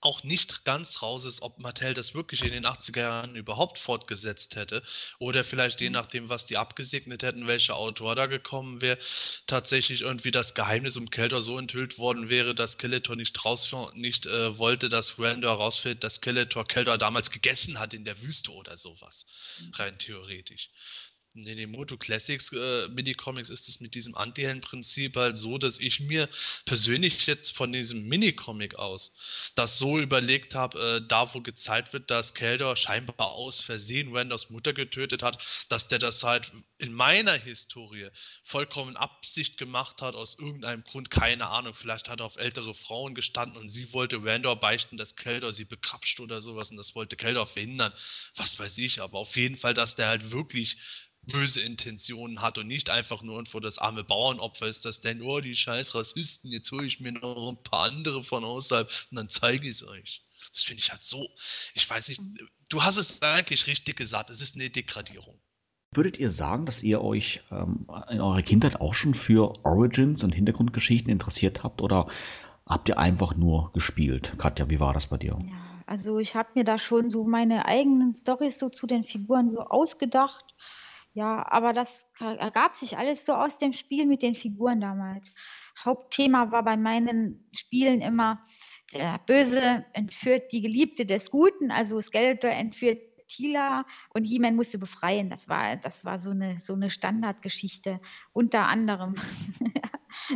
auch 0.00 0.22
nicht 0.22 0.64
ganz 0.64 1.02
raus 1.02 1.24
ist, 1.24 1.42
ob 1.42 1.58
Mattel 1.58 1.94
das 1.94 2.14
wirklich 2.14 2.42
in 2.42 2.52
den 2.52 2.66
80er 2.66 3.00
Jahren 3.00 3.36
überhaupt 3.36 3.78
fortgesetzt 3.78 4.56
hätte 4.56 4.82
oder 5.18 5.44
vielleicht 5.44 5.80
je 5.80 5.88
mhm. 5.88 5.94
nachdem, 5.94 6.28
was 6.28 6.46
die 6.46 6.56
abgesegnet 6.56 7.22
hätten, 7.22 7.46
welcher 7.46 7.76
Autor 7.76 8.14
da 8.14 8.26
gekommen 8.26 8.80
wäre, 8.80 8.98
tatsächlich 9.46 10.02
irgendwie 10.02 10.30
das 10.30 10.54
Geheimnis 10.54 10.96
um 10.96 11.06
Skeletor 11.06 11.40
so 11.42 11.58
enthüllt 11.58 11.98
worden 11.98 12.28
wäre, 12.28 12.54
dass 12.54 12.72
Skeletor 12.72 13.16
nicht 13.16 13.44
raus 13.44 13.72
nicht 13.94 14.26
äh, 14.26 14.56
wollte, 14.56 14.88
dass 14.88 15.18
Randor 15.18 15.58
herausfindet, 15.58 16.04
dass 16.04 16.16
Skeletor 16.16 16.66
Keldor 16.66 16.98
damals 16.98 17.30
gegessen 17.30 17.78
hat 17.78 17.92
in 17.92 18.04
der 18.04 18.20
Wüste 18.22 18.52
oder 18.52 18.76
sowas, 18.76 19.26
mhm. 19.60 19.74
rein 19.74 19.98
theoretisch. 19.98 20.70
In 21.46 21.56
den 21.56 21.70
Moto 21.70 21.96
Classics 21.96 22.52
äh, 22.52 22.88
Minicomics 22.88 23.48
ist 23.50 23.68
es 23.68 23.78
mit 23.80 23.94
diesem 23.94 24.16
Anti-Helden-Prinzip 24.16 25.16
halt 25.16 25.38
so, 25.38 25.56
dass 25.56 25.78
ich 25.78 26.00
mir 26.00 26.28
persönlich 26.64 27.26
jetzt 27.26 27.56
von 27.56 27.72
diesem 27.72 28.08
Minicomic 28.08 28.74
aus 28.76 29.14
das 29.54 29.78
so 29.78 29.98
überlegt 29.98 30.54
habe, 30.54 30.96
äh, 31.02 31.06
da 31.06 31.32
wo 31.32 31.40
gezeigt 31.40 31.92
wird, 31.92 32.10
dass 32.10 32.34
Keldor 32.34 32.74
scheinbar 32.76 33.32
aus 33.32 33.60
Versehen 33.60 34.14
Randers 34.14 34.50
Mutter 34.50 34.72
getötet 34.72 35.22
hat, 35.22 35.38
dass 35.68 35.86
der 35.86 35.98
das 35.98 36.24
halt 36.24 36.50
in 36.78 36.92
meiner 36.92 37.34
Historie 37.34 38.08
vollkommen 38.42 38.96
Absicht 38.96 39.58
gemacht 39.58 40.02
hat, 40.02 40.14
aus 40.14 40.36
irgendeinem 40.38 40.82
Grund, 40.84 41.10
keine 41.10 41.46
Ahnung, 41.48 41.74
vielleicht 41.74 42.08
hat 42.08 42.20
er 42.20 42.26
auf 42.26 42.36
ältere 42.36 42.74
Frauen 42.74 43.14
gestanden 43.14 43.58
und 43.58 43.68
sie 43.68 43.92
wollte 43.92 44.24
Randor 44.24 44.58
beichten, 44.58 44.96
dass 44.96 45.16
Keldor 45.16 45.52
sie 45.52 45.64
bekrapscht 45.64 46.20
oder 46.20 46.40
sowas 46.40 46.70
und 46.70 46.76
das 46.76 46.94
wollte 46.94 47.16
Keldor 47.16 47.46
verhindern, 47.46 47.92
was 48.34 48.58
weiß 48.58 48.78
ich, 48.78 49.00
aber 49.00 49.18
auf 49.18 49.36
jeden 49.36 49.56
Fall, 49.56 49.74
dass 49.74 49.96
der 49.96 50.08
halt 50.08 50.30
wirklich 50.30 50.78
böse 51.22 51.60
Intentionen 51.60 52.40
hat 52.40 52.58
und 52.58 52.66
nicht 52.66 52.90
einfach 52.90 53.22
nur 53.22 53.36
irgendwo 53.36 53.60
das 53.60 53.78
arme 53.78 54.04
Bauernopfer 54.04 54.66
ist, 54.66 54.84
dass 54.84 55.00
der 55.00 55.14
nur 55.14 55.36
oh, 55.36 55.40
die 55.40 55.56
scheiß 55.56 55.94
Rassisten, 55.94 56.50
jetzt 56.50 56.72
hole 56.72 56.86
ich 56.86 57.00
mir 57.00 57.12
noch 57.12 57.50
ein 57.50 57.62
paar 57.62 57.84
andere 57.84 58.24
von 58.24 58.44
außerhalb 58.44 58.90
und 59.10 59.16
dann 59.16 59.28
zeige 59.28 59.68
ich 59.68 59.74
es 59.74 59.86
euch. 59.86 60.24
Das 60.52 60.62
finde 60.62 60.80
ich 60.80 60.90
halt 60.90 61.02
so, 61.02 61.28
ich 61.74 61.88
weiß 61.88 62.08
nicht, 62.08 62.20
du 62.68 62.82
hast 62.82 62.96
es 62.96 63.20
eigentlich 63.20 63.66
richtig 63.66 63.96
gesagt, 63.96 64.30
es 64.30 64.40
ist 64.40 64.54
eine 64.54 64.70
Degradierung. 64.70 65.38
Würdet 65.94 66.18
ihr 66.18 66.30
sagen, 66.30 66.66
dass 66.66 66.82
ihr 66.82 67.02
euch 67.02 67.42
ähm, 67.50 67.86
in 68.10 68.20
eurer 68.20 68.42
Kindheit 68.42 68.80
auch 68.80 68.94
schon 68.94 69.14
für 69.14 69.52
Origins 69.64 70.22
und 70.22 70.32
Hintergrundgeschichten 70.32 71.10
interessiert 71.10 71.62
habt 71.62 71.80
oder 71.80 72.08
habt 72.66 72.88
ihr 72.88 72.98
einfach 72.98 73.36
nur 73.36 73.72
gespielt? 73.72 74.34
Katja, 74.38 74.68
wie 74.68 74.80
war 74.80 74.92
das 74.92 75.06
bei 75.06 75.16
dir? 75.16 75.38
Ja, 75.40 75.82
also 75.86 76.18
ich 76.18 76.36
habe 76.36 76.50
mir 76.54 76.64
da 76.64 76.78
schon 76.78 77.08
so 77.08 77.24
meine 77.24 77.64
eigenen 77.64 78.12
Storys 78.12 78.58
so 78.58 78.68
zu 78.68 78.86
den 78.86 79.02
Figuren 79.02 79.48
so 79.48 79.60
ausgedacht. 79.60 80.44
Ja, 81.18 81.44
aber 81.50 81.72
das 81.72 82.08
ergab 82.20 82.76
sich 82.76 82.96
alles 82.96 83.24
so 83.24 83.34
aus 83.34 83.58
dem 83.58 83.72
Spiel 83.72 84.06
mit 84.06 84.22
den 84.22 84.36
Figuren 84.36 84.80
damals. 84.80 85.34
Hauptthema 85.84 86.52
war 86.52 86.62
bei 86.62 86.76
meinen 86.76 87.50
Spielen 87.52 88.02
immer, 88.02 88.44
der 88.94 89.18
Böse 89.26 89.84
entführt 89.94 90.52
die 90.52 90.60
Geliebte 90.60 91.06
des 91.06 91.32
Guten, 91.32 91.72
also 91.72 92.00
Skeletor 92.00 92.52
entführt 92.52 93.00
Tila 93.26 93.84
und 94.14 94.22
He-Man 94.22 94.54
musste 94.54 94.78
befreien. 94.78 95.28
Das 95.28 95.48
war, 95.48 95.74
das 95.74 96.04
war 96.04 96.20
so 96.20 96.30
eine, 96.30 96.56
so 96.56 96.74
eine 96.74 96.88
Standardgeschichte. 96.88 97.98
Unter 98.32 98.68
anderem. 98.68 99.16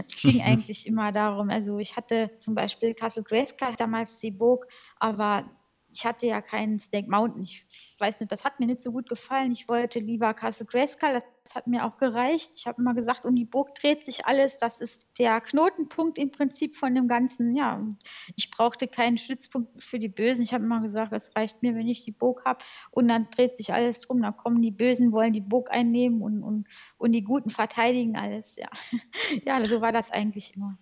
es 0.09 0.17
ging 0.23 0.43
eigentlich 0.43 0.89
immer 0.89 1.13
darum. 1.13 1.49
Also 1.51 1.79
ich 1.79 1.97
hatte 1.97 2.33
zum 2.33 2.57
Beispiel 2.57 2.95
Castle 2.95 3.23
Grayskull 3.23 3.77
damals 3.77 4.19
die 4.19 4.33
Burg, 4.33 4.67
aber 4.99 5.49
ich 5.93 6.07
hatte 6.07 6.27
ja 6.27 6.41
keinen 6.41 6.79
Snake 6.79 7.09
Mountain. 7.11 7.43
Ich 7.43 7.67
weiß 7.99 8.21
nicht, 8.21 8.33
das 8.33 8.45
hat 8.45 8.59
mir 8.61 8.67
nicht 8.67 8.81
so 8.81 8.93
gut 8.93 9.09
gefallen. 9.09 9.53
Ich 9.53 9.69
wollte 9.69 9.99
lieber 9.99 10.35
Castle 10.35 10.67
Grayskull, 10.67 11.19
das 11.45 11.55
hat 11.55 11.67
mir 11.67 11.85
auch 11.85 11.99
gereicht. 11.99 12.53
Ich 12.57 12.67
habe 12.67 12.81
immer 12.81 12.95
gesagt, 12.95 13.25
um 13.25 13.35
die 13.35 13.45
Burg 13.45 13.75
dreht 13.75 14.05
sich 14.05 14.27
alles. 14.27 14.59
Das 14.59 14.81
ist 14.81 15.07
der 15.19 15.41
Knotenpunkt 15.41 16.19
im 16.19 16.31
Prinzip 16.31 16.75
von 16.75 16.95
dem 16.95 17.09
Ganzen. 17.09 17.55
Ja, 17.55 17.85
ich 18.37 18.51
brauchte 18.51 18.89
keinen 18.89 19.19
Stützpunkt 19.19 19.83
für 19.83 19.99
die 19.99 20.09
Bösen. 20.09 20.43
Ich 20.43 20.55
habe 20.55 20.65
immer 20.65 20.81
gesagt, 20.81 21.13
es 21.13 21.35
reicht 21.37 21.63
mir, 21.63 21.75
wenn 21.75 21.89
ich 21.89 22.05
die 22.05 22.13
Burg 22.13 22.45
habe. 22.45 22.65
Und 22.91 23.09
dann 23.09 23.29
dreht 23.31 23.57
sich 23.57 23.73
alles 23.75 24.01
drum. 24.01 24.23
Dann 24.23 24.37
kommen 24.37 24.63
die 24.63 24.71
Bösen, 24.71 25.13
wollen 25.13 25.33
die 25.33 25.41
Burg 25.41 25.71
einnehmen 25.71 26.23
und, 26.23 26.43
und, 26.43 26.67
und 26.97 27.13
die 27.13 27.25
Guten 27.25 27.51
verteidigen 27.51 28.17
alles. 28.17 28.57
Ja, 28.57 28.71
ja 29.45 29.65
so 29.67 29.81
war 29.81 29.93
das 29.93 30.11
eigentlich 30.11 30.57
immer. 30.57 30.79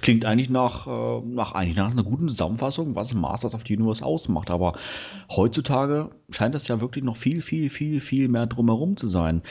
Klingt 0.00 0.24
eigentlich 0.24 0.50
nach, 0.50 0.86
äh, 0.86 1.20
nach, 1.26 1.52
eigentlich 1.52 1.76
nach 1.76 1.90
einer 1.90 2.02
guten 2.02 2.28
Zusammenfassung, 2.28 2.94
was 2.94 3.14
Masters 3.14 3.54
of 3.54 3.62
the 3.66 3.76
Universe 3.76 4.04
ausmacht. 4.04 4.50
Aber 4.50 4.78
heutzutage 5.30 6.10
scheint 6.30 6.54
das 6.54 6.68
ja 6.68 6.80
wirklich 6.80 7.04
noch 7.04 7.16
viel, 7.16 7.42
viel, 7.42 7.70
viel, 7.70 8.00
viel 8.00 8.28
mehr 8.28 8.46
drumherum 8.46 8.96
zu 8.96 9.08
sein. 9.08 9.42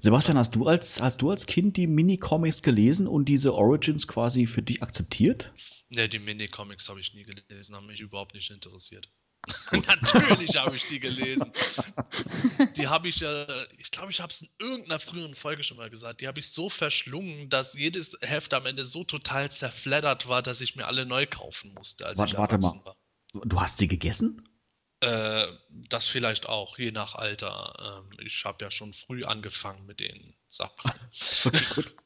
Sebastian, 0.00 0.38
hast 0.38 0.54
du 0.54 0.66
als, 0.66 1.00
hast 1.00 1.22
du 1.22 1.30
als 1.30 1.46
Kind 1.46 1.76
die 1.76 1.86
Minicomics 1.86 2.62
gelesen 2.62 3.06
und 3.06 3.26
diese 3.26 3.54
Origins 3.54 4.06
quasi 4.06 4.46
für 4.46 4.62
dich 4.62 4.82
akzeptiert? 4.82 5.52
Ne, 5.88 6.08
die 6.08 6.18
Minicomics 6.18 6.88
habe 6.88 7.00
ich 7.00 7.14
nie 7.14 7.24
gelesen, 7.24 7.76
haben 7.76 7.86
mich 7.86 8.00
überhaupt 8.00 8.34
nicht 8.34 8.50
interessiert. 8.50 9.10
Natürlich 9.72 10.56
habe 10.56 10.76
ich 10.76 10.86
die 10.88 11.00
gelesen. 11.00 11.52
Die 12.76 12.88
habe 12.88 13.08
ich 13.08 13.20
ja, 13.20 13.46
ich 13.78 13.90
glaube, 13.90 14.10
ich 14.10 14.20
habe 14.20 14.30
es 14.30 14.42
in 14.42 14.48
irgendeiner 14.58 14.98
früheren 14.98 15.34
Folge 15.34 15.62
schon 15.62 15.76
mal 15.76 15.90
gesagt, 15.90 16.20
die 16.20 16.28
habe 16.28 16.38
ich 16.38 16.50
so 16.50 16.68
verschlungen, 16.68 17.48
dass 17.48 17.74
jedes 17.74 18.16
Heft 18.20 18.54
am 18.54 18.66
Ende 18.66 18.84
so 18.84 19.04
total 19.04 19.50
zerfleddert 19.50 20.28
war, 20.28 20.42
dass 20.42 20.60
ich 20.60 20.76
mir 20.76 20.86
alle 20.86 21.06
neu 21.06 21.26
kaufen 21.26 21.72
musste, 21.74 22.06
als 22.06 22.18
warte, 22.18 22.38
warte 22.38 22.58
mal. 22.58 22.80
War. 22.84 22.96
Du 23.44 23.60
hast 23.60 23.78
sie 23.78 23.88
gegessen? 23.88 24.48
Äh, 25.00 25.46
das 25.68 26.08
vielleicht 26.08 26.46
auch, 26.48 26.78
je 26.78 26.90
nach 26.90 27.14
Alter. 27.14 28.02
Ähm, 28.08 28.18
ich 28.24 28.44
habe 28.44 28.64
ja 28.64 28.70
schon 28.70 28.94
früh 28.94 29.24
angefangen 29.24 29.84
mit 29.86 30.00
den 30.00 30.34
Sachen. 30.48 30.90
okay, 31.44 31.64
gut. 31.74 31.96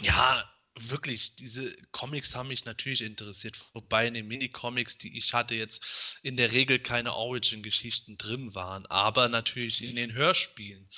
Ja, 0.00 0.51
wirklich, 0.78 1.34
diese 1.36 1.76
Comics 1.92 2.34
haben 2.34 2.48
mich 2.48 2.64
natürlich 2.64 3.02
interessiert, 3.02 3.62
wobei 3.72 4.06
in 4.06 4.14
den 4.14 4.26
Mini-Comics, 4.28 4.98
die 4.98 5.16
ich 5.18 5.34
hatte, 5.34 5.54
jetzt 5.54 6.18
in 6.22 6.36
der 6.36 6.52
Regel 6.52 6.78
keine 6.78 7.14
Origin-Geschichten 7.14 8.16
drin 8.16 8.54
waren, 8.54 8.86
aber 8.86 9.28
natürlich 9.28 9.82
in 9.82 9.96
den 9.96 10.12
Hörspielen 10.14 10.88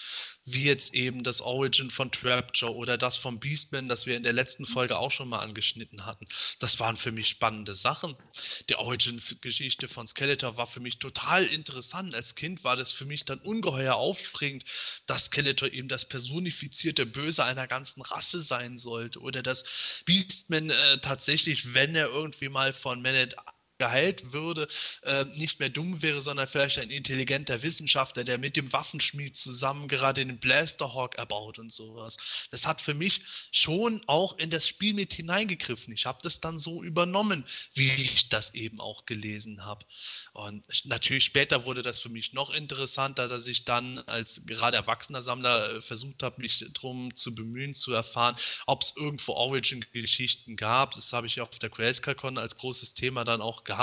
wie 0.44 0.64
jetzt 0.64 0.94
eben 0.94 1.22
das 1.22 1.40
Origin 1.40 1.90
von 1.90 2.10
Trapjaw 2.10 2.72
oder 2.72 2.98
das 2.98 3.16
von 3.16 3.40
Beastman, 3.40 3.88
das 3.88 4.06
wir 4.06 4.16
in 4.16 4.22
der 4.22 4.32
letzten 4.32 4.66
Folge 4.66 4.98
auch 4.98 5.10
schon 5.10 5.28
mal 5.28 5.38
angeschnitten 5.38 6.04
hatten. 6.04 6.26
Das 6.58 6.78
waren 6.80 6.96
für 6.96 7.12
mich 7.12 7.28
spannende 7.28 7.74
Sachen. 7.74 8.16
Die 8.68 8.76
Origin-Geschichte 8.76 9.88
von 9.88 10.06
Skeletor 10.06 10.56
war 10.56 10.66
für 10.66 10.80
mich 10.80 10.98
total 10.98 11.44
interessant. 11.44 12.14
Als 12.14 12.34
Kind 12.34 12.62
war 12.64 12.76
das 12.76 12.92
für 12.92 13.04
mich 13.04 13.24
dann 13.24 13.38
ungeheuer 13.38 13.94
aufregend, 13.94 14.64
dass 15.06 15.26
Skeletor 15.26 15.72
eben 15.72 15.88
das 15.88 16.06
personifizierte 16.06 17.06
Böse 17.06 17.44
einer 17.44 17.66
ganzen 17.66 18.02
Rasse 18.02 18.40
sein 18.40 18.76
sollte 18.76 19.20
oder 19.20 19.42
dass 19.42 19.64
Beastman 20.04 20.70
äh, 20.70 20.98
tatsächlich, 21.00 21.72
wenn 21.74 21.94
er 21.94 22.08
irgendwie 22.08 22.48
mal 22.48 22.72
von 22.72 23.00
Manet 23.00 23.36
geheilt 23.84 24.32
würde, 24.32 24.66
äh, 25.02 25.26
nicht 25.36 25.60
mehr 25.60 25.68
dumm 25.68 26.00
wäre, 26.00 26.22
sondern 26.22 26.48
vielleicht 26.48 26.78
ein 26.78 26.88
intelligenter 26.88 27.62
Wissenschaftler, 27.62 28.24
der 28.24 28.38
mit 28.38 28.56
dem 28.56 28.72
Waffenschmied 28.72 29.36
zusammen 29.36 29.88
gerade 29.88 30.24
den 30.24 30.38
Blasterhawk 30.38 31.16
erbaut 31.16 31.58
und 31.58 31.70
sowas. 31.70 32.16
Das 32.50 32.66
hat 32.66 32.80
für 32.80 32.94
mich 32.94 33.20
schon 33.52 34.00
auch 34.06 34.38
in 34.38 34.48
das 34.48 34.66
Spiel 34.66 34.94
mit 34.94 35.12
hineingegriffen. 35.12 35.92
Ich 35.92 36.06
habe 36.06 36.18
das 36.22 36.40
dann 36.40 36.58
so 36.58 36.82
übernommen, 36.82 37.44
wie 37.74 37.90
ich 37.90 38.30
das 38.30 38.54
eben 38.54 38.80
auch 38.80 39.04
gelesen 39.04 39.66
habe. 39.66 39.84
Und 40.32 40.64
natürlich 40.84 41.24
später 41.24 41.66
wurde 41.66 41.82
das 41.82 42.00
für 42.00 42.08
mich 42.08 42.32
noch 42.32 42.54
interessanter, 42.54 43.28
dass 43.28 43.46
ich 43.46 43.66
dann 43.66 43.98
als 44.00 44.46
gerade 44.46 44.78
erwachsener 44.78 45.20
Sammler 45.20 45.74
äh, 45.74 45.82
versucht 45.82 46.22
habe, 46.22 46.40
mich 46.40 46.64
darum 46.72 47.14
zu 47.14 47.34
bemühen, 47.34 47.74
zu 47.74 47.92
erfahren, 47.92 48.36
ob 48.66 48.82
es 48.82 48.94
irgendwo 48.96 49.32
Origin-Geschichten 49.32 50.56
gab. 50.56 50.94
Das 50.94 51.12
habe 51.12 51.26
ich 51.26 51.40
auf 51.40 51.50
der 51.50 51.68
Grayscale-Con 51.68 52.38
als 52.38 52.56
großes 52.56 52.94
Thema 52.94 53.24
dann 53.24 53.42
auch 53.42 53.64
gehabt, 53.64 53.73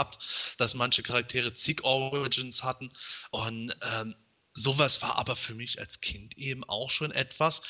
dass 0.57 0.73
manche 0.73 1.03
Charaktere 1.03 1.53
zig 1.53 1.83
Origins 1.83 2.63
hatten. 2.63 2.91
Und 3.31 3.75
ähm, 3.93 4.15
sowas 4.53 5.01
war 5.01 5.17
aber 5.17 5.35
für 5.35 5.55
mich 5.55 5.79
als 5.79 6.01
Kind 6.01 6.37
eben 6.37 6.63
auch 6.63 6.89
schon 6.89 7.11
etwas, 7.11 7.61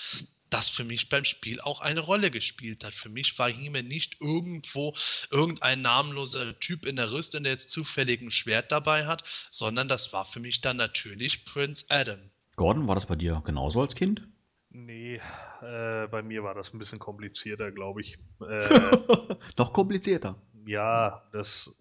das 0.49 0.69
für 0.69 0.83
mich 0.83 1.09
beim 1.09 1.25
Spiel 1.25 1.61
auch 1.61 1.81
eine 1.81 2.01
Rolle 2.01 2.29
gespielt 2.29 2.83
hat. 2.83 2.93
Für 2.93 3.09
mich 3.09 3.39
war 3.39 3.49
Hime 3.49 3.83
nicht 3.83 4.17
irgendwo 4.19 4.93
irgendein 5.31 5.81
namenloser 5.81 6.59
Typ 6.59 6.85
in 6.85 6.97
der 6.97 7.11
Rüstung, 7.11 7.43
der 7.43 7.53
jetzt 7.53 7.71
zufällig 7.71 8.21
ein 8.21 8.31
Schwert 8.31 8.71
dabei 8.71 9.07
hat, 9.07 9.23
sondern 9.49 9.87
das 9.87 10.13
war 10.13 10.25
für 10.25 10.39
mich 10.39 10.61
dann 10.61 10.77
natürlich 10.77 11.45
Prince 11.45 11.85
Adam. 11.89 12.19
Gordon, 12.57 12.87
war 12.87 12.95
das 12.95 13.05
bei 13.05 13.15
dir 13.15 13.41
genauso 13.45 13.81
als 13.81 13.95
Kind? 13.95 14.27
Nee, 14.73 15.19
äh, 15.61 16.07
bei 16.07 16.21
mir 16.21 16.43
war 16.43 16.53
das 16.53 16.73
ein 16.73 16.79
bisschen 16.79 16.99
komplizierter, 16.99 17.71
glaube 17.71 18.01
ich. 18.01 18.17
Äh, 18.41 19.35
Noch 19.57 19.71
komplizierter. 19.71 20.35
Ja, 20.65 21.23
das, 21.31 21.75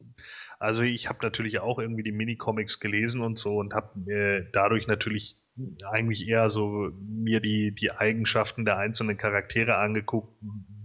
also 0.59 0.83
ich 0.83 1.09
habe 1.09 1.19
natürlich 1.23 1.61
auch 1.61 1.79
irgendwie 1.79 2.03
die 2.03 2.13
Minicomics 2.13 2.81
gelesen 2.81 3.21
und 3.21 3.39
so 3.39 3.57
und 3.57 3.75
habe 3.75 3.99
mir 3.99 4.43
dadurch 4.53 4.87
natürlich 4.87 5.37
eigentlich 5.91 6.29
eher 6.29 6.49
so 6.49 6.91
mir 7.01 7.41
die, 7.41 7.73
die 7.73 7.93
Eigenschaften 7.93 8.65
der 8.65 8.79
einzelnen 8.79 9.17
Charaktere 9.17 9.77
angeguckt. 9.77 10.33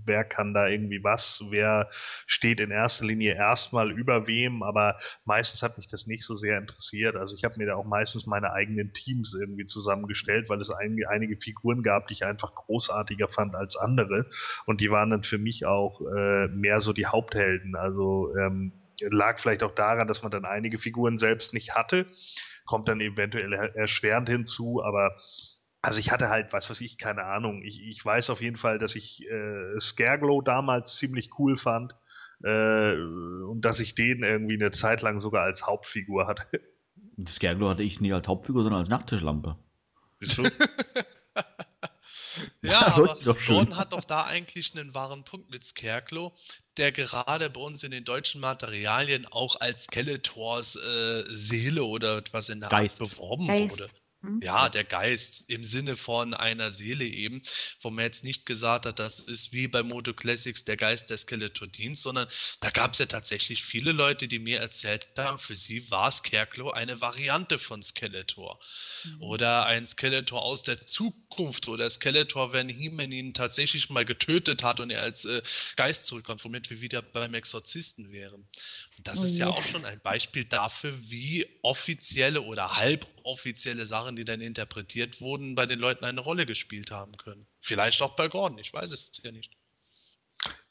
Wer 0.06 0.24
kann 0.24 0.54
da 0.54 0.68
irgendwie 0.68 1.04
was? 1.04 1.44
Wer 1.50 1.90
steht 2.28 2.60
in 2.60 2.72
erster 2.72 3.06
Linie 3.06 3.36
erstmal 3.36 3.92
über 3.92 4.28
wem? 4.28 4.64
Aber 4.64 4.98
meistens 5.26 5.64
hat 5.64 5.78
mich 5.78 5.88
das 5.88 6.08
nicht 6.08 6.24
so 6.24 6.36
sehr 6.36 6.58
interessiert. 6.58 7.16
Also 7.16 7.36
ich 7.36 7.44
habe 7.44 7.56
mir 7.58 7.68
da 7.68 7.76
auch 7.76 7.86
meistens 7.86 8.26
meine 8.26 8.52
eigenen 8.54 8.94
Teams 8.94 9.36
irgendwie 9.40 9.66
zusammengestellt, 9.66 10.50
weil 10.50 10.62
es 10.62 10.70
einige, 10.70 11.10
einige 11.10 11.38
Figuren 11.38 11.84
gab, 11.84 12.08
die 12.08 12.14
ich 12.14 12.26
einfach 12.26 12.54
großartiger 12.56 13.28
fand 13.30 13.56
als 13.56 13.76
andere. 13.76 14.28
Und 14.66 14.82
die 14.82 14.92
waren 14.92 15.10
dann 15.10 15.24
für 15.24 15.38
mich 15.38 15.66
auch 15.66 16.02
äh, 16.02 16.48
mehr 16.48 16.80
so 16.80 16.94
die 16.94 17.08
Haupthelden. 17.08 17.76
Also 17.76 18.36
ähm, 18.38 18.74
lag 19.02 19.40
vielleicht 19.40 19.64
auch 19.64 19.76
daran, 19.76 20.08
dass 20.08 20.22
man 20.24 20.32
dann 20.32 20.46
einige 20.46 20.78
Figuren 20.78 21.18
selbst 21.18 21.54
nicht 21.54 21.76
hatte 21.76 22.06
kommt 22.66 22.88
dann 22.88 23.00
eventuell 23.00 23.54
er- 23.54 23.76
erschwerend 23.76 24.30
hinzu, 24.30 24.82
aber 24.84 25.16
also 25.86 26.00
ich 26.00 26.12
hatte 26.12 26.30
halt, 26.30 26.52
was 26.54 26.70
weiß 26.70 26.82
ich, 26.82 26.98
keine 26.98 27.24
Ahnung. 27.24 27.64
Ich, 27.64 27.82
ich 27.82 28.04
weiß 28.04 28.30
auf 28.30 28.42
jeden 28.42 28.58
Fall, 28.58 28.80
dass 28.80 28.96
ich 28.96 29.26
äh, 29.30 29.80
Scareglow 29.80 30.42
damals 30.42 30.98
ziemlich 30.98 31.30
cool 31.40 31.58
fand 31.58 31.96
äh, 32.44 32.96
und 32.96 33.62
dass 33.62 33.80
ich 33.80 33.96
den 33.96 34.24
irgendwie 34.24 34.56
eine 34.56 34.72
Zeit 34.72 35.02
lang 35.02 35.20
sogar 35.20 35.44
als 35.44 35.66
Hauptfigur 35.66 36.28
hatte. 36.28 36.46
Scareglow 37.28 37.70
hatte 37.70 37.84
ich 37.84 38.02
nie 38.02 38.14
als 38.14 38.28
Hauptfigur, 38.28 38.64
sondern 38.64 38.82
als 38.82 38.90
Nachttischlampe. 38.90 39.58
Wieso? 40.20 40.44
Ja, 42.62 42.88
aber. 42.96 43.14
Gordon 43.48 43.78
hat 43.78 43.94
doch 43.94 44.04
da 44.04 44.26
eigentlich 44.26 44.76
einen 44.76 44.94
wahren 44.94 45.24
Punkt 45.24 45.50
mit 45.52 45.64
Scarecrow, 45.64 46.34
der 46.78 46.92
gerade 46.92 47.50
bei 47.50 47.62
uns 47.62 47.84
in 47.84 47.92
den 47.92 48.04
deutschen 48.04 48.42
Materialien 48.42 49.26
auch 49.26 49.60
als 49.60 49.86
Skeletors 49.86 50.76
äh, 50.76 51.24
Seele 51.30 51.84
oder 51.84 52.18
etwas 52.18 52.50
in 52.50 52.60
der 52.60 52.70
Geist. 52.70 53.02
Art 53.02 53.12
beworben 53.12 53.48
Geist. 53.48 53.72
wurde. 53.72 53.90
Hm? 54.26 54.42
Ja, 54.42 54.70
der 54.70 54.84
Geist 54.84 55.44
im 55.48 55.64
Sinne 55.64 55.98
von 55.98 56.34
einer 56.34 56.72
Seele 56.72 57.06
eben, 57.06 57.42
wo 57.82 57.90
man 57.90 58.06
jetzt 58.06 58.24
nicht 58.24 58.46
gesagt 58.46 58.86
hat, 58.86 59.00
das 59.00 59.20
ist 59.20 59.54
wie 59.54 59.68
bei 59.68 59.84
Moto 59.84 60.14
Classics 60.14 60.66
der 60.66 60.78
Geist 60.78 61.10
der 61.10 61.18
Skeletor-Dienst, 61.18 62.04
sondern 62.04 62.28
da 62.60 62.70
gab 62.72 62.94
es 62.94 63.00
ja 63.00 63.06
tatsächlich 63.06 63.64
viele 63.64 63.92
Leute, 63.92 64.28
die 64.28 64.40
mir 64.40 64.60
erzählt 64.60 65.08
haben, 65.18 65.40
für 65.40 65.56
sie 65.56 65.90
war 65.92 66.12
Scarecrow 66.12 66.74
eine 66.74 67.02
Variante 67.02 67.60
von 67.60 67.82
Skeletor. 67.84 68.60
Oder 69.20 69.66
ein 69.66 69.86
Skeletor 69.86 70.42
aus 70.42 70.64
der 70.64 70.82
Zukunft 70.82 71.68
oder 71.68 71.90
Skeletor, 71.90 72.54
wenn 72.54 72.70
He-Man 72.70 73.12
ihn 73.12 73.34
tatsächlich 73.34 73.90
mal 73.90 74.06
getötet 74.06 74.64
hat 74.64 74.80
und 74.80 74.90
er 74.90 75.02
als 75.02 75.26
äh, 75.26 75.42
Geist 75.76 76.06
zurückkommt, 76.06 76.44
womit 76.44 76.70
wir 76.70 76.82
wieder 76.82 77.02
beim 77.02 77.34
Exorzisten 77.34 78.12
wären. 78.12 78.48
Und 78.98 79.08
das 79.08 79.24
Oh 79.24 79.24
ist 79.24 79.38
ja 79.38 79.48
je. 79.48 79.52
auch 79.52 79.64
schon 79.64 79.86
ein 79.86 80.00
Beispiel 80.02 80.46
dafür, 80.46 80.98
wie 81.10 81.46
offizielle 81.62 82.42
oder 82.42 82.76
halboffizielle 83.26 83.86
Sachen, 83.86 84.16
die 84.16 84.26
dann 84.26 84.42
interpretiert 84.42 85.20
wurden, 85.20 85.56
bei 85.56 85.66
den 85.66 85.80
Leuten 85.80 86.06
eine 86.06 86.22
Rolle 86.22 86.46
gespielt 86.46 86.92
haben 86.92 87.18
können. 87.18 87.46
Vielleicht 87.62 88.02
auch 88.02 88.16
bei 88.16 88.28
Gordon, 88.28 88.60
ich 88.60 88.74
weiß 88.74 88.92
es 88.92 89.12
ja 89.24 89.32
nicht. 89.32 89.52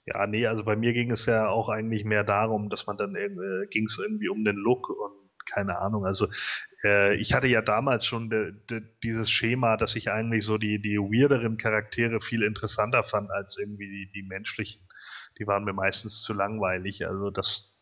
Ja, 0.07 0.27
nee, 0.27 0.47
also 0.47 0.65
bei 0.65 0.77
mir 0.77 0.93
ging 0.93 1.11
es 1.11 1.27
ja 1.27 1.49
auch 1.49 1.69
eigentlich 1.69 2.05
mehr 2.05 2.25
darum, 2.25 2.69
dass 2.69 2.87
man 2.87 2.97
dann 2.97 3.15
äh, 3.17 3.67
ging 3.71 3.87
es 3.87 3.99
irgendwie 3.99 4.29
um 4.29 4.45
den 4.45 4.57
Look 4.57 4.91
und 4.91 5.31
keine 5.47 5.79
Ahnung. 5.79 6.05
Also 6.07 6.29
äh, 6.85 7.17
ich 7.17 7.33
hatte 7.33 7.47
ja 7.47 7.63
damals 7.63 8.05
schon 8.07 8.29
de, 8.31 8.53
de, 8.71 8.83
dieses 9.03 9.31
Schema, 9.31 9.77
dass 9.77 9.97
ich 9.97 10.11
eigentlich 10.11 10.45
so 10.45 10.59
die, 10.59 10.81
die 10.81 10.99
weirderen 10.99 11.57
Charaktere 11.57 12.21
viel 12.21 12.43
interessanter 12.43 13.03
fand 13.03 13.31
als 13.31 13.59
irgendwie 13.59 13.89
die, 13.89 14.13
die 14.13 14.23
menschlichen. 14.23 14.87
Die 15.39 15.47
waren 15.47 15.65
mir 15.65 15.73
meistens 15.73 16.23
zu 16.23 16.35
langweilig. 16.35 17.07
Also 17.07 17.31
das 17.31 17.79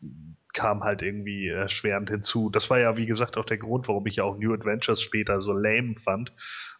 kam 0.53 0.83
halt 0.83 1.01
irgendwie 1.01 1.47
erschwerend 1.47 2.09
hinzu. 2.09 2.49
Das 2.49 2.69
war 2.69 2.79
ja, 2.79 2.95
wie 2.97 3.05
gesagt, 3.05 3.37
auch 3.37 3.45
der 3.45 3.57
Grund, 3.57 3.87
warum 3.87 4.05
ich 4.07 4.21
auch 4.21 4.37
New 4.37 4.53
Adventures 4.53 5.01
später 5.01 5.41
so 5.41 5.53
lame 5.53 5.95
fand, 6.03 6.31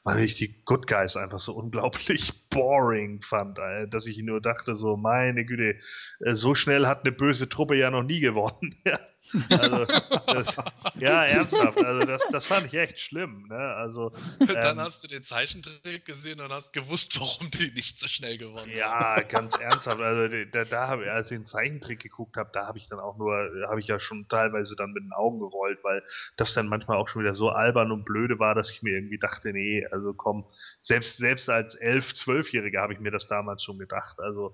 weil 0.03 0.19
ich 0.23 0.35
die 0.35 0.63
Good 0.65 0.87
Guys 0.87 1.17
einfach 1.17 1.39
so 1.39 1.53
unglaublich 1.53 2.31
boring 2.49 3.21
fand, 3.21 3.57
dass 3.89 4.05
ich 4.05 4.21
nur 4.23 4.41
dachte 4.41 4.75
so, 4.75 4.95
meine 4.97 5.45
Güte, 5.45 5.75
äh, 6.19 6.33
so 6.33 6.55
schnell 6.55 6.87
hat 6.87 7.03
eine 7.03 7.11
böse 7.11 7.49
Truppe 7.49 7.75
ja 7.75 7.89
noch 7.91 8.03
nie 8.03 8.19
gewonnen. 8.19 8.75
Ja, 9.49 9.57
also, 9.57 9.85
das, 9.85 10.55
ja 10.95 11.25
ernsthaft, 11.25 11.77
also 11.83 12.05
das, 12.05 12.21
das 12.31 12.45
fand 12.45 12.67
ich 12.67 12.73
echt 12.73 12.99
schlimm. 12.99 13.47
Ne? 13.47 13.55
Also, 13.55 14.11
Dann 14.39 14.77
ähm, 14.77 14.83
hast 14.83 15.03
du 15.03 15.07
den 15.07 15.23
Zeichentrick 15.23 16.05
gesehen 16.05 16.41
und 16.41 16.51
hast 16.51 16.73
gewusst, 16.73 17.19
warum 17.19 17.49
die 17.51 17.71
nicht 17.71 17.99
so 17.99 18.07
schnell 18.07 18.37
gewonnen 18.37 18.59
haben. 18.59 18.77
Ja, 18.77 19.21
ganz 19.29 19.57
ernsthaft. 19.57 20.01
Also 20.01 20.45
da, 20.51 20.65
da 20.65 20.87
habe 20.87 21.11
als 21.11 21.31
ich 21.31 21.37
den 21.37 21.45
Zeichentrick 21.45 22.01
geguckt 22.01 22.37
habe, 22.37 22.49
da 22.53 22.67
habe 22.67 22.77
ich 22.77 22.87
dann 22.89 22.99
auch 22.99 23.17
nur, 23.17 23.33
habe 23.67 23.79
ich 23.79 23.87
ja 23.87 23.99
schon 23.99 24.27
teilweise 24.27 24.75
dann 24.75 24.91
mit 24.91 25.03
den 25.03 25.13
Augen 25.13 25.39
gerollt, 25.39 25.79
weil 25.83 26.03
das 26.35 26.53
dann 26.53 26.67
manchmal 26.67 26.97
auch 26.97 27.07
schon 27.07 27.21
wieder 27.21 27.33
so 27.33 27.49
albern 27.49 27.91
und 27.91 28.05
blöde 28.05 28.39
war, 28.39 28.55
dass 28.55 28.71
ich 28.71 28.81
mir 28.81 28.95
irgendwie 28.95 29.19
dachte, 29.19 29.51
nee, 29.53 29.85
also 29.91 30.13
komm, 30.13 30.45
selbst 30.79 31.17
selbst 31.17 31.49
als 31.49 31.75
elf, 31.75 32.13
zwölfjähriger 32.13 32.81
habe 32.81 32.93
ich 32.93 32.99
mir 32.99 33.11
das 33.11 33.27
damals 33.27 33.63
schon 33.63 33.79
gedacht. 33.79 34.19
Also 34.19 34.53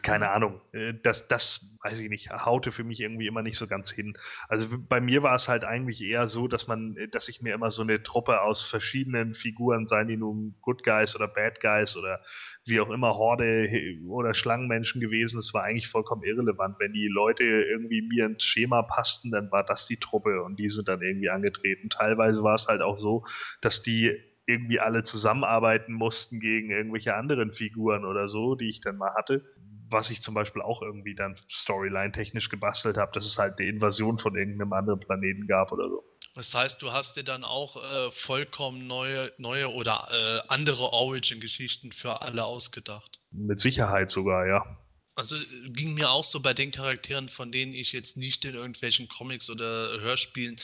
keine 0.00 0.30
Ahnung, 0.30 0.60
äh, 0.72 0.94
das 1.02 1.28
das 1.28 1.76
weiß 1.82 2.00
ich 2.00 2.08
nicht, 2.08 2.30
haute 2.30 2.72
für 2.72 2.84
mich 2.84 3.00
irgendwie 3.00 3.26
immer 3.26 3.42
nicht 3.42 3.58
so 3.58 3.66
ganz 3.66 3.90
hin. 3.90 4.14
Also 4.48 4.66
bei 4.78 5.00
mir 5.00 5.22
war 5.22 5.34
es 5.34 5.48
halt 5.48 5.64
eigentlich 5.64 6.02
eher 6.02 6.28
so, 6.28 6.48
dass 6.48 6.66
man, 6.66 6.96
äh, 6.96 7.08
dass 7.08 7.28
ich 7.28 7.42
mir 7.42 7.54
immer 7.54 7.70
so 7.70 7.82
eine 7.82 8.02
Truppe 8.02 8.40
aus 8.40 8.64
verschiedenen 8.64 9.34
Figuren, 9.34 9.86
seien 9.86 10.08
die 10.08 10.16
nun 10.16 10.54
Good 10.62 10.82
Guys 10.82 11.14
oder 11.14 11.28
Bad 11.28 11.60
Guys 11.60 11.96
oder 11.96 12.20
wie 12.64 12.80
auch 12.80 12.90
immer 12.90 13.16
Horde 13.16 13.68
oder 14.06 14.32
Schlangenmenschen 14.32 15.00
gewesen, 15.00 15.38
es 15.38 15.52
war 15.52 15.64
eigentlich 15.64 15.88
vollkommen 15.88 16.22
irrelevant. 16.22 16.76
Wenn 16.78 16.94
die 16.94 17.08
Leute 17.08 17.44
irgendwie 17.44 18.00
mir 18.00 18.26
ins 18.26 18.44
Schema 18.44 18.82
passten, 18.82 19.30
dann 19.30 19.50
war 19.50 19.64
das 19.64 19.86
die 19.86 19.98
Truppe 19.98 20.42
und 20.42 20.58
die 20.58 20.68
sind 20.70 20.88
dann 20.88 21.02
irgendwie 21.02 21.30
angetreten. 21.30 21.90
Teilweise 21.90 22.42
war 22.42 22.54
es 22.54 22.66
halt 22.66 22.80
auch 22.80 22.96
so, 22.96 23.24
dass 23.60 23.82
die 23.82 24.16
irgendwie 24.46 24.80
alle 24.80 25.02
zusammenarbeiten 25.02 25.92
mussten 25.92 26.40
gegen 26.40 26.70
irgendwelche 26.70 27.14
anderen 27.14 27.52
Figuren 27.52 28.04
oder 28.04 28.28
so, 28.28 28.54
die 28.54 28.68
ich 28.68 28.80
dann 28.80 28.96
mal 28.96 29.14
hatte. 29.14 29.44
Was 29.92 30.10
ich 30.10 30.22
zum 30.22 30.34
Beispiel 30.34 30.62
auch 30.62 30.82
irgendwie 30.82 31.14
dann 31.14 31.36
Storyline-technisch 31.50 32.48
gebastelt 32.48 32.96
habe, 32.96 33.12
dass 33.12 33.26
es 33.26 33.38
halt 33.38 33.58
eine 33.58 33.68
Invasion 33.68 34.18
von 34.18 34.36
irgendeinem 34.36 34.72
anderen 34.72 35.00
Planeten 35.00 35.46
gab 35.46 35.70
oder 35.72 35.88
so. 35.88 36.02
Das 36.34 36.54
heißt, 36.54 36.80
du 36.80 36.92
hast 36.92 37.16
dir 37.16 37.24
dann 37.24 37.44
auch 37.44 37.76
äh, 37.76 38.10
vollkommen 38.10 38.86
neue, 38.86 39.32
neue 39.36 39.70
oder 39.70 40.08
äh, 40.10 40.48
andere 40.48 40.92
Origin-Geschichten 40.92 41.92
für 41.92 42.22
alle 42.22 42.44
ausgedacht. 42.44 43.20
Mit 43.30 43.60
Sicherheit 43.60 44.10
sogar, 44.10 44.46
ja. 44.46 44.78
Also 45.14 45.36
ging 45.68 45.92
mir 45.92 46.10
auch 46.10 46.24
so 46.24 46.40
bei 46.40 46.54
den 46.54 46.70
Charakteren, 46.70 47.28
von 47.28 47.52
denen 47.52 47.74
ich 47.74 47.92
jetzt 47.92 48.16
nicht 48.16 48.46
in 48.46 48.54
irgendwelchen 48.54 49.08
Comics 49.08 49.50
oder 49.50 50.00
Hörspielen 50.00 50.56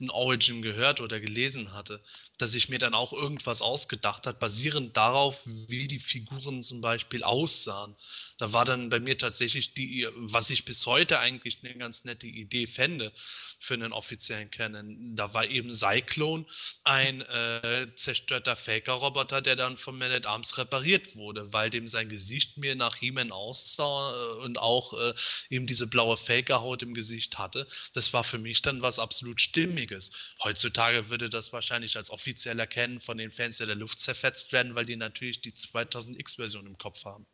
ein 0.00 0.10
Origin 0.10 0.62
gehört 0.62 1.00
oder 1.00 1.18
gelesen 1.18 1.72
hatte, 1.72 2.00
dass 2.38 2.54
ich 2.54 2.68
mir 2.68 2.78
dann 2.78 2.94
auch 2.94 3.12
irgendwas 3.12 3.62
ausgedacht 3.62 4.26
hat, 4.26 4.38
basierend 4.38 4.96
darauf, 4.96 5.42
wie 5.44 5.88
die 5.88 5.98
Figuren 5.98 6.62
zum 6.62 6.80
Beispiel 6.80 7.22
aussahen. 7.22 7.96
Da 8.38 8.52
war 8.52 8.64
dann 8.64 8.88
bei 8.88 9.00
mir 9.00 9.18
tatsächlich 9.18 9.74
die, 9.74 10.06
was 10.14 10.50
ich 10.50 10.64
bis 10.64 10.86
heute 10.86 11.18
eigentlich 11.18 11.58
eine 11.62 11.74
ganz 11.74 12.04
nette 12.04 12.28
Idee 12.28 12.66
fände 12.66 13.12
für 13.58 13.74
einen 13.74 13.92
offiziellen 13.92 14.50
Canon. 14.50 15.16
Da 15.16 15.34
war 15.34 15.46
eben 15.46 15.70
Cyclone 15.70 16.46
ein 16.84 17.22
äh, 17.22 17.88
zerstörter 17.96 18.54
Faker-Roboter, 18.54 19.42
der 19.42 19.56
dann 19.56 19.76
von 19.76 19.98
Man 19.98 20.12
at 20.12 20.26
Arms 20.26 20.56
repariert 20.56 21.16
wurde, 21.16 21.52
weil 21.52 21.70
dem 21.70 21.88
sein 21.88 22.08
Gesicht 22.08 22.56
mir 22.56 22.76
nach 22.76 22.96
He-Man 22.96 23.32
aussah 23.32 24.12
äh, 24.12 24.44
und 24.44 24.58
auch 24.58 24.94
äh, 24.94 25.14
eben 25.50 25.66
diese 25.66 25.88
blaue 25.88 26.16
Faker-Haut 26.16 26.82
im 26.82 26.94
Gesicht 26.94 27.38
hatte. 27.38 27.66
Das 27.92 28.12
war 28.12 28.22
für 28.22 28.38
mich 28.38 28.62
dann 28.62 28.82
was 28.82 29.00
absolut 29.00 29.40
Stimmiges. 29.40 30.12
Heutzutage 30.44 31.10
würde 31.10 31.28
das 31.28 31.52
wahrscheinlich 31.52 31.96
als 31.96 32.10
offizieller 32.28 32.66
Canon 32.66 33.00
von 33.00 33.16
den 33.16 33.30
Fans 33.30 33.58
der 33.58 33.74
Luft 33.74 33.98
zerfetzt 33.98 34.52
werden, 34.52 34.74
weil 34.74 34.84
die 34.84 34.96
natürlich 34.96 35.40
die 35.40 35.52
2000X-Version 35.52 36.66
im 36.66 36.76
Kopf 36.76 37.04
haben. 37.04 37.26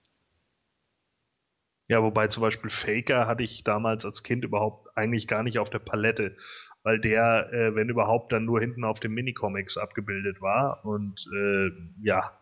Ja, 1.88 2.02
wobei 2.02 2.28
zum 2.28 2.42
Beispiel 2.42 2.70
Faker 2.70 3.26
hatte 3.26 3.42
ich 3.42 3.64
damals 3.64 4.04
als 4.04 4.22
Kind 4.22 4.44
überhaupt 4.44 4.96
eigentlich 4.96 5.26
gar 5.26 5.42
nicht 5.42 5.58
auf 5.58 5.68
der 5.68 5.80
Palette, 5.80 6.36
weil 6.82 6.98
der, 7.00 7.52
äh, 7.52 7.74
wenn 7.74 7.88
überhaupt, 7.88 8.32
dann 8.32 8.44
nur 8.44 8.60
hinten 8.60 8.84
auf 8.84 9.00
den 9.00 9.12
Minicomics 9.12 9.76
abgebildet 9.76 10.40
war. 10.40 10.84
Und 10.84 11.28
äh, 11.34 11.70
ja, 12.00 12.38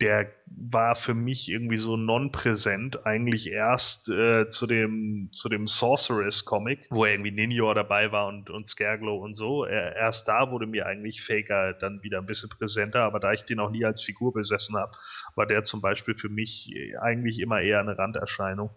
der 0.00 0.30
war 0.46 0.94
für 0.94 1.14
mich 1.14 1.48
irgendwie 1.48 1.78
so 1.78 1.96
non-präsent, 1.96 3.06
eigentlich 3.06 3.50
erst 3.50 4.08
äh, 4.08 4.48
zu 4.50 4.66
dem, 4.66 5.30
zu 5.32 5.48
dem 5.48 5.66
Sorceress-Comic, 5.66 6.86
wo 6.90 7.06
irgendwie 7.06 7.30
Ninja 7.30 7.72
dabei 7.74 8.12
war 8.12 8.28
und, 8.28 8.50
und 8.50 8.68
Scareglow 8.68 9.16
und 9.16 9.34
so. 9.34 9.64
Er, 9.64 9.96
erst 9.96 10.28
da 10.28 10.50
wurde 10.50 10.66
mir 10.66 10.86
eigentlich 10.86 11.22
Faker 11.22 11.72
dann 11.72 12.02
wieder 12.02 12.18
ein 12.18 12.26
bisschen 12.26 12.50
präsenter, 12.50 13.02
aber 13.02 13.20
da 13.20 13.32
ich 13.32 13.44
den 13.44 13.58
auch 13.58 13.70
nie 13.70 13.84
als 13.84 14.02
Figur 14.02 14.32
besessen 14.32 14.76
habe, 14.76 14.92
war 15.34 15.46
der 15.46 15.64
zum 15.64 15.80
Beispiel 15.80 16.14
für 16.14 16.28
mich 16.28 16.74
eigentlich 17.00 17.40
immer 17.40 17.60
eher 17.60 17.80
eine 17.80 17.96
Randerscheinung. 17.96 18.70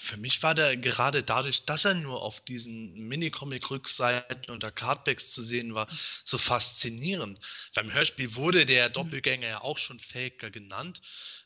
Für 0.00 0.16
mich 0.16 0.42
war 0.42 0.54
der 0.54 0.76
gerade 0.76 1.22
dadurch, 1.22 1.64
dass 1.64 1.84
er 1.84 1.94
nur 1.94 2.22
auf 2.22 2.40
diesen 2.40 2.94
Minicomic-Rückseiten 3.08 4.52
oder 4.52 4.72
Cardbacks 4.72 5.30
zu 5.30 5.40
sehen 5.40 5.74
war, 5.74 5.88
so 6.24 6.36
faszinierend. 6.36 7.38
Beim 7.74 7.92
Hörspiel 7.92 8.34
wurde 8.34 8.66
der 8.66 8.88
mhm. 8.88 8.92
Doppelgänger 8.94 9.48
ja 9.48 9.60
auch 9.60 9.78
schon 9.78 10.00
Faker 10.00 10.50
genannt. 10.50 11.00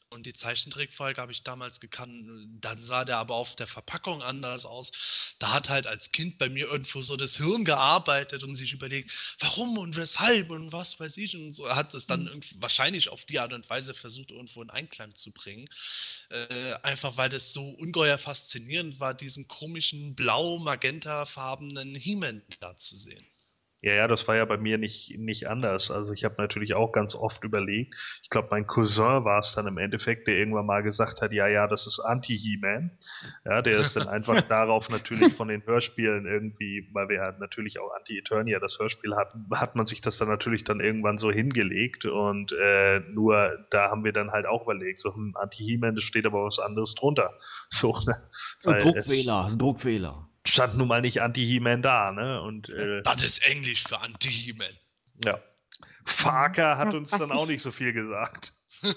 Und 0.09 0.24
die 0.24 0.33
Zeichentrickfolge 0.33 1.20
habe 1.20 1.33
ich 1.33 1.43
damals 1.43 1.81
gekannt. 1.81 2.27
Dann 2.61 2.78
sah 2.78 3.05
der 3.05 3.19
aber 3.19 3.35
auf 3.35 3.57
der 3.57 3.66
Verpackung 3.66 4.23
anders 4.23 4.65
aus. 4.65 5.37
Da 5.39 5.53
hat 5.53 5.69
halt 5.69 5.87
als 5.87 6.12
Kind 6.12 6.39
bei 6.39 6.49
mir 6.49 6.69
irgendwo 6.69 7.03
so 7.03 7.16
das 7.16 7.37
Hirn 7.37 7.65
gearbeitet 7.65 8.45
und 8.45 8.55
sich 8.55 8.73
überlegt, 8.73 9.11
warum 9.41 9.78
und 9.78 9.97
weshalb 9.97 10.51
und 10.51 10.73
was 10.73 11.01
weiß 11.01 11.16
ich. 11.16 11.35
Und 11.37 11.53
so 11.55 11.66
er 11.66 11.77
hat 11.77 11.93
es 11.95 12.07
dann 12.07 12.24
mhm. 12.24 12.41
wahrscheinlich 12.57 13.09
auf 13.09 13.24
die 13.24 13.41
Art 13.41 13.53
und 13.53 13.69
Weise 13.69 13.95
versucht, 13.95 14.31
irgendwo 14.31 14.62
in 14.62 14.70
Einklang 14.70 15.15
zu 15.15 15.33
bringen. 15.33 15.69
Äh, 16.31 16.74
einfach 16.83 17.16
weil 17.16 17.28
das 17.28 17.53
so 17.53 17.69
ungeheuer 17.70 18.19
faszinierend 18.19 19.01
war, 19.01 19.12
diesen 19.12 19.49
komischen 19.49 20.15
blau-magenta-farbenen 20.15 21.95
He-Man 21.97 22.43
da 22.61 22.77
zu 22.77 22.97
sehen. 22.97 23.27
Ja, 23.87 23.95
ja, 23.95 24.09
das 24.09 24.27
war 24.27 24.35
ja 24.35 24.45
bei 24.45 24.57
mir 24.57 24.79
nicht, 24.79 25.17
nicht 25.17 25.49
anders. 25.49 25.93
Also 25.93 26.13
ich 26.13 26.25
habe 26.25 26.35
natürlich 26.39 26.75
auch 26.75 26.91
ganz 26.91 27.15
oft 27.15 27.45
überlegt. 27.45 27.95
Ich 28.21 28.31
glaube, 28.31 28.49
mein 28.51 28.67
Cousin 28.67 29.25
war 29.25 29.39
es 29.39 29.55
dann 29.55 29.69
im 29.69 29.79
Endeffekt, 29.79 30.27
der 30.27 30.35
irgendwann 30.35 30.67
mal 30.67 30.83
gesagt 30.83 31.21
hat, 31.21 31.33
ja, 31.33 31.47
ja, 31.47 31.69
das 31.69 31.87
ist 31.87 32.01
Anti-He-Man. 32.01 32.91
Ja, 33.45 33.63
der 33.63 33.79
ist 33.79 33.95
dann 33.95 34.09
einfach 34.09 34.41
darauf 34.49 34.91
natürlich 34.91 35.35
von 35.35 35.47
den 35.47 35.65
Hörspielen 35.65 36.27
irgendwie, 36.27 36.89
weil 36.95 37.09
wir 37.09 37.21
halt 37.21 37.39
natürlich 37.39 37.79
auch 37.79 37.95
Anti-Eternia 37.97 38.59
das 38.59 38.77
Hörspiel 38.81 39.15
hatten, 39.15 39.47
hat 39.55 39.77
man 39.77 39.87
sich 39.87 40.01
das 40.01 40.19
dann 40.19 40.27
natürlich 40.27 40.65
dann 40.65 40.81
irgendwann 40.81 41.19
so 41.19 41.31
hingelegt 41.31 42.07
und 42.07 42.51
äh, 42.61 42.99
nur 43.13 43.57
da 43.71 43.93
haben 43.93 44.03
wir 44.03 44.13
dann 44.13 44.33
halt 44.33 44.47
auch 44.47 44.65
überlegt, 44.65 45.01
so 45.01 45.11
ein 45.11 45.15
hm, 45.15 45.37
Anti-He-Man, 45.37 45.95
das 45.95 46.03
steht 46.03 46.27
aber 46.27 46.43
was 46.43 46.59
anderes 46.59 46.97
drunter. 46.97 47.35
So, 47.71 47.95
ne? 48.07 48.81
Druckfehler, 48.81 49.51
Druckfehler 49.57 50.29
stand 50.47 50.77
nun 50.77 50.89
mal 50.89 51.01
nicht 51.01 51.23
Anti-He-Man 51.23 51.82
da, 51.82 52.12
ne? 52.12 52.40
Und, 52.43 52.68
äh, 52.70 53.02
das 53.02 53.23
ist 53.23 53.39
Englisch 53.47 53.85
für 53.85 54.01
Anti-He-Man. 54.01 54.73
Ja. 55.24 55.39
Farker 56.05 56.78
hat 56.78 56.94
uns 56.94 57.10
dann 57.10 57.32
auch 57.32 57.47
nicht 57.47 57.62
so 57.62 57.73
viel 57.73 57.93
gesagt. 57.93 58.52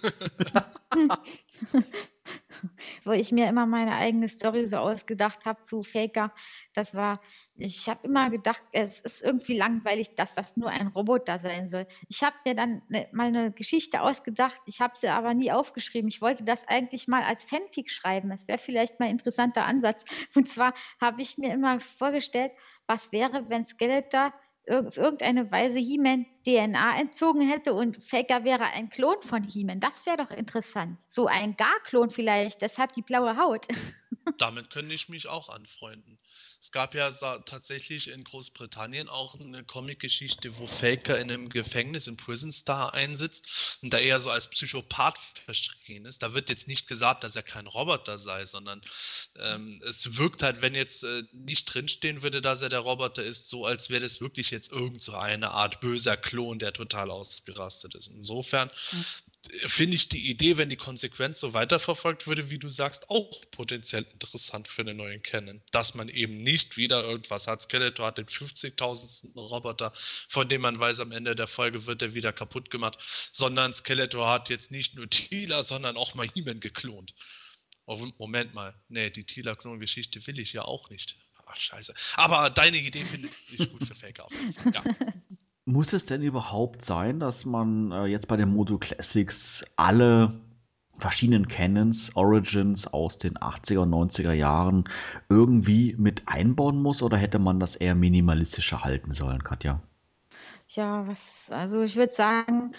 wo 3.03 3.11
ich 3.11 3.31
mir 3.31 3.47
immer 3.47 3.65
meine 3.65 3.95
eigene 3.95 4.27
Story 4.27 4.65
so 4.65 4.77
ausgedacht 4.77 5.45
habe 5.45 5.61
zu 5.61 5.83
Faker. 5.83 6.33
Das 6.73 6.95
war, 6.95 7.21
ich 7.55 7.87
habe 7.89 8.07
immer 8.07 8.29
gedacht, 8.29 8.63
es 8.71 8.99
ist 8.99 9.21
irgendwie 9.23 9.57
langweilig, 9.57 10.15
dass 10.15 10.35
das 10.35 10.57
nur 10.57 10.69
ein 10.69 10.87
Roboter 10.87 11.39
sein 11.39 11.67
soll. 11.67 11.87
Ich 12.07 12.23
habe 12.23 12.35
mir 12.45 12.55
dann 12.55 12.81
ne, 12.89 13.07
mal 13.11 13.27
eine 13.27 13.51
Geschichte 13.51 14.01
ausgedacht, 14.01 14.61
ich 14.65 14.81
habe 14.81 14.93
sie 14.97 15.09
aber 15.09 15.33
nie 15.33 15.51
aufgeschrieben. 15.51 16.09
Ich 16.09 16.21
wollte 16.21 16.43
das 16.43 16.67
eigentlich 16.67 17.07
mal 17.07 17.23
als 17.23 17.43
Fanfic 17.43 17.89
schreiben. 17.89 18.31
Es 18.31 18.47
wäre 18.47 18.59
vielleicht 18.59 18.99
mal 18.99 19.07
ein 19.07 19.13
interessanter 19.13 19.65
Ansatz. 19.65 20.03
Und 20.35 20.49
zwar 20.49 20.73
habe 20.99 21.21
ich 21.21 21.37
mir 21.37 21.53
immer 21.53 21.79
vorgestellt, 21.79 22.51
was 22.87 23.11
wäre, 23.11 23.49
wenn 23.49 23.63
Skeletor 23.63 24.33
auf 24.69 24.97
irgendeine 24.97 25.51
Weise 25.51 25.79
He-Man 25.79 26.25
DNA 26.45 26.99
entzogen 26.99 27.41
hätte 27.41 27.73
und 27.73 28.03
Faker 28.03 28.43
wäre 28.43 28.65
ein 28.75 28.89
Klon 28.89 29.15
von 29.21 29.43
He-Man. 29.43 29.79
Das 29.79 30.05
wäre 30.05 30.17
doch 30.17 30.31
interessant. 30.31 30.99
So 31.07 31.27
ein 31.27 31.55
Gar-Klon 31.55 32.09
vielleicht, 32.09 32.61
deshalb 32.61 32.93
die 32.93 33.01
blaue 33.01 33.37
Haut. 33.37 33.67
Damit 34.37 34.69
könnte 34.69 34.95
ich 34.95 35.09
mich 35.09 35.27
auch 35.27 35.49
anfreunden. 35.49 36.19
Es 36.61 36.71
gab 36.71 36.93
ja 36.93 37.09
tatsächlich 37.45 38.09
in 38.09 38.23
Großbritannien 38.23 39.07
auch 39.07 39.39
eine 39.39 39.63
Comic-Geschichte, 39.63 40.57
wo 40.57 40.67
Faker 40.67 41.17
in 41.17 41.31
einem 41.31 41.49
Gefängnis 41.49 42.07
im 42.07 42.17
Prison 42.17 42.51
Star 42.51 42.93
einsitzt 42.93 43.79
und 43.81 43.93
da 43.93 43.97
eher 43.97 44.19
so 44.19 44.29
als 44.29 44.49
Psychopath 44.49 45.17
verschrien 45.45 46.05
ist. 46.05 46.21
Da 46.21 46.33
wird 46.33 46.49
jetzt 46.49 46.67
nicht 46.67 46.87
gesagt, 46.87 47.23
dass 47.23 47.35
er 47.35 47.43
kein 47.43 47.67
Roboter 47.67 48.17
sei, 48.17 48.45
sondern 48.45 48.81
ähm, 49.37 49.81
es 49.87 50.17
wirkt 50.17 50.43
halt, 50.43 50.61
wenn 50.61 50.75
jetzt 50.75 51.03
äh, 51.03 51.23
nicht 51.31 51.65
drinstehen 51.65 52.21
würde, 52.23 52.41
dass 52.41 52.61
er 52.61 52.69
der 52.69 52.79
Roboter 52.79 53.23
ist, 53.23 53.49
so 53.49 53.65
als 53.65 53.89
wäre 53.89 54.01
das 54.01 54.19
wirklich 54.19 54.51
jetzt 54.51 54.71
irgend 54.71 55.01
so 55.01 55.15
eine 55.15 55.51
Art 55.51 55.79
böser 55.79 56.17
Klon, 56.17 56.59
der 56.59 56.73
total 56.73 57.09
ausgerastet 57.09 57.95
ist. 57.95 58.07
Insofern 58.07 58.69
mhm 58.91 59.05
finde 59.67 59.95
ich 59.95 60.09
die 60.09 60.29
Idee, 60.29 60.57
wenn 60.57 60.69
die 60.69 60.75
Konsequenz 60.75 61.39
so 61.39 61.53
weiterverfolgt 61.53 62.27
würde, 62.27 62.49
wie 62.49 62.59
du 62.59 62.67
sagst, 62.67 63.09
auch 63.09 63.41
potenziell 63.51 64.03
interessant 64.11 64.67
für 64.67 64.81
einen 64.81 64.97
neuen 64.97 65.23
Canon. 65.23 65.61
Dass 65.71 65.95
man 65.95 66.09
eben 66.09 66.43
nicht 66.43 66.77
wieder 66.77 67.03
irgendwas 67.03 67.47
hat. 67.47 67.61
Skeletor 67.61 68.07
hat 68.07 68.17
den 68.17 68.25
50.000. 68.25 69.35
Roboter, 69.35 69.93
von 70.27 70.47
dem 70.49 70.61
man 70.61 70.79
weiß, 70.79 70.99
am 70.99 71.11
Ende 71.11 71.35
der 71.35 71.47
Folge 71.47 71.85
wird 71.85 72.01
er 72.01 72.13
wieder 72.13 72.33
kaputt 72.33 72.69
gemacht, 72.69 72.99
sondern 73.31 73.73
Skeletor 73.73 74.29
hat 74.29 74.49
jetzt 74.49 74.71
nicht 74.71 74.95
nur 74.95 75.09
Tila, 75.09 75.63
sondern 75.63 75.97
auch 75.97 76.15
mal 76.15 76.27
He-Man 76.33 76.59
geklont. 76.59 77.13
Oh, 77.85 78.11
Moment 78.17 78.53
mal. 78.53 78.75
Nee, 78.87 79.09
die 79.09 79.23
Tila-Klon-Geschichte 79.23 80.25
will 80.27 80.37
ich 80.37 80.53
ja 80.53 80.63
auch 80.63 80.89
nicht. 80.89 81.17
Ach, 81.45 81.57
scheiße. 81.57 81.93
Aber 82.15 82.49
deine 82.49 82.77
Idee 82.77 83.03
finde 83.03 83.29
ich 83.57 83.71
gut 83.71 83.83
für 83.87 83.95
Faker. 83.95 84.27
Ja. 84.73 84.83
Muss 85.71 85.93
es 85.93 86.07
denn 86.07 86.23
überhaupt 86.23 86.83
sein, 86.83 87.19
dass 87.19 87.45
man 87.45 87.91
äh, 87.91 88.05
jetzt 88.05 88.27
bei 88.27 88.37
den 88.37 88.49
Modo 88.49 88.79
Classics 88.79 89.63
alle 89.75 90.33
verschiedenen 90.97 91.47
Canons, 91.47 92.09
Origins 92.15 92.87
aus 92.87 93.19
den 93.19 93.37
80er 93.37 93.83
und 93.83 93.91
90er 93.91 94.33
Jahren 94.33 94.83
irgendwie 95.29 95.95
mit 95.99 96.23
einbauen 96.25 96.81
muss 96.81 97.03
oder 97.03 97.17
hätte 97.17 97.37
man 97.37 97.59
das 97.59 97.75
eher 97.75 97.93
minimalistischer 97.93 98.83
halten 98.83 99.11
sollen, 99.11 99.43
Katja? 99.43 99.79
Ja, 100.69 101.05
was, 101.07 101.51
also 101.51 101.83
ich 101.83 101.95
würde 101.95 102.13
sagen, 102.13 102.71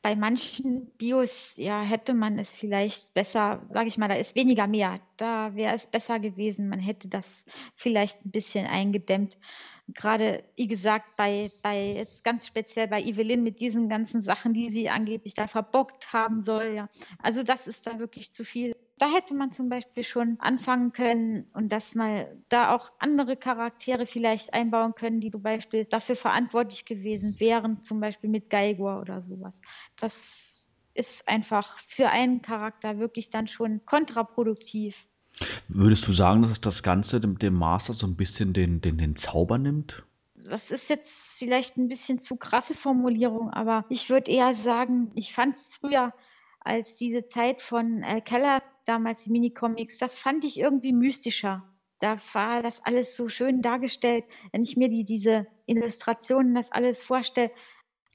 bei 0.00 0.14
manchen 0.14 0.86
Bios, 0.98 1.56
ja, 1.56 1.82
hätte 1.82 2.14
man 2.14 2.38
es 2.38 2.54
vielleicht 2.54 3.12
besser, 3.12 3.60
sage 3.64 3.88
ich 3.88 3.98
mal, 3.98 4.06
da 4.06 4.14
ist 4.14 4.36
weniger 4.36 4.68
mehr. 4.68 5.00
Da 5.16 5.52
wäre 5.56 5.74
es 5.74 5.88
besser 5.88 6.20
gewesen. 6.20 6.68
Man 6.68 6.78
hätte 6.78 7.08
das 7.08 7.44
vielleicht 7.74 8.24
ein 8.24 8.30
bisschen 8.30 8.66
eingedämmt 8.66 9.36
gerade, 9.88 10.44
wie 10.56 10.66
gesagt, 10.66 11.16
bei, 11.16 11.50
bei 11.62 11.94
jetzt 11.94 12.24
ganz 12.24 12.46
speziell 12.46 12.88
bei 12.88 13.00
Evelyn 13.02 13.42
mit 13.42 13.60
diesen 13.60 13.88
ganzen 13.88 14.22
Sachen, 14.22 14.52
die 14.52 14.68
sie 14.68 14.88
angeblich 14.90 15.34
da 15.34 15.46
verbockt 15.46 16.12
haben 16.12 16.40
soll, 16.40 16.72
ja. 16.74 16.88
Also 17.18 17.42
das 17.42 17.66
ist 17.66 17.86
da 17.86 17.98
wirklich 17.98 18.32
zu 18.32 18.44
viel. 18.44 18.74
Da 18.98 19.12
hätte 19.12 19.34
man 19.34 19.50
zum 19.50 19.68
Beispiel 19.68 20.02
schon 20.02 20.36
anfangen 20.40 20.92
können 20.92 21.46
und 21.52 21.70
dass 21.70 21.94
mal 21.94 22.42
da 22.48 22.74
auch 22.74 22.92
andere 22.98 23.36
Charaktere 23.36 24.06
vielleicht 24.06 24.54
einbauen 24.54 24.94
können, 24.94 25.20
die 25.20 25.30
zum 25.30 25.42
Beispiel 25.42 25.84
dafür 25.84 26.16
verantwortlich 26.16 26.84
gewesen 26.86 27.38
wären, 27.38 27.82
zum 27.82 28.00
Beispiel 28.00 28.30
mit 28.30 28.48
Geigor 28.50 29.00
oder 29.00 29.20
sowas. 29.20 29.60
Das 29.96 30.66
ist 30.94 31.28
einfach 31.28 31.78
für 31.80 32.08
einen 32.08 32.40
Charakter 32.42 32.98
wirklich 32.98 33.30
dann 33.30 33.48
schon 33.48 33.84
kontraproduktiv. 33.84 35.06
Würdest 35.68 36.06
du 36.06 36.12
sagen, 36.12 36.42
dass 36.42 36.60
das 36.60 36.82
Ganze 36.82 37.20
dem, 37.20 37.38
dem 37.38 37.54
Master 37.54 37.92
so 37.92 38.06
ein 38.06 38.16
bisschen 38.16 38.52
den, 38.52 38.80
den, 38.80 38.98
den 38.98 39.16
Zauber 39.16 39.58
nimmt? 39.58 40.04
Das 40.34 40.70
ist 40.70 40.88
jetzt 40.90 41.38
vielleicht 41.38 41.76
ein 41.76 41.88
bisschen 41.88 42.18
zu 42.18 42.36
krasse 42.36 42.74
Formulierung, 42.74 43.50
aber 43.50 43.84
ich 43.88 44.10
würde 44.10 44.30
eher 44.30 44.54
sagen, 44.54 45.10
ich 45.14 45.32
fand 45.32 45.56
es 45.56 45.74
früher 45.74 46.12
als 46.60 46.96
diese 46.96 47.26
Zeit 47.28 47.62
von 47.62 48.02
Al 48.04 48.22
Keller, 48.22 48.62
damals 48.84 49.24
die 49.24 49.30
Minicomics, 49.30 49.98
das 49.98 50.18
fand 50.18 50.44
ich 50.44 50.58
irgendwie 50.58 50.92
mystischer. 50.92 51.64
Da 52.00 52.18
war 52.34 52.62
das 52.62 52.84
alles 52.84 53.16
so 53.16 53.28
schön 53.28 53.62
dargestellt. 53.62 54.24
Wenn 54.52 54.62
ich 54.62 54.76
mir 54.76 54.90
die, 54.90 55.04
diese 55.04 55.46
Illustrationen, 55.64 56.54
das 56.54 56.70
alles 56.70 57.02
vorstelle, 57.02 57.50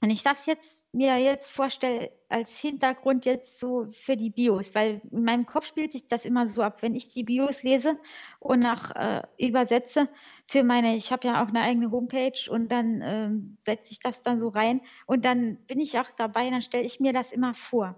wenn 0.02 0.10
ich 0.10 0.24
das 0.24 0.46
jetzt 0.46 0.92
mir 0.92 1.16
jetzt 1.18 1.52
vorstelle 1.52 2.10
als 2.28 2.58
Hintergrund 2.58 3.24
jetzt 3.24 3.60
so 3.60 3.86
für 3.86 4.16
die 4.16 4.30
Bios, 4.30 4.74
weil 4.74 5.00
in 5.12 5.22
meinem 5.22 5.46
Kopf 5.46 5.64
spielt 5.64 5.92
sich 5.92 6.08
das 6.08 6.24
immer 6.24 6.48
so 6.48 6.62
ab, 6.62 6.82
wenn 6.82 6.96
ich 6.96 7.06
die 7.14 7.22
Bios 7.22 7.62
lese 7.62 7.96
und 8.40 8.58
nach 8.58 8.90
äh, 8.96 9.22
übersetze 9.38 10.08
für 10.48 10.64
meine, 10.64 10.96
ich 10.96 11.12
habe 11.12 11.28
ja 11.28 11.40
auch 11.40 11.48
eine 11.48 11.60
eigene 11.60 11.92
Homepage 11.92 12.50
und 12.50 12.72
dann 12.72 13.00
äh, 13.00 13.30
setze 13.60 13.92
ich 13.92 14.00
das 14.00 14.22
dann 14.22 14.40
so 14.40 14.48
rein 14.48 14.80
und 15.06 15.24
dann 15.24 15.58
bin 15.68 15.78
ich 15.78 15.96
auch 16.00 16.10
dabei, 16.10 16.50
dann 16.50 16.62
stelle 16.62 16.84
ich 16.84 16.98
mir 16.98 17.12
das 17.12 17.30
immer 17.30 17.54
vor. 17.54 17.94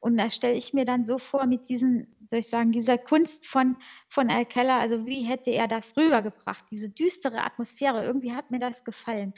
Und 0.00 0.16
da 0.16 0.28
stelle 0.28 0.54
ich 0.54 0.72
mir 0.72 0.84
dann 0.84 1.04
so 1.04 1.18
vor 1.18 1.46
mit 1.46 1.68
diesen, 1.68 2.06
soll 2.30 2.38
ich 2.38 2.46
sagen, 2.46 2.70
dieser 2.70 2.98
Kunst 2.98 3.46
von, 3.46 3.76
von 4.08 4.30
Al 4.30 4.46
Keller, 4.46 4.76
also 4.76 5.06
wie 5.06 5.22
hätte 5.22 5.50
er 5.50 5.66
das 5.66 5.96
rübergebracht, 5.96 6.66
diese 6.70 6.88
düstere 6.88 7.44
Atmosphäre, 7.44 8.04
irgendwie 8.04 8.32
hat 8.32 8.52
mir 8.52 8.60
das 8.60 8.84
gefallen 8.84 9.34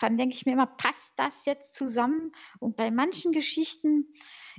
dann 0.00 0.16
denke 0.16 0.34
ich 0.34 0.46
mir 0.46 0.52
immer, 0.52 0.66
passt 0.66 1.12
das 1.16 1.44
jetzt 1.44 1.74
zusammen? 1.74 2.32
Und 2.58 2.76
bei 2.76 2.90
manchen 2.90 3.32
Geschichten 3.32 4.06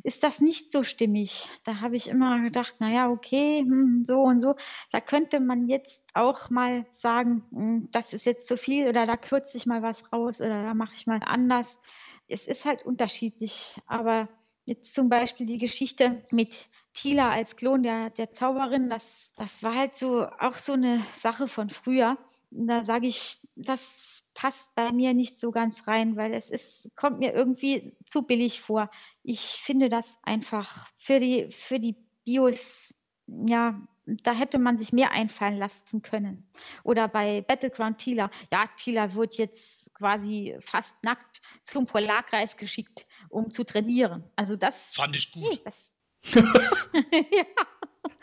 ist 0.03 0.23
das 0.23 0.39
nicht 0.39 0.71
so 0.71 0.83
stimmig. 0.83 1.49
Da 1.63 1.81
habe 1.81 1.95
ich 1.95 2.07
immer 2.07 2.39
gedacht, 2.41 2.75
naja, 2.79 3.09
okay, 3.09 3.59
hm, 3.59 4.03
so 4.05 4.21
und 4.21 4.39
so. 4.39 4.55
Da 4.91 5.01
könnte 5.01 5.39
man 5.39 5.67
jetzt 5.67 6.03
auch 6.13 6.49
mal 6.49 6.85
sagen, 6.91 7.43
hm, 7.51 7.89
das 7.91 8.13
ist 8.13 8.25
jetzt 8.25 8.47
zu 8.47 8.57
viel 8.57 8.87
oder 8.87 9.05
da 9.05 9.17
kürze 9.17 9.57
ich 9.57 9.65
mal 9.65 9.81
was 9.81 10.13
raus 10.13 10.41
oder 10.41 10.63
da 10.63 10.73
mache 10.73 10.93
ich 10.93 11.07
mal 11.07 11.19
anders. 11.25 11.79
Es 12.27 12.47
ist 12.47 12.65
halt 12.65 12.85
unterschiedlich, 12.85 13.81
aber 13.87 14.29
Jetzt 14.65 14.93
zum 14.93 15.09
Beispiel 15.09 15.47
die 15.47 15.57
Geschichte 15.57 16.23
mit 16.29 16.69
Tila 16.93 17.31
als 17.31 17.55
Klon 17.55 17.81
der, 17.81 18.11
der 18.11 18.31
Zauberin, 18.31 18.89
das, 18.89 19.33
das 19.35 19.63
war 19.63 19.75
halt 19.75 19.95
so 19.95 20.27
auch 20.39 20.55
so 20.57 20.73
eine 20.73 21.03
Sache 21.17 21.47
von 21.47 21.69
früher. 21.69 22.17
Da 22.51 22.83
sage 22.83 23.07
ich, 23.07 23.39
das 23.55 24.23
passt 24.41 24.73
bei 24.73 24.91
mir 24.91 25.13
nicht 25.13 25.39
so 25.39 25.51
ganz 25.51 25.87
rein, 25.87 26.15
weil 26.15 26.33
es 26.33 26.49
ist, 26.49 26.89
kommt 26.95 27.19
mir 27.19 27.31
irgendwie 27.31 27.95
zu 28.05 28.23
billig 28.23 28.59
vor. 28.59 28.89
Ich 29.21 29.39
finde 29.39 29.87
das 29.87 30.17
einfach 30.23 30.87
für 30.95 31.19
die, 31.19 31.51
für 31.51 31.77
die 31.77 31.95
Bios, 32.25 32.95
ja, 33.27 33.79
da 34.07 34.33
hätte 34.33 34.57
man 34.57 34.77
sich 34.77 34.93
mehr 34.93 35.11
einfallen 35.11 35.57
lassen 35.57 36.01
können. 36.01 36.49
Oder 36.83 37.07
bei 37.07 37.41
Battleground 37.41 37.99
Tila, 37.99 38.31
ja, 38.51 38.65
Tila 38.77 39.13
wird 39.13 39.35
jetzt 39.35 39.93
quasi 39.93 40.57
fast 40.59 40.95
nackt 41.03 41.43
zum 41.61 41.85
Polarkreis 41.85 42.57
geschickt, 42.57 43.05
um 43.29 43.51
zu 43.51 43.63
trainieren. 43.63 44.23
Also 44.35 44.55
das 44.55 44.95
fand 44.95 45.15
ich 45.15 45.31
gut. 45.31 45.61
Das, 45.63 45.93
ja. 46.33 47.45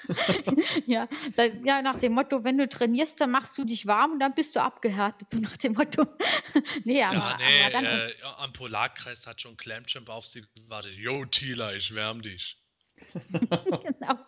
ja, 0.87 1.09
da, 1.37 1.45
ja, 1.45 1.83
nach 1.83 1.97
dem 1.97 2.13
Motto, 2.13 2.45
wenn 2.45 2.59
du 2.59 2.69
trainierst, 2.69 3.21
dann 3.21 3.31
machst 3.31 3.57
du 3.59 3.65
dich 3.65 3.87
warm 3.87 4.13
und 4.13 4.21
dann 4.21 4.35
bist 4.35 4.57
du 4.57 4.61
abgehärtet, 4.61 5.31
so 5.31 5.39
nach 5.39 5.57
dem 5.57 5.73
Motto. 5.73 6.07
nee, 6.85 7.03
aber, 7.03 7.17
ja, 7.17 7.37
nee, 7.39 7.63
aber 7.63 7.71
dann, 7.73 7.85
äh, 7.85 8.13
am 8.39 8.53
Polarkreis 8.53 9.27
hat 9.27 9.41
schon 9.41 9.57
Clamchamp 9.57 10.09
auf 10.09 10.27
sie 10.27 10.43
gewartet. 10.55 10.95
Yo, 10.97 11.25
Tila, 11.25 11.73
ich 11.75 11.95
wärm 11.95 12.23
dich. 12.23 12.61
genau. 13.31 14.19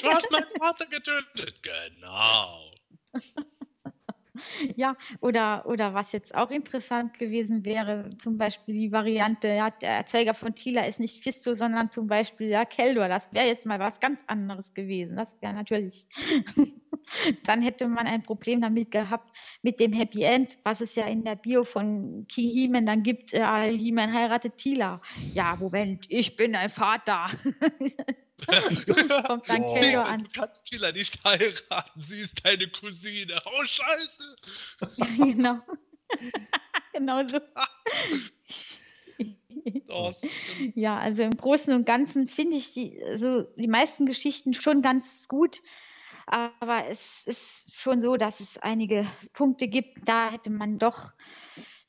Du 0.00 0.08
hast 0.08 0.30
meinen 0.30 0.50
Vater 0.58 0.86
getötet. 0.86 1.62
Genau. 1.62 2.74
Ja, 4.76 4.96
oder, 5.20 5.66
oder 5.66 5.94
was 5.94 6.12
jetzt 6.12 6.34
auch 6.34 6.50
interessant 6.50 7.18
gewesen 7.18 7.64
wäre, 7.64 8.10
zum 8.18 8.38
Beispiel 8.38 8.74
die 8.74 8.92
Variante, 8.92 9.48
ja, 9.48 9.70
der 9.70 9.90
Erzeuger 9.90 10.34
von 10.34 10.54
Tila 10.54 10.82
ist 10.84 11.00
nicht 11.00 11.22
Fisto, 11.22 11.52
sondern 11.52 11.90
zum 11.90 12.06
Beispiel 12.06 12.48
ja, 12.48 12.64
Keldor. 12.64 13.08
Das 13.08 13.32
wäre 13.32 13.46
jetzt 13.46 13.66
mal 13.66 13.78
was 13.78 14.00
ganz 14.00 14.22
anderes 14.26 14.74
gewesen. 14.74 15.16
Das 15.16 15.40
wäre 15.40 15.54
natürlich. 15.54 16.06
Dann 17.44 17.62
hätte 17.62 17.88
man 17.88 18.06
ein 18.06 18.22
Problem 18.22 18.60
damit 18.60 18.90
gehabt 18.90 19.30
mit 19.62 19.80
dem 19.80 19.92
Happy 19.92 20.22
End, 20.22 20.58
was 20.64 20.80
es 20.80 20.94
ja 20.94 21.06
in 21.06 21.24
der 21.24 21.36
Bio 21.36 21.64
von 21.64 22.26
King 22.28 22.50
He-Man 22.50 22.86
dann 22.86 23.02
gibt. 23.02 23.32
Äh, 23.32 23.70
He-Man 23.70 24.12
heiratet 24.12 24.58
Tila. 24.58 25.00
Ja, 25.32 25.56
Moment, 25.56 26.04
ich 26.08 26.36
bin 26.36 26.54
ein 26.54 26.68
Vater. 26.68 27.30
Kommt 29.26 29.48
dann 29.48 29.64
oh. 29.64 29.74
Keldor 29.74 30.06
an. 30.06 30.24
Du 30.24 30.30
kannst 30.32 30.66
Tila 30.66 30.92
nicht 30.92 31.22
heiraten, 31.24 32.02
sie 32.02 32.20
ist 32.20 32.44
deine 32.44 32.68
Cousine. 32.68 33.40
Oh, 33.44 33.64
scheiße. 33.64 34.36
genau. 35.16 35.60
genau 36.92 37.24
so. 37.24 37.40
ja, 40.74 40.98
also 40.98 41.22
im 41.24 41.36
Großen 41.36 41.74
und 41.74 41.84
Ganzen 41.84 42.28
finde 42.28 42.56
ich 42.56 42.72
die, 42.72 43.02
also 43.04 43.42
die 43.56 43.68
meisten 43.68 44.06
Geschichten 44.06 44.54
schon 44.54 44.82
ganz 44.82 45.26
gut. 45.28 45.60
Aber 46.26 46.86
es 46.88 47.26
ist 47.26 47.74
schon 47.74 48.00
so, 48.00 48.16
dass 48.16 48.40
es 48.40 48.58
einige 48.58 49.08
Punkte 49.32 49.66
gibt, 49.66 50.06
da 50.06 50.30
hätte 50.30 50.50
man 50.50 50.78
doch 50.78 51.12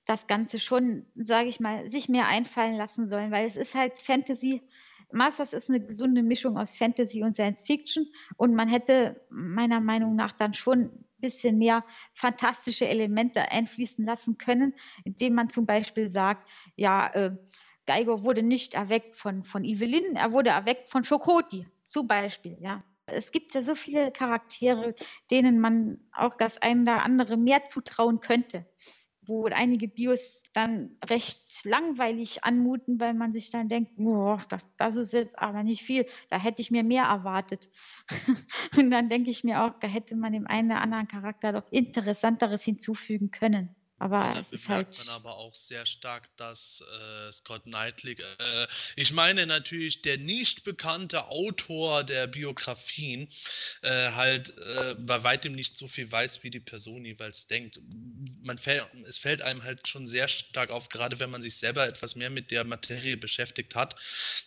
das 0.06 0.28
Ganze 0.28 0.60
schon, 0.60 1.06
sage 1.16 1.50
ich 1.50 1.60
mal, 1.60 1.92
sich 1.92 2.10
mehr 2.10 2.28
einfallen 2.28 2.76
lassen 2.78 3.08
sollen, 3.08 3.32
weil 3.32 3.46
es 3.46 3.58
ist 3.58 3.76
halt 3.76 4.00
Fantasy 4.00 4.64
Masters 5.12 5.54
ist 5.54 5.70
eine 5.70 5.80
gesunde 5.80 6.24
Mischung 6.24 6.58
aus 6.58 6.76
Fantasy 6.76 7.24
und 7.24 7.34
Science 7.34 7.64
Fiction 7.64 8.08
und 8.38 8.54
man 8.54 8.68
hätte 8.68 9.22
meiner 9.30 9.80
Meinung 9.80 10.16
nach 10.16 10.34
dann 10.34 10.54
schon 10.54 10.82
ein 10.82 11.06
bisschen 11.18 11.58
mehr 11.58 11.84
fantastische 12.14 12.88
Elemente 12.88 13.52
einfließen 13.52 14.06
lassen 14.06 14.38
können, 14.38 14.74
indem 15.04 15.34
man 15.34 15.50
zum 15.50 15.66
Beispiel 15.66 16.08
sagt, 16.08 16.50
ja, 16.76 17.08
äh, 17.14 17.36
Geiger 17.86 18.24
wurde 18.24 18.44
nicht 18.44 18.76
erweckt 18.76 19.16
von, 19.16 19.44
von 19.44 19.64
Evelyn, 19.64 20.16
er 20.16 20.32
wurde 20.32 20.52
erweckt 20.52 20.90
von 20.90 21.04
Schokoti, 21.04 21.68
zum 21.84 22.08
Beispiel, 22.08 22.58
ja. 22.60 22.84
Es 23.12 23.32
gibt 23.32 23.56
ja 23.56 23.64
so 23.64 23.74
viele 23.74 24.12
Charaktere, 24.12 24.94
denen 25.32 25.60
man 25.60 26.00
auch 26.12 26.36
das 26.36 26.62
eine 26.62 26.84
oder 26.84 27.04
andere 27.04 27.38
mehr 27.38 27.66
zutrauen 27.66 28.20
könnte 28.20 28.68
wo 29.30 29.46
einige 29.46 29.88
Bios 29.88 30.44
dann 30.54 30.98
recht 31.08 31.64
langweilig 31.64 32.44
anmuten, 32.44 33.00
weil 33.00 33.14
man 33.14 33.32
sich 33.32 33.50
dann 33.50 33.70
denkt, 33.70 33.94
oh, 33.98 34.38
das, 34.50 34.66
das 34.78 34.96
ist 34.96 35.14
jetzt 35.14 35.40
aber 35.40 35.64
nicht 35.64 35.84
viel, 35.84 36.06
da 36.30 36.38
hätte 36.38 36.62
ich 36.62 36.72
mir 36.72 36.84
mehr 36.84 37.06
erwartet. 37.06 37.70
Und 38.78 38.90
dann 38.90 39.08
denke 39.08 39.32
ich 39.32 39.44
mir 39.44 39.64
auch, 39.64 39.74
da 39.80 39.88
hätte 39.88 40.16
man 40.16 40.34
dem 40.34 40.48
einen 40.48 40.72
oder 40.72 40.82
anderen 40.82 41.08
Charakter 41.08 41.54
doch 41.54 41.72
Interessanteres 41.72 42.64
hinzufügen 42.64 43.32
können. 43.32 43.76
Aber 44.00 44.34
es 44.40 44.54
ist 44.54 44.70
halt. 44.70 44.98
man 45.06 45.16
aber 45.16 45.36
auch 45.36 45.54
sehr 45.54 45.86
stark, 45.86 46.30
dass 46.38 46.82
äh, 46.82 47.32
Scott 47.34 47.64
Knightley, 47.64 48.14
äh, 48.14 48.68
ich 48.96 49.12
meine 49.12 49.46
natürlich 49.46 50.02
der 50.02 50.18
nicht 50.18 50.64
bekannte 50.64 51.28
Autor 51.28 52.06
der 52.06 52.28
Biografien, 52.28 53.28
äh, 53.82 54.12
halt 54.12 54.58
äh, 54.58 54.96
bei 54.98 55.24
weitem 55.24 55.54
nicht 55.54 55.76
so 55.76 55.90
viel 55.90 56.10
weiß, 56.10 56.44
wie 56.44 56.50
die 56.50 56.62
Person 56.62 57.04
jeweils 57.04 57.48
denkt. 57.48 57.80
Man 58.42 58.58
fäll, 58.58 58.86
es 59.06 59.18
fällt 59.18 59.42
einem 59.42 59.64
halt 59.64 59.86
schon 59.88 60.08
sehr 60.08 60.30
stark 60.30 60.70
auf, 60.70 60.88
gerade 60.88 61.20
wenn 61.20 61.30
man 61.30 61.42
sich 61.42 61.58
selber 61.58 61.86
etwas 61.86 62.16
mehr 62.16 62.30
mit 62.30 62.52
der 62.52 62.64
Materie 62.64 63.18
beschäftigt 63.18 63.76
hat, 63.76 63.96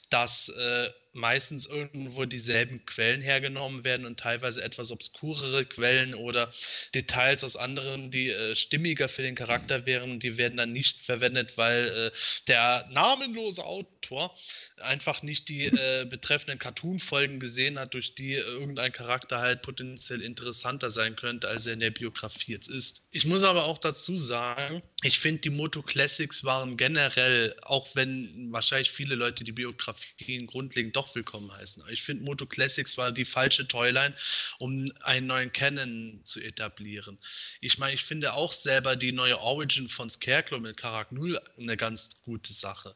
dass 0.09 0.49
äh, 0.49 0.91
meistens 1.13 1.67
irgendwo 1.67 2.25
dieselben 2.25 2.85
Quellen 2.87 3.21
hergenommen 3.21 3.85
werden 3.85 4.07
und 4.07 4.19
teilweise 4.19 4.63
etwas 4.63 4.91
obskurere 4.91 5.65
Quellen 5.65 6.15
oder 6.15 6.53
Details 6.95 7.45
aus 7.45 7.57
anderen, 7.57 8.11
die 8.11 8.31
äh, 8.31 8.55
stimmiger 8.55 9.09
für 9.09 9.23
den 9.23 9.35
Charakter 9.35 9.87
wären, 9.87 10.21
die 10.21 10.39
werden 10.39 10.57
dann 10.57 10.73
nicht 10.73 11.05
verwendet, 11.05 11.57
weil 11.57 11.87
äh, 11.89 12.11
der 12.49 12.89
namenlose 12.91 13.65
Autor 13.65 14.35
einfach 14.79 15.23
nicht 15.23 15.49
die 15.49 15.65
äh, 15.67 16.05
betreffenden 16.05 16.59
Cartoon-Folgen 16.59 17.41
gesehen 17.41 17.79
hat, 17.79 17.95
durch 17.95 18.15
die 18.15 18.35
irgendein 18.35 18.93
Charakter 18.93 19.39
halt 19.39 19.63
potenziell 19.63 20.23
interessanter 20.23 20.91
sein 20.91 21.17
könnte, 21.17 21.49
als 21.49 21.67
er 21.67 21.75
in 21.75 21.81
der 21.81 21.91
Biografie 21.91 22.53
jetzt 22.53 22.69
ist. 22.69 23.05
Ich 23.11 23.27
muss 23.27 23.45
aber 23.45 23.65
auch 23.65 23.79
dazu 23.79 24.17
sagen, 24.19 24.83
ich 25.03 25.19
finde, 25.19 25.43
die 25.43 25.51
Moto 25.51 25.83
Classics 25.83 26.45
waren 26.45 26.77
generell, 26.77 27.57
auch 27.63 27.95
wenn 27.95 28.53
wahrscheinlich 28.53 28.91
viele 28.91 29.15
Leute 29.15 29.45
die 29.45 29.53
Biografien 29.53 30.47
grundlegend 30.47 30.97
doch 30.97 31.02
willkommen 31.15 31.53
heißen. 31.53 31.83
Ich 31.91 32.03
finde, 32.03 32.25
Moto 32.25 32.47
Classics 32.47 32.97
war 32.97 33.13
die 33.13 33.25
falsche 33.25 33.67
Toyline, 33.69 34.15
um 34.59 34.91
einen 35.01 35.27
neuen 35.27 35.53
Canon 35.53 36.21
zu 36.25 36.41
etablieren. 36.41 37.19
Ich 37.61 37.79
meine, 37.79 37.95
ich 37.95 38.05
finde 38.05 38.35
auch 38.35 38.53
selber 38.53 38.97
die 38.97 39.13
neue 39.13 39.41
Origin 39.41 39.89
von 39.89 40.09
Scarecrow 40.11 40.61
mit 40.61 40.77
Karak 40.77 41.13
0 41.13 41.41
eine 41.59 41.77
ganz 41.77 42.23
gute 42.25 42.53
Sache. 42.53 42.95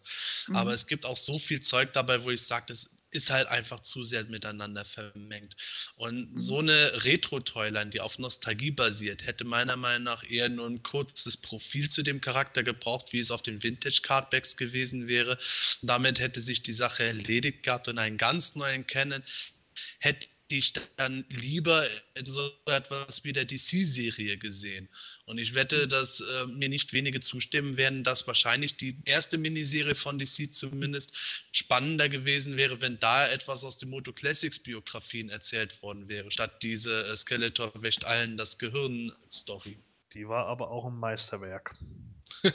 Mhm. 0.48 0.56
Aber 0.56 0.72
es 0.72 0.86
gibt 0.86 1.06
auch 1.06 1.16
so 1.16 1.38
viel 1.38 1.60
Zeug 1.60 1.92
dabei, 1.92 2.22
wo 2.22 2.30
ich 2.30 2.42
sage, 2.42 2.66
das 2.68 2.90
ist 3.16 3.30
halt 3.30 3.48
einfach 3.48 3.80
zu 3.80 4.04
sehr 4.04 4.24
miteinander 4.24 4.84
vermengt. 4.84 5.56
Und 5.96 6.32
mhm. 6.32 6.38
so 6.38 6.58
eine 6.58 7.04
Retro-Toyline, 7.04 7.90
die 7.90 8.00
auf 8.00 8.18
Nostalgie 8.18 8.70
basiert, 8.70 9.26
hätte 9.26 9.44
meiner 9.44 9.76
Meinung 9.76 10.04
nach 10.04 10.22
eher 10.28 10.48
nur 10.48 10.66
ein 10.66 10.82
kurzes 10.82 11.36
Profil 11.36 11.88
zu 11.88 12.02
dem 12.02 12.20
Charakter 12.20 12.62
gebraucht, 12.62 13.12
wie 13.12 13.18
es 13.18 13.30
auf 13.30 13.42
den 13.42 13.62
Vintage-Cardbacks 13.62 14.56
gewesen 14.56 15.08
wäre. 15.08 15.38
Damit 15.82 16.20
hätte 16.20 16.40
sich 16.40 16.62
die 16.62 16.72
Sache 16.72 17.04
erledigt 17.04 17.62
gehabt 17.62 17.88
und 17.88 17.98
einen 17.98 18.18
ganz 18.18 18.54
neuen 18.54 18.86
Canon 18.86 19.22
hätte 19.98 20.28
ich 20.48 20.72
dann 20.96 21.24
lieber 21.28 21.86
in 22.14 22.28
so 22.28 22.50
etwas 22.66 23.24
wie 23.24 23.32
der 23.32 23.44
DC-Serie 23.44 24.36
gesehen. 24.38 24.88
Und 25.24 25.38
ich 25.38 25.54
wette, 25.54 25.84
mhm. 25.84 25.88
dass 25.88 26.20
äh, 26.20 26.46
mir 26.46 26.68
nicht 26.68 26.92
wenige 26.92 27.20
zustimmen 27.20 27.76
werden, 27.76 28.04
dass 28.04 28.26
wahrscheinlich 28.26 28.76
die 28.76 28.98
erste 29.04 29.38
Miniserie 29.38 29.94
von 29.94 30.18
DC 30.18 30.52
zumindest 30.52 31.12
spannender 31.52 32.08
gewesen 32.08 32.56
wäre, 32.56 32.80
wenn 32.80 32.98
da 32.98 33.28
etwas 33.28 33.64
aus 33.64 33.78
den 33.78 33.90
Moto 33.90 34.12
Classics 34.12 34.58
Biografien 34.58 35.30
erzählt 35.30 35.82
worden 35.82 36.08
wäre, 36.08 36.30
statt 36.30 36.62
diese 36.62 37.06
äh, 37.06 37.16
Skeletor 37.16 37.72
wäscht 37.82 38.04
allen 38.04 38.36
das 38.36 38.58
Gehirn-Story. 38.58 39.78
Die 40.14 40.28
war 40.28 40.46
aber 40.46 40.70
auch 40.70 40.86
ein 40.86 40.96
Meisterwerk. 40.96 41.74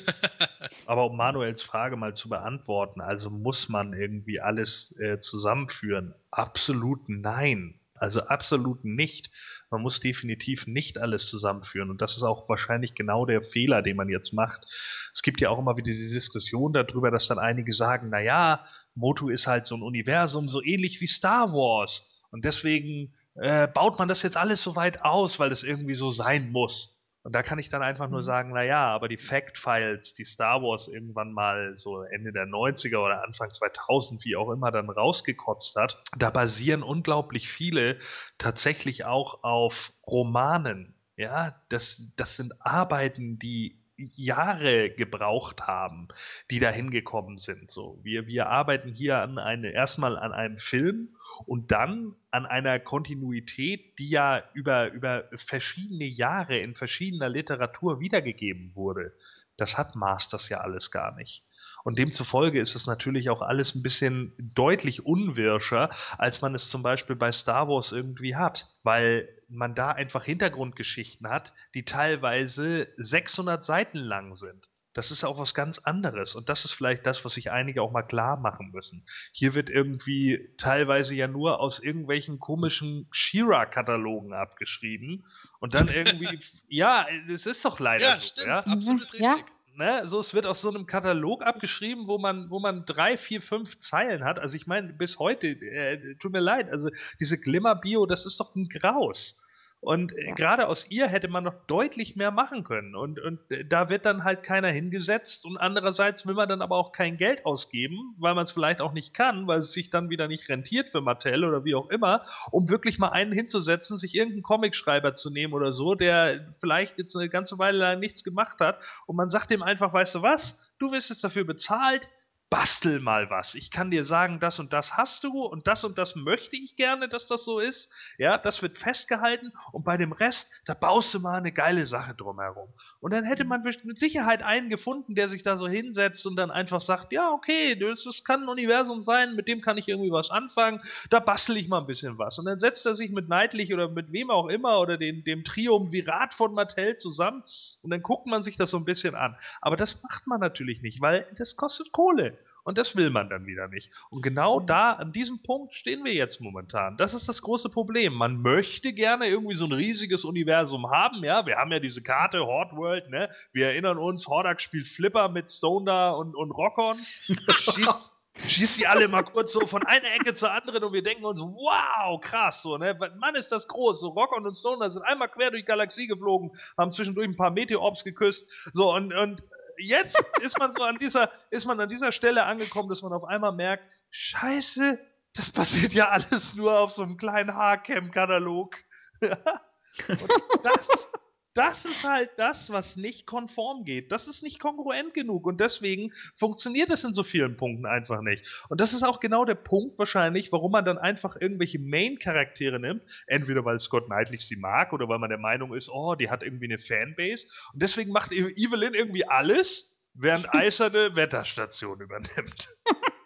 aber 0.86 1.06
um 1.06 1.18
Manuels 1.18 1.64
Frage 1.64 1.96
mal 1.98 2.16
zu 2.16 2.30
beantworten, 2.30 3.02
also 3.02 3.30
muss 3.30 3.70
man 3.70 3.94
irgendwie 3.94 4.40
alles 4.40 4.96
äh, 5.00 5.20
zusammenführen? 5.20 6.14
Absolut 6.32 7.08
nein. 7.10 7.81
Also 8.02 8.22
absolut 8.22 8.84
nicht. 8.84 9.30
Man 9.70 9.84
muss 9.84 10.00
definitiv 10.00 10.66
nicht 10.66 10.98
alles 10.98 11.28
zusammenführen. 11.30 11.92
Und 11.92 12.02
das 12.02 12.18
ist 12.18 12.24
auch 12.24 12.50
wahrscheinlich 12.50 12.96
genau 12.96 13.28
der 13.28 13.44
Fehler, 13.44 13.84
den 13.84 13.96
man 13.96 14.10
jetzt 14.10 14.34
macht. 14.34 14.66
Es 15.14 15.22
gibt 15.22 15.40
ja 15.40 15.52
auch 15.52 15.60
immer 15.60 15.78
wieder 15.78 15.92
die 15.92 16.10
Diskussion 16.10 16.74
darüber, 16.74 17.12
dass 17.12 17.28
dann 17.28 17.38
einige 17.38 17.74
sagen, 17.74 18.10
na 18.10 18.20
ja, 18.20 18.66
Motu 18.96 19.30
ist 19.30 19.46
halt 19.46 19.68
so 19.68 19.76
ein 19.76 19.84
Universum, 19.84 20.50
so 20.50 20.64
ähnlich 20.64 21.00
wie 21.00 21.06
Star 21.06 21.54
Wars. 21.54 22.04
Und 22.32 22.44
deswegen 22.44 23.14
äh, 23.36 23.68
baut 23.68 24.00
man 24.00 24.08
das 24.08 24.24
jetzt 24.24 24.38
alles 24.38 24.64
so 24.64 24.76
weit 24.76 25.04
aus, 25.04 25.38
weil 25.38 25.52
es 25.52 25.62
irgendwie 25.62 25.94
so 25.94 26.10
sein 26.10 26.52
muss. 26.52 27.00
Und 27.24 27.34
da 27.34 27.44
kann 27.44 27.60
ich 27.60 27.70
dann 27.70 27.84
einfach 27.84 28.10
nur 28.10 28.22
mhm. 28.22 28.26
sagen, 28.26 28.52
na 28.54 28.64
ja, 28.64 28.88
aber 28.88 29.08
die 29.08 29.18
Fact-Files, 29.18 30.14
die 30.14 30.26
Star 30.26 30.62
Wars 30.64 30.88
irgendwann 30.88 31.34
mal 31.34 31.76
so 31.76 32.02
Ende 32.02 32.32
der 32.32 32.46
90er 32.46 32.98
oder 32.98 33.24
Anfang 33.24 33.52
2000, 33.52 34.26
wie 34.26 34.36
auch 34.36 34.50
immer, 34.52 34.72
dann 34.72 34.90
rausgekotzt 34.90 35.76
hat, 35.76 36.02
da 36.18 36.30
basieren 36.30 36.82
unglaublich 36.84 37.50
viele 37.50 38.00
tatsächlich 38.38 39.06
auch 39.06 39.44
auf 39.44 39.94
Romanen. 40.08 40.96
Ja, 41.16 41.62
das, 41.70 42.08
das 42.16 42.38
sind 42.38 42.54
Arbeiten, 42.66 43.38
die 43.38 43.81
Jahre 44.16 44.90
gebraucht 44.90 45.62
haben, 45.62 46.08
die 46.50 46.60
da 46.60 46.70
hingekommen 46.70 47.38
sind. 47.38 47.70
So, 47.70 48.00
wir, 48.04 48.28
wir 48.28 48.48
arbeiten 48.48 48.94
hier 48.94 49.20
an 49.20 49.38
eine, 49.38 49.72
erstmal 49.72 50.18
an 50.18 50.32
einem 50.32 50.58
Film 50.58 51.10
und 51.46 51.72
dann 51.72 52.16
an 52.32 52.46
einer 52.46 52.80
Kontinuität, 52.80 54.00
die 54.00 54.10
ja 54.10 54.44
über, 54.54 54.92
über 54.92 55.26
verschiedene 55.36 56.06
Jahre 56.06 56.58
in 56.58 56.76
verschiedener 56.76 57.30
Literatur 57.30 58.00
wiedergegeben 58.00 58.72
wurde. 58.76 59.14
Das 59.58 59.78
hat 59.78 59.96
Masters 59.96 60.50
ja 60.50 60.62
alles 60.62 60.92
gar 60.92 61.16
nicht. 61.16 61.46
Und 61.84 61.98
demzufolge 61.98 62.60
ist 62.60 62.76
es 62.76 62.88
natürlich 62.88 63.30
auch 63.30 63.42
alles 63.42 63.76
ein 63.76 63.84
bisschen 63.84 64.34
deutlich 64.38 65.06
unwirscher, 65.06 65.90
als 66.18 66.42
man 66.42 66.56
es 66.56 66.70
zum 66.70 66.84
Beispiel 66.84 67.16
bei 67.16 67.32
Star 67.32 67.68
Wars 67.68 67.92
irgendwie 67.92 68.36
hat, 68.36 68.68
weil 68.84 69.28
man 69.52 69.76
da 69.76 69.92
einfach 69.92 70.24
Hintergrundgeschichten 70.24 71.30
hat, 71.30 71.54
die 71.76 71.86
teilweise 71.86 72.88
600 72.98 73.64
Seiten 73.64 73.98
lang 74.00 74.36
sind. 74.36 74.70
Das 74.94 75.10
ist 75.10 75.24
auch 75.24 75.40
was 75.40 75.54
ganz 75.54 75.80
anderes. 75.80 76.36
Und 76.36 76.50
das 76.50 76.66
ist 76.66 76.74
vielleicht 76.74 77.06
das, 77.06 77.24
was 77.24 77.34
sich 77.36 77.50
einige 77.52 77.82
auch 77.82 77.92
mal 77.92 78.02
klar 78.04 78.36
machen 78.38 78.72
müssen. 78.72 79.06
Hier 79.32 79.54
wird 79.54 79.70
irgendwie 79.70 80.50
teilweise 80.58 81.16
ja 81.16 81.30
nur 81.30 81.62
aus 81.62 81.80
irgendwelchen 81.80 82.40
komischen 82.40 83.08
Shira-Katalogen 83.12 84.34
abgeschrieben. 84.34 85.26
Und 85.60 85.76
dann 85.76 85.88
irgendwie, 85.94 86.40
ja, 86.68 87.06
es 87.30 87.46
ist 87.46 87.64
doch 87.64 87.80
leider 87.80 88.04
Ja, 88.06 88.16
so. 88.18 88.26
stimmt, 88.26 88.48
Ja? 88.48 88.58
absolut 88.60 89.14
Ja. 89.14 89.36
Ne, 89.76 90.08
so 90.08 90.20
es 90.20 90.34
wird 90.34 90.46
aus 90.46 90.62
so 90.62 90.70
einem 90.70 90.86
Katalog 90.86 91.44
abgeschrieben, 91.44 92.08
wo 92.08 92.18
man, 92.18 92.50
wo 92.50 92.60
man 92.60 92.86
drei, 92.86 93.18
vier, 93.18 93.42
fünf 93.42 93.78
Zeilen 93.80 94.24
hat. 94.24 94.40
Also 94.40 94.56
ich 94.56 94.68
meine, 94.68 94.94
bis 94.94 95.20
heute, 95.20 95.48
äh, 95.48 96.16
tut 96.16 96.32
mir 96.32 96.40
leid, 96.40 96.70
also 96.72 96.90
diese 97.20 97.40
Glimmer-Bio, 97.40 98.06
das 98.06 98.26
ist 98.26 98.40
doch 98.40 98.56
ein 98.56 98.70
Graus. 98.70 99.42
Und 99.82 100.14
äh, 100.14 100.28
Ja. 100.28 100.36
gerade 100.36 100.68
aus 100.68 100.86
ihr 100.90 101.08
hätte 101.08 101.28
man 101.28 101.44
noch 101.44 101.56
deutlich 101.68 102.16
mehr 102.16 102.30
machen 102.32 102.64
können. 102.64 102.96
Und, 102.96 103.20
und 103.20 103.40
äh, 103.52 103.66
da 103.66 103.90
wird 103.90 104.06
dann 104.06 104.24
halt 104.24 104.44
keiner 104.44 104.70
hingesetzt. 104.70 105.44
Und 105.46 105.58
andererseits 105.58 106.26
will 106.28 106.36
man 106.36 106.48
dann 106.48 106.62
aber 106.62 106.78
auch 106.78 106.92
kein 106.92 107.18
Geld 107.18 107.46
ausgeben, 107.46 108.16
weil 108.20 108.36
man 108.36 108.44
es 108.44 108.52
vielleicht 108.52 108.80
auch 108.80 108.94
nicht 108.94 109.14
kann, 109.16 109.48
weil 109.48 109.60
es 109.60 109.74
sich 109.74 109.90
dann 109.90 110.10
wieder 110.12 110.28
nicht 110.28 110.48
rentiert 110.50 110.90
für 110.90 111.02
Mattel 111.02 111.44
oder 111.44 111.66
wie 111.66 111.76
auch 111.76 111.90
immer, 111.90 112.24
um 112.52 112.70
wirklich 112.70 113.00
mal 113.00 113.10
einen 113.10 113.32
hinzusetzen, 113.32 113.98
sich 113.98 114.14
irgendeinen 114.16 114.44
Comicschreiber 114.44 115.16
zu 115.16 115.32
nehmen 115.32 115.54
oder 115.54 115.74
so, 115.74 115.96
der 115.96 116.48
vielleicht 116.60 116.98
jetzt 117.00 117.16
eine 117.16 117.30
ganze 117.30 117.58
Weile 117.58 117.80
lang 117.80 118.00
nichts 118.00 118.24
gemacht 118.24 118.60
hat. 118.60 118.80
Und 119.08 119.16
man 119.16 119.30
sagt 119.30 119.52
ihm 119.52 119.64
einfach, 119.64 119.92
weißt 119.94 120.16
du 120.16 120.22
was, 120.22 120.60
du 120.78 120.92
wirst 120.92 121.10
jetzt 121.10 121.24
dafür 121.24 121.44
bezahlt, 121.44 122.08
bastel 122.52 123.00
mal 123.00 123.30
was. 123.30 123.56
Ich 123.56 123.72
kann 123.72 123.92
dir 123.92 124.04
sagen, 124.04 124.42
das 124.42 124.60
und 124.60 124.74
das 124.74 124.98
hast 124.98 125.24
du 125.24 125.46
und 125.46 125.68
das 125.68 125.86
und 125.86 125.98
das 125.98 126.18
möchte 126.18 126.58
ich 126.58 126.76
gerne, 126.76 127.08
dass 127.08 127.26
das 127.26 127.46
so 127.46 127.60
ist. 127.60 127.90
Ja, 128.18 128.38
das 128.38 128.62
wird 128.62 128.78
festgehalten 128.78 129.54
und 129.72 129.86
bei 129.86 129.96
dem 129.96 130.12
Rest, 130.12 130.52
da 130.66 130.74
baust 130.74 131.14
du 131.14 131.22
mal 131.22 131.38
eine 131.38 131.54
geile 131.54 131.86
Sache 131.86 132.14
drumherum. 132.14 132.68
Und 133.00 133.14
dann 133.14 133.24
hätte 133.24 133.46
man 133.46 133.64
mit 133.64 133.98
Sicherheit 133.98 134.44
einen 134.44 134.70
gefunden, 134.70 135.16
der 135.16 135.30
sich 135.30 135.44
da 135.44 135.56
so 135.56 135.66
hinsetzt 135.70 136.26
und 136.28 136.36
dann 136.36 136.52
einfach 136.52 136.82
sagt, 136.82 137.14
ja, 137.14 137.32
okay, 137.32 137.80
das, 137.80 138.04
das 138.04 138.26
kann 138.26 138.44
ein 138.44 138.50
Universum 138.50 139.02
sein, 139.02 139.36
mit 139.38 139.48
dem 139.48 139.62
kann 139.62 139.78
ich 139.78 139.88
irgendwie 139.88 140.12
was 140.12 140.30
anfangen, 140.30 140.82
da 141.10 141.22
bastel 141.22 141.56
ich 141.56 141.70
mal 141.70 141.80
ein 141.80 141.88
bisschen 141.88 142.18
was. 142.18 142.38
Und 142.38 142.46
dann 142.46 142.60
setzt 142.60 142.86
er 142.86 142.98
sich 142.98 143.12
mit 143.12 143.30
Neidlich 143.30 143.74
oder 143.74 143.88
mit 143.88 144.12
wem 144.12 144.30
auch 144.30 144.50
immer 144.50 144.82
oder 144.82 144.98
den, 144.98 145.24
dem 145.24 145.46
Triumvirat 145.46 146.34
von 146.34 146.54
Mattel 146.54 146.98
zusammen 146.98 147.44
und 147.82 147.92
dann 147.92 148.02
guckt 148.02 148.28
man 148.28 148.44
sich 148.44 148.58
das 148.58 148.72
so 148.72 148.78
ein 148.78 148.84
bisschen 148.84 149.16
an. 149.16 149.38
Aber 149.62 149.78
das 149.78 150.04
macht 150.04 150.28
man 150.28 150.42
natürlich 150.42 150.82
nicht, 150.82 151.00
weil 151.00 151.26
das 151.38 151.56
kostet 151.56 151.94
Kohle. 151.94 152.41
Und 152.64 152.78
das 152.78 152.96
will 152.96 153.10
man 153.10 153.30
dann 153.30 153.46
wieder 153.46 153.68
nicht. 153.68 153.92
Und 154.10 154.22
genau 154.22 154.60
da, 154.60 154.94
an 154.94 155.12
diesem 155.12 155.42
Punkt 155.42 155.74
stehen 155.74 156.04
wir 156.04 156.14
jetzt 156.14 156.42
momentan. 156.42 156.98
Das 156.98 157.14
ist 157.14 157.28
das 157.28 157.42
große 157.42 157.70
Problem. 157.70 158.14
Man 158.14 158.42
möchte 158.42 158.94
gerne 158.94 159.28
irgendwie 159.28 159.56
so 159.56 159.66
ein 159.66 159.72
riesiges 159.72 160.26
Universum 160.26 160.90
haben, 160.90 161.24
ja. 161.24 161.46
Wir 161.46 161.58
haben 161.58 161.72
ja 161.72 161.80
diese 161.80 162.02
Karte 162.04 162.46
Horde 162.46 162.76
World, 162.76 163.10
ne? 163.10 163.30
Wir 163.52 163.68
erinnern 163.68 163.98
uns, 163.98 164.28
Hordak 164.28 164.62
spielt 164.62 164.88
Flipper 164.88 165.30
mit 165.30 165.52
Stone 165.52 165.86
da 165.86 166.12
und, 166.12 166.36
und 166.36 166.52
Rockon. 166.52 166.98
Schießt, 166.98 168.14
schießt 168.48 168.80
die 168.80 168.88
alle 168.88 169.08
mal 169.08 169.24
kurz 169.24 169.54
so 169.54 169.66
von 169.68 169.84
einer 169.86 170.14
Ecke 170.16 170.34
zur 170.34 170.52
anderen 170.52 170.84
und 170.84 170.94
wir 170.94 171.04
denken 171.04 171.26
uns, 171.26 171.40
wow, 171.40 172.20
krass, 172.22 172.62
so, 172.62 172.78
ne? 172.78 172.98
Mann, 173.18 173.36
ist 173.36 173.52
das 173.52 173.68
groß. 173.68 174.00
So, 174.00 174.10
Rockon 174.10 174.46
und 174.46 174.56
Stone 174.56 174.78
da 174.80 174.90
sind 174.90 175.04
einmal 175.04 175.30
quer 175.30 175.52
durch 175.52 175.64
die 175.64 175.68
Galaxie 175.68 176.08
geflogen, 176.08 176.52
haben 176.78 176.92
zwischendurch 176.92 177.28
ein 177.28 177.36
paar 177.36 177.52
Meteorops 177.52 178.04
geküsst. 178.04 178.50
So, 178.74 178.94
und, 178.94 179.14
und 179.14 179.44
jetzt 179.82 180.22
ist 180.42 180.58
man 180.60 180.74
so 180.74 180.84
an 180.84 180.98
dieser, 180.98 181.32
ist 181.50 181.66
man 181.66 181.80
an 181.80 181.90
dieser 181.90 182.12
Stelle 182.12 182.46
angekommen, 182.46 182.90
dass 182.90 183.02
man 183.02 183.14
auf 183.14 183.24
einmal 183.24 183.52
merkt, 183.52 183.84
scheiße, 184.12 185.00
das 185.34 185.50
passiert 185.50 185.94
ja 185.94 186.10
alles 186.10 186.56
nur 186.56 186.78
auf 186.80 186.92
so 186.92 187.04
einem 187.04 187.18
kleinen 187.18 187.56
Haarcam-Katalog. 187.56 188.76
Und 189.22 190.32
das, 190.64 191.10
das 191.54 191.86
ist 191.86 192.04
halt 192.04 192.30
das, 192.38 192.70
was 192.70 192.96
nicht 192.96 193.26
konform 193.26 193.84
geht. 193.84 194.12
Das 194.12 194.28
ist 194.28 194.42
nicht 194.42 194.60
kongruent 194.60 195.14
genug 195.14 195.46
und 195.46 195.60
deswegen 195.60 196.12
funktioniert 196.38 196.90
es 196.90 197.04
in 197.04 197.14
so 197.14 197.24
vielen 197.24 197.58
Punkten 197.58 197.86
einfach 197.86 198.22
nicht. 198.22 198.46
Und 198.70 198.80
das 198.80 198.94
ist 198.94 199.04
auch 199.04 199.20
genau 199.20 199.44
der 199.44 199.56
Punkt 199.56 200.00
wahrscheinlich, 200.00 200.52
warum 200.52 200.72
man 200.72 200.86
dann 200.86 200.98
einfach 200.98 201.36
irgendwelche 201.40 201.80
Main-Charaktere 201.80 202.80
nimmt, 202.80 203.04
entweder 203.28 203.66
weil 203.66 203.80
Scott 203.80 204.06
Knightley 204.06 204.38
sie 204.38 204.56
mag 204.56 204.94
oder 204.94 205.10
weil 205.10 205.20
man 205.20 205.30
der 205.30 205.40
Meinung 205.40 205.74
ist, 205.74 205.90
oh, 205.90 206.16
die 206.16 206.30
hat 206.30 206.44
irgendwie 206.44 206.66
eine 206.66 206.78
Fanbase 206.78 207.48
und 207.74 207.82
deswegen 207.82 208.12
macht 208.12 208.32
Evelyn 208.32 208.94
irgendwie 208.94 209.28
alles, 209.28 209.98
während 210.14 210.48
Eiserne 210.54 211.16
Wetterstation 211.16 212.00
übernimmt. 212.00 212.70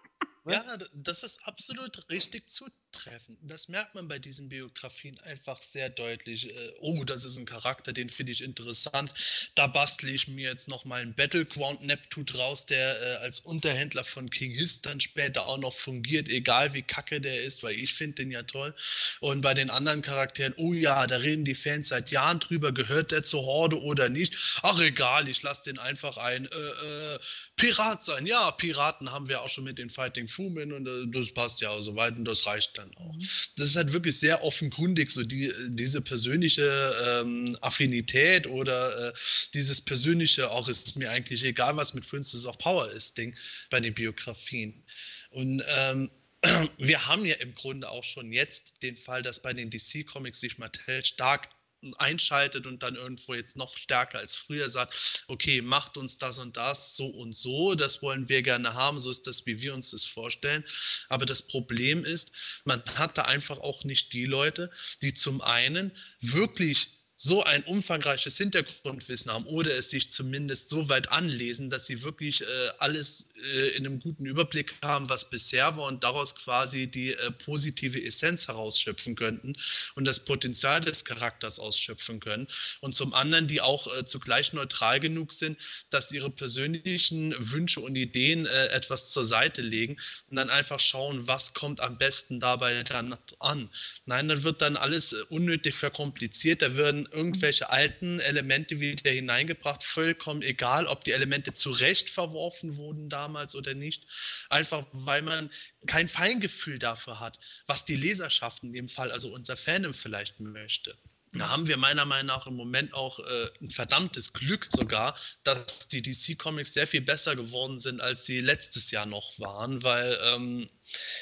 Ja, 0.47 0.77
d- 0.77 0.85
das 0.93 1.23
ist 1.23 1.39
absolut 1.43 2.07
richtig 2.11 2.47
zutreffend. 2.49 3.39
Das 3.41 3.67
merkt 3.67 3.95
man 3.95 4.07
bei 4.07 4.19
diesen 4.19 4.47
Biografien 4.47 5.19
einfach 5.22 5.59
sehr 5.63 5.89
deutlich. 5.89 6.51
Äh, 6.55 6.72
Oh, 6.81 7.03
das 7.03 7.26
ist 7.26 7.38
ein 7.39 7.45
Charakter, 7.45 7.93
den 7.93 8.09
finde 8.11 8.31
ich 8.31 8.41
interessant. 8.43 9.11
Da 9.55 9.65
bastle 9.65 10.11
ich 10.11 10.27
mir 10.27 10.47
jetzt 10.51 10.67
noch 10.67 10.85
mal 10.85 11.01
einen 11.01 11.15
Battleground 11.15 11.81
Neptune 11.84 12.27
raus, 12.38 12.67
der 12.67 13.01
äh, 13.01 13.15
als 13.23 13.39
Unterhändler 13.39 14.03
von 14.03 14.30
King 14.30 14.51
Hiss 14.51 14.81
dann 14.84 14.99
später 14.99 15.47
auch 15.47 15.57
noch 15.57 15.73
fungiert, 15.73 16.30
egal 16.30 16.73
wie 16.76 16.84
kacke 16.84 17.19
der 17.19 17.41
ist, 17.43 17.63
weil 17.63 17.76
ich 17.80 17.95
finde 17.95 18.15
den 18.17 18.30
ja 18.30 18.43
toll. 18.43 18.76
Und 19.22 19.41
bei 19.41 19.53
den 19.55 19.69
anderen 19.72 20.01
Charakteren, 20.03 20.53
oh 20.57 20.73
ja, 20.73 21.07
da 21.07 21.17
reden 21.17 21.45
die 21.45 21.55
Fans 21.55 21.88
seit 21.89 22.11
Jahren 22.11 22.39
drüber, 22.39 22.72
gehört 22.72 23.11
der 23.11 23.23
zur 23.23 23.43
Horde 23.43 23.81
oder 23.81 24.09
nicht? 24.09 24.35
Ach 24.61 24.80
egal, 24.80 25.27
ich 25.27 25.41
lasse 25.41 25.63
den 25.63 25.80
einfach 25.80 26.17
ein 26.17 26.45
äh, 26.45 27.15
äh, 27.15 27.19
Pirat 27.55 28.03
sein. 28.03 28.26
Ja, 28.26 28.51
Piraten 28.51 29.11
haben 29.11 29.30
wir 29.30 29.41
auch 29.41 29.49
schon 29.49 29.63
mit 29.63 29.77
den 29.77 29.89
Fighting 29.89 30.27
Fumin 30.35 30.73
und 30.73 30.87
äh, 30.87 31.07
das 31.07 31.33
passt 31.33 31.61
ja 31.61 31.69
auch 31.69 31.81
soweit 31.81 32.15
und 32.17 32.25
das 32.25 32.45
reicht 32.45 32.77
dann 32.77 32.95
auch. 32.97 33.15
Das 33.55 33.69
ist 33.69 33.75
halt 33.75 33.93
wirklich 33.93 34.19
sehr 34.19 34.43
offenkundig, 34.43 35.09
so 35.09 35.23
die, 35.23 35.51
diese 35.69 36.01
persönliche 36.01 36.95
ähm, 37.03 37.57
Affinität 37.61 38.47
oder 38.47 39.09
äh, 39.09 39.13
dieses 39.53 39.81
persönliche, 39.81 40.51
auch 40.51 40.67
ist 40.67 40.95
mir 40.95 41.11
eigentlich 41.11 41.43
egal, 41.43 41.77
was 41.77 41.93
mit 41.93 42.07
Princess 42.07 42.45
of 42.45 42.57
Power 42.57 42.91
ist, 42.91 43.17
Ding 43.17 43.35
bei 43.69 43.79
den 43.79 43.93
Biografien. 43.93 44.83
Und 45.29 45.63
ähm, 45.67 46.11
wir 46.77 47.07
haben 47.07 47.25
ja 47.25 47.35
im 47.35 47.53
Grunde 47.53 47.89
auch 47.89 48.03
schon 48.03 48.31
jetzt 48.31 48.81
den 48.83 48.97
Fall, 48.97 49.21
dass 49.21 49.41
bei 49.41 49.53
den 49.53 49.69
DC-Comics 49.69 50.39
sich 50.39 50.57
Mattel 50.57 51.03
stark 51.03 51.49
einschaltet 51.93 52.65
und 52.65 52.83
dann 52.83 52.95
irgendwo 52.95 53.33
jetzt 53.33 53.57
noch 53.57 53.77
stärker 53.77 54.19
als 54.19 54.35
früher 54.35 54.69
sagt, 54.69 55.23
okay, 55.27 55.61
macht 55.61 55.97
uns 55.97 56.17
das 56.17 56.39
und 56.39 56.57
das 56.57 56.95
so 56.95 57.07
und 57.07 57.33
so, 57.33 57.75
das 57.75 58.01
wollen 58.01 58.27
wir 58.29 58.41
gerne 58.41 58.73
haben, 58.73 58.99
so 58.99 59.11
ist 59.11 59.27
das, 59.27 59.45
wie 59.45 59.61
wir 59.61 59.73
uns 59.73 59.91
das 59.91 60.05
vorstellen. 60.05 60.63
Aber 61.09 61.25
das 61.25 61.41
Problem 61.41 62.03
ist, 62.03 62.31
man 62.63 62.83
hat 62.95 63.17
da 63.17 63.23
einfach 63.23 63.59
auch 63.59 63.83
nicht 63.83 64.13
die 64.13 64.25
Leute, 64.25 64.71
die 65.01 65.13
zum 65.13 65.41
einen 65.41 65.91
wirklich 66.21 66.94
so 67.17 67.43
ein 67.43 67.63
umfangreiches 67.63 68.37
Hintergrundwissen 68.37 69.31
haben 69.31 69.45
oder 69.45 69.75
es 69.77 69.89
sich 69.89 70.11
zumindest 70.11 70.69
so 70.69 70.89
weit 70.89 71.11
anlesen, 71.11 71.69
dass 71.69 71.85
sie 71.85 72.03
wirklich 72.03 72.41
äh, 72.41 72.45
alles 72.79 73.29
äh, 73.41 73.69
in 73.69 73.85
einem 73.85 73.99
guten 73.99 74.25
Überblick 74.25 74.75
haben, 74.81 75.07
was 75.07 75.29
bisher 75.29 75.77
war 75.77 75.87
und 75.87 76.03
daraus 76.03 76.35
quasi 76.35 76.87
die 76.87 77.13
äh, 77.13 77.31
positive 77.31 78.03
Essenz 78.03 78.47
herausschöpfen 78.47 79.15
könnten 79.15 79.55
und 79.95 80.05
das 80.05 80.25
Potenzial 80.25 80.81
des 80.81 81.05
Charakters 81.05 81.57
ausschöpfen 81.59 82.19
können. 82.19 82.47
Und 82.81 82.95
zum 82.95 83.13
anderen, 83.13 83.47
die 83.47 83.61
auch 83.61 83.87
äh, 83.95 84.05
zugleich 84.05 84.51
neutral 84.51 84.99
genug 84.99 85.31
sind, 85.31 85.57
dass 85.89 86.11
ihre 86.11 86.29
persönlichen 86.29 87.33
Wünsche 87.37 87.79
und 87.79 87.95
Ideen 87.95 88.45
äh, 88.45 88.67
etwas 88.67 89.11
zur 89.11 89.23
Seite 89.23 89.61
legen 89.61 89.97
und 90.29 90.35
dann 90.35 90.49
einfach 90.49 90.81
schauen, 90.81 91.27
was 91.27 91.53
kommt 91.53 91.79
am 91.79 91.97
besten 91.97 92.41
dabei 92.41 92.83
dann 92.83 93.17
an. 93.39 93.69
Nein, 94.05 94.27
dann 94.27 94.43
wird 94.43 94.61
dann 94.61 94.75
alles 94.75 95.13
äh, 95.13 95.21
unnötig 95.29 95.75
verkompliziert, 95.75 96.61
da 96.61 96.75
werden 96.75 97.05
irgendwelche 97.11 97.69
alten 97.69 98.19
Elemente 98.19 98.80
wieder 98.80 99.11
hineingebracht, 99.11 99.84
vollkommen 99.84 100.41
egal, 100.41 100.88
ob 100.88 101.03
die 101.03 101.11
Elemente 101.11 101.53
zu 101.53 101.72
Recht 101.72 102.10
verworfen 102.10 102.77
wurden 102.77 103.10
damals 103.10 103.56
oder 103.56 103.73
nicht, 103.73 104.06
einfach 104.49 104.86
weil 104.91 105.22
man 105.22 105.52
kein 105.88 106.07
Feingefühl 106.07 106.80
dafür 106.80 107.19
hat, 107.19 107.40
was 107.68 107.86
die 107.86 107.95
Leserschaft 107.95 108.64
in 108.64 108.73
dem 108.73 108.90
Fall, 108.90 109.11
also 109.11 109.34
unser 109.34 109.57
Fandom 109.57 109.94
vielleicht 109.94 110.40
möchte. 110.40 110.98
Da 111.37 111.49
haben 111.49 111.67
wir 111.67 111.77
meiner 111.77 112.05
Meinung 112.05 112.27
nach 112.27 112.47
im 112.47 112.55
Moment 112.55 112.93
auch 112.93 113.19
äh, 113.19 113.49
ein 113.61 113.69
verdammtes 113.69 114.33
Glück 114.33 114.67
sogar, 114.69 115.17
dass 115.43 115.87
die 115.89 116.01
DC-Comics 116.01 116.73
sehr 116.73 116.87
viel 116.87 117.01
besser 117.01 117.35
geworden 117.35 117.77
sind, 117.77 117.99
als 117.99 118.25
sie 118.25 118.39
letztes 118.39 118.91
Jahr 118.91 119.05
noch 119.05 119.37
waren, 119.39 119.83
weil 119.83 120.17
ähm, 120.23 120.69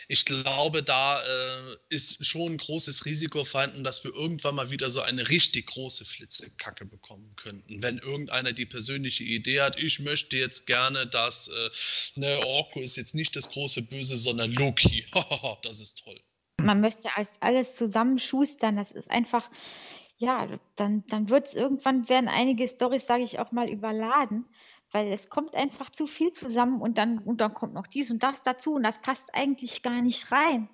ich 0.07 0.25
glaube, 0.25 0.83
da 0.83 1.23
äh, 1.23 1.77
ist 1.89 2.25
schon 2.25 2.53
ein 2.53 2.57
großes 2.57 3.05
Risiko 3.05 3.45
vorhanden, 3.45 3.83
dass 3.83 4.03
wir 4.03 4.13
irgendwann 4.13 4.55
mal 4.55 4.69
wieder 4.69 4.89
so 4.89 5.01
eine 5.01 5.29
richtig 5.29 5.67
große 5.67 6.05
Flitzekacke 6.05 6.85
bekommen 6.85 7.35
könnten. 7.35 7.81
Wenn 7.81 7.97
irgendeiner 7.97 8.53
die 8.53 8.65
persönliche 8.65 9.23
Idee 9.23 9.61
hat, 9.61 9.79
ich 9.79 9.99
möchte 9.99 10.37
jetzt 10.37 10.67
gerne, 10.67 11.07
dass 11.07 11.47
äh, 11.47 11.69
ne, 12.15 12.45
Orko 12.45 12.81
ist 12.81 12.97
jetzt 12.97 13.15
nicht 13.15 13.35
das 13.35 13.49
große 13.49 13.83
Böse, 13.83 14.17
sondern 14.17 14.51
Loki. 14.51 15.05
das 15.63 15.79
ist 15.79 16.03
toll. 16.03 16.19
Man 16.61 16.81
möchte 16.81 17.09
alles 17.39 17.75
zusammenschustern. 17.75 18.75
Das 18.75 18.91
ist 18.91 19.09
einfach, 19.11 19.49
ja, 20.23 20.47
dann, 20.75 21.03
dann 21.07 21.29
wird 21.29 21.47
es 21.47 21.55
irgendwann, 21.55 22.07
werden 22.07 22.29
einige 22.29 22.67
Storys, 22.67 23.05
sage 23.05 23.23
ich 23.23 23.39
auch 23.39 23.51
mal, 23.51 23.69
überladen, 23.69 24.45
weil 24.91 25.11
es 25.11 25.29
kommt 25.29 25.53
einfach 25.53 25.89
zu 25.89 26.07
viel 26.07 26.31
zusammen 26.31 26.81
und 26.81 26.97
dann, 26.97 27.19
und 27.19 27.41
dann 27.41 27.53
kommt 27.53 27.73
noch 27.73 27.87
dies 27.87 28.09
und 28.09 28.23
das 28.23 28.41
dazu 28.41 28.75
und 28.75 28.83
das 28.83 29.01
passt 29.01 29.35
eigentlich 29.35 29.83
gar 29.83 30.01
nicht 30.01 30.31
rein. 30.31 30.69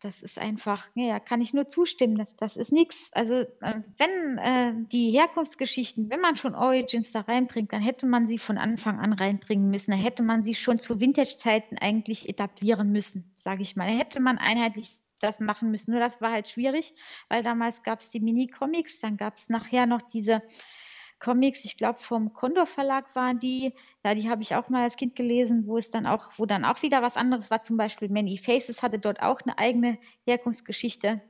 Das 0.00 0.22
ist 0.22 0.38
einfach, 0.38 0.88
ja, 0.94 1.18
kann 1.18 1.40
ich 1.40 1.54
nur 1.54 1.66
zustimmen, 1.66 2.16
das, 2.16 2.36
das 2.36 2.56
ist 2.56 2.72
nichts. 2.72 3.10
Also 3.12 3.34
äh, 3.34 3.80
wenn 3.98 4.38
äh, 4.38 4.72
die 4.92 5.10
Herkunftsgeschichten, 5.10 6.10
wenn 6.10 6.20
man 6.20 6.36
schon 6.36 6.54
Origins 6.54 7.12
da 7.12 7.20
reinbringt, 7.20 7.72
dann 7.72 7.82
hätte 7.82 8.06
man 8.06 8.26
sie 8.26 8.38
von 8.38 8.58
Anfang 8.58 9.00
an 9.00 9.12
reinbringen 9.12 9.70
müssen. 9.70 9.90
Dann 9.90 10.00
hätte 10.00 10.22
man 10.22 10.42
sie 10.42 10.54
schon 10.54 10.78
zu 10.78 11.00
Vintage-Zeiten 11.00 11.78
eigentlich 11.78 12.28
etablieren 12.28 12.92
müssen, 12.92 13.32
sage 13.34 13.62
ich 13.62 13.74
mal. 13.74 13.88
Dann 13.88 13.98
hätte 13.98 14.20
man 14.20 14.38
einheitlich 14.38 15.00
das 15.18 15.40
machen 15.40 15.70
müssen. 15.70 15.92
Nur 15.92 16.00
das 16.00 16.20
war 16.20 16.32
halt 16.32 16.48
schwierig, 16.48 16.94
weil 17.28 17.42
damals 17.42 17.82
gab 17.82 18.00
es 18.00 18.10
die 18.10 18.20
Mini-Comics, 18.20 19.00
dann 19.00 19.16
gab 19.16 19.36
es 19.36 19.48
nachher 19.48 19.86
noch 19.86 20.02
diese 20.02 20.42
Comics, 21.20 21.64
ich 21.64 21.76
glaube 21.76 21.98
vom 21.98 22.32
Condor 22.32 22.66
Verlag 22.66 23.14
waren 23.16 23.38
die, 23.38 23.74
ja, 24.04 24.14
die 24.14 24.30
habe 24.30 24.42
ich 24.42 24.54
auch 24.54 24.68
mal 24.68 24.84
als 24.84 24.96
Kind 24.96 25.16
gelesen, 25.16 25.66
wo 25.66 25.76
es 25.76 25.90
dann 25.90 26.06
auch, 26.06 26.30
wo 26.36 26.46
dann 26.46 26.64
auch 26.64 26.82
wieder 26.82 27.02
was 27.02 27.16
anderes 27.16 27.50
war, 27.50 27.60
zum 27.60 27.76
Beispiel 27.76 28.08
Many 28.08 28.38
Faces 28.38 28.82
hatte 28.82 28.98
dort 28.98 29.20
auch 29.20 29.40
eine 29.42 29.58
eigene 29.58 29.98
Herkunftsgeschichte. 30.24 31.20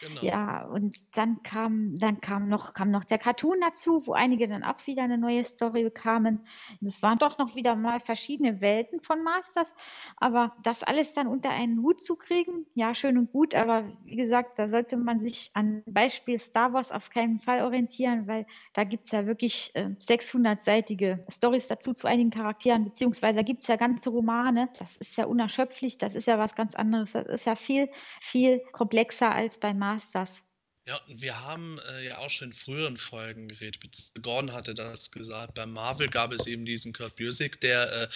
Genau. 0.00 0.22
Ja, 0.22 0.64
und 0.66 0.98
dann 1.16 1.42
kam, 1.42 1.96
dann 1.96 2.20
kam 2.20 2.48
noch, 2.48 2.74
kam 2.74 2.90
noch 2.90 3.04
der 3.04 3.18
Cartoon 3.18 3.60
dazu, 3.60 4.06
wo 4.06 4.12
einige 4.12 4.46
dann 4.48 4.64
auch 4.64 4.86
wieder 4.86 5.02
eine 5.02 5.18
neue 5.18 5.44
Story 5.44 5.84
bekamen. 5.84 6.40
Es 6.82 7.02
waren 7.02 7.18
doch 7.18 7.38
noch 7.38 7.54
wieder 7.54 7.76
mal 7.76 8.00
verschiedene 8.00 8.60
Welten 8.60 9.00
von 9.00 9.22
Masters, 9.22 9.74
aber 10.16 10.54
das 10.62 10.82
alles 10.82 11.14
dann 11.14 11.26
unter 11.26 11.50
einen 11.50 11.82
Hut 11.82 12.02
zu 12.02 12.16
kriegen, 12.16 12.66
ja, 12.74 12.94
schön 12.94 13.18
und 13.18 13.32
gut, 13.32 13.54
aber 13.54 13.84
wie 14.04 14.16
gesagt, 14.16 14.58
da 14.58 14.68
sollte 14.68 14.96
man 14.96 15.20
sich 15.20 15.50
an 15.54 15.82
Beispiel 15.86 16.38
Star 16.38 16.72
Wars 16.72 16.92
auf 16.92 17.10
keinen 17.10 17.38
Fall 17.38 17.62
orientieren, 17.62 18.26
weil 18.26 18.46
da 18.72 18.84
gibt 18.84 19.04
es 19.06 19.12
ja 19.12 19.26
wirklich 19.26 19.33
äh, 19.74 19.90
600-seitige 20.00 21.20
Stories 21.30 21.68
dazu 21.68 21.92
zu 21.92 22.06
einigen 22.06 22.30
Charakteren, 22.30 22.84
beziehungsweise 22.84 23.44
gibt 23.44 23.60
es 23.60 23.66
ja 23.66 23.76
ganze 23.76 24.10
Romane. 24.10 24.68
Das 24.78 24.96
ist 24.96 25.16
ja 25.16 25.26
unerschöpflich, 25.26 25.98
das 25.98 26.14
ist 26.14 26.26
ja 26.26 26.38
was 26.38 26.54
ganz 26.54 26.74
anderes. 26.74 27.12
Das 27.12 27.26
ist 27.26 27.46
ja 27.46 27.56
viel, 27.56 27.90
viel 28.20 28.60
komplexer 28.72 29.32
als 29.32 29.58
bei 29.58 29.74
Masters 29.74 30.44
Ja, 30.86 31.00
wir 31.08 31.40
haben 31.40 31.78
äh, 31.88 32.08
ja 32.08 32.18
auch 32.18 32.28
schon 32.28 32.48
in 32.48 32.52
früheren 32.52 32.98
Folgen 32.98 33.48
geredet. 33.48 33.78
Gordon 34.20 34.52
hatte 34.52 34.74
das 34.74 35.10
gesagt. 35.10 35.54
Bei 35.54 35.64
Marvel 35.64 36.08
gab 36.10 36.30
es 36.30 36.46
eben 36.46 36.66
diesen 36.66 36.92
Kurt 36.92 37.16
Busiek, 37.16 37.58
der 37.62 38.10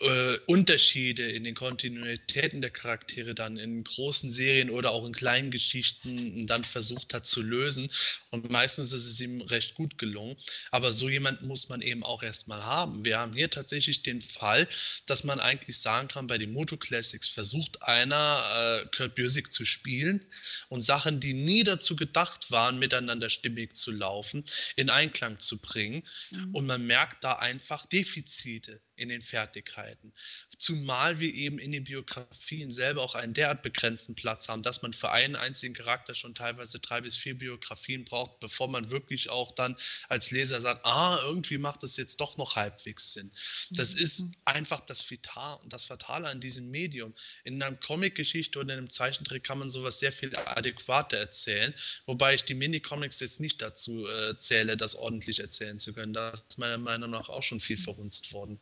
äh, 0.00 0.06
äh, 0.06 0.38
Unterschiede 0.46 1.30
in 1.30 1.44
den 1.44 1.54
Kontinuitäten 1.54 2.62
der 2.62 2.70
Charaktere 2.70 3.34
dann 3.34 3.58
in 3.58 3.84
großen 3.84 4.30
Serien 4.30 4.70
oder 4.70 4.92
auch 4.92 5.04
in 5.04 5.12
kleinen 5.12 5.50
Geschichten 5.50 6.46
dann 6.46 6.64
versucht 6.64 7.12
hat 7.12 7.26
zu 7.26 7.42
lösen. 7.42 7.90
Und 8.30 8.48
meistens 8.48 8.94
ist 8.94 9.06
es 9.06 9.20
ihm 9.20 9.42
recht 9.42 9.74
gut 9.74 9.98
gelungen. 9.98 10.38
Aber 10.70 10.92
so 10.92 11.10
jemanden 11.10 11.46
muss 11.46 11.68
man 11.68 11.82
eben 11.82 12.04
auch 12.04 12.22
erstmal 12.22 12.64
haben. 12.64 13.04
Wir 13.04 13.18
haben 13.18 13.34
hier 13.34 13.50
tatsächlich 13.50 14.02
den 14.02 14.22
Fall, 14.22 14.66
dass 15.04 15.24
man 15.24 15.40
eigentlich 15.40 15.78
sagen 15.78 16.08
kann, 16.08 16.26
bei 16.26 16.38
den 16.38 16.54
Moto 16.54 16.78
Classics 16.78 17.28
versucht 17.28 17.82
einer 17.82 18.80
äh, 18.82 18.96
Kurt 18.96 19.14
Busiek 19.14 19.52
zu 19.52 19.66
spielen 19.66 20.24
und 20.70 20.80
Sachen, 20.80 21.20
die 21.20 21.34
nie 21.34 21.64
dazu 21.64 21.94
getan 21.94 22.13
gedacht 22.14 22.52
waren, 22.52 22.78
miteinander 22.78 23.28
stimmig 23.28 23.74
zu 23.74 23.90
laufen, 23.90 24.44
in 24.76 24.88
Einklang 24.88 25.40
zu 25.40 25.60
bringen. 25.60 26.04
Mhm. 26.30 26.54
Und 26.54 26.66
man 26.66 26.86
merkt 26.86 27.24
da 27.24 27.32
einfach 27.34 27.86
Defizite 27.86 28.80
in 28.96 29.08
den 29.08 29.22
Fertigkeiten. 29.22 30.12
Zumal 30.58 31.20
wir 31.20 31.32
eben 31.32 31.58
in 31.58 31.72
den 31.72 31.84
Biografien 31.84 32.70
selber 32.70 33.02
auch 33.02 33.14
einen 33.14 33.34
derart 33.34 33.62
begrenzten 33.62 34.14
Platz 34.14 34.48
haben, 34.48 34.62
dass 34.62 34.82
man 34.82 34.92
für 34.92 35.10
einen 35.10 35.36
einzigen 35.36 35.74
Charakter 35.74 36.14
schon 36.14 36.34
teilweise 36.34 36.78
drei 36.78 37.00
bis 37.00 37.16
vier 37.16 37.36
Biografien 37.36 38.04
braucht, 38.04 38.40
bevor 38.40 38.68
man 38.68 38.90
wirklich 38.90 39.30
auch 39.30 39.52
dann 39.52 39.76
als 40.08 40.30
Leser 40.30 40.60
sagt, 40.60 40.84
ah, 40.86 41.18
irgendwie 41.24 41.58
macht 41.58 41.82
das 41.82 41.96
jetzt 41.96 42.20
doch 42.20 42.36
noch 42.36 42.56
halbwegs 42.56 43.12
Sinn. 43.12 43.32
Das 43.70 43.94
mhm. 43.94 44.00
ist 44.00 44.24
einfach 44.44 44.80
das, 44.80 45.10
Vital, 45.10 45.58
das 45.66 45.84
Fatale 45.84 46.28
an 46.28 46.40
diesem 46.40 46.70
Medium. 46.70 47.14
In 47.42 47.62
einer 47.62 47.76
Comic-Geschichte 47.76 48.58
oder 48.58 48.74
in 48.74 48.78
einem 48.78 48.90
Zeichentrick 48.90 49.44
kann 49.44 49.58
man 49.58 49.70
sowas 49.70 49.98
sehr 49.98 50.12
viel 50.12 50.34
adäquater 50.36 51.16
erzählen, 51.16 51.74
wobei 52.06 52.34
ich 52.34 52.44
die 52.44 52.54
Mini-Comics 52.54 53.20
jetzt 53.20 53.40
nicht 53.40 53.60
dazu 53.60 54.06
äh, 54.06 54.36
zähle, 54.38 54.76
das 54.76 54.94
ordentlich 54.94 55.40
erzählen 55.40 55.78
zu 55.78 55.92
können. 55.92 56.12
Da 56.12 56.30
ist 56.30 56.58
meiner 56.58 56.78
Meinung 56.78 57.10
nach 57.10 57.28
auch 57.28 57.42
schon 57.42 57.60
viel 57.60 57.78
verhunzt 57.78 58.32
worden. 58.32 58.60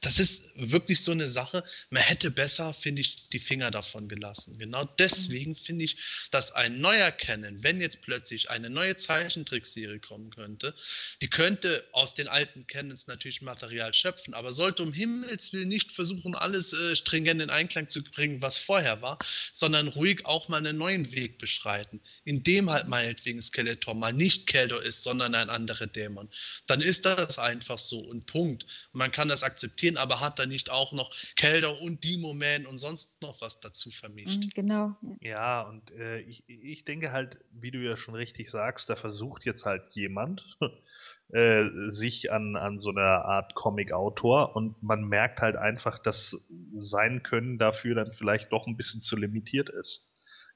Das 0.00 0.18
ist 0.18 0.44
wirklich 0.54 1.02
so 1.02 1.12
eine 1.12 1.28
Sache. 1.28 1.64
Man 1.90 2.02
hätte 2.02 2.30
besser, 2.30 2.72
finde 2.74 3.00
ich, 3.00 3.28
die 3.30 3.38
Finger 3.38 3.70
davon 3.70 4.08
gelassen. 4.08 4.58
Genau 4.58 4.84
deswegen 4.84 5.54
finde 5.54 5.84
ich, 5.84 5.96
dass 6.30 6.52
ein 6.52 6.80
neuer 6.80 7.10
Canon, 7.10 7.62
wenn 7.62 7.80
jetzt 7.80 8.02
plötzlich 8.02 8.50
eine 8.50 8.70
neue 8.70 8.96
Zeichentrickserie 8.96 10.00
kommen 10.00 10.30
könnte, 10.30 10.74
die 11.22 11.28
könnte 11.28 11.84
aus 11.92 12.14
den 12.14 12.28
alten 12.28 12.66
Canons 12.66 13.06
natürlich 13.06 13.42
Material 13.42 13.92
schöpfen, 13.94 14.34
aber 14.34 14.52
sollte 14.52 14.82
um 14.82 14.92
Himmels 14.92 15.52
Willen 15.52 15.68
nicht 15.68 15.92
versuchen, 15.92 16.34
alles 16.34 16.72
äh, 16.72 16.96
stringent 16.96 17.40
in 17.42 17.50
Einklang 17.50 17.88
zu 17.88 18.02
bringen, 18.02 18.42
was 18.42 18.58
vorher 18.58 19.02
war, 19.02 19.18
sondern 19.52 19.88
ruhig 19.88 20.26
auch 20.26 20.48
mal 20.48 20.58
einen 20.58 20.78
neuen 20.78 21.12
Weg 21.12 21.38
beschreiten, 21.38 22.00
in 22.24 22.42
dem 22.42 22.70
halt 22.70 22.88
meinetwegen 22.88 23.40
Skeletor 23.40 23.94
mal 23.94 24.12
nicht 24.12 24.46
Keldor 24.46 24.82
ist, 24.82 25.02
sondern 25.02 25.34
ein 25.34 25.50
anderer 25.50 25.86
Dämon. 25.86 26.28
Dann 26.66 26.80
ist 26.80 27.04
das 27.04 27.38
einfach 27.38 27.78
so 27.78 28.00
und 28.00 28.26
Punkt. 28.26 28.66
man 28.92 29.12
kann 29.12 29.28
das 29.28 29.42
akzeptieren 29.42 29.57
akzeptieren, 29.58 29.96
aber 29.96 30.20
hat 30.20 30.38
da 30.38 30.46
nicht 30.46 30.70
auch 30.70 30.92
noch 30.92 31.10
Kelder 31.34 31.80
und 31.80 32.04
Demo-Man 32.04 32.66
und 32.66 32.78
sonst 32.78 33.20
noch 33.22 33.40
was 33.40 33.58
dazu 33.58 33.90
vermischt. 33.90 34.44
Mhm, 34.44 34.50
genau. 34.54 34.96
Ja, 35.20 35.62
und 35.62 35.90
äh, 35.90 36.20
ich, 36.20 36.44
ich 36.46 36.84
denke 36.84 37.10
halt, 37.10 37.38
wie 37.50 37.72
du 37.72 37.78
ja 37.78 37.96
schon 37.96 38.14
richtig 38.14 38.50
sagst, 38.50 38.88
da 38.88 38.94
versucht 38.94 39.44
jetzt 39.44 39.66
halt 39.66 39.82
jemand, 39.90 40.58
äh, 41.32 41.64
sich 41.88 42.30
an, 42.30 42.54
an 42.54 42.78
so 42.78 42.90
einer 42.90 43.24
Art 43.24 43.54
Comic-Autor 43.54 44.54
und 44.54 44.80
man 44.82 45.04
merkt 45.04 45.40
halt 45.40 45.56
einfach, 45.56 45.98
dass 45.98 46.46
sein 46.76 47.24
Können 47.24 47.58
dafür 47.58 47.96
dann 47.96 48.12
vielleicht 48.12 48.52
doch 48.52 48.66
ein 48.66 48.76
bisschen 48.76 49.02
zu 49.02 49.16
limitiert 49.16 49.70
ist 49.70 50.07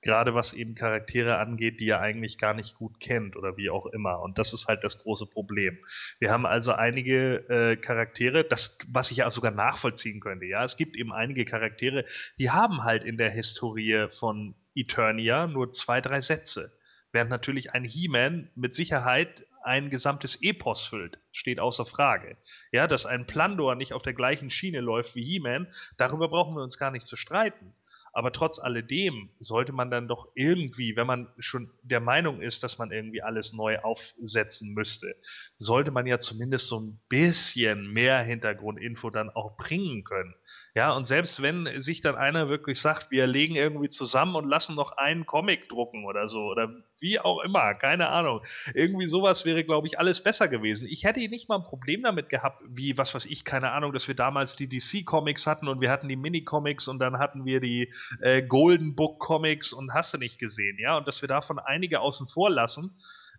gerade 0.03 0.35
was 0.35 0.53
eben 0.53 0.74
Charaktere 0.74 1.39
angeht, 1.39 1.81
die 1.81 1.89
er 1.89 2.01
eigentlich 2.01 2.37
gar 2.39 2.55
nicht 2.55 2.74
gut 2.74 3.01
kennt 3.01 3.37
oder 3.37 3.57
wie 3.57 3.70
auch 3.70 3.87
immer. 3.87 4.20
Und 4.20 4.39
das 4.39 4.53
ist 4.53 4.66
halt 4.66 4.85
das 4.85 4.99
große 4.99 5.27
Problem. 5.27 5.79
Wir 6.19 6.31
haben 6.31 6.45
also 6.45 6.73
einige 6.73 7.49
äh, 7.49 7.77
Charaktere, 7.77 8.45
das, 8.45 8.77
was 8.89 9.11
ich 9.11 9.19
ja 9.19 9.31
sogar 9.31 9.53
nachvollziehen 9.53 10.20
könnte. 10.20 10.45
Ja, 10.45 10.65
es 10.65 10.77
gibt 10.77 10.97
eben 10.97 11.12
einige 11.12 11.45
Charaktere, 11.45 12.05
die 12.39 12.51
haben 12.51 12.83
halt 12.83 13.05
in 13.05 13.16
der 13.16 13.31
Historie 13.31 14.09
von 14.19 14.55
Eternia 14.74 15.47
nur 15.47 15.73
zwei, 15.73 16.01
drei 16.01 16.20
Sätze. 16.20 16.73
Während 17.12 17.31
natürlich 17.31 17.73
ein 17.73 17.85
He-Man 17.85 18.51
mit 18.55 18.74
Sicherheit 18.74 19.47
ein 19.65 19.91
gesamtes 19.91 20.43
Epos 20.43 20.85
füllt, 20.87 21.19
steht 21.31 21.61
außer 21.61 21.87
Frage. 21.87 22.37
Ja, 22.73 22.89
dass 22.89 23.07
ein 23.07 23.27
Plandor 23.27 23.77
nicht 23.77 23.93
auf 23.93 24.03
der 24.03 24.15
gleichen 24.15 24.51
Schiene 24.51 24.81
läuft 24.81 25.15
wie 25.15 25.23
He-Man, 25.23 25.69
darüber 25.97 26.29
brauchen 26.29 26.57
wir 26.57 26.62
uns 26.62 26.79
gar 26.79 26.91
nicht 26.91 27.07
zu 27.07 27.16
streiten. 27.16 27.74
Aber 28.12 28.32
trotz 28.32 28.59
alledem 28.59 29.30
sollte 29.40 29.72
man 29.72 29.90
dann 29.90 30.06
doch 30.06 30.28
irgendwie, 30.34 30.97
wenn 30.97 31.06
man 31.06 31.28
schon 31.39 31.70
der 31.82 32.01
Meinung 32.01 32.43
ist, 32.43 32.62
dass 32.62 32.78
man 32.78 32.93
irgendwie 32.93 33.22
alles 33.22 33.52
neu 33.52 33.78
aufsetzen 33.78 34.74
müsste, 34.74 35.14
sollte 35.56 35.90
man 35.90 36.06
ja 36.06 36.18
zumindest 36.18 36.68
so 36.68 36.78
ein 36.80 37.01
bisschen 37.09 37.90
mehr 37.93 38.22
Hintergrundinfo 38.22 39.10
dann 39.10 39.30
auch 39.30 39.56
bringen 39.56 40.05
können. 40.05 40.34
Ja, 40.74 40.93
und 40.93 41.06
selbst 41.06 41.40
wenn 41.40 41.80
sich 41.80 42.02
dann 42.02 42.16
einer 42.16 42.48
wirklich 42.48 42.80
sagt, 42.80 43.10
wir 43.10 43.26
legen 43.26 43.56
irgendwie 43.56 43.89
zusammen 43.89 44.36
und 44.36 44.48
lassen 44.48 44.74
noch 44.74 44.93
einen 44.93 45.24
Comic 45.24 45.68
drucken 45.68 46.05
oder 46.05 46.28
so, 46.28 46.40
oder 46.40 46.70
wie 47.03 47.20
auch 47.20 47.41
immer, 47.43 47.74
keine 47.74 48.09
Ahnung. 48.09 48.41
Irgendwie 48.74 49.07
sowas 49.07 49.45
wäre, 49.45 49.65
glaube 49.65 49.89
ich, 49.89 49.99
alles 49.99 50.23
besser 50.23 50.49
gewesen. 50.49 50.87
Ich 50.89 51.05
hätte 51.05 51.20
nicht 51.20 51.49
mal 51.49 51.57
ein 51.57 51.65
Problem 51.65 52.03
damit 52.03 52.29
gehabt, 52.29 52.62
wie, 52.69 52.97
was 52.97 53.15
weiß 53.15 53.27
ich, 53.27 53.45
keine 53.45 53.73
Ahnung, 53.73 53.93
dass 53.93 54.09
wir 54.09 54.15
damals 54.15 54.57
die 54.57 54.69
DC-Comics 54.69 55.47
hatten 55.47 55.69
und 55.69 55.81
wir 55.81 55.91
hatten 55.91 56.09
die 56.09 56.16
Mini-Comics 56.16 56.89
und 56.89 57.01
dann 57.01 57.19
hatten 57.19 57.45
wir 57.45 57.61
die 57.61 57.93
äh, 58.20 58.43
Golden 58.43 58.95
Book-Comics 58.95 59.73
und 59.73 59.93
hast 59.93 60.15
du 60.15 60.19
nicht 60.19 60.39
gesehen, 60.39 60.79
ja, 60.79 60.97
und 60.97 61.09
dass 61.09 61.20
wir 61.23 61.29
davon 61.29 61.59
einige 61.59 62.01
außen 62.01 62.29
vor 62.29 62.51
lassen 62.51 62.95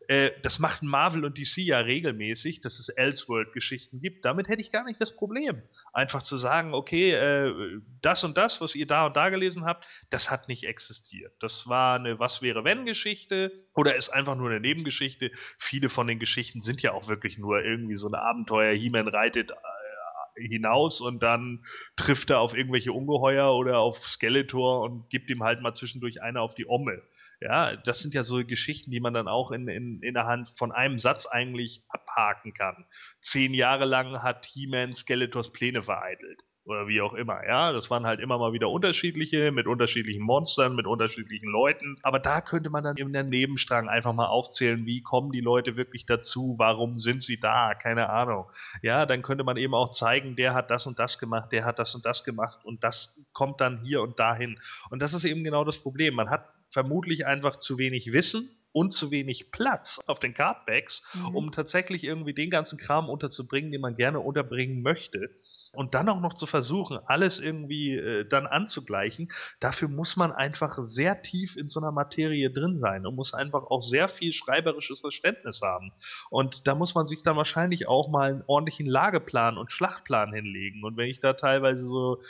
Äh, 0.07 0.31
das 0.41 0.59
macht 0.59 0.83
Marvel 0.83 1.25
und 1.25 1.37
DC 1.37 1.57
ja 1.57 1.79
regelmäßig, 1.79 2.61
dass 2.61 2.79
es 2.79 2.89
Elseworld-Geschichten 2.89 3.99
gibt. 3.99 4.25
Damit 4.25 4.47
hätte 4.47 4.61
ich 4.61 4.71
gar 4.71 4.83
nicht 4.83 4.99
das 4.99 5.15
Problem. 5.15 5.61
Einfach 5.93 6.23
zu 6.23 6.37
sagen, 6.37 6.73
okay, 6.73 7.11
äh, 7.11 7.81
das 8.01 8.23
und 8.23 8.37
das, 8.37 8.61
was 8.61 8.75
ihr 8.75 8.87
da 8.87 9.05
und 9.07 9.15
da 9.15 9.29
gelesen 9.29 9.65
habt, 9.65 9.85
das 10.09 10.29
hat 10.29 10.47
nicht 10.47 10.65
existiert. 10.65 11.33
Das 11.39 11.67
war 11.67 11.95
eine 11.95 12.19
Was 12.19 12.41
wäre 12.41 12.63
wenn 12.63 12.85
Geschichte 12.85 13.51
oder 13.75 13.95
ist 13.95 14.09
einfach 14.09 14.35
nur 14.35 14.49
eine 14.49 14.59
Nebengeschichte. 14.59 15.31
Viele 15.57 15.89
von 15.89 16.07
den 16.07 16.19
Geschichten 16.19 16.61
sind 16.61 16.81
ja 16.81 16.93
auch 16.93 17.07
wirklich 17.07 17.37
nur 17.37 17.63
irgendwie 17.63 17.95
so 17.95 18.07
ein 18.07 18.15
Abenteuer. 18.15 18.73
He-Man 18.73 19.07
reitet 19.07 19.51
äh, 19.51 20.47
hinaus 20.47 21.01
und 21.01 21.23
dann 21.23 21.63
trifft 21.95 22.29
er 22.29 22.39
auf 22.39 22.55
irgendwelche 22.55 22.93
Ungeheuer 22.93 23.53
oder 23.53 23.79
auf 23.79 24.03
Skeletor 24.05 24.81
und 24.81 25.09
gibt 25.09 25.29
ihm 25.29 25.43
halt 25.43 25.61
mal 25.61 25.73
zwischendurch 25.73 26.21
eine 26.21 26.41
auf 26.41 26.55
die 26.55 26.67
Omme. 26.67 27.01
Ja, 27.43 27.75
das 27.75 27.99
sind 27.99 28.13
ja 28.13 28.23
so 28.23 28.45
Geschichten, 28.45 28.89
die 28.89 29.01
man 29.01 29.13
dann 29.13 29.27
auch 29.27 29.51
in, 29.51 29.67
in, 29.67 30.01
innerhalb 30.01 30.47
von 30.57 30.71
einem 30.71 30.97
Satz 30.97 31.25
eigentlich 31.25 31.83
abhaken 31.89 32.53
kann. 32.53 32.85
Zehn 33.21 33.53
Jahre 33.53 33.83
lang 33.83 34.23
hat 34.23 34.45
He-Man 34.45 34.95
Skeletors 34.95 35.51
Pläne 35.51 35.83
vereitelt. 35.83 36.45
Oder 36.65 36.87
wie 36.87 37.01
auch 37.01 37.13
immer, 37.13 37.45
ja. 37.45 37.73
Das 37.73 37.89
waren 37.89 38.05
halt 38.05 38.21
immer 38.21 38.37
mal 38.37 38.53
wieder 38.53 38.69
unterschiedliche, 38.69 39.51
mit 39.51 39.67
unterschiedlichen 39.67 40.21
Monstern, 40.21 40.75
mit 40.75 40.87
unterschiedlichen 40.87 41.49
Leuten. 41.49 41.97
Aber 42.03 42.19
da 42.19 42.39
könnte 42.39 42.69
man 42.69 42.85
dann 42.85 42.95
in 42.95 43.11
der 43.11 43.23
Nebenstrang 43.23 43.89
einfach 43.89 44.13
mal 44.13 44.27
aufzählen, 44.27 44.85
wie 44.85 45.01
kommen 45.01 45.33
die 45.33 45.41
Leute 45.41 45.75
wirklich 45.75 46.05
dazu, 46.05 46.55
warum 46.57 46.97
sind 46.97 47.23
sie 47.23 47.37
da, 47.37 47.73
keine 47.73 48.09
Ahnung. 48.09 48.45
Ja, 48.81 49.05
dann 49.05 49.21
könnte 49.21 49.43
man 49.43 49.57
eben 49.57 49.73
auch 49.73 49.91
zeigen, 49.91 50.37
der 50.37 50.53
hat 50.53 50.71
das 50.71 50.87
und 50.87 50.99
das 50.99 51.19
gemacht, 51.19 51.51
der 51.51 51.65
hat 51.65 51.79
das 51.79 51.93
und 51.95 52.05
das 52.05 52.23
gemacht 52.23 52.63
und 52.63 52.85
das 52.85 53.19
kommt 53.33 53.59
dann 53.59 53.81
hier 53.83 54.01
und 54.01 54.17
dahin. 54.17 54.57
Und 54.89 55.01
das 55.01 55.13
ist 55.13 55.25
eben 55.25 55.43
genau 55.43 55.65
das 55.65 55.79
Problem. 55.79 56.15
Man 56.15 56.29
hat 56.29 56.45
vermutlich 56.73 57.25
einfach 57.25 57.59
zu 57.59 57.77
wenig 57.77 58.11
Wissen 58.11 58.49
und 58.73 58.91
zu 58.91 59.11
wenig 59.11 59.51
Platz 59.51 60.01
auf 60.07 60.19
den 60.19 60.33
Cardbacks, 60.33 61.03
mhm. 61.13 61.35
um 61.35 61.51
tatsächlich 61.51 62.03
irgendwie 62.03 62.33
den 62.33 62.49
ganzen 62.49 62.79
Kram 62.79 63.07
unterzubringen, 63.07 63.71
den 63.71 63.81
man 63.81 63.93
gerne 63.93 64.19
unterbringen 64.19 64.81
möchte. 64.81 65.29
Und 65.73 65.93
dann 65.93 66.09
auch 66.09 66.19
noch 66.19 66.33
zu 66.33 66.47
versuchen, 66.47 66.99
alles 67.05 67.39
irgendwie 67.39 67.95
äh, 67.95 68.27
dann 68.27 68.47
anzugleichen, 68.47 69.31
dafür 69.59 69.87
muss 69.87 70.17
man 70.17 70.31
einfach 70.31 70.77
sehr 70.79 71.21
tief 71.21 71.55
in 71.55 71.69
so 71.69 71.79
einer 71.79 71.91
Materie 71.91 72.49
drin 72.49 72.79
sein 72.79 73.05
und 73.05 73.15
muss 73.15 73.33
einfach 73.33 73.63
auch 73.63 73.81
sehr 73.81 74.07
viel 74.07 74.33
schreiberisches 74.33 75.01
Verständnis 75.01 75.61
haben. 75.61 75.91
Und 76.31 76.67
da 76.67 76.73
muss 76.73 76.95
man 76.95 77.05
sich 77.05 77.21
dann 77.21 77.37
wahrscheinlich 77.37 77.87
auch 77.87 78.09
mal 78.09 78.31
einen 78.31 78.43
ordentlichen 78.47 78.87
Lageplan 78.87 79.57
und 79.57 79.71
Schlachtplan 79.71 80.33
hinlegen. 80.33 80.83
Und 80.83 80.97
wenn 80.97 81.09
ich 81.09 81.19
da 81.19 81.33
teilweise 81.33 81.85
so 81.85 82.21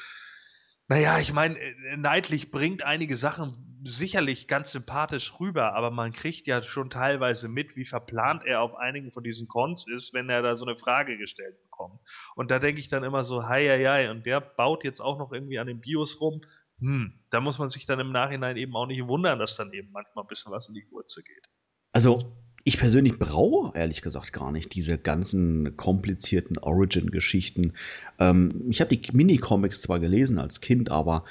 naja, 0.88 1.20
ich 1.20 1.34
meine, 1.34 1.60
äh, 1.60 1.98
Neidlich 1.98 2.52
bringt 2.52 2.84
einige 2.84 3.18
Sachen 3.18 3.74
sicherlich 3.86 4.48
ganz 4.48 4.72
sympathisch 4.72 5.34
rüber, 5.40 5.74
aber 5.74 5.92
man 5.92 6.14
kriegt 6.14 6.48
ja 6.48 6.64
schon 6.64 6.90
teilweise 6.90 7.50
mit, 7.50 7.76
wie 7.76 7.86
verplant 7.86 8.44
er 8.46 8.62
auf 8.62 8.76
einigen 8.76 9.12
von 9.12 9.24
diesen 9.24 9.48
Cons 9.48 9.86
ist, 9.94 10.14
wenn 10.14 10.30
er 10.30 10.42
da 10.42 10.56
so 10.56 10.66
eine 10.66 10.78
Frage 10.78 11.18
gestellt 11.18 11.62
bekommt. 11.64 12.00
Und 12.36 12.50
da 12.50 12.60
denke 12.60 12.80
ich 12.80 12.88
dann 12.88 13.04
immer 13.04 13.24
so, 13.24 13.48
hei, 13.48 13.68
hei, 13.68 13.84
hei, 13.86 14.12
und 14.12 14.26
der 14.26 14.40
baut 14.40 14.84
jetzt 14.84 15.02
auch 15.02 15.18
noch 15.18 15.32
irgendwie 15.34 15.60
an 15.60 15.68
den 15.68 15.82
Bios 15.82 16.22
rum. 16.22 16.42
Hm, 16.80 17.20
da 17.30 17.42
muss 17.42 17.60
man 17.60 17.70
sich 17.70 17.86
dann 17.86 18.00
im 18.00 18.12
Nachhinein 18.12 18.58
eben 18.58 18.76
auch 18.76 18.86
nicht 18.86 19.06
wundern, 19.08 19.40
dass 19.40 19.56
dann 19.58 19.74
eben 19.74 19.92
manchmal 19.92 20.24
ein 20.24 20.28
bisschen 20.28 20.52
was 20.52 20.68
in 20.68 20.76
die 20.76 20.88
Wurzel 20.90 21.24
geht. 21.24 21.48
Also, 21.92 22.36
ich 22.64 22.78
persönlich 22.78 23.20
brauche 23.20 23.78
ehrlich 23.78 24.02
gesagt 24.02 24.32
gar 24.32 24.52
nicht 24.52 24.74
diese 24.74 24.98
ganzen 24.98 25.76
komplizierten 25.76 26.58
Origin-Geschichten. 26.58 27.74
Ähm, 28.20 28.50
ich 28.70 28.80
habe 28.80 28.96
die 28.96 29.02
Mini-Comics 29.12 29.82
zwar 29.82 30.00
gelesen 30.00 30.40
als 30.40 30.62
Kind, 30.62 30.90
aber 30.90 31.26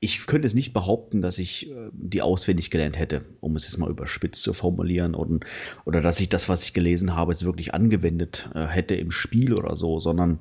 ich 0.00 0.26
könnte 0.26 0.46
es 0.46 0.54
nicht 0.54 0.72
behaupten, 0.72 1.20
dass 1.20 1.38
ich 1.38 1.70
äh, 1.70 1.90
die 1.92 2.22
auswendig 2.22 2.70
gelernt 2.70 2.98
hätte, 2.98 3.24
um 3.40 3.56
es 3.56 3.64
jetzt 3.64 3.78
mal 3.78 3.90
überspitzt 3.90 4.42
zu 4.42 4.52
formulieren, 4.52 5.14
und, 5.14 5.44
oder 5.84 6.00
dass 6.00 6.20
ich 6.20 6.28
das, 6.28 6.48
was 6.48 6.64
ich 6.64 6.72
gelesen 6.72 7.14
habe, 7.14 7.32
jetzt 7.32 7.44
wirklich 7.44 7.74
angewendet 7.74 8.48
äh, 8.54 8.66
hätte 8.66 8.94
im 8.94 9.10
Spiel 9.10 9.54
oder 9.54 9.76
so, 9.76 10.00
sondern 10.00 10.40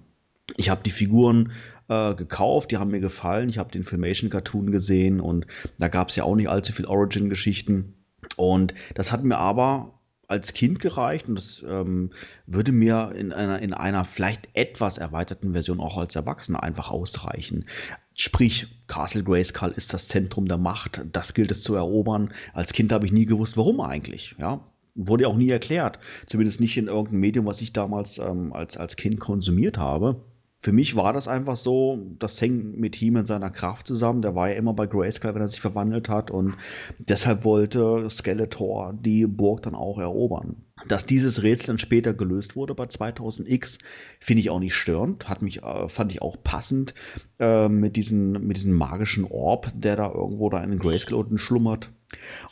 ich 0.56 0.70
habe 0.70 0.82
die 0.84 0.92
Figuren 0.92 1.52
äh, 1.90 2.16
gekauft, 2.16 2.72
die 2.72 2.78
haben 2.78 2.92
mir 2.92 3.00
gefallen, 3.00 3.50
ich 3.50 3.58
habe 3.58 3.72
den 3.72 3.84
Filmation-Cartoon 3.84 4.72
gesehen 4.72 5.20
und 5.20 5.46
da 5.78 5.88
gab 5.90 6.10
es 6.10 6.16
ja 6.16 6.24
auch 6.24 6.36
nicht 6.36 6.50
allzu 6.50 6.74
viel 6.74 6.86
Origin-Geschichten. 6.86 7.94
Und 8.36 8.74
das 8.94 9.12
hat 9.12 9.24
mir 9.24 9.38
aber 9.38 9.97
als 10.28 10.54
Kind 10.54 10.80
gereicht 10.80 11.28
und 11.28 11.36
das 11.36 11.64
ähm, 11.68 12.12
würde 12.46 12.72
mir 12.72 13.14
in 13.16 13.32
einer, 13.32 13.60
in 13.60 13.74
einer 13.74 14.04
vielleicht 14.06 14.50
etwas 14.54 14.98
erweiterten 14.98 15.54
Version 15.54 15.80
auch 15.80 15.98
als 15.98 16.16
Erwachsener 16.16 16.64
einfach 16.64 16.92
ausreichen. 16.92 17.66
Sprich, 18.14 18.68
Castle 18.88 19.24
Grayskull 19.24 19.74
ist 19.76 19.94
das 19.94 20.08
Zentrum 20.08 20.48
der 20.48 20.58
Macht, 20.58 21.02
das 21.14 21.34
gilt 21.34 21.52
es 21.52 21.64
zu 21.64 21.76
erobern. 21.76 22.34
Als 22.54 22.74
Kind 22.74 22.92
habe 22.92 23.06
ich 23.06 23.12
nie 23.12 23.26
gewusst, 23.26 23.58
warum 23.58 23.80
eigentlich, 23.80 24.36
ja. 24.38 24.60
Wurde 25.00 25.28
auch 25.28 25.36
nie 25.36 25.50
erklärt. 25.50 26.00
Zumindest 26.26 26.60
nicht 26.60 26.76
in 26.76 26.88
irgendeinem 26.88 27.20
Medium, 27.20 27.46
was 27.46 27.62
ich 27.62 27.72
damals 27.72 28.18
ähm, 28.18 28.52
als, 28.52 28.78
als 28.78 28.96
Kind 28.96 29.20
konsumiert 29.20 29.78
habe 29.78 30.24
für 30.68 30.74
mich 30.74 30.98
war 30.98 31.14
das 31.14 31.30
einfach 31.30 31.56
so, 31.56 31.98
das 32.20 32.42
hängt 32.42 32.78
mit 32.78 33.02
ihm 33.02 33.16
und 33.16 33.26
seiner 33.26 33.50
Kraft 33.50 33.88
zusammen. 33.88 34.22
Der 34.22 34.36
war 34.36 34.50
ja 34.50 34.56
immer 34.56 34.74
bei 34.74 34.86
Grayskull, 34.86 35.34
wenn 35.34 35.42
er 35.42 35.48
sich 35.48 35.62
verwandelt 35.62 36.10
hat. 36.10 36.30
Und 36.30 36.56
deshalb 37.00 37.46
wollte 37.46 38.10
Skeletor 38.10 38.94
die 38.94 39.26
Burg 39.28 39.62
dann 39.62 39.76
auch 39.76 39.98
erobern. 39.98 40.66
Dass 40.90 41.06
dieses 41.06 41.42
Rätsel 41.42 41.68
dann 41.68 41.78
später 41.78 42.14
gelöst 42.14 42.58
wurde 42.58 42.76
bei 42.76 42.84
2000X, 42.84 43.80
finde 44.20 44.42
ich 44.42 44.50
auch 44.50 44.60
nicht 44.60 44.76
störend. 44.76 45.30
Hat 45.30 45.42
mich, 45.42 45.64
äh, 45.64 45.88
fand 45.88 46.12
ich 46.12 46.22
auch 46.22 46.36
passend 46.44 46.94
äh, 47.40 47.70
mit, 47.70 47.96
diesen, 47.96 48.34
mit 48.46 48.58
diesem 48.58 48.74
magischen 48.74 49.24
Orb, 49.24 49.72
der 49.74 49.96
da 49.96 50.12
irgendwo 50.12 50.50
da 50.50 50.62
in 50.62 50.72
den 50.72 50.80
Grayskull 50.80 51.18
unten 51.18 51.38
schlummert. 51.38 51.94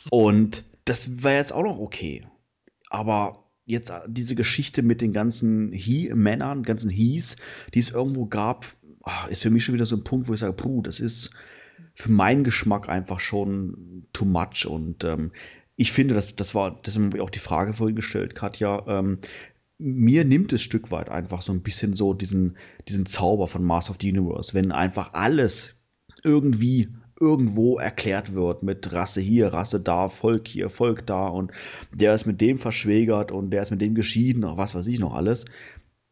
Und 0.08 0.64
das 0.86 1.22
wäre 1.22 1.36
jetzt 1.36 1.52
auch 1.52 1.64
noch 1.64 1.78
okay. 1.78 2.26
Aber 2.88 3.45
jetzt 3.66 3.90
äh, 3.90 4.00
diese 4.08 4.34
Geschichte 4.34 4.82
mit 4.82 5.00
den 5.00 5.12
ganzen 5.12 5.72
He-Männern, 5.72 6.62
ganzen 6.62 6.90
He's, 6.90 7.36
die 7.74 7.80
es 7.80 7.90
irgendwo 7.90 8.26
gab, 8.26 8.66
ah, 9.02 9.26
ist 9.26 9.42
für 9.42 9.50
mich 9.50 9.64
schon 9.64 9.74
wieder 9.74 9.86
so 9.86 9.96
ein 9.96 10.04
Punkt, 10.04 10.28
wo 10.28 10.34
ich 10.34 10.40
sage, 10.40 10.54
puh, 10.54 10.80
das 10.80 11.00
ist 11.00 11.32
für 11.94 12.10
meinen 12.10 12.44
Geschmack 12.44 12.88
einfach 12.88 13.20
schon 13.20 14.06
too 14.12 14.24
much. 14.24 14.66
Und 14.66 15.04
ähm, 15.04 15.32
ich 15.76 15.92
finde, 15.92 16.14
das, 16.14 16.36
das 16.36 16.54
war, 16.54 16.80
das 16.82 16.96
ist 16.96 17.20
auch 17.20 17.30
die 17.30 17.38
Frage 17.38 17.74
vorhin 17.74 17.96
gestellt, 17.96 18.34
Katja. 18.34 18.84
Ähm, 18.86 19.18
mir 19.78 20.24
nimmt 20.24 20.52
es 20.52 20.62
Stück 20.62 20.90
weit 20.90 21.10
einfach 21.10 21.42
so 21.42 21.52
ein 21.52 21.62
bisschen 21.62 21.92
so 21.92 22.14
diesen, 22.14 22.56
diesen 22.88 23.04
Zauber 23.04 23.46
von 23.46 23.62
Master 23.62 23.90
of 23.90 23.98
the 24.00 24.10
Universe, 24.10 24.54
wenn 24.54 24.72
einfach 24.72 25.12
alles 25.12 25.74
irgendwie 26.22 26.88
irgendwo 27.20 27.78
erklärt 27.78 28.34
wird 28.34 28.62
mit 28.62 28.92
Rasse 28.92 29.20
hier, 29.20 29.52
Rasse 29.52 29.80
da, 29.80 30.08
Volk 30.08 30.48
hier, 30.48 30.68
Volk 30.68 31.06
da 31.06 31.28
und 31.28 31.52
der 31.92 32.14
ist 32.14 32.26
mit 32.26 32.40
dem 32.40 32.58
verschwägert 32.58 33.32
und 33.32 33.50
der 33.50 33.62
ist 33.62 33.70
mit 33.70 33.80
dem 33.80 33.94
geschieden, 33.94 34.44
was 34.44 34.74
weiß 34.74 34.86
ich 34.86 34.98
noch 34.98 35.14
alles. 35.14 35.46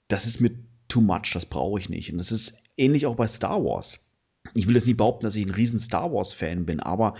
Das 0.09 0.27
ist 0.27 0.41
mir 0.41 0.51
too 0.89 1.01
much, 1.01 1.33
das 1.33 1.47
brauche 1.47 1.79
ich 1.79 1.89
nicht. 1.89 2.13
Und 2.13 2.19
das 2.19 2.33
ist 2.33 2.57
ähnlich 2.77 3.07
auch 3.07 3.17
bei 3.17 3.27
Star 3.27 3.63
Wars. 3.65 4.11
Ich 4.55 4.69
will 4.69 4.75
jetzt 4.75 4.87
nicht 4.87 4.99
behaupten, 4.99 5.25
dass 5.25 5.37
ich 5.37 5.47
ein 5.47 5.55
riesen 5.55 5.79
Star 5.79 6.13
Wars-Fan 6.13 6.67
bin, 6.67 6.81
aber 6.81 7.15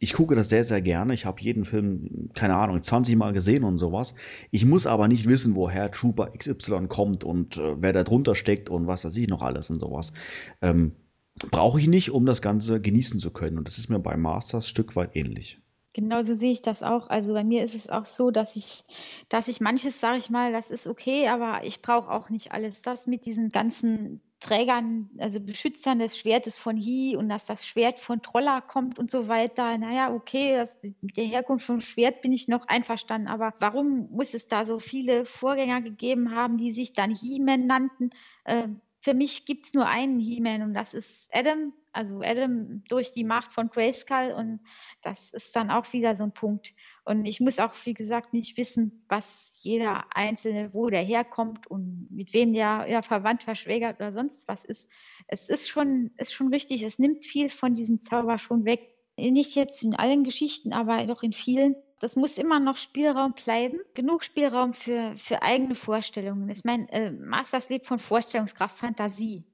ich 0.00 0.12
gucke 0.12 0.34
das 0.34 0.48
sehr, 0.48 0.64
sehr 0.64 0.82
gerne. 0.82 1.14
Ich 1.14 1.24
habe 1.24 1.40
jeden 1.40 1.64
Film, 1.64 2.30
keine 2.34 2.56
Ahnung, 2.56 2.82
20 2.82 3.16
Mal 3.16 3.32
gesehen 3.32 3.64
und 3.64 3.78
sowas. 3.78 4.14
Ich 4.50 4.66
muss 4.66 4.86
aber 4.86 5.08
nicht 5.08 5.28
wissen, 5.28 5.54
woher 5.54 5.90
Trooper 5.90 6.32
XY 6.36 6.88
kommt 6.88 7.24
und 7.24 7.56
äh, 7.56 7.80
wer 7.80 7.92
da 7.92 8.02
drunter 8.02 8.34
steckt 8.34 8.68
und 8.68 8.86
was 8.86 9.04
weiß 9.04 9.16
ich 9.16 9.28
noch 9.28 9.40
alles 9.40 9.70
und 9.70 9.78
sowas. 9.78 10.12
Ähm, 10.60 10.92
brauche 11.36 11.80
ich 11.80 11.88
nicht, 11.88 12.10
um 12.10 12.26
das 12.26 12.42
Ganze 12.42 12.80
genießen 12.80 13.18
zu 13.18 13.32
können. 13.32 13.58
Und 13.58 13.66
das 13.66 13.78
ist 13.78 13.88
mir 13.88 13.98
bei 13.98 14.16
Masters 14.16 14.68
Stück 14.68 14.96
weit 14.96 15.16
ähnlich. 15.16 15.60
Genauso 15.92 16.34
sehe 16.34 16.50
ich 16.50 16.62
das 16.62 16.82
auch. 16.82 17.08
Also 17.08 17.34
bei 17.34 17.44
mir 17.44 17.62
ist 17.62 17.74
es 17.74 17.88
auch 17.88 18.04
so, 18.04 18.32
dass 18.32 18.56
ich, 18.56 18.84
dass 19.28 19.46
ich 19.46 19.60
manches, 19.60 20.00
sage 20.00 20.18
ich 20.18 20.28
mal, 20.28 20.52
das 20.52 20.72
ist 20.72 20.88
okay, 20.88 21.28
aber 21.28 21.64
ich 21.64 21.82
brauche 21.82 22.10
auch 22.10 22.30
nicht 22.30 22.50
alles. 22.50 22.82
Das 22.82 23.06
mit 23.06 23.26
diesen 23.26 23.50
ganzen 23.50 24.20
Trägern, 24.40 25.08
also 25.18 25.40
Beschützern 25.40 26.00
des 26.00 26.18
Schwertes 26.18 26.58
von 26.58 26.76
Hi 26.76 27.16
und 27.16 27.28
dass 27.28 27.46
das 27.46 27.64
Schwert 27.64 28.00
von 28.00 28.22
Troller 28.22 28.60
kommt 28.60 28.98
und 28.98 29.08
so 29.08 29.28
weiter. 29.28 29.78
Naja, 29.78 30.12
okay, 30.12 30.56
das, 30.56 30.82
mit 31.00 31.16
der 31.16 31.24
Herkunft 31.24 31.64
vom 31.64 31.80
Schwert 31.80 32.22
bin 32.22 32.32
ich 32.32 32.48
noch 32.48 32.66
einverstanden, 32.66 33.28
aber 33.28 33.54
warum 33.60 34.08
muss 34.10 34.34
es 34.34 34.48
da 34.48 34.64
so 34.64 34.80
viele 34.80 35.24
Vorgänger 35.24 35.80
gegeben 35.80 36.34
haben, 36.34 36.56
die 36.56 36.72
sich 36.72 36.92
dann 36.92 37.14
He-Man 37.14 37.66
nannten? 37.66 38.10
Äh, 38.44 38.68
für 39.04 39.12
mich 39.12 39.44
gibt 39.44 39.66
es 39.66 39.74
nur 39.74 39.86
einen 39.86 40.18
He-Man 40.18 40.62
und 40.62 40.72
das 40.72 40.94
ist 40.94 41.28
Adam, 41.30 41.74
also 41.92 42.22
Adam 42.22 42.82
durch 42.88 43.12
die 43.12 43.22
Macht 43.22 43.52
von 43.52 43.68
Grayskull 43.68 44.32
und 44.34 44.60
das 45.02 45.34
ist 45.34 45.54
dann 45.54 45.70
auch 45.70 45.92
wieder 45.92 46.16
so 46.16 46.24
ein 46.24 46.32
Punkt. 46.32 46.72
Und 47.04 47.26
ich 47.26 47.38
muss 47.38 47.58
auch, 47.58 47.74
wie 47.84 47.92
gesagt, 47.92 48.32
nicht 48.32 48.56
wissen, 48.56 49.04
was 49.10 49.58
jeder 49.60 50.06
Einzelne, 50.16 50.72
wo 50.72 50.88
der 50.88 51.02
herkommt 51.02 51.66
und 51.66 52.08
mit 52.10 52.32
wem 52.32 52.54
der 52.54 52.86
ja, 52.88 53.02
verwandt, 53.02 53.42
verschwägert 53.42 53.96
oder 53.96 54.10
sonst 54.10 54.48
was 54.48 54.64
ist. 54.64 54.90
Es 55.28 55.50
ist 55.50 55.68
schon, 55.68 56.12
ist 56.16 56.32
schon 56.32 56.48
richtig, 56.48 56.82
es 56.82 56.98
nimmt 56.98 57.26
viel 57.26 57.50
von 57.50 57.74
diesem 57.74 58.00
Zauber 58.00 58.38
schon 58.38 58.64
weg. 58.64 58.80
Nicht 59.18 59.54
jetzt 59.54 59.84
in 59.84 59.94
allen 59.94 60.24
Geschichten, 60.24 60.72
aber 60.72 61.04
doch 61.06 61.22
in 61.22 61.34
vielen. 61.34 61.76
Das 62.04 62.16
muss 62.16 62.36
immer 62.36 62.60
noch 62.60 62.76
Spielraum 62.76 63.32
bleiben. 63.32 63.80
Genug 63.94 64.24
Spielraum 64.24 64.74
für, 64.74 65.16
für 65.16 65.42
eigene 65.42 65.74
Vorstellungen. 65.74 66.50
Ich 66.50 66.62
meine, 66.62 66.86
äh, 66.92 67.10
Masters 67.10 67.70
lebt 67.70 67.86
von 67.86 67.98
Vorstellungskraft, 67.98 68.76
Fantasie. 68.76 69.46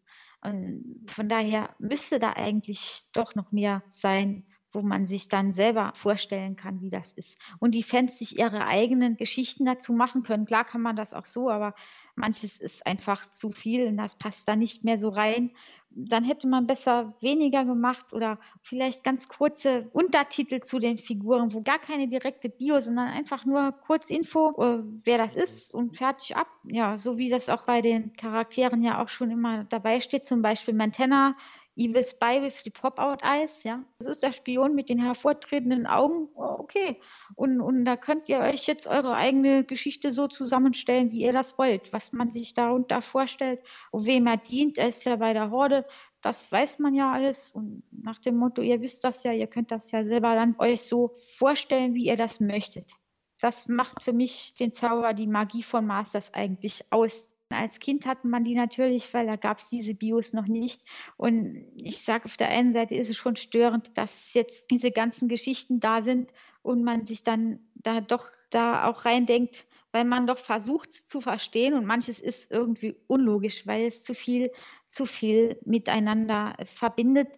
Und 0.42 1.06
von 1.06 1.28
daher 1.28 1.72
müsste 1.78 2.18
da 2.18 2.32
eigentlich 2.32 3.02
doch 3.12 3.36
noch 3.36 3.52
mehr 3.52 3.84
sein, 3.90 4.46
wo 4.72 4.82
man 4.82 5.06
sich 5.06 5.28
dann 5.28 5.52
selber 5.52 5.92
vorstellen 5.94 6.56
kann, 6.56 6.80
wie 6.80 6.88
das 6.88 7.12
ist. 7.12 7.38
Und 7.58 7.74
die 7.74 7.82
Fans 7.82 8.18
sich 8.18 8.38
ihre 8.38 8.66
eigenen 8.66 9.16
Geschichten 9.16 9.64
dazu 9.64 9.92
machen 9.92 10.22
können. 10.22 10.46
Klar 10.46 10.64
kann 10.64 10.80
man 10.80 10.96
das 10.96 11.12
auch 11.14 11.24
so, 11.24 11.50
aber 11.50 11.74
manches 12.14 12.58
ist 12.58 12.86
einfach 12.86 13.30
zu 13.30 13.50
viel 13.50 13.86
und 13.86 13.96
das 13.96 14.16
passt 14.16 14.46
da 14.46 14.56
nicht 14.56 14.84
mehr 14.84 14.98
so 14.98 15.08
rein. 15.08 15.50
Dann 15.92 16.22
hätte 16.22 16.46
man 16.46 16.68
besser 16.68 17.14
weniger 17.20 17.64
gemacht 17.64 18.12
oder 18.12 18.38
vielleicht 18.62 19.02
ganz 19.02 19.26
kurze 19.26 19.88
Untertitel 19.92 20.60
zu 20.60 20.78
den 20.78 20.98
Figuren, 20.98 21.52
wo 21.52 21.62
gar 21.62 21.80
keine 21.80 22.06
direkte 22.06 22.48
Bio, 22.48 22.78
sondern 22.78 23.08
einfach 23.08 23.44
nur 23.44 23.72
kurz 23.72 24.08
Info, 24.08 24.54
äh, 24.62 24.84
wer 25.04 25.18
das 25.18 25.34
ist 25.34 25.74
und 25.74 25.96
fertig 25.96 26.36
ab. 26.36 26.46
Ja, 26.64 26.96
so 26.96 27.18
wie 27.18 27.28
das 27.28 27.48
auch 27.48 27.66
bei 27.66 27.80
den 27.80 28.12
Charakteren 28.12 28.82
ja 28.82 29.02
auch 29.02 29.08
schon 29.08 29.32
immer 29.32 29.64
dabei 29.64 29.98
steht, 29.98 30.26
zum 30.26 30.42
Beispiel 30.42 30.74
Mantenna 30.74 31.34
Evil 31.80 32.04
Spy 32.04 32.42
with 32.42 32.60
the 32.62 32.70
Pop-Out 32.70 33.22
Eyes, 33.24 33.64
ja. 33.64 33.82
Das 34.00 34.08
ist 34.08 34.22
der 34.22 34.32
Spion 34.32 34.74
mit 34.74 34.90
den 34.90 34.98
hervortretenden 34.98 35.86
Augen. 35.86 36.28
Oh, 36.34 36.56
okay. 36.58 37.00
Und, 37.36 37.62
und 37.62 37.86
da 37.86 37.96
könnt 37.96 38.28
ihr 38.28 38.40
euch 38.40 38.66
jetzt 38.66 38.86
eure 38.86 39.14
eigene 39.14 39.64
Geschichte 39.64 40.12
so 40.12 40.28
zusammenstellen, 40.28 41.10
wie 41.10 41.22
ihr 41.22 41.32
das 41.32 41.56
wollt. 41.56 41.90
Was 41.90 42.12
man 42.12 42.28
sich 42.28 42.52
darunter 42.52 43.00
vorstellt 43.00 43.60
und 43.92 44.04
wem 44.04 44.26
er 44.26 44.36
dient. 44.36 44.76
Er 44.76 44.88
ist 44.88 45.04
ja 45.04 45.16
bei 45.16 45.32
der 45.32 45.50
Horde. 45.50 45.86
Das 46.20 46.52
weiß 46.52 46.80
man 46.80 46.94
ja 46.94 47.10
alles. 47.10 47.50
Und 47.50 47.82
nach 47.90 48.18
dem 48.18 48.36
Motto, 48.36 48.60
ihr 48.60 48.82
wisst 48.82 49.02
das 49.02 49.22
ja, 49.22 49.32
ihr 49.32 49.46
könnt 49.46 49.70
das 49.70 49.90
ja 49.90 50.04
selber 50.04 50.34
dann 50.34 50.56
euch 50.58 50.82
so 50.82 51.12
vorstellen, 51.38 51.94
wie 51.94 52.04
ihr 52.04 52.18
das 52.18 52.40
möchtet. 52.40 52.92
Das 53.40 53.68
macht 53.68 54.02
für 54.02 54.12
mich 54.12 54.52
den 54.60 54.74
Zauber, 54.74 55.14
die 55.14 55.26
Magie 55.26 55.62
von 55.62 55.86
Masters 55.86 56.34
eigentlich 56.34 56.84
aus 56.90 57.34
als 57.50 57.78
Kind 57.80 58.06
hatte 58.06 58.26
man 58.26 58.44
die 58.44 58.54
natürlich, 58.54 59.12
weil 59.12 59.26
da 59.26 59.36
gab 59.36 59.58
es 59.58 59.68
diese 59.68 59.94
Bios 59.94 60.32
noch 60.32 60.46
nicht. 60.46 60.82
Und 61.16 61.56
ich 61.76 62.02
sage, 62.02 62.26
auf 62.26 62.36
der 62.36 62.48
einen 62.48 62.72
Seite 62.72 62.94
ist 62.94 63.10
es 63.10 63.16
schon 63.16 63.36
störend, 63.36 63.96
dass 63.98 64.34
jetzt 64.34 64.70
diese 64.70 64.90
ganzen 64.90 65.28
Geschichten 65.28 65.80
da 65.80 66.02
sind 66.02 66.32
und 66.62 66.84
man 66.84 67.06
sich 67.06 67.22
dann 67.24 67.60
da 67.74 68.00
doch 68.00 68.24
da 68.50 68.88
auch 68.88 69.04
reindenkt, 69.04 69.66
weil 69.92 70.04
man 70.04 70.26
doch 70.26 70.38
versucht 70.38 70.92
zu 70.92 71.20
verstehen 71.20 71.74
und 71.74 71.84
manches 71.86 72.20
ist 72.20 72.50
irgendwie 72.50 72.96
unlogisch, 73.06 73.66
weil 73.66 73.86
es 73.86 74.04
zu 74.04 74.14
viel, 74.14 74.52
zu 74.86 75.06
viel 75.06 75.58
miteinander 75.64 76.56
verbindet, 76.64 77.28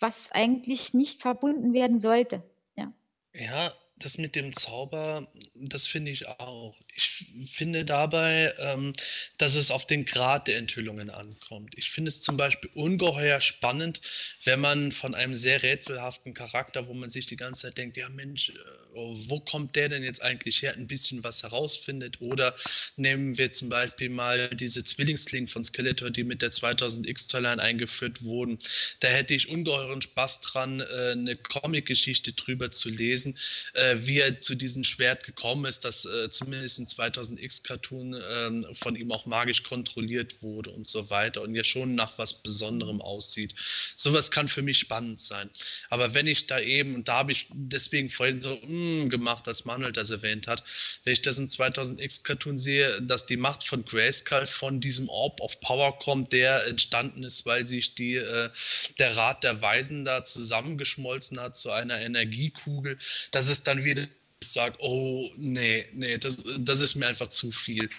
was 0.00 0.32
eigentlich 0.32 0.94
nicht 0.94 1.20
verbunden 1.22 1.72
werden 1.72 1.98
sollte. 1.98 2.42
Ja. 2.76 2.92
Ja, 3.34 3.72
das 4.04 4.18
mit 4.18 4.34
dem 4.34 4.52
Zauber, 4.52 5.28
das 5.54 5.86
finde 5.86 6.10
ich 6.10 6.28
auch. 6.28 6.78
Ich 6.94 7.26
finde 7.52 7.84
dabei, 7.84 8.52
ähm, 8.58 8.92
dass 9.38 9.54
es 9.54 9.70
auf 9.70 9.86
den 9.86 10.04
Grad 10.04 10.48
der 10.48 10.56
Enthüllungen 10.56 11.10
ankommt. 11.10 11.74
Ich 11.76 11.90
finde 11.90 12.08
es 12.08 12.22
zum 12.22 12.36
Beispiel 12.36 12.70
ungeheuer 12.74 13.40
spannend, 13.40 14.00
wenn 14.44 14.60
man 14.60 14.92
von 14.92 15.14
einem 15.14 15.34
sehr 15.34 15.62
rätselhaften 15.62 16.34
Charakter, 16.34 16.88
wo 16.88 16.94
man 16.94 17.10
sich 17.10 17.26
die 17.26 17.36
ganze 17.36 17.62
Zeit 17.62 17.78
denkt, 17.78 17.96
ja 17.96 18.08
Mensch, 18.08 18.50
äh, 18.50 18.52
oh, 18.94 19.14
wo 19.28 19.40
kommt 19.40 19.76
der 19.76 19.88
denn 19.88 20.02
jetzt 20.02 20.22
eigentlich 20.22 20.62
her, 20.62 20.74
ein 20.74 20.86
bisschen 20.86 21.22
was 21.24 21.42
herausfindet. 21.42 22.20
Oder 22.20 22.54
nehmen 22.96 23.38
wir 23.38 23.52
zum 23.52 23.68
Beispiel 23.68 24.08
mal 24.08 24.48
diese 24.50 24.84
Zwillingsklingen 24.84 25.48
von 25.48 25.64
Skeletor, 25.64 26.10
die 26.10 26.24
mit 26.24 26.42
der 26.42 26.50
2000X-Toyline 26.50 27.62
eingeführt 27.62 28.22
wurden. 28.22 28.58
Da 29.00 29.08
hätte 29.08 29.34
ich 29.34 29.48
ungeheuren 29.48 30.02
Spaß 30.02 30.40
dran, 30.40 30.80
äh, 30.80 31.12
eine 31.12 31.36
Comic-Geschichte 31.36 32.32
drüber 32.32 32.70
zu 32.70 32.88
lesen. 32.88 33.38
Äh, 33.74 33.89
äh, 33.90 34.06
wie 34.06 34.20
er 34.20 34.40
zu 34.40 34.54
diesem 34.54 34.84
Schwert 34.84 35.24
gekommen 35.24 35.64
ist, 35.64 35.84
das 35.84 36.04
äh, 36.04 36.30
zumindest 36.30 36.78
im 36.78 36.86
2000X-Cartoon 36.86 38.14
äh, 38.14 38.74
von 38.74 38.96
ihm 38.96 39.12
auch 39.12 39.26
magisch 39.26 39.62
kontrolliert 39.62 40.42
wurde 40.42 40.70
und 40.70 40.86
so 40.86 41.10
weiter 41.10 41.42
und 41.42 41.54
ja 41.54 41.64
schon 41.64 41.94
nach 41.94 42.18
was 42.18 42.34
Besonderem 42.34 43.00
aussieht. 43.00 43.54
Sowas 43.96 44.30
kann 44.30 44.48
für 44.48 44.62
mich 44.62 44.78
spannend 44.78 45.20
sein. 45.20 45.50
Aber 45.88 46.14
wenn 46.14 46.26
ich 46.26 46.46
da 46.46 46.60
eben, 46.60 46.94
und 46.94 47.08
da 47.08 47.14
habe 47.14 47.32
ich 47.32 47.46
deswegen 47.52 48.10
vorhin 48.10 48.40
so 48.40 48.56
mm, 48.56 49.08
gemacht, 49.08 49.46
als 49.48 49.64
Manuel 49.64 49.92
das 49.92 50.10
erwähnt 50.10 50.46
hat, 50.46 50.64
wenn 51.04 51.12
ich 51.12 51.22
das 51.22 51.38
im 51.38 51.46
2000X-Cartoon 51.46 52.58
sehe, 52.58 53.02
dass 53.02 53.26
die 53.26 53.36
Macht 53.36 53.64
von 53.64 53.84
Grayskull 53.84 54.46
von 54.46 54.80
diesem 54.80 55.08
Orb 55.08 55.40
of 55.40 55.60
Power 55.60 55.98
kommt, 55.98 56.32
der 56.32 56.66
entstanden 56.66 57.22
ist, 57.24 57.46
weil 57.46 57.66
sich 57.66 57.94
die, 57.94 58.16
äh, 58.16 58.50
der 58.98 59.16
Rat 59.16 59.44
der 59.44 59.60
Weisen 59.62 60.04
da 60.04 60.24
zusammengeschmolzen 60.24 61.40
hat 61.40 61.56
zu 61.56 61.70
einer 61.70 62.00
Energiekugel, 62.00 62.98
dass 63.30 63.48
es 63.48 63.62
dann 63.62 63.79
wieder 63.84 64.08
sage, 64.42 64.76
oh, 64.78 65.30
nee, 65.36 65.86
nee, 65.92 66.16
das, 66.16 66.42
das 66.58 66.80
ist 66.80 66.94
mir 66.94 67.06
einfach 67.06 67.26
zu 67.26 67.52
viel. 67.52 67.90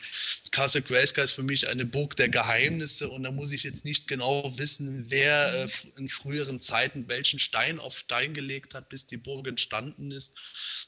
Castle 0.50 0.82
Grayskull 0.82 1.24
ist 1.24 1.34
für 1.34 1.44
mich 1.44 1.68
eine 1.68 1.86
Burg 1.86 2.16
der 2.16 2.30
Geheimnisse 2.30 3.10
und 3.10 3.24
da 3.24 3.32
muss 3.32 3.52
ich 3.52 3.62
jetzt 3.62 3.86
nicht 3.86 4.08
genau 4.08 4.58
wissen, 4.58 5.06
wer 5.10 5.66
äh, 5.66 5.70
in 5.98 6.10
früheren 6.10 6.60
Zeiten 6.60 7.08
welchen 7.08 7.38
Stein 7.38 7.80
auf 7.80 8.00
Stein 8.00 8.34
gelegt 8.34 8.74
hat, 8.74 8.90
bis 8.90 9.06
die 9.06 9.18
Burg 9.18 9.48
entstanden 9.48 10.12
ist 10.12 10.34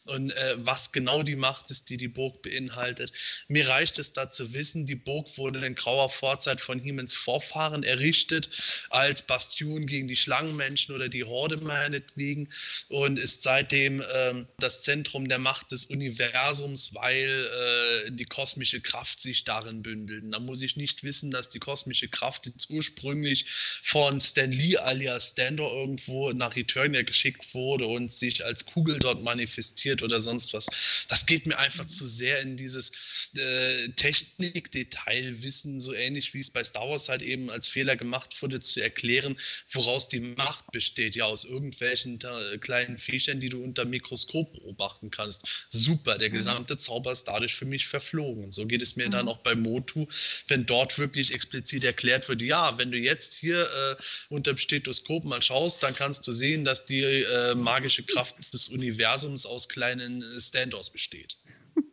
und 0.05 0.31
äh, 0.31 0.55
was 0.57 0.91
genau 0.91 1.21
die 1.21 1.35
Macht 1.35 1.69
ist, 1.69 1.89
die 1.89 1.97
die 1.97 2.07
Burg 2.07 2.41
beinhaltet. 2.41 3.13
Mir 3.47 3.69
reicht 3.69 3.99
es 3.99 4.11
da 4.11 4.29
zu 4.29 4.53
wissen, 4.53 4.87
die 4.87 4.95
Burg 4.95 5.37
wurde 5.37 5.63
in 5.63 5.75
grauer 5.75 6.09
Vorzeit 6.09 6.61
von 6.61 6.79
Hiemens 6.79 7.13
Vorfahren 7.13 7.83
errichtet 7.83 8.49
als 8.89 9.21
Bastion 9.21 9.85
gegen 9.85 10.07
die 10.07 10.15
Schlangenmenschen 10.15 10.95
oder 10.95 11.09
die 11.09 11.23
Horde 11.23 11.57
meinetwegen 11.57 12.49
und 12.89 13.19
ist 13.19 13.43
seitdem 13.43 14.03
ähm, 14.11 14.47
das 14.57 14.81
Zentrum 14.81 15.29
der 15.29 15.42
Macht 15.43 15.71
des 15.71 15.85
Universums, 15.85 16.93
weil 16.95 18.07
äh, 18.07 18.11
die 18.11 18.25
kosmische 18.25 18.81
Kraft 18.81 19.19
sich 19.19 19.43
darin 19.43 19.83
bündelt. 19.83 20.23
Und 20.23 20.31
da 20.31 20.39
muss 20.39 20.61
ich 20.61 20.77
nicht 20.77 21.03
wissen, 21.03 21.29
dass 21.29 21.49
die 21.49 21.59
kosmische 21.59 22.07
Kraft 22.07 22.45
jetzt 22.45 22.69
ursprünglich 22.69 23.45
von 23.83 24.19
Stan 24.21 24.51
Lee 24.51 24.77
alias 24.77 25.31
Standor 25.31 25.71
irgendwo 25.73 26.31
nach 26.31 26.55
Eternia 26.55 27.03
geschickt 27.03 27.53
wurde 27.53 27.85
und 27.85 28.11
sich 28.11 28.45
als 28.45 28.65
Kugel 28.65 28.99
dort 28.99 29.21
manifestiert 29.21 30.01
oder 30.01 30.19
sonst 30.19 30.53
was. 30.53 30.67
Das 31.09 31.25
geht 31.25 31.45
mir 31.45 31.59
einfach 31.59 31.85
zu 31.87 32.07
sehr 32.07 32.39
in 32.41 32.55
dieses 32.57 32.91
äh, 33.35 33.89
Technik-Detailwissen, 33.89 35.79
so 35.79 35.93
ähnlich 35.93 36.33
wie 36.33 36.39
es 36.39 36.49
bei 36.49 36.63
Star 36.63 36.89
Wars 36.89 37.09
halt 37.09 37.21
eben 37.21 37.49
als 37.49 37.67
Fehler 37.67 37.95
gemacht 37.95 38.41
wurde, 38.41 38.61
zu 38.61 38.81
erklären, 38.81 39.37
woraus 39.71 40.07
die 40.07 40.21
Macht 40.21 40.71
besteht. 40.71 41.15
Ja, 41.15 41.25
aus 41.25 41.43
irgendwelchen 41.43 42.19
äh, 42.21 42.57
kleinen 42.59 42.97
Viechern, 42.97 43.39
die 43.39 43.49
du 43.49 43.61
unter 43.61 43.85
Mikroskop 43.85 44.53
beobachten 44.53 45.11
kannst 45.11 45.32
kannst. 45.41 45.67
Super, 45.69 46.17
der 46.17 46.29
mhm. 46.29 46.33
gesamte 46.33 46.77
Zauber 46.77 47.11
ist 47.11 47.25
dadurch 47.25 47.55
für 47.55 47.65
mich 47.65 47.87
verflogen. 47.87 48.51
So 48.51 48.65
geht 48.65 48.81
es 48.81 48.95
mir 48.95 49.07
mhm. 49.07 49.11
dann 49.11 49.27
auch 49.27 49.39
bei 49.39 49.55
Motu, 49.55 50.07
wenn 50.47 50.65
dort 50.65 50.97
wirklich 50.99 51.33
explizit 51.33 51.83
erklärt 51.83 52.29
wird, 52.29 52.41
ja, 52.41 52.77
wenn 52.77 52.91
du 52.91 52.97
jetzt 52.97 53.33
hier 53.33 53.63
äh, 53.63 53.95
unter 54.29 54.53
dem 54.53 54.57
Stethoskop 54.57 55.23
mal 55.25 55.41
schaust, 55.41 55.83
dann 55.83 55.95
kannst 55.95 56.27
du 56.27 56.31
sehen, 56.31 56.63
dass 56.63 56.85
die 56.85 57.01
äh, 57.01 57.55
magische 57.55 58.03
Kraft 58.03 58.53
des 58.53 58.69
Universums 58.69 59.45
aus 59.45 59.69
kleinen 59.69 60.21
äh, 60.21 60.39
Standoffs 60.39 60.89
besteht. 60.89 61.37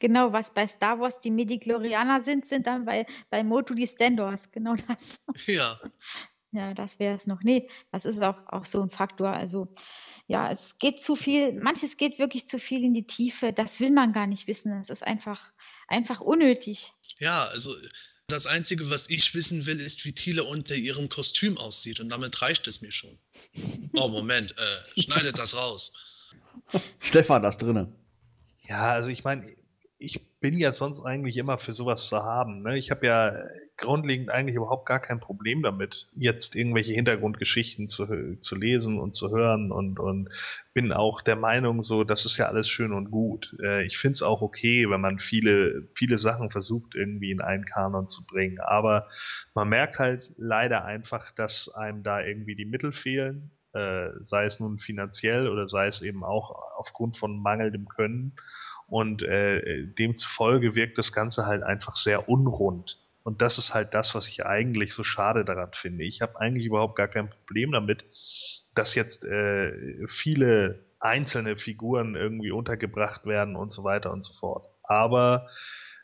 Genau, 0.00 0.30
was 0.34 0.52
bei 0.52 0.66
Star 0.66 1.00
Wars 1.00 1.18
die 1.20 1.30
Mediklorianer 1.30 2.22
sind, 2.22 2.44
sind 2.44 2.66
dann 2.66 2.84
bei, 2.84 3.06
bei 3.30 3.42
Motu 3.42 3.72
die 3.72 3.86
Standors. 3.86 4.50
Genau 4.52 4.74
das. 4.74 5.22
Ja. 5.46 5.80
Ja, 6.54 6.74
das 6.74 6.98
wäre 6.98 7.14
es 7.14 7.26
noch. 7.26 7.42
Nee, 7.42 7.66
das 7.92 8.04
ist 8.04 8.22
auch, 8.22 8.46
auch 8.46 8.66
so 8.66 8.82
ein 8.82 8.90
Faktor. 8.90 9.30
Also 9.30 9.72
ja, 10.32 10.50
es 10.50 10.78
geht 10.78 11.02
zu 11.02 11.14
viel, 11.14 11.52
manches 11.52 11.98
geht 11.98 12.18
wirklich 12.18 12.48
zu 12.48 12.58
viel 12.58 12.82
in 12.82 12.94
die 12.94 13.06
Tiefe. 13.06 13.52
Das 13.52 13.80
will 13.80 13.90
man 13.90 14.14
gar 14.14 14.26
nicht 14.26 14.46
wissen. 14.46 14.72
Es 14.80 14.88
ist 14.88 15.06
einfach, 15.06 15.52
einfach 15.88 16.22
unnötig. 16.22 16.94
Ja, 17.18 17.44
also 17.44 17.76
das 18.28 18.46
Einzige, 18.46 18.88
was 18.88 19.10
ich 19.10 19.34
wissen 19.34 19.66
will, 19.66 19.78
ist, 19.78 20.06
wie 20.06 20.14
Thiele 20.14 20.44
unter 20.44 20.74
ihrem 20.74 21.10
Kostüm 21.10 21.58
aussieht. 21.58 22.00
Und 22.00 22.08
damit 22.08 22.40
reicht 22.40 22.66
es 22.66 22.80
mir 22.80 22.92
schon. 22.92 23.18
Oh, 23.92 24.08
Moment, 24.08 24.56
äh, 24.56 25.00
schneidet 25.02 25.36
das 25.36 25.54
raus. 25.54 25.92
Stefan, 26.98 27.42
das 27.42 27.58
drinne. 27.58 27.92
Ja, 28.66 28.92
also 28.92 29.10
ich 29.10 29.24
meine, 29.24 29.54
ich 29.98 30.18
bin 30.42 30.58
ja 30.58 30.72
sonst 30.72 31.00
eigentlich 31.00 31.38
immer 31.38 31.56
für 31.56 31.72
sowas 31.72 32.08
zu 32.08 32.18
haben. 32.18 32.62
Ne? 32.62 32.76
Ich 32.76 32.90
habe 32.90 33.06
ja 33.06 33.32
grundlegend 33.76 34.28
eigentlich 34.28 34.56
überhaupt 34.56 34.86
gar 34.86 35.00
kein 35.00 35.20
Problem 35.20 35.62
damit, 35.62 36.08
jetzt 36.16 36.56
irgendwelche 36.56 36.92
Hintergrundgeschichten 36.92 37.88
zu, 37.88 38.36
zu 38.40 38.56
lesen 38.56 38.98
und 38.98 39.14
zu 39.14 39.30
hören 39.30 39.70
und, 39.70 40.00
und 40.00 40.28
bin 40.74 40.92
auch 40.92 41.22
der 41.22 41.36
Meinung, 41.36 41.82
so, 41.84 42.02
das 42.02 42.24
ist 42.26 42.36
ja 42.38 42.46
alles 42.46 42.68
schön 42.68 42.92
und 42.92 43.12
gut. 43.12 43.56
Äh, 43.62 43.84
ich 43.86 43.98
finde 43.98 44.14
es 44.14 44.22
auch 44.22 44.42
okay, 44.42 44.90
wenn 44.90 45.00
man 45.00 45.20
viele, 45.20 45.88
viele 45.94 46.18
Sachen 46.18 46.50
versucht, 46.50 46.96
irgendwie 46.96 47.30
in 47.30 47.40
einen 47.40 47.64
Kanon 47.64 48.08
zu 48.08 48.26
bringen. 48.26 48.58
Aber 48.60 49.06
man 49.54 49.68
merkt 49.68 50.00
halt 50.00 50.32
leider 50.36 50.84
einfach, 50.84 51.30
dass 51.32 51.68
einem 51.72 52.02
da 52.02 52.20
irgendwie 52.20 52.56
die 52.56 52.66
Mittel 52.66 52.92
fehlen. 52.92 53.52
Äh, 53.74 54.10
sei 54.20 54.44
es 54.44 54.60
nun 54.60 54.78
finanziell 54.80 55.48
oder 55.48 55.66
sei 55.66 55.86
es 55.86 56.02
eben 56.02 56.24
auch 56.24 56.50
aufgrund 56.76 57.16
von 57.16 57.40
mangelndem 57.40 57.88
Können. 57.88 58.34
Und 58.92 59.22
äh, 59.22 59.86
demzufolge 59.86 60.74
wirkt 60.74 60.98
das 60.98 61.12
Ganze 61.12 61.46
halt 61.46 61.62
einfach 61.62 61.96
sehr 61.96 62.28
unrund. 62.28 62.98
Und 63.22 63.40
das 63.40 63.56
ist 63.56 63.72
halt 63.72 63.94
das, 63.94 64.14
was 64.14 64.28
ich 64.28 64.44
eigentlich 64.44 64.92
so 64.92 65.02
schade 65.02 65.46
daran 65.46 65.70
finde. 65.72 66.04
Ich 66.04 66.20
habe 66.20 66.38
eigentlich 66.38 66.66
überhaupt 66.66 66.94
gar 66.96 67.08
kein 67.08 67.30
Problem 67.30 67.72
damit, 67.72 68.04
dass 68.74 68.94
jetzt 68.94 69.24
äh, 69.24 69.72
viele 70.08 70.84
einzelne 71.00 71.56
Figuren 71.56 72.16
irgendwie 72.16 72.50
untergebracht 72.50 73.24
werden 73.24 73.56
und 73.56 73.70
so 73.70 73.82
weiter 73.82 74.12
und 74.12 74.20
so 74.20 74.34
fort. 74.34 74.66
Aber 74.82 75.48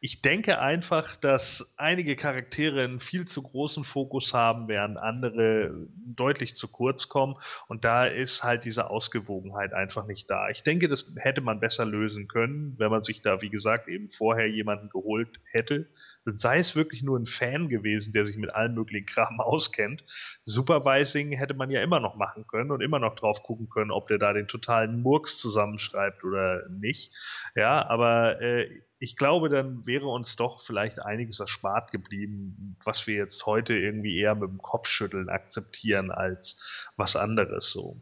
Ich 0.00 0.22
denke 0.22 0.60
einfach, 0.60 1.16
dass 1.16 1.66
einige 1.76 2.14
Charaktere 2.14 2.84
einen 2.84 3.00
viel 3.00 3.26
zu 3.26 3.42
großen 3.42 3.84
Fokus 3.84 4.32
haben, 4.32 4.68
während 4.68 4.96
andere 4.96 5.88
deutlich 6.06 6.54
zu 6.54 6.68
kurz 6.70 7.08
kommen. 7.08 7.36
Und 7.66 7.84
da 7.84 8.06
ist 8.06 8.44
halt 8.44 8.64
diese 8.64 8.90
Ausgewogenheit 8.90 9.72
einfach 9.72 10.06
nicht 10.06 10.30
da. 10.30 10.48
Ich 10.50 10.62
denke, 10.62 10.88
das 10.88 11.14
hätte 11.18 11.40
man 11.40 11.60
besser 11.60 11.84
lösen 11.84 12.28
können, 12.28 12.74
wenn 12.78 12.90
man 12.90 13.02
sich 13.02 13.22
da, 13.22 13.42
wie 13.42 13.50
gesagt, 13.50 13.88
eben 13.88 14.08
vorher 14.10 14.48
jemanden 14.48 14.88
geholt 14.88 15.40
hätte. 15.50 15.88
Sei 16.24 16.58
es 16.58 16.76
wirklich 16.76 17.02
nur 17.02 17.18
ein 17.18 17.26
Fan 17.26 17.68
gewesen, 17.68 18.12
der 18.12 18.24
sich 18.24 18.36
mit 18.36 18.54
allen 18.54 18.74
möglichen 18.74 19.06
Kram 19.06 19.40
auskennt. 19.40 20.04
Supervising 20.44 21.32
hätte 21.32 21.54
man 21.54 21.70
ja 21.70 21.82
immer 21.82 22.00
noch 22.00 22.14
machen 22.14 22.46
können 22.46 22.70
und 22.70 22.82
immer 22.82 22.98
noch 22.98 23.16
drauf 23.16 23.42
gucken 23.42 23.68
können, 23.68 23.90
ob 23.90 24.06
der 24.06 24.18
da 24.18 24.32
den 24.32 24.46
totalen 24.46 25.02
Murks 25.02 25.38
zusammenschreibt 25.38 26.22
oder 26.24 26.68
nicht. 26.68 27.12
Ja, 27.54 27.88
aber 27.88 28.40
äh, 28.40 28.82
ich 29.00 29.16
glaube, 29.16 29.48
dann 29.48 29.86
wäre 29.86 30.08
uns 30.08 30.36
doch 30.36 30.62
vielleicht 30.64 31.00
einiges 31.04 31.38
erspart 31.40 31.92
geblieben, 31.92 32.76
was 32.84 33.06
wir 33.06 33.14
jetzt 33.16 33.46
heute 33.46 33.74
irgendwie 33.74 34.18
eher 34.18 34.34
mit 34.34 34.50
dem 34.50 34.58
Kopfschütteln 34.58 35.28
akzeptieren 35.28 36.10
als 36.10 36.60
was 36.96 37.14
anderes 37.14 37.70
so. 37.70 37.96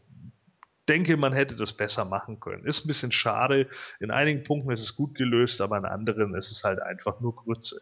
Denke, 0.88 1.16
man 1.16 1.32
hätte 1.32 1.56
das 1.56 1.72
besser 1.72 2.04
machen 2.04 2.38
können. 2.38 2.64
Ist 2.64 2.84
ein 2.84 2.88
bisschen 2.88 3.12
schade. 3.12 3.66
In 3.98 4.10
einigen 4.10 4.44
Punkten 4.44 4.70
ist 4.70 4.82
es 4.82 4.94
gut 4.94 5.14
gelöst, 5.14 5.60
aber 5.60 5.78
in 5.78 5.84
anderen 5.84 6.34
ist 6.34 6.52
es 6.52 6.62
halt 6.62 6.80
einfach 6.80 7.20
nur 7.20 7.34
Grütze. 7.34 7.80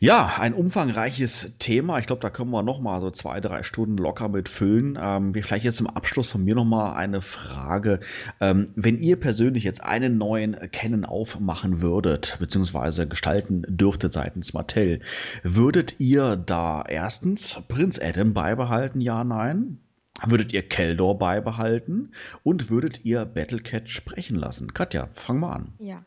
Ja, 0.00 0.34
ein 0.38 0.52
umfangreiches 0.52 1.52
Thema. 1.58 1.98
Ich 1.98 2.06
glaube, 2.06 2.20
da 2.20 2.28
können 2.28 2.50
wir 2.50 2.62
noch 2.62 2.80
mal 2.80 3.00
so 3.00 3.10
zwei, 3.10 3.40
drei 3.40 3.62
Stunden 3.62 3.96
locker 3.96 4.28
mit 4.28 4.48
füllen. 4.48 4.98
Ähm, 5.00 5.32
vielleicht 5.34 5.64
jetzt 5.64 5.78
zum 5.78 5.86
Abschluss 5.86 6.30
von 6.30 6.44
mir 6.44 6.54
noch 6.54 6.64
mal 6.64 6.94
eine 6.94 7.22
Frage. 7.22 8.00
Ähm, 8.40 8.72
wenn 8.74 8.98
ihr 8.98 9.18
persönlich 9.18 9.64
jetzt 9.64 9.82
einen 9.82 10.18
neuen 10.18 10.54
Canon 10.72 11.04
aufmachen 11.04 11.80
würdet, 11.80 12.36
beziehungsweise 12.40 13.06
gestalten 13.08 13.62
dürftet 13.68 14.12
seitens 14.12 14.52
Mattel, 14.52 15.00
würdet 15.42 16.00
ihr 16.00 16.36
da 16.36 16.84
erstens 16.86 17.60
Prinz 17.68 17.98
Adam 17.98 18.34
beibehalten? 18.34 19.00
Ja, 19.00 19.24
nein? 19.24 19.78
Würdet 20.22 20.52
ihr 20.52 20.68
Keldor 20.68 21.18
beibehalten 21.18 22.12
und 22.42 22.70
würdet 22.70 23.04
ihr 23.04 23.24
Battlecat 23.24 23.88
sprechen 23.88 24.36
lassen? 24.36 24.72
Katja, 24.72 25.08
fang 25.12 25.38
mal 25.38 25.52
an. 25.52 25.74
Ja. 25.78 26.04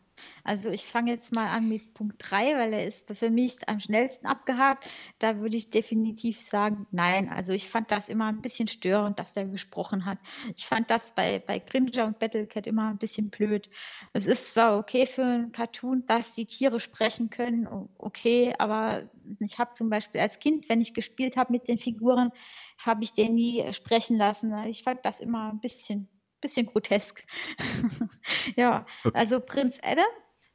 Also 0.47 0.69
ich 0.69 0.85
fange 0.85 1.11
jetzt 1.11 1.33
mal 1.33 1.49
an 1.49 1.67
mit 1.67 1.93
Punkt 1.93 2.15
3, 2.19 2.57
weil 2.57 2.71
er 2.71 2.87
ist 2.87 3.11
für 3.13 3.29
mich 3.29 3.67
am 3.67 3.81
schnellsten 3.81 4.25
abgehakt. 4.25 4.89
Da 5.19 5.39
würde 5.39 5.57
ich 5.57 5.71
definitiv 5.71 6.39
sagen, 6.41 6.87
nein. 6.91 7.27
Also 7.27 7.51
ich 7.51 7.69
fand 7.69 7.91
das 7.91 8.07
immer 8.07 8.27
ein 8.27 8.41
bisschen 8.41 8.69
störend, 8.69 9.19
dass 9.19 9.35
er 9.35 9.43
gesprochen 9.43 10.05
hat. 10.05 10.19
Ich 10.55 10.65
fand 10.65 10.89
das 10.89 11.13
bei, 11.13 11.39
bei 11.39 11.59
Cringer 11.59 12.05
und 12.05 12.19
Battlecat 12.19 12.65
immer 12.65 12.89
ein 12.89 12.97
bisschen 12.97 13.29
blöd. 13.29 13.69
Es 14.13 14.25
ist 14.25 14.53
zwar 14.53 14.79
okay 14.79 15.05
für 15.05 15.25
einen 15.25 15.51
Cartoon, 15.51 16.05
dass 16.05 16.33
die 16.35 16.45
Tiere 16.45 16.79
sprechen 16.79 17.29
können, 17.29 17.67
okay, 17.97 18.53
aber 18.57 19.09
ich 19.39 19.59
habe 19.59 19.71
zum 19.71 19.89
Beispiel 19.89 20.21
als 20.21 20.39
Kind, 20.39 20.69
wenn 20.69 20.79
ich 20.79 20.93
gespielt 20.93 21.35
habe 21.35 21.51
mit 21.51 21.67
den 21.67 21.77
Figuren, 21.77 22.31
habe 22.77 23.03
ich 23.03 23.13
den 23.13 23.35
nie 23.35 23.65
sprechen 23.73 24.17
lassen. 24.17 24.57
Ich 24.65 24.83
fand 24.83 25.05
das 25.05 25.19
immer 25.19 25.51
ein 25.51 25.59
bisschen 25.59 26.07
bisschen 26.39 26.67
grotesk. 26.67 27.25
ja, 28.55 28.85
okay. 29.03 29.17
also 29.17 29.39
Prinz 29.39 29.79
Adam, 29.81 30.05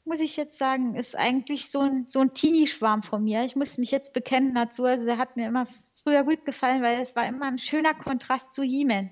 muss 0.04 0.20
ich 0.20 0.36
jetzt 0.36 0.58
sagen, 0.58 0.94
ist 0.94 1.16
eigentlich 1.16 1.70
so 1.70 1.80
ein, 1.80 2.06
so 2.06 2.20
ein 2.20 2.34
Teenie-Schwarm 2.34 3.02
von 3.02 3.22
mir. 3.22 3.44
Ich 3.44 3.56
muss 3.56 3.78
mich 3.78 3.90
jetzt 3.90 4.12
bekennen 4.12 4.54
dazu. 4.54 4.84
Also 4.84 5.08
er 5.08 5.18
hat 5.18 5.36
mir 5.36 5.46
immer 5.46 5.66
früher 6.02 6.24
gut 6.24 6.44
gefallen, 6.44 6.82
weil 6.82 7.00
es 7.00 7.14
war 7.14 7.26
immer 7.26 7.46
ein 7.46 7.58
schöner 7.58 7.94
Kontrast 7.94 8.54
zu 8.54 8.62
He-Man. 8.62 9.10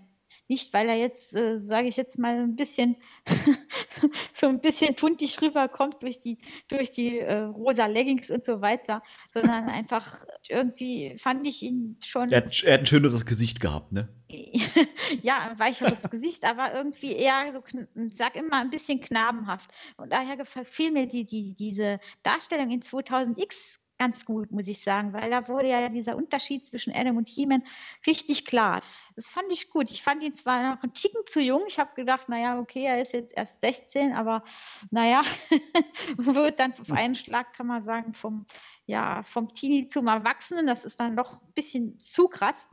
Nicht, 0.51 0.73
weil 0.73 0.89
er 0.89 0.97
jetzt, 0.97 1.37
äh, 1.37 1.61
sage 1.61 1.87
ich 1.87 1.97
jetzt 1.97 2.19
mal, 2.19 2.41
ein 2.41 2.57
bisschen 2.57 2.97
so 4.33 4.49
ein 4.49 4.61
bisschen 4.61 4.97
tuntig 4.97 5.41
rüberkommt 5.41 6.03
durch 6.03 6.19
die, 6.19 6.39
durch 6.67 6.91
die 6.91 7.21
äh, 7.21 7.43
rosa 7.43 7.87
Leggings 7.87 8.33
und 8.33 8.43
so 8.43 8.61
weiter, 8.61 9.01
sondern 9.33 9.69
einfach 9.69 10.25
irgendwie 10.49 11.17
fand 11.19 11.47
ich 11.47 11.63
ihn 11.63 11.99
schon. 12.05 12.33
Er 12.33 12.39
hat, 12.39 12.65
er 12.65 12.75
hat 12.75 12.81
ein 12.81 12.87
schöneres 12.87 13.25
Gesicht 13.25 13.61
gehabt, 13.61 13.93
ne? 13.93 14.09
ja, 15.23 15.51
ein 15.51 15.59
weicheres 15.61 16.11
Gesicht, 16.11 16.45
aber 16.45 16.75
irgendwie 16.75 17.13
eher 17.13 17.53
so, 17.53 17.63
sag 18.11 18.35
immer, 18.35 18.57
ein 18.57 18.71
bisschen 18.71 19.01
knabenhaft. 19.01 19.71
Und 19.99 20.13
daher 20.13 20.37
gefiel 20.37 20.91
mir 20.91 21.07
die, 21.07 21.27
die, 21.27 21.55
diese 21.55 22.01
Darstellung 22.25 22.73
in 22.73 22.83
2000X 22.83 23.79
ganz 24.01 24.25
gut, 24.25 24.51
muss 24.51 24.67
ich 24.67 24.81
sagen, 24.81 25.13
weil 25.13 25.29
da 25.29 25.47
wurde 25.47 25.69
ja 25.69 25.91
dieser 25.91 26.17
Unterschied 26.17 26.67
zwischen 26.67 26.91
Adam 26.91 27.19
und 27.19 27.29
He-Man 27.29 27.63
richtig 28.07 28.47
klar. 28.47 28.81
Das 29.15 29.29
fand 29.29 29.53
ich 29.53 29.69
gut. 29.69 29.91
Ich 29.91 30.03
fand 30.03 30.23
ihn 30.23 30.33
zwar 30.33 30.75
noch 30.75 30.83
einen 30.83 30.95
Ticken 30.95 31.21
zu 31.27 31.39
jung. 31.39 31.65
Ich 31.69 31.79
habe 31.79 31.91
gedacht, 31.95 32.31
naja, 32.31 32.59
okay, 32.59 32.85
er 32.85 33.03
ist 33.03 33.13
jetzt 33.13 33.37
erst 33.37 33.61
16, 33.61 34.15
aber 34.15 34.43
naja, 34.91 35.23
wird 36.17 36.59
dann 36.61 36.73
auf 36.81 36.91
einen 36.91 37.15
Schlag, 37.15 37.53
kann 37.53 37.67
man 37.67 37.83
sagen, 37.83 38.15
vom, 38.15 38.47
ja, 38.87 39.23
vom 39.23 39.53
Teenie 39.53 39.87
zum 39.87 40.07
Erwachsenen. 40.07 40.67
Das 40.67 40.87
ist 40.87 40.99
dann 40.99 41.15
doch 41.15 41.43
ein 41.43 41.53
bisschen 41.53 41.99
zu 41.99 42.27
krass. 42.29 42.69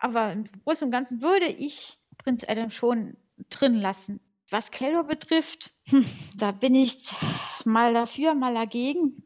Aber 0.00 0.32
im 0.32 0.46
Großen 0.64 0.86
und 0.86 0.90
Ganzen 0.90 1.22
würde 1.22 1.46
ich 1.46 1.96
Prinz 2.18 2.42
Adam 2.42 2.72
schon 2.72 3.16
drin 3.50 3.74
lassen. 3.74 4.18
Was 4.50 4.72
Kello 4.72 5.04
betrifft, 5.04 5.70
da 6.36 6.50
bin 6.50 6.74
ich 6.74 7.08
mal 7.64 7.94
dafür, 7.94 8.34
mal 8.34 8.54
dagegen. 8.54 9.16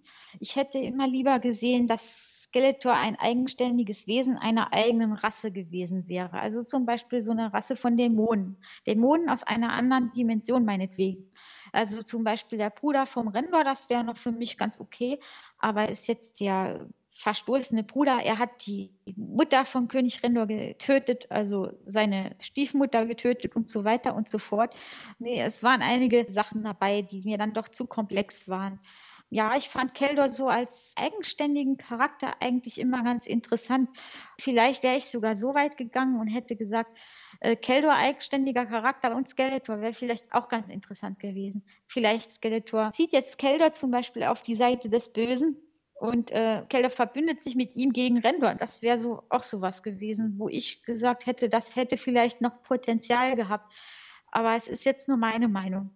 Ich 0.41 0.57
hätte 0.57 0.79
immer 0.79 1.09
lieber 1.09 1.39
gesehen, 1.39 1.87
dass 1.87 2.37
Skeletor 2.47 2.95
ein 2.95 3.17
eigenständiges 3.17 4.07
Wesen 4.07 4.39
einer 4.39 4.73
eigenen 4.73 5.13
Rasse 5.13 5.51
gewesen 5.51 6.09
wäre. 6.09 6.41
Also 6.41 6.63
zum 6.63 6.87
Beispiel 6.87 7.21
so 7.21 7.33
eine 7.33 7.53
Rasse 7.53 7.77
von 7.77 7.97
Dämonen. 7.97 8.57
Dämonen 8.87 9.29
aus 9.29 9.43
einer 9.43 9.73
anderen 9.73 10.11
Dimension 10.13 10.65
meinetwegen. 10.65 11.31
Also 11.73 12.03
zum 12.03 12.25
Beispiel 12.25 12.57
der 12.57 12.71
Bruder 12.71 13.07
vom 13.07 13.29
Rendor, 13.29 13.65
das 13.65 13.91
wäre 13.91 14.05
noch 14.05 14.17
für 14.17 14.33
mich 14.33 14.57
ganz 14.57 14.81
okay. 14.81 15.19
Aber 15.59 15.89
ist 15.89 16.07
jetzt 16.07 16.41
der 16.41 16.89
verstoßene 17.11 17.83
Bruder, 17.83 18.21
er 18.23 18.39
hat 18.39 18.67
die 18.67 18.93
Mutter 19.17 19.65
von 19.65 19.89
König 19.89 20.23
Rendor 20.23 20.47
getötet, 20.47 21.31
also 21.31 21.73
seine 21.85 22.37
Stiefmutter 22.41 23.07
getötet 23.07 23.57
und 23.57 23.69
so 23.69 23.85
weiter 23.85 24.15
und 24.15 24.29
so 24.29 24.39
fort. 24.39 24.75
Nee, 25.19 25.41
es 25.41 25.63
waren 25.63 25.83
einige 25.83 26.27
Sachen 26.31 26.63
dabei, 26.63 27.03
die 27.03 27.23
mir 27.23 27.39
dann 27.39 27.55
doch 27.55 27.69
zu 27.69 27.87
komplex 27.87 28.49
waren 28.49 28.81
ja, 29.29 29.57
ich 29.57 29.69
fand 29.69 29.95
Keldor 29.95 30.29
so 30.29 30.49
als 30.49 30.93
eigenständigen 30.97 31.77
Charakter 31.77 32.35
eigentlich 32.41 32.79
immer 32.81 33.03
ganz 33.03 33.27
interessant. 33.27 33.91
Vielleicht 34.41 34.85
wäre 34.85 34.97
ich 34.97 35.07
sogar 35.07 35.35
so 35.35 35.55
weit 35.55 35.77
gegangen 35.77 36.21
und 36.21 36.29
hätte 36.29 36.55
gesagt, 36.55 36.97
äh, 37.41 37.57
Keldor 37.57 37.95
eigenständiger 37.95 38.67
Charakter 38.67 39.17
und 39.17 39.29
Skeletor 39.29 39.81
wäre 39.81 39.95
vielleicht 39.95 40.33
auch 40.33 40.49
ganz 40.49 40.69
interessant 40.69 41.19
gewesen. 41.19 41.65
Vielleicht 41.87 42.33
Skeletor 42.33 42.93
zieht 42.93 43.13
jetzt 43.13 43.39
Keldor 43.39 43.73
zum 43.73 43.91
Beispiel 43.91 44.25
auf 44.25 44.43
die 44.43 44.55
Seite 44.55 44.89
des 44.89 45.13
Bösen 45.13 45.57
und 45.99 46.31
äh, 46.31 46.63
Keldor 46.69 46.91
verbündet 46.91 47.43
sich 47.43 47.57
mit 47.57 47.75
ihm 47.75 47.93
gegen 47.93 48.19
Rendor. 48.19 48.55
Das 48.55 48.83
wäre 48.83 48.99
so 48.99 49.25
auch 49.29 49.43
sowas 49.43 49.83
gewesen, 49.83 50.35
wo 50.39 50.49
ich 50.49 50.85
gesagt 50.85 51.27
hätte, 51.27 51.49
das 51.49 51.75
hätte 51.75 51.97
vielleicht 51.97 52.43
noch 52.43 52.63
Potenzial 52.63 53.35
gehabt. 53.35 53.75
Aber 54.31 54.55
es 54.55 54.69
ist 54.69 54.85
jetzt 54.85 55.09
nur 55.09 55.17
meine 55.17 55.49
Meinung. 55.49 55.91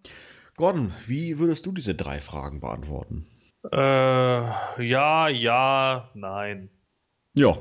Gordon, 0.61 0.93
wie 1.07 1.39
würdest 1.39 1.65
du 1.65 1.73
diese 1.73 1.95
drei 1.95 2.21
Fragen 2.21 2.61
beantworten? 2.61 3.27
Äh, 3.73 3.79
ja, 4.87 5.29
ja, 5.29 6.11
nein. 6.13 6.69
Ja. 7.35 7.57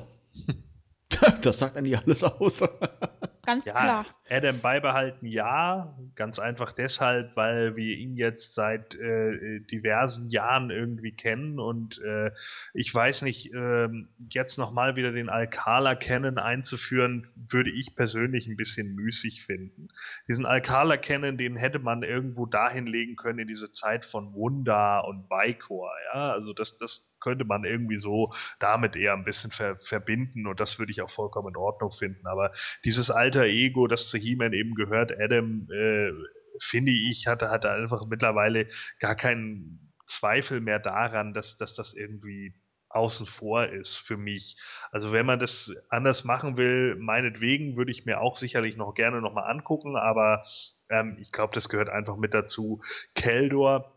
das 1.42 1.60
sagt 1.60 1.78
eigentlich 1.78 1.98
alles 1.98 2.26
aus. 2.26 2.62
Ganz 3.50 3.66
ja, 3.66 3.72
klar. 3.72 4.06
Adam 4.30 4.60
beibehalten, 4.62 5.26
ja. 5.26 5.98
Ganz 6.16 6.38
einfach 6.38 6.72
deshalb, 6.72 7.36
weil 7.36 7.76
wir 7.76 7.98
ihn 7.98 8.16
jetzt 8.16 8.54
seit 8.54 8.94
äh, 8.94 9.60
diversen 9.62 10.30
Jahren 10.30 10.70
irgendwie 10.70 11.14
kennen 11.14 11.60
und 11.60 12.00
äh, 12.04 12.30
ich 12.76 12.94
weiß 12.94 13.24
nicht, 13.24 13.52
äh, 13.52 13.88
jetzt 14.30 14.60
nochmal 14.60 14.96
wieder 14.96 15.12
den 15.12 15.30
Alcala 15.30 15.96
kennen 15.96 16.38
einzuführen, 16.38 17.26
würde 17.50 17.72
ich 17.72 17.96
persönlich 17.96 18.46
ein 18.46 18.56
bisschen 18.56 18.94
müßig 18.94 19.44
finden. 19.46 19.88
Diesen 20.28 20.46
Alcala 20.46 20.98
kennen, 20.98 21.40
den 21.40 21.56
hätte 21.56 21.80
man 21.80 22.04
irgendwo 22.04 22.46
dahin 22.46 22.86
legen 22.86 23.16
können 23.16 23.40
in 23.40 23.48
diese 23.48 23.72
Zeit 23.72 24.06
von 24.06 24.36
Wunda 24.36 25.00
und 25.00 25.28
Vicor, 25.28 25.92
ja. 26.14 26.34
Also 26.34 26.54
das, 26.54 26.78
das 26.78 27.10
könnte 27.20 27.46
man 27.46 27.64
irgendwie 27.64 27.98
so 27.98 28.32
damit 28.60 28.96
eher 28.96 29.14
ein 29.14 29.24
bisschen 29.24 29.52
ver 29.52 29.76
verbinden 29.78 30.48
und 30.48 30.60
das 30.60 30.80
würde 30.80 30.92
ich 30.92 31.02
auch 31.02 31.10
vollkommen 31.10 31.50
in 31.50 31.58
Ordnung 31.58 31.92
finden. 31.92 32.28
Aber 32.28 32.52
dieses 32.86 33.12
alter 33.40 33.52
Ego, 33.52 33.88
das 33.88 34.10
zu 34.10 34.18
He-Man 34.18 34.54
eben 34.54 34.76
gehört, 34.76 35.12
Adam, 35.20 35.68
äh, 35.72 36.12
finde 36.60 36.92
ich, 36.92 37.28
hatte, 37.28 37.50
hatte 37.50 37.72
einfach 37.72 38.06
mittlerweile 38.08 38.68
gar 39.00 39.16
keinen 39.16 39.94
Zweifel 40.08 40.60
mehr 40.60 40.80
daran, 40.80 41.34
dass, 41.34 41.58
dass 41.58 41.76
das 41.76 41.94
irgendwie 41.94 42.54
außen 42.90 43.28
vor 43.28 43.68
ist 43.68 43.98
für 43.98 44.18
mich. 44.18 44.58
Also 44.92 45.12
wenn 45.12 45.26
man 45.26 45.40
das 45.40 45.72
anders 45.90 46.24
machen 46.24 46.58
will, 46.58 46.96
meinetwegen 46.96 47.78
würde 47.78 47.92
ich 47.92 48.06
mir 48.06 48.20
auch 48.20 48.36
sicherlich 48.36 48.78
noch 48.78 48.96
gerne 48.96 49.22
nochmal 49.22 49.50
angucken, 49.50 49.96
aber 49.96 50.44
ähm, 50.90 51.18
ich 51.22 51.32
glaube, 51.32 51.54
das 51.54 51.70
gehört 51.70 51.90
einfach 51.90 52.18
mit 52.18 52.34
dazu. 52.34 52.82
Keldor 53.14 53.96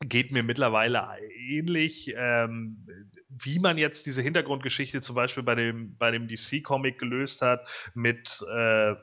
geht 0.00 0.32
mir 0.32 0.42
mittlerweile 0.42 1.06
ähnlich. 1.48 2.12
Ähm, 2.16 2.84
wie 3.42 3.58
man 3.58 3.78
jetzt 3.78 4.06
diese 4.06 4.22
Hintergrundgeschichte 4.22 5.00
zum 5.00 5.16
Beispiel 5.16 5.42
bei 5.42 5.54
dem, 5.54 5.96
bei 5.96 6.10
dem 6.10 6.28
DC-Comic 6.28 6.98
gelöst 6.98 7.42
hat, 7.42 7.66
mit 7.94 8.44
äh, 8.52 8.94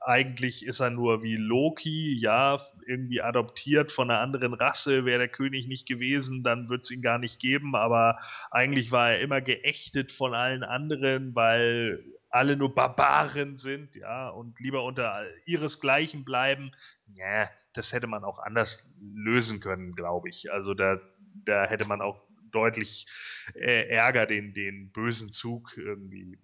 eigentlich 0.00 0.64
ist 0.64 0.80
er 0.80 0.90
nur 0.90 1.22
wie 1.22 1.36
Loki, 1.36 2.16
ja, 2.18 2.60
irgendwie 2.86 3.22
adoptiert 3.22 3.92
von 3.92 4.10
einer 4.10 4.20
anderen 4.20 4.54
Rasse, 4.54 5.04
wäre 5.04 5.18
der 5.18 5.28
König 5.28 5.66
nicht 5.66 5.88
gewesen, 5.88 6.42
dann 6.42 6.68
würde 6.68 6.82
es 6.82 6.90
ihn 6.90 7.02
gar 7.02 7.18
nicht 7.18 7.40
geben, 7.40 7.74
aber 7.74 8.18
eigentlich 8.50 8.92
war 8.92 9.10
er 9.10 9.20
immer 9.20 9.40
geächtet 9.40 10.12
von 10.12 10.34
allen 10.34 10.62
anderen, 10.62 11.34
weil 11.34 12.04
alle 12.30 12.56
nur 12.56 12.74
Barbaren 12.74 13.56
sind, 13.56 13.94
ja, 13.94 14.28
und 14.28 14.60
lieber 14.60 14.84
unter 14.84 15.24
ihresgleichen 15.46 16.24
bleiben. 16.24 16.70
Ja, 17.14 17.48
das 17.72 17.92
hätte 17.92 18.06
man 18.06 18.24
auch 18.24 18.38
anders 18.38 18.88
lösen 19.00 19.60
können, 19.60 19.94
glaube 19.94 20.28
ich. 20.28 20.52
Also 20.52 20.74
da, 20.74 21.00
da 21.44 21.66
hätte 21.66 21.86
man 21.86 22.02
auch 22.02 22.25
deutlich 22.56 23.06
äh, 23.54 23.88
Ärger 23.88 24.26
den, 24.26 24.54
den 24.54 24.90
bösen 24.90 25.32
Zug 25.32 25.76
irgendwie 25.76 26.38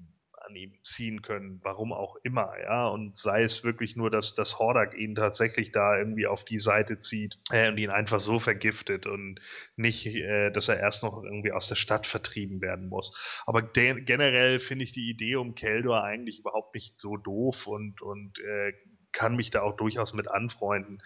an 0.46 0.56
ihm 0.56 0.72
ziehen 0.84 1.22
können, 1.22 1.60
warum 1.62 1.92
auch 1.92 2.16
immer, 2.22 2.52
ja, 2.60 2.88
und 2.88 3.16
sei 3.16 3.42
es 3.42 3.64
wirklich 3.64 3.96
nur, 3.96 4.10
dass 4.10 4.34
das 4.34 4.58
Hordak 4.58 4.96
ihn 4.96 5.14
tatsächlich 5.14 5.72
da 5.72 5.96
irgendwie 5.96 6.26
auf 6.26 6.44
die 6.44 6.58
Seite 6.58 7.00
zieht 7.00 7.38
äh, 7.50 7.68
und 7.68 7.78
ihn 7.78 7.90
einfach 7.90 8.20
so 8.20 8.38
vergiftet 8.38 9.06
und 9.06 9.40
nicht, 9.76 10.06
äh, 10.06 10.50
dass 10.50 10.68
er 10.68 10.80
erst 10.80 11.02
noch 11.02 11.22
irgendwie 11.22 11.52
aus 11.52 11.68
der 11.68 11.76
Stadt 11.76 12.06
vertrieben 12.06 12.60
werden 12.60 12.88
muss. 12.88 13.16
Aber 13.46 13.62
generell 13.62 14.58
finde 14.58 14.84
ich 14.84 14.92
die 14.92 15.10
Idee 15.10 15.36
um 15.36 15.54
Keldor 15.54 16.02
eigentlich 16.02 16.40
überhaupt 16.40 16.74
nicht 16.74 17.00
so 17.00 17.16
doof 17.16 17.66
und, 17.66 18.02
und 18.02 18.38
äh, 18.40 18.72
kann 19.12 19.36
mich 19.36 19.50
da 19.50 19.62
auch 19.62 19.76
durchaus 19.76 20.14
mit 20.14 20.28
anfreunden. 20.28 21.02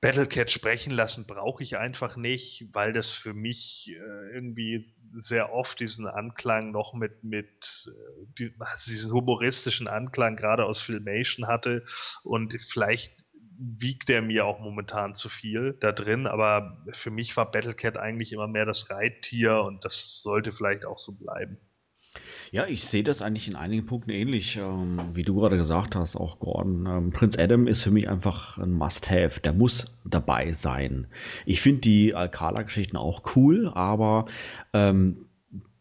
Battlecat 0.00 0.50
sprechen 0.50 0.92
lassen 0.92 1.26
brauche 1.26 1.62
ich 1.62 1.78
einfach 1.78 2.16
nicht, 2.16 2.68
weil 2.72 2.92
das 2.92 3.10
für 3.10 3.32
mich 3.32 3.90
äh, 3.90 4.34
irgendwie 4.34 4.92
sehr 5.14 5.52
oft 5.52 5.80
diesen 5.80 6.06
Anklang 6.06 6.70
noch 6.70 6.92
mit, 6.92 7.24
mit 7.24 7.88
äh, 7.88 8.26
die, 8.38 8.54
diesen 8.86 9.12
humoristischen 9.12 9.88
Anklang 9.88 10.36
gerade 10.36 10.66
aus 10.66 10.82
Filmation 10.82 11.46
hatte 11.46 11.84
und 12.24 12.56
vielleicht 12.70 13.24
wiegt 13.58 14.10
der 14.10 14.20
mir 14.20 14.44
auch 14.44 14.60
momentan 14.60 15.16
zu 15.16 15.30
viel 15.30 15.76
da 15.80 15.92
drin, 15.92 16.26
aber 16.26 16.84
für 16.92 17.10
mich 17.10 17.36
war 17.38 17.50
Battlecat 17.50 17.96
eigentlich 17.96 18.32
immer 18.32 18.48
mehr 18.48 18.66
das 18.66 18.90
Reittier 18.90 19.62
und 19.62 19.84
das 19.84 20.20
sollte 20.22 20.52
vielleicht 20.52 20.84
auch 20.84 20.98
so 20.98 21.12
bleiben. 21.12 21.58
Ja, 22.52 22.66
ich 22.66 22.84
sehe 22.84 23.02
das 23.02 23.22
eigentlich 23.22 23.48
in 23.48 23.56
einigen 23.56 23.86
Punkten 23.86 24.10
ähnlich, 24.10 24.56
ähm, 24.56 25.00
wie 25.14 25.22
du 25.22 25.34
gerade 25.36 25.56
gesagt 25.56 25.96
hast, 25.96 26.16
auch 26.16 26.38
Gordon. 26.38 26.86
Ähm, 26.86 27.10
Prinz 27.10 27.38
Adam 27.38 27.66
ist 27.66 27.82
für 27.82 27.90
mich 27.90 28.08
einfach 28.08 28.58
ein 28.58 28.72
Must-Have. 28.72 29.40
Der 29.40 29.52
muss 29.52 29.86
dabei 30.04 30.52
sein. 30.52 31.06
Ich 31.44 31.60
finde 31.60 31.80
die 31.80 32.14
Alcala-Geschichten 32.14 32.96
auch 32.96 33.22
cool, 33.34 33.70
aber 33.74 34.26
ähm, 34.72 35.26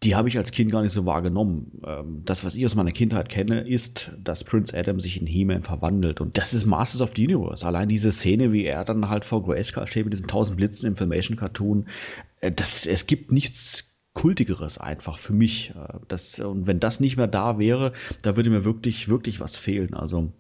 die 0.03 0.15
habe 0.15 0.27
ich 0.27 0.37
als 0.37 0.51
Kind 0.51 0.71
gar 0.71 0.81
nicht 0.81 0.91
so 0.91 1.05
wahrgenommen. 1.05 1.81
Ähm, 1.85 2.21
das, 2.25 2.43
was 2.43 2.55
ich 2.55 2.65
aus 2.65 2.75
meiner 2.75 2.91
Kindheit 2.91 3.29
kenne, 3.29 3.67
ist, 3.67 4.11
dass 4.23 4.43
Prinz 4.43 4.73
Adam 4.73 4.99
sich 4.99 5.19
in 5.19 5.27
He-Man 5.27 5.63
verwandelt. 5.63 6.21
Und 6.21 6.37
das 6.37 6.53
ist 6.53 6.65
Masters 6.65 7.01
of 7.01 7.13
the 7.15 7.25
Universe. 7.25 7.65
Allein 7.65 7.89
diese 7.89 8.11
Szene, 8.11 8.51
wie 8.51 8.65
er 8.65 8.85
dann 8.85 9.09
halt 9.09 9.25
vor 9.25 9.43
Grayskull 9.43 9.87
steht 9.87 10.05
mit 10.05 10.13
diesen 10.13 10.27
tausend 10.27 10.57
Blitzen 10.57 10.87
im 10.87 10.95
Filmation-Cartoon, 10.95 11.87
äh, 12.41 12.51
es 12.55 13.07
gibt 13.07 13.31
nichts 13.31 13.94
Kultigeres 14.15 14.79
einfach 14.79 15.19
für 15.19 15.33
mich. 15.33 15.73
Äh, 15.75 15.99
das, 16.07 16.39
und 16.39 16.65
wenn 16.65 16.79
das 16.79 16.99
nicht 16.99 17.17
mehr 17.17 17.27
da 17.27 17.59
wäre, 17.59 17.93
da 18.23 18.35
würde 18.35 18.49
mir 18.49 18.65
wirklich, 18.65 19.07
wirklich 19.07 19.39
was 19.39 19.55
fehlen. 19.55 19.93
Also 19.93 20.33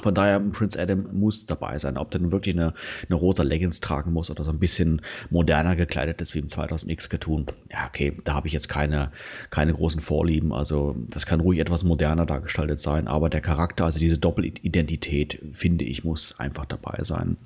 von 0.00 0.14
daher, 0.14 0.38
Prince 0.38 0.80
Adam 0.80 1.08
muss 1.12 1.46
dabei 1.46 1.76
sein. 1.78 1.96
Ob 1.96 2.12
der 2.12 2.20
nun 2.20 2.30
wirklich 2.30 2.54
eine, 2.54 2.74
eine 3.08 3.16
rosa 3.16 3.42
Leggings 3.42 3.80
tragen 3.80 4.12
muss 4.12 4.30
oder 4.30 4.44
so 4.44 4.52
ein 4.52 4.60
bisschen 4.60 5.02
moderner 5.30 5.74
gekleidet 5.74 6.20
ist 6.20 6.32
wie 6.34 6.38
im 6.38 6.46
2000X 6.46 7.08
Cartoon. 7.08 7.46
Ja, 7.72 7.88
okay, 7.88 8.16
da 8.22 8.34
habe 8.34 8.46
ich 8.46 8.52
jetzt 8.52 8.68
keine, 8.68 9.10
keine 9.50 9.72
großen 9.72 10.00
Vorlieben. 10.00 10.52
Also 10.52 10.94
das 11.08 11.26
kann 11.26 11.40
ruhig 11.40 11.58
etwas 11.58 11.82
moderner 11.82 12.24
dargestaltet 12.24 12.78
sein, 12.78 13.08
aber 13.08 13.30
der 13.30 13.40
Charakter, 13.40 13.84
also 13.84 13.98
diese 13.98 14.18
Doppelidentität, 14.18 15.42
finde 15.52 15.84
ich, 15.84 16.04
muss 16.04 16.38
einfach 16.38 16.66
dabei 16.66 17.00
sein. 17.02 17.36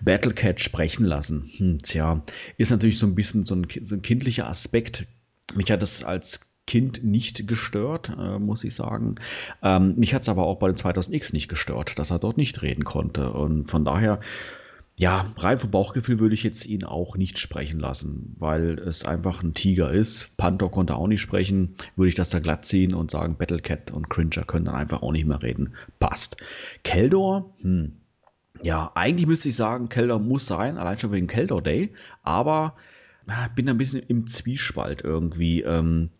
Battlecat 0.00 0.58
sprechen 0.58 1.04
lassen, 1.04 1.48
hm, 1.56 1.78
tja, 1.78 2.20
ist 2.56 2.70
natürlich 2.70 2.98
so 2.98 3.06
ein 3.06 3.14
bisschen 3.14 3.44
so 3.44 3.54
ein, 3.54 3.68
so 3.82 3.94
ein 3.94 4.02
kindlicher 4.02 4.48
Aspekt, 4.48 5.06
mich 5.54 5.70
hat 5.70 5.82
das 5.82 6.04
als 6.04 6.40
Kind 6.66 7.04
nicht 7.04 7.46
gestört, 7.46 8.10
äh, 8.18 8.38
muss 8.40 8.64
ich 8.64 8.74
sagen. 8.74 9.16
Ähm, 9.62 9.94
mich 9.96 10.14
hat 10.14 10.22
es 10.22 10.28
aber 10.28 10.44
auch 10.46 10.58
bei 10.58 10.66
den 10.66 10.76
2000X 10.76 11.32
nicht 11.32 11.48
gestört, 11.48 11.98
dass 11.98 12.10
er 12.10 12.18
dort 12.18 12.36
nicht 12.36 12.60
reden 12.62 12.82
konnte. 12.82 13.32
Und 13.32 13.70
von 13.70 13.84
daher, 13.84 14.20
ja, 14.96 15.26
rein 15.36 15.58
vom 15.58 15.70
Bauchgefühl 15.70 16.18
würde 16.18 16.34
ich 16.34 16.42
jetzt 16.42 16.66
ihn 16.66 16.82
auch 16.82 17.16
nicht 17.16 17.38
sprechen 17.38 17.78
lassen, 17.78 18.34
weil 18.38 18.80
es 18.80 19.04
einfach 19.04 19.44
ein 19.44 19.54
Tiger 19.54 19.92
ist. 19.92 20.36
Panther 20.38 20.68
konnte 20.68 20.96
auch 20.96 21.06
nicht 21.06 21.20
sprechen, 21.20 21.76
würde 21.94 22.08
ich 22.08 22.14
das 22.16 22.30
da 22.30 22.40
glatt 22.40 22.64
ziehen 22.64 22.94
und 22.94 23.12
sagen, 23.12 23.36
Battlecat 23.38 23.92
und 23.92 24.10
Cringer 24.10 24.44
können 24.44 24.64
dann 24.64 24.74
einfach 24.74 25.02
auch 25.02 25.12
nicht 25.12 25.26
mehr 25.26 25.42
reden. 25.42 25.74
Passt. 26.00 26.36
Keldor, 26.82 27.54
hm. 27.60 27.92
Ja, 28.62 28.90
eigentlich 28.94 29.26
müsste 29.26 29.50
ich 29.50 29.56
sagen, 29.56 29.90
Keldor 29.90 30.18
muss 30.18 30.46
sein, 30.46 30.78
allein 30.78 30.98
schon 30.98 31.12
wegen 31.12 31.26
Keldor 31.26 31.62
Day, 31.62 31.92
aber 32.22 32.74
bin 33.54 33.68
ein 33.68 33.78
bisschen 33.78 34.02
im 34.02 34.26
Zwiespalt 34.26 35.02
irgendwie. 35.02 35.62
Ähm, 35.62 36.10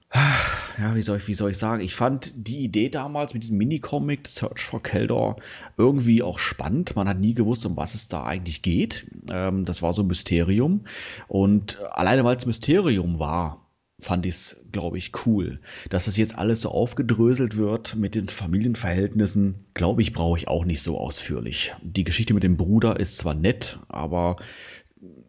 ja, 0.78 0.94
wie 0.94 1.02
soll, 1.02 1.18
ich, 1.18 1.28
wie 1.28 1.34
soll 1.34 1.50
ich 1.50 1.58
sagen? 1.58 1.82
Ich 1.82 1.94
fand 1.94 2.32
die 2.36 2.58
Idee 2.58 2.88
damals 2.88 3.34
mit 3.34 3.42
diesem 3.42 3.58
Minicomic 3.58 4.26
Search 4.28 4.60
for 4.60 4.82
Keldor 4.82 5.36
irgendwie 5.76 6.22
auch 6.22 6.38
spannend. 6.38 6.96
Man 6.96 7.08
hat 7.08 7.18
nie 7.18 7.34
gewusst, 7.34 7.66
um 7.66 7.76
was 7.76 7.94
es 7.94 8.08
da 8.08 8.24
eigentlich 8.24 8.62
geht. 8.62 9.06
Ähm, 9.30 9.64
das 9.64 9.82
war 9.82 9.94
so 9.94 10.02
ein 10.02 10.08
Mysterium. 10.08 10.82
Und 11.28 11.78
alleine 11.92 12.24
weil 12.24 12.36
es 12.36 12.46
Mysterium 12.46 13.18
war, 13.18 13.66
fand 13.98 14.26
ich 14.26 14.34
es, 14.34 14.56
glaube 14.72 14.98
ich, 14.98 15.12
cool. 15.26 15.60
Dass 15.88 16.04
das 16.04 16.16
jetzt 16.16 16.36
alles 16.36 16.60
so 16.60 16.70
aufgedröselt 16.70 17.56
wird 17.56 17.96
mit 17.96 18.14
den 18.14 18.28
Familienverhältnissen, 18.28 19.66
glaube 19.74 20.02
ich, 20.02 20.12
brauche 20.12 20.38
ich 20.38 20.48
auch 20.48 20.64
nicht 20.64 20.82
so 20.82 20.98
ausführlich. 20.98 21.74
Die 21.82 22.04
Geschichte 22.04 22.34
mit 22.34 22.42
dem 22.42 22.56
Bruder 22.56 23.00
ist 23.00 23.16
zwar 23.16 23.34
nett, 23.34 23.78
aber 23.88 24.36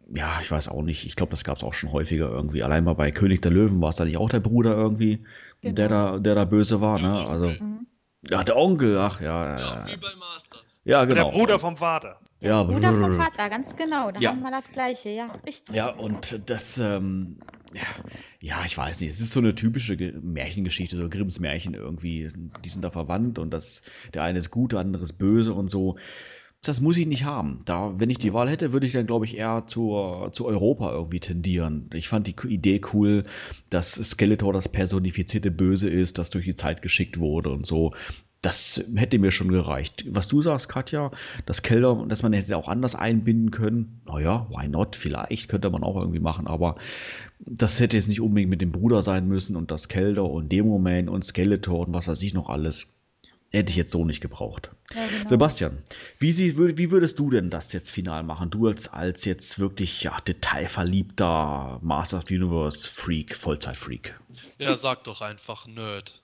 ja, 0.08 0.38
ich 0.40 0.50
weiß 0.50 0.68
auch 0.68 0.82
nicht. 0.82 1.06
Ich 1.06 1.16
glaube, 1.16 1.30
das 1.30 1.44
gab 1.44 1.56
es 1.56 1.64
auch 1.64 1.74
schon 1.74 1.92
häufiger 1.92 2.30
irgendwie. 2.30 2.62
Allein 2.62 2.84
mal 2.84 2.94
bei 2.94 3.10
König 3.10 3.42
der 3.42 3.50
Löwen 3.50 3.80
war 3.80 3.90
es 3.90 3.96
da 3.96 4.04
nicht 4.04 4.16
auch 4.16 4.30
der 4.30 4.40
Bruder 4.40 4.74
irgendwie, 4.74 5.24
genau. 5.60 5.74
der, 5.74 5.88
da, 5.88 6.18
der 6.18 6.34
da 6.34 6.44
böse 6.44 6.80
war, 6.80 6.98
ne? 6.98 7.26
Also, 7.26 7.48
mhm. 7.48 7.86
ja, 8.28 8.42
der 8.42 8.56
Onkel, 8.56 8.96
ach 8.98 9.20
ja. 9.20 9.58
Ja, 9.58 9.86
wie 9.86 9.96
bei 9.96 10.08
Masters. 10.18 10.62
Ja, 10.84 11.04
genau. 11.04 11.30
Der 11.30 11.38
Bruder 11.38 11.58
vom 11.58 11.76
Vater. 11.76 12.18
Ja, 12.40 12.62
Bruder 12.62 12.92
vom 12.94 13.16
Vater, 13.16 13.50
ganz 13.50 13.74
genau. 13.76 14.10
Da 14.12 14.20
ja. 14.20 14.30
haben 14.30 14.40
wir 14.40 14.50
das 14.50 14.70
Gleiche, 14.70 15.10
ja, 15.10 15.26
richtig. 15.44 15.74
Ja, 15.74 15.90
und 15.90 16.40
das, 16.46 16.78
ähm, 16.78 17.38
ja, 17.74 17.82
ja, 18.40 18.62
ich 18.64 18.78
weiß 18.78 19.00
nicht. 19.00 19.10
Es 19.10 19.20
ist 19.20 19.32
so 19.32 19.40
eine 19.40 19.54
typische 19.54 19.96
Märchengeschichte, 20.22 20.96
so 20.96 21.08
Grimms 21.08 21.40
Märchen 21.40 21.74
irgendwie. 21.74 22.32
Die 22.64 22.68
sind 22.68 22.82
da 22.82 22.90
verwandt 22.90 23.38
und 23.38 23.50
das, 23.50 23.82
der 24.14 24.22
eine 24.22 24.38
ist 24.38 24.50
gut, 24.50 24.72
der 24.72 24.80
andere 24.80 25.02
ist 25.02 25.18
böse 25.18 25.52
und 25.52 25.68
so 25.68 25.96
das 26.62 26.80
muss 26.80 26.96
ich 26.96 27.06
nicht 27.06 27.24
haben. 27.24 27.60
Da, 27.64 27.94
wenn 27.98 28.10
ich 28.10 28.18
die 28.18 28.32
Wahl 28.32 28.48
hätte, 28.48 28.72
würde 28.72 28.86
ich 28.86 28.92
dann, 28.92 29.06
glaube 29.06 29.24
ich, 29.24 29.36
eher 29.36 29.64
zur, 29.66 30.30
zu 30.32 30.46
Europa 30.46 30.92
irgendwie 30.92 31.20
tendieren. 31.20 31.88
Ich 31.94 32.08
fand 32.08 32.26
die 32.26 32.34
Idee 32.48 32.80
cool, 32.92 33.22
dass 33.70 33.92
Skeletor 33.92 34.52
das 34.52 34.68
personifizierte 34.68 35.50
Böse 35.50 35.88
ist, 35.88 36.18
das 36.18 36.30
durch 36.30 36.44
die 36.44 36.56
Zeit 36.56 36.82
geschickt 36.82 37.18
wurde 37.18 37.50
und 37.50 37.66
so. 37.66 37.94
Das 38.40 38.84
hätte 38.94 39.18
mir 39.18 39.32
schon 39.32 39.48
gereicht. 39.48 40.04
Was 40.08 40.28
du 40.28 40.42
sagst, 40.42 40.68
Katja, 40.68 41.10
das 41.46 41.62
Kelder, 41.62 42.04
dass 42.08 42.22
man 42.22 42.32
hätte 42.32 42.56
auch 42.56 42.68
anders 42.68 42.94
einbinden 42.94 43.50
können. 43.50 44.00
Naja, 44.06 44.46
why 44.50 44.68
not? 44.68 44.94
Vielleicht 44.94 45.48
könnte 45.48 45.70
man 45.70 45.82
auch 45.82 45.96
irgendwie 45.96 46.20
machen, 46.20 46.46
aber 46.46 46.76
das 47.40 47.80
hätte 47.80 47.96
jetzt 47.96 48.08
nicht 48.08 48.20
unbedingt 48.20 48.50
mit 48.50 48.60
dem 48.60 48.70
Bruder 48.70 49.02
sein 49.02 49.26
müssen 49.26 49.56
und 49.56 49.70
das 49.72 49.88
Kelder 49.88 50.24
und 50.24 50.52
Demoman 50.52 51.08
und 51.08 51.24
Skeletor 51.24 51.86
und 51.86 51.92
was 51.92 52.06
weiß 52.06 52.22
ich 52.22 52.34
noch 52.34 52.48
alles. 52.48 52.97
Hätte 53.50 53.70
ich 53.70 53.76
jetzt 53.76 53.92
so 53.92 54.04
nicht 54.04 54.20
gebraucht. 54.20 54.70
Ja, 54.94 55.06
genau. 55.06 55.28
Sebastian, 55.28 55.82
wie, 56.18 56.32
sie, 56.32 56.58
wie, 56.76 56.90
würdest 56.90 57.18
du 57.18 57.30
denn 57.30 57.48
das 57.48 57.72
jetzt 57.72 57.90
final 57.90 58.22
machen? 58.22 58.50
Du 58.50 58.66
als, 58.66 58.92
als 58.92 59.24
jetzt 59.24 59.58
wirklich 59.58 60.02
ja, 60.02 60.20
detailverliebter 60.20 61.78
Master 61.82 62.18
of 62.18 62.24
the 62.28 62.36
Universe 62.36 62.86
Freak, 62.86 63.34
Vollzeit-Freak. 63.34 64.20
Ja, 64.58 64.76
sag 64.76 65.04
doch 65.04 65.22
einfach 65.22 65.66
Nerd. 65.66 66.22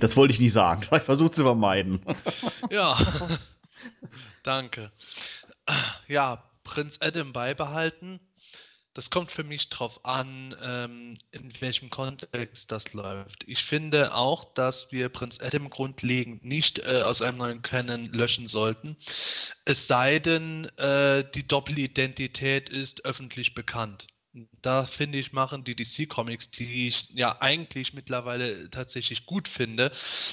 Das 0.00 0.16
wollte 0.16 0.34
ich 0.34 0.40
nie 0.40 0.50
sagen. 0.50 0.82
Ich 0.96 1.02
versuche 1.02 1.30
zu 1.30 1.44
vermeiden. 1.44 2.00
ja, 2.70 2.98
danke. 4.42 4.92
Ja, 6.08 6.44
Prinz 6.62 6.98
Adam 7.00 7.32
beibehalten 7.32 8.20
das 8.96 9.10
kommt 9.10 9.30
für 9.30 9.44
mich 9.44 9.68
drauf 9.68 10.02
an, 10.06 10.56
ähm, 10.62 11.18
in 11.30 11.52
welchem 11.60 11.90
Kontext 11.90 12.72
das 12.72 12.94
läuft. 12.94 13.44
Ich 13.46 13.62
finde 13.62 14.14
auch, 14.14 14.54
dass 14.54 14.90
wir 14.90 15.10
Prinz 15.10 15.38
Adam 15.38 15.68
grundlegend 15.68 16.46
nicht 16.46 16.78
äh, 16.78 17.02
aus 17.04 17.20
einem 17.20 17.36
neuen 17.36 17.60
Canon 17.60 18.10
löschen 18.10 18.46
sollten. 18.46 18.96
Es 19.66 19.86
sei 19.86 20.18
denn, 20.18 20.64
äh, 20.78 21.24
die 21.34 21.46
Doppelidentität 21.46 22.70
ist 22.70 23.04
öffentlich 23.04 23.54
bekannt. 23.54 24.06
Da 24.62 24.84
finde 24.84 25.18
ich, 25.18 25.32
machen 25.32 25.64
die 25.64 25.76
DC-Comics, 25.76 26.50
die 26.50 26.88
ich 26.88 27.10
ja 27.10 27.36
eigentlich 27.40 27.92
mittlerweile 27.92 28.70
tatsächlich 28.70 29.26
gut 29.26 29.46
finde, 29.46 29.92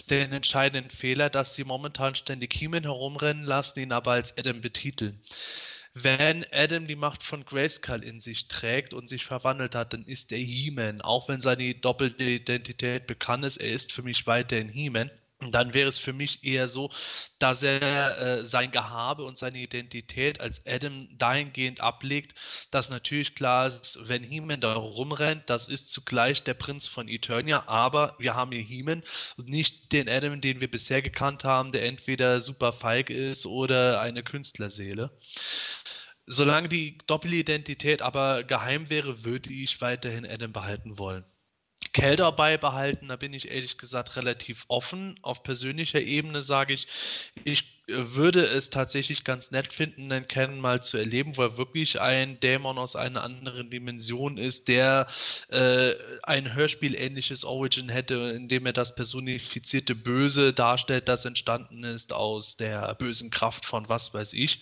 den 0.09 0.31
entscheidenden 0.31 0.89
Fehler, 0.89 1.29
dass 1.29 1.55
sie 1.55 1.65
momentan 1.65 2.15
ständig 2.15 2.53
He-Man 2.53 2.83
herumrennen 2.83 3.43
lassen, 3.43 3.81
ihn 3.81 3.91
aber 3.91 4.11
als 4.11 4.37
Adam 4.37 4.61
betiteln 4.61 5.21
Wenn 5.95 6.43
Adam 6.51 6.87
die 6.87 6.95
Macht 6.95 7.23
von 7.23 7.45
Grayskull 7.45 8.03
in 8.03 8.19
sich 8.19 8.47
trägt 8.47 8.95
und 8.95 9.07
sich 9.07 9.25
verwandelt 9.25 9.75
hat, 9.75 9.93
dann 9.93 10.05
ist 10.05 10.31
er 10.31 10.39
He-Man. 10.39 11.01
Auch 11.01 11.29
wenn 11.29 11.39
seine 11.39 11.75
doppelte 11.75 12.23
Identität 12.23 13.05
bekannt 13.05 13.45
ist, 13.45 13.57
er 13.57 13.71
ist 13.71 13.91
für 13.91 14.01
mich 14.01 14.25
weiterhin 14.25 14.69
He-Man 14.69 15.11
dann 15.51 15.73
wäre 15.73 15.89
es 15.89 15.97
für 15.97 16.13
mich 16.13 16.43
eher 16.43 16.67
so, 16.67 16.91
dass 17.39 17.63
er 17.63 18.17
äh, 18.17 18.45
sein 18.45 18.71
Gehabe 18.71 19.23
und 19.23 19.37
seine 19.37 19.59
Identität 19.59 20.39
als 20.39 20.65
Adam 20.65 21.07
dahingehend 21.17 21.81
ablegt, 21.81 22.35
dass 22.71 22.89
natürlich 22.89 23.35
klar 23.35 23.67
ist, 23.67 23.99
wenn 24.01 24.23
He-Man 24.23 24.61
da 24.61 24.73
rumrennt, 24.73 25.49
das 25.49 25.67
ist 25.67 25.91
zugleich 25.91 26.43
der 26.43 26.53
Prinz 26.53 26.87
von 26.87 27.07
Eternia, 27.07 27.67
aber 27.67 28.15
wir 28.19 28.35
haben 28.35 28.51
hier 28.51 28.61
He-Man 28.61 29.03
und 29.37 29.49
nicht 29.49 29.91
den 29.91 30.09
Adam, 30.09 30.41
den 30.41 30.61
wir 30.61 30.69
bisher 30.69 31.01
gekannt 31.01 31.43
haben, 31.43 31.71
der 31.71 31.85
entweder 31.85 32.41
super 32.41 32.73
feig 32.73 33.09
ist 33.09 33.45
oder 33.45 34.01
eine 34.01 34.23
Künstlerseele. 34.23 35.11
Solange 36.25 36.69
die 36.69 36.97
Doppelidentität 37.05 38.01
aber 38.01 38.43
geheim 38.43 38.89
wäre, 38.89 39.25
würde 39.25 39.51
ich 39.51 39.81
weiterhin 39.81 40.25
Adam 40.25 40.53
behalten 40.53 40.97
wollen. 40.97 41.25
Kälter 41.91 42.31
beibehalten, 42.31 43.09
da 43.09 43.17
bin 43.17 43.33
ich 43.33 43.49
ehrlich 43.49 43.77
gesagt 43.77 44.15
relativ 44.15 44.63
offen. 44.69 45.15
Auf 45.21 45.43
persönlicher 45.43 45.99
Ebene 46.01 46.41
sage 46.41 46.73
ich, 46.73 46.87
ich 47.43 47.82
würde 47.87 48.45
es 48.45 48.69
tatsächlich 48.69 49.25
ganz 49.25 49.51
nett 49.51 49.73
finden, 49.73 50.09
den 50.09 50.27
Ken 50.27 50.59
mal 50.59 50.81
zu 50.81 50.97
erleben, 50.97 51.35
wo 51.35 51.41
er 51.41 51.57
wirklich 51.57 51.99
ein 51.99 52.39
Dämon 52.39 52.77
aus 52.77 52.95
einer 52.95 53.23
anderen 53.23 53.69
Dimension 53.69 54.37
ist, 54.37 54.69
der 54.69 55.07
äh, 55.49 55.93
ein 56.23 56.53
Hörspiel-ähnliches 56.53 57.43
Origin 57.43 57.89
hätte, 57.89 58.15
in 58.35 58.47
dem 58.47 58.65
er 58.65 58.73
das 58.73 58.95
personifizierte 58.95 59.95
Böse 59.95 60.53
darstellt, 60.53 61.09
das 61.09 61.25
entstanden 61.25 61.83
ist 61.83 62.13
aus 62.13 62.55
der 62.55 62.95
bösen 62.95 63.29
Kraft 63.29 63.65
von 63.65 63.89
was 63.89 64.13
weiß 64.13 64.31
ich. 64.31 64.61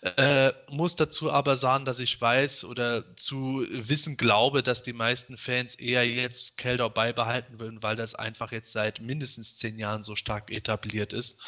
Äh, 0.00 0.52
muss 0.70 0.96
dazu 0.96 1.30
aber 1.30 1.56
sagen, 1.56 1.84
dass 1.84 2.00
ich 2.00 2.18
weiß 2.18 2.64
oder 2.64 3.16
zu 3.16 3.66
wissen 3.68 4.16
glaube, 4.16 4.62
dass 4.62 4.82
die 4.82 4.94
meisten 4.94 5.36
Fans 5.36 5.74
eher 5.74 6.08
jetzt 6.08 6.56
Keldor 6.56 6.88
beibehalten 6.88 7.60
würden, 7.60 7.82
weil 7.82 7.96
das 7.96 8.14
einfach 8.14 8.50
jetzt 8.50 8.72
seit 8.72 9.02
mindestens 9.02 9.58
zehn 9.58 9.78
Jahren 9.78 10.02
so 10.02 10.16
stark 10.16 10.50
etabliert 10.50 11.12
ist. 11.12 11.38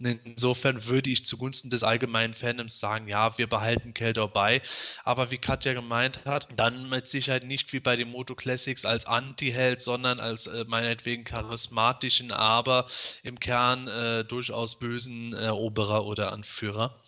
Insofern 0.00 0.55
insofern 0.56 0.86
würde 0.86 1.10
ich 1.10 1.26
zugunsten 1.26 1.68
des 1.68 1.82
allgemeinen 1.82 2.32
Fandoms 2.32 2.78
sagen, 2.78 3.08
ja, 3.08 3.36
wir 3.36 3.46
behalten 3.46 3.92
Keldor 3.92 4.28
bei. 4.28 4.62
Aber 5.04 5.30
wie 5.30 5.36
Katja 5.36 5.74
gemeint 5.74 6.24
hat, 6.24 6.48
dann 6.56 6.88
mit 6.88 7.08
Sicherheit 7.08 7.44
nicht 7.44 7.74
wie 7.74 7.80
bei 7.80 7.94
den 7.94 8.10
Moto 8.10 8.34
Classics 8.34 8.86
als 8.86 9.04
Anti-Held, 9.04 9.82
sondern 9.82 10.18
als 10.18 10.46
äh, 10.46 10.64
meinetwegen 10.66 11.24
charismatischen, 11.24 12.32
aber 12.32 12.86
im 13.22 13.38
Kern 13.38 13.86
äh, 13.86 14.24
durchaus 14.24 14.78
bösen 14.78 15.34
Eroberer 15.34 16.06
oder 16.06 16.32
Anführer. 16.32 17.02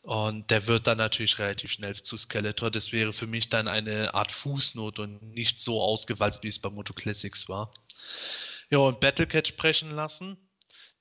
Und 0.00 0.50
der 0.50 0.66
wird 0.66 0.86
dann 0.86 0.96
natürlich 0.96 1.38
relativ 1.38 1.72
schnell 1.72 2.00
zu 2.00 2.16
Skeletor. 2.16 2.70
Das 2.70 2.90
wäre 2.90 3.12
für 3.12 3.26
mich 3.26 3.50
dann 3.50 3.68
eine 3.68 4.14
Art 4.14 4.32
Fußnote 4.32 5.02
und 5.02 5.34
nicht 5.34 5.60
so 5.60 5.82
ausgewalzt, 5.82 6.42
wie 6.42 6.48
es 6.48 6.58
bei 6.58 6.70
Moto 6.70 6.94
Classics 6.94 7.50
war. 7.50 7.70
Ja, 8.70 8.78
und 8.78 9.00
Battlecat 9.00 9.48
sprechen 9.48 9.90
lassen. 9.90 10.38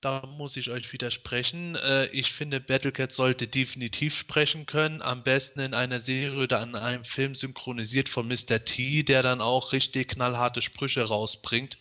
Da 0.01 0.25
muss 0.25 0.55
ich 0.55 0.69
euch 0.69 0.93
widersprechen. 0.93 1.75
Äh, 1.75 2.05
ich 2.07 2.31
finde, 2.31 2.61
Battlecat 2.61 3.11
sollte 3.11 3.47
definitiv 3.47 4.15
sprechen 4.15 4.65
können. 4.65 5.01
Am 5.01 5.23
besten 5.23 5.59
in 5.59 5.73
einer 5.73 5.99
Serie 5.99 6.37
oder 6.41 6.61
an 6.61 6.75
einem 6.75 7.03
Film 7.03 7.35
synchronisiert 7.35 8.07
von 8.07 8.25
Mr. 8.27 8.63
T, 8.63 9.03
der 9.03 9.23
dann 9.23 9.41
auch 9.41 9.73
richtig 9.73 10.07
knallharte 10.09 10.61
Sprüche 10.61 11.03
rausbringt. 11.03 11.77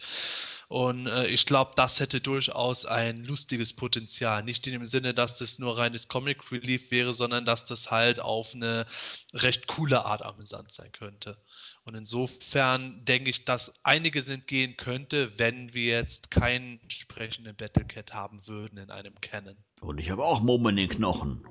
Und 0.69 1.07
äh, 1.07 1.27
ich 1.29 1.47
glaube, 1.47 1.73
das 1.77 1.99
hätte 1.99 2.21
durchaus 2.21 2.85
ein 2.85 3.25
lustiges 3.25 3.73
Potenzial. 3.73 4.43
Nicht 4.43 4.67
in 4.67 4.75
dem 4.75 4.85
Sinne, 4.85 5.15
dass 5.15 5.39
das 5.39 5.59
nur 5.59 5.79
reines 5.79 6.09
Comic 6.09 6.53
Relief 6.53 6.91
wäre, 6.91 7.15
sondern 7.15 7.47
dass 7.47 7.65
das 7.65 7.91
halt 7.91 8.21
auf 8.21 8.55
eine 8.55 8.87
recht 9.33 9.67
coole 9.67 10.05
Art 10.05 10.23
amüsant 10.23 10.71
sein 10.71 10.93
könnte. 10.93 11.39
Und 11.85 11.95
insofern 11.95 13.03
denke 13.07 13.31
ich, 13.31 13.47
dass 13.47 13.73
einige 13.83 14.21
sind 14.21 14.47
gehen 14.47 14.77
könnte, 14.77 15.39
wenn 15.39 15.73
wir 15.73 15.87
jetzt 15.87 16.31
keinen 16.31 16.81
sprechenden 16.91 17.57
Battlecat 17.57 18.13
haben 18.13 18.47
würden 18.47 18.77
in 18.77 18.91
einem 18.91 19.19
Canon. 19.23 19.57
Und 19.81 19.99
ich 19.99 20.11
habe 20.11 20.23
auch 20.23 20.43
Mumm 20.43 20.69
in 20.69 20.77
den 20.77 20.91
Knochen. 20.91 21.47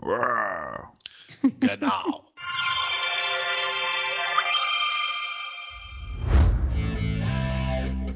Genau. 1.59 2.26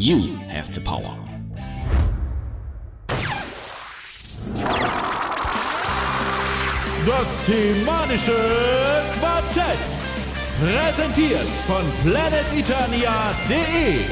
You 0.00 0.36
have 0.48 0.72
the 0.72 0.80
power. 0.80 1.18
Das 7.04 7.46
Semanische 7.46 8.30
Quartett. 9.18 9.66
Präsentiert 10.60 11.48
von 11.66 11.82
planeteternia.de. 12.04 14.04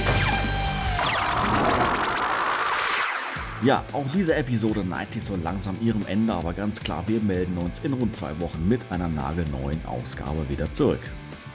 Ja, 3.62 3.84
auch 3.92 4.06
diese 4.12 4.34
Episode 4.34 4.84
neigt 4.84 5.14
sich 5.14 5.22
so 5.22 5.36
langsam 5.36 5.76
ihrem 5.80 6.04
Ende, 6.08 6.32
aber 6.32 6.52
ganz 6.52 6.80
klar, 6.80 7.04
wir 7.06 7.20
melden 7.20 7.58
uns 7.58 7.78
in 7.84 7.92
rund 7.92 8.16
zwei 8.16 8.32
Wochen 8.40 8.68
mit 8.68 8.80
einer 8.90 9.06
nagelneuen 9.06 9.86
Ausgabe 9.86 10.48
wieder 10.48 10.72
zurück. 10.72 10.98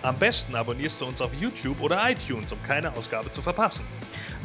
Am 0.04 0.18
besten 0.18 0.56
abonnierst 0.56 1.00
du 1.00 1.06
uns 1.06 1.22
auf 1.22 1.32
YouTube 1.34 1.80
oder 1.80 2.10
iTunes, 2.10 2.52
um 2.52 2.62
keine 2.64 2.92
Ausgabe 2.98 3.32
zu 3.32 3.40
verpassen. 3.40 3.86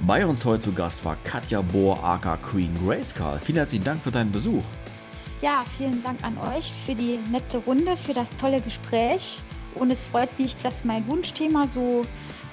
Bei 0.07 0.27
uns 0.27 0.45
heute 0.45 0.65
zu 0.65 0.73
Gast 0.73 1.03
war 1.03 1.17
Katja 1.25 1.63
Bohr, 1.63 2.03
aka 2.05 2.37
Queen 2.37 2.75
Grayskull. 2.85 3.41
Vielen 3.43 3.57
herzlichen 3.57 3.85
Dank 3.85 4.03
für 4.03 4.11
deinen 4.11 4.31
Besuch. 4.31 4.63
Ja, 5.41 5.65
vielen 5.79 6.03
Dank 6.03 6.23
an 6.23 6.37
euch 6.37 6.71
für 6.85 6.95
die 6.95 7.19
nette 7.31 7.57
Runde, 7.59 7.97
für 7.97 8.13
das 8.13 8.37
tolle 8.37 8.61
Gespräch. 8.61 9.41
Und 9.75 9.91
es 9.91 10.05
freut 10.05 10.39
mich, 10.39 10.59
dass 10.59 10.85
mein 10.85 11.07
Wunschthema 11.07 11.67
so 11.67 12.03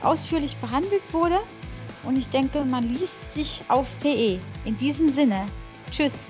ausführlich 0.01 0.55
behandelt 0.57 1.03
wurde. 1.11 1.39
Und 2.03 2.17
ich 2.17 2.29
denke, 2.29 2.63
man 2.63 2.87
liest 2.87 3.33
sich 3.33 3.63
auf 3.67 3.99
PE. 3.99 4.39
In 4.63 4.77
diesem 4.77 5.09
Sinne, 5.09 5.45
tschüss. 5.91 6.25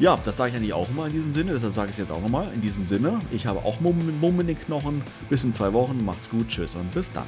Ja, 0.00 0.16
das 0.16 0.38
sage 0.38 0.50
ich 0.50 0.56
eigentlich 0.56 0.72
auch 0.72 0.88
immer 0.88 1.06
in 1.08 1.12
diesem 1.12 1.30
Sinne, 1.30 1.52
deshalb 1.52 1.74
sage 1.74 1.90
ich 1.90 1.92
es 1.92 1.98
jetzt 1.98 2.10
auch 2.10 2.22
nochmal 2.22 2.50
in 2.54 2.62
diesem 2.62 2.86
Sinne. 2.86 3.18
Ich 3.30 3.46
habe 3.46 3.62
auch 3.62 3.80
Mumm, 3.80 4.18
Mumm 4.18 4.40
in 4.40 4.46
den 4.46 4.58
Knochen. 4.58 5.02
Bis 5.28 5.44
in 5.44 5.52
zwei 5.52 5.70
Wochen, 5.74 6.02
macht's 6.06 6.30
gut, 6.30 6.48
tschüss 6.48 6.74
und 6.74 6.90
bis 6.92 7.12
dann. 7.12 7.26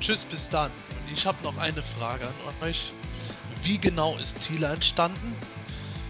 Tschüss, 0.00 0.24
bis 0.24 0.48
dann. 0.48 0.66
Und 0.66 1.14
ich 1.14 1.24
habe 1.24 1.38
noch 1.44 1.56
eine 1.58 1.80
Frage 1.80 2.24
an 2.24 2.68
euch. 2.68 2.92
Wie 3.62 3.78
genau 3.78 4.16
ist 4.16 4.40
Tila 4.40 4.74
entstanden? 4.74 5.36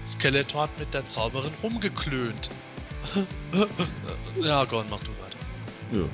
Skeletor 0.08 0.62
hat 0.62 0.78
mit 0.78 0.94
der 0.94 1.04
Zauberin 1.04 1.52
rumgeklönt. 1.62 2.48
ja, 4.42 4.64
Gordon, 4.64 4.90
mach 4.90 5.00
du 5.00 5.10
weiter. 5.10 6.08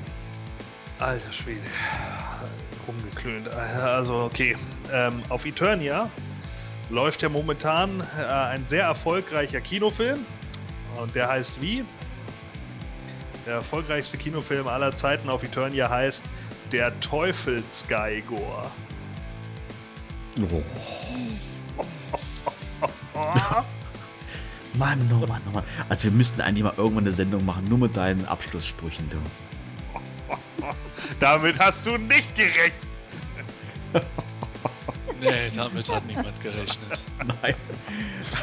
Ja. 0.98 1.06
Alter 1.06 1.32
Schwede. 1.32 1.60
Rumgeklönt. 2.88 3.48
Also, 3.48 4.24
okay. 4.24 4.56
Ähm, 4.92 5.22
auf 5.28 5.46
Eternia 5.46 6.10
läuft 6.92 7.22
ja 7.22 7.28
momentan 7.28 8.06
äh, 8.18 8.24
ein 8.24 8.66
sehr 8.66 8.84
erfolgreicher 8.84 9.60
Kinofilm. 9.60 10.18
Und 11.00 11.14
der 11.14 11.28
heißt 11.28 11.60
wie? 11.62 11.84
Der 13.46 13.54
erfolgreichste 13.54 14.18
Kinofilm 14.18 14.68
aller 14.68 14.94
Zeiten 14.94 15.28
auf 15.28 15.42
Eternia 15.42 15.88
heißt 15.88 16.22
Der 16.70 16.98
Teufelsgeigor. 17.00 18.70
Oh. 20.38 20.62
Mann, 24.74 25.00
oh 25.12 25.26
Mann, 25.26 25.42
oh 25.48 25.50
Mann. 25.54 25.64
Also 25.88 26.04
wir 26.04 26.12
müssten 26.12 26.40
eigentlich 26.40 26.62
mal 26.62 26.74
irgendwann 26.76 27.04
eine 27.04 27.12
Sendung 27.12 27.44
machen, 27.44 27.64
nur 27.64 27.78
mit 27.78 27.96
deinen 27.96 28.24
Abschlusssprüchen, 28.26 29.08
du. 29.10 29.16
Damit 31.20 31.58
hast 31.58 31.84
du 31.84 31.96
nicht 31.96 32.34
gerechnet. 32.36 32.72
nee, 35.22 35.50
damit 35.54 35.88
hat 35.88 36.06
niemand 36.06 36.40
gerechnet. 36.40 37.00
Nein. 37.18 37.54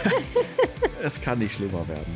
es 1.02 1.22
kann 1.22 1.40
nicht 1.40 1.56
schlimmer 1.56 1.88
werden. 1.88 2.16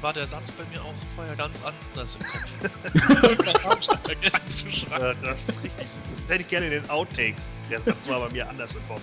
War 0.00 0.14
der 0.14 0.26
Satz 0.26 0.50
bei 0.52 0.64
mir 0.72 0.82
auch 0.82 0.94
vorher 1.14 1.36
ganz 1.36 1.60
anders 1.62 2.16
im 2.16 2.22
Kopf. 2.22 3.22
Irgendwas 3.22 3.64
habe 3.66 3.76
ich 3.80 3.86
da 3.86 3.96
vergessen 3.98 4.50
zu 4.50 4.70
schreiben. 4.70 5.18
Das 5.22 5.38
ist 5.40 5.62
richtig. 5.62 5.86
Das 6.22 6.28
hätte 6.28 6.42
ich 6.42 6.48
gerne 6.48 6.66
in 6.66 6.72
den 6.72 6.90
Outtakes. 6.90 7.42
Der 7.68 7.82
Satz 7.82 8.08
war 8.08 8.20
bei 8.20 8.30
mir 8.30 8.48
anders 8.48 8.74
im 8.74 8.88
Kopf. 8.88 9.02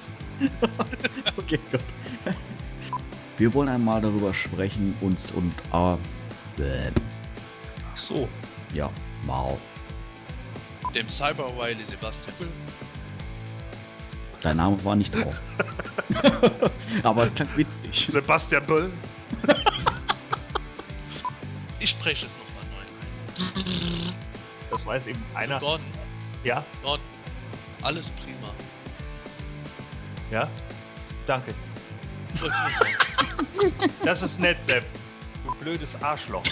okay, 1.37 1.59
gut. 1.71 1.81
Wir 3.37 3.53
wollen 3.53 3.69
einmal 3.69 4.01
darüber 4.01 4.33
sprechen, 4.33 4.95
uns 5.01 5.31
und 5.31 5.53
äh, 5.71 5.97
bäh, 6.55 6.89
Ach 7.93 7.97
so. 7.97 8.27
ja, 8.73 8.89
mal. 9.27 9.55
Dem 10.93 11.09
Cyber 11.09 11.49
Wiley 11.57 11.85
Sebastian. 11.85 12.33
Dein 14.41 14.57
Name 14.57 14.83
war 14.85 14.95
nicht 14.95 15.13
drauf. 15.13 15.35
Aber 17.03 17.23
es 17.23 17.33
klang 17.33 17.49
witzig. 17.55 18.07
Sebastian 18.11 18.65
Böll. 18.65 18.91
Ich 21.79 21.89
spreche 21.91 22.25
es 22.25 22.35
nochmal 22.37 22.65
neu 22.73 23.61
ein. 23.61 24.13
Das 24.71 24.85
weiß 24.85 25.07
eben 25.07 25.23
einer. 25.33 25.59
Gordon, 25.59 25.85
Ja, 26.43 26.63
Gordon, 26.83 27.05
alles 27.83 28.09
prima. 28.11 28.53
ja. 30.31 30.47
Danke. 31.25 31.53
Das 34.05 34.21
ist 34.21 34.39
nett, 34.39 34.57
Sepp. 34.65 34.85
Du 35.45 35.53
blödes 35.55 36.01
Arschloch. 36.01 36.43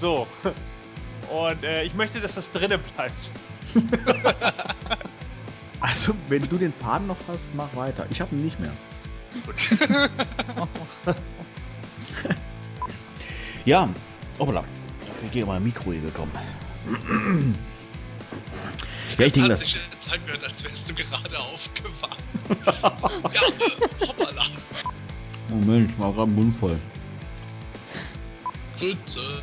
So. 0.00 0.26
Und 1.30 1.64
äh, 1.64 1.84
ich 1.84 1.94
möchte, 1.94 2.20
dass 2.20 2.34
das 2.34 2.50
drinnen 2.52 2.80
bleibt. 2.94 3.32
Also, 5.84 6.14
wenn 6.28 6.42
du 6.48 6.56
den 6.56 6.72
Pan 6.72 7.06
noch 7.06 7.18
hast, 7.28 7.54
mach 7.54 7.76
weiter. 7.76 8.06
Ich 8.08 8.18
habe 8.18 8.34
ihn 8.34 8.42
nicht 8.42 8.58
mehr. 8.58 8.72
ja, 13.66 13.90
hoppala. 14.38 14.64
Ich 15.26 15.32
gehe 15.32 15.44
mal 15.44 15.56
ein 15.56 15.64
Mikro 15.64 15.92
hier 15.92 16.00
gekommen. 16.00 16.32
Ja, 19.18 19.26
ich 19.26 19.32
denke, 19.34 19.50
das. 19.50 19.60
sich 19.60 19.82
jetzt 19.92 20.10
angehört, 20.10 20.42
als 20.42 20.64
wärst 20.64 20.88
du 20.88 20.94
gerade 20.94 21.38
aufgewacht. 21.38 22.18
ja, 23.34 23.42
hoppala. 24.08 24.46
Moment, 25.50 25.90
ich 25.90 25.98
war 25.98 26.14
gerade 26.14 26.30
Mund 26.30 26.56
voll. 26.56 26.78
Grüße. 28.78 29.42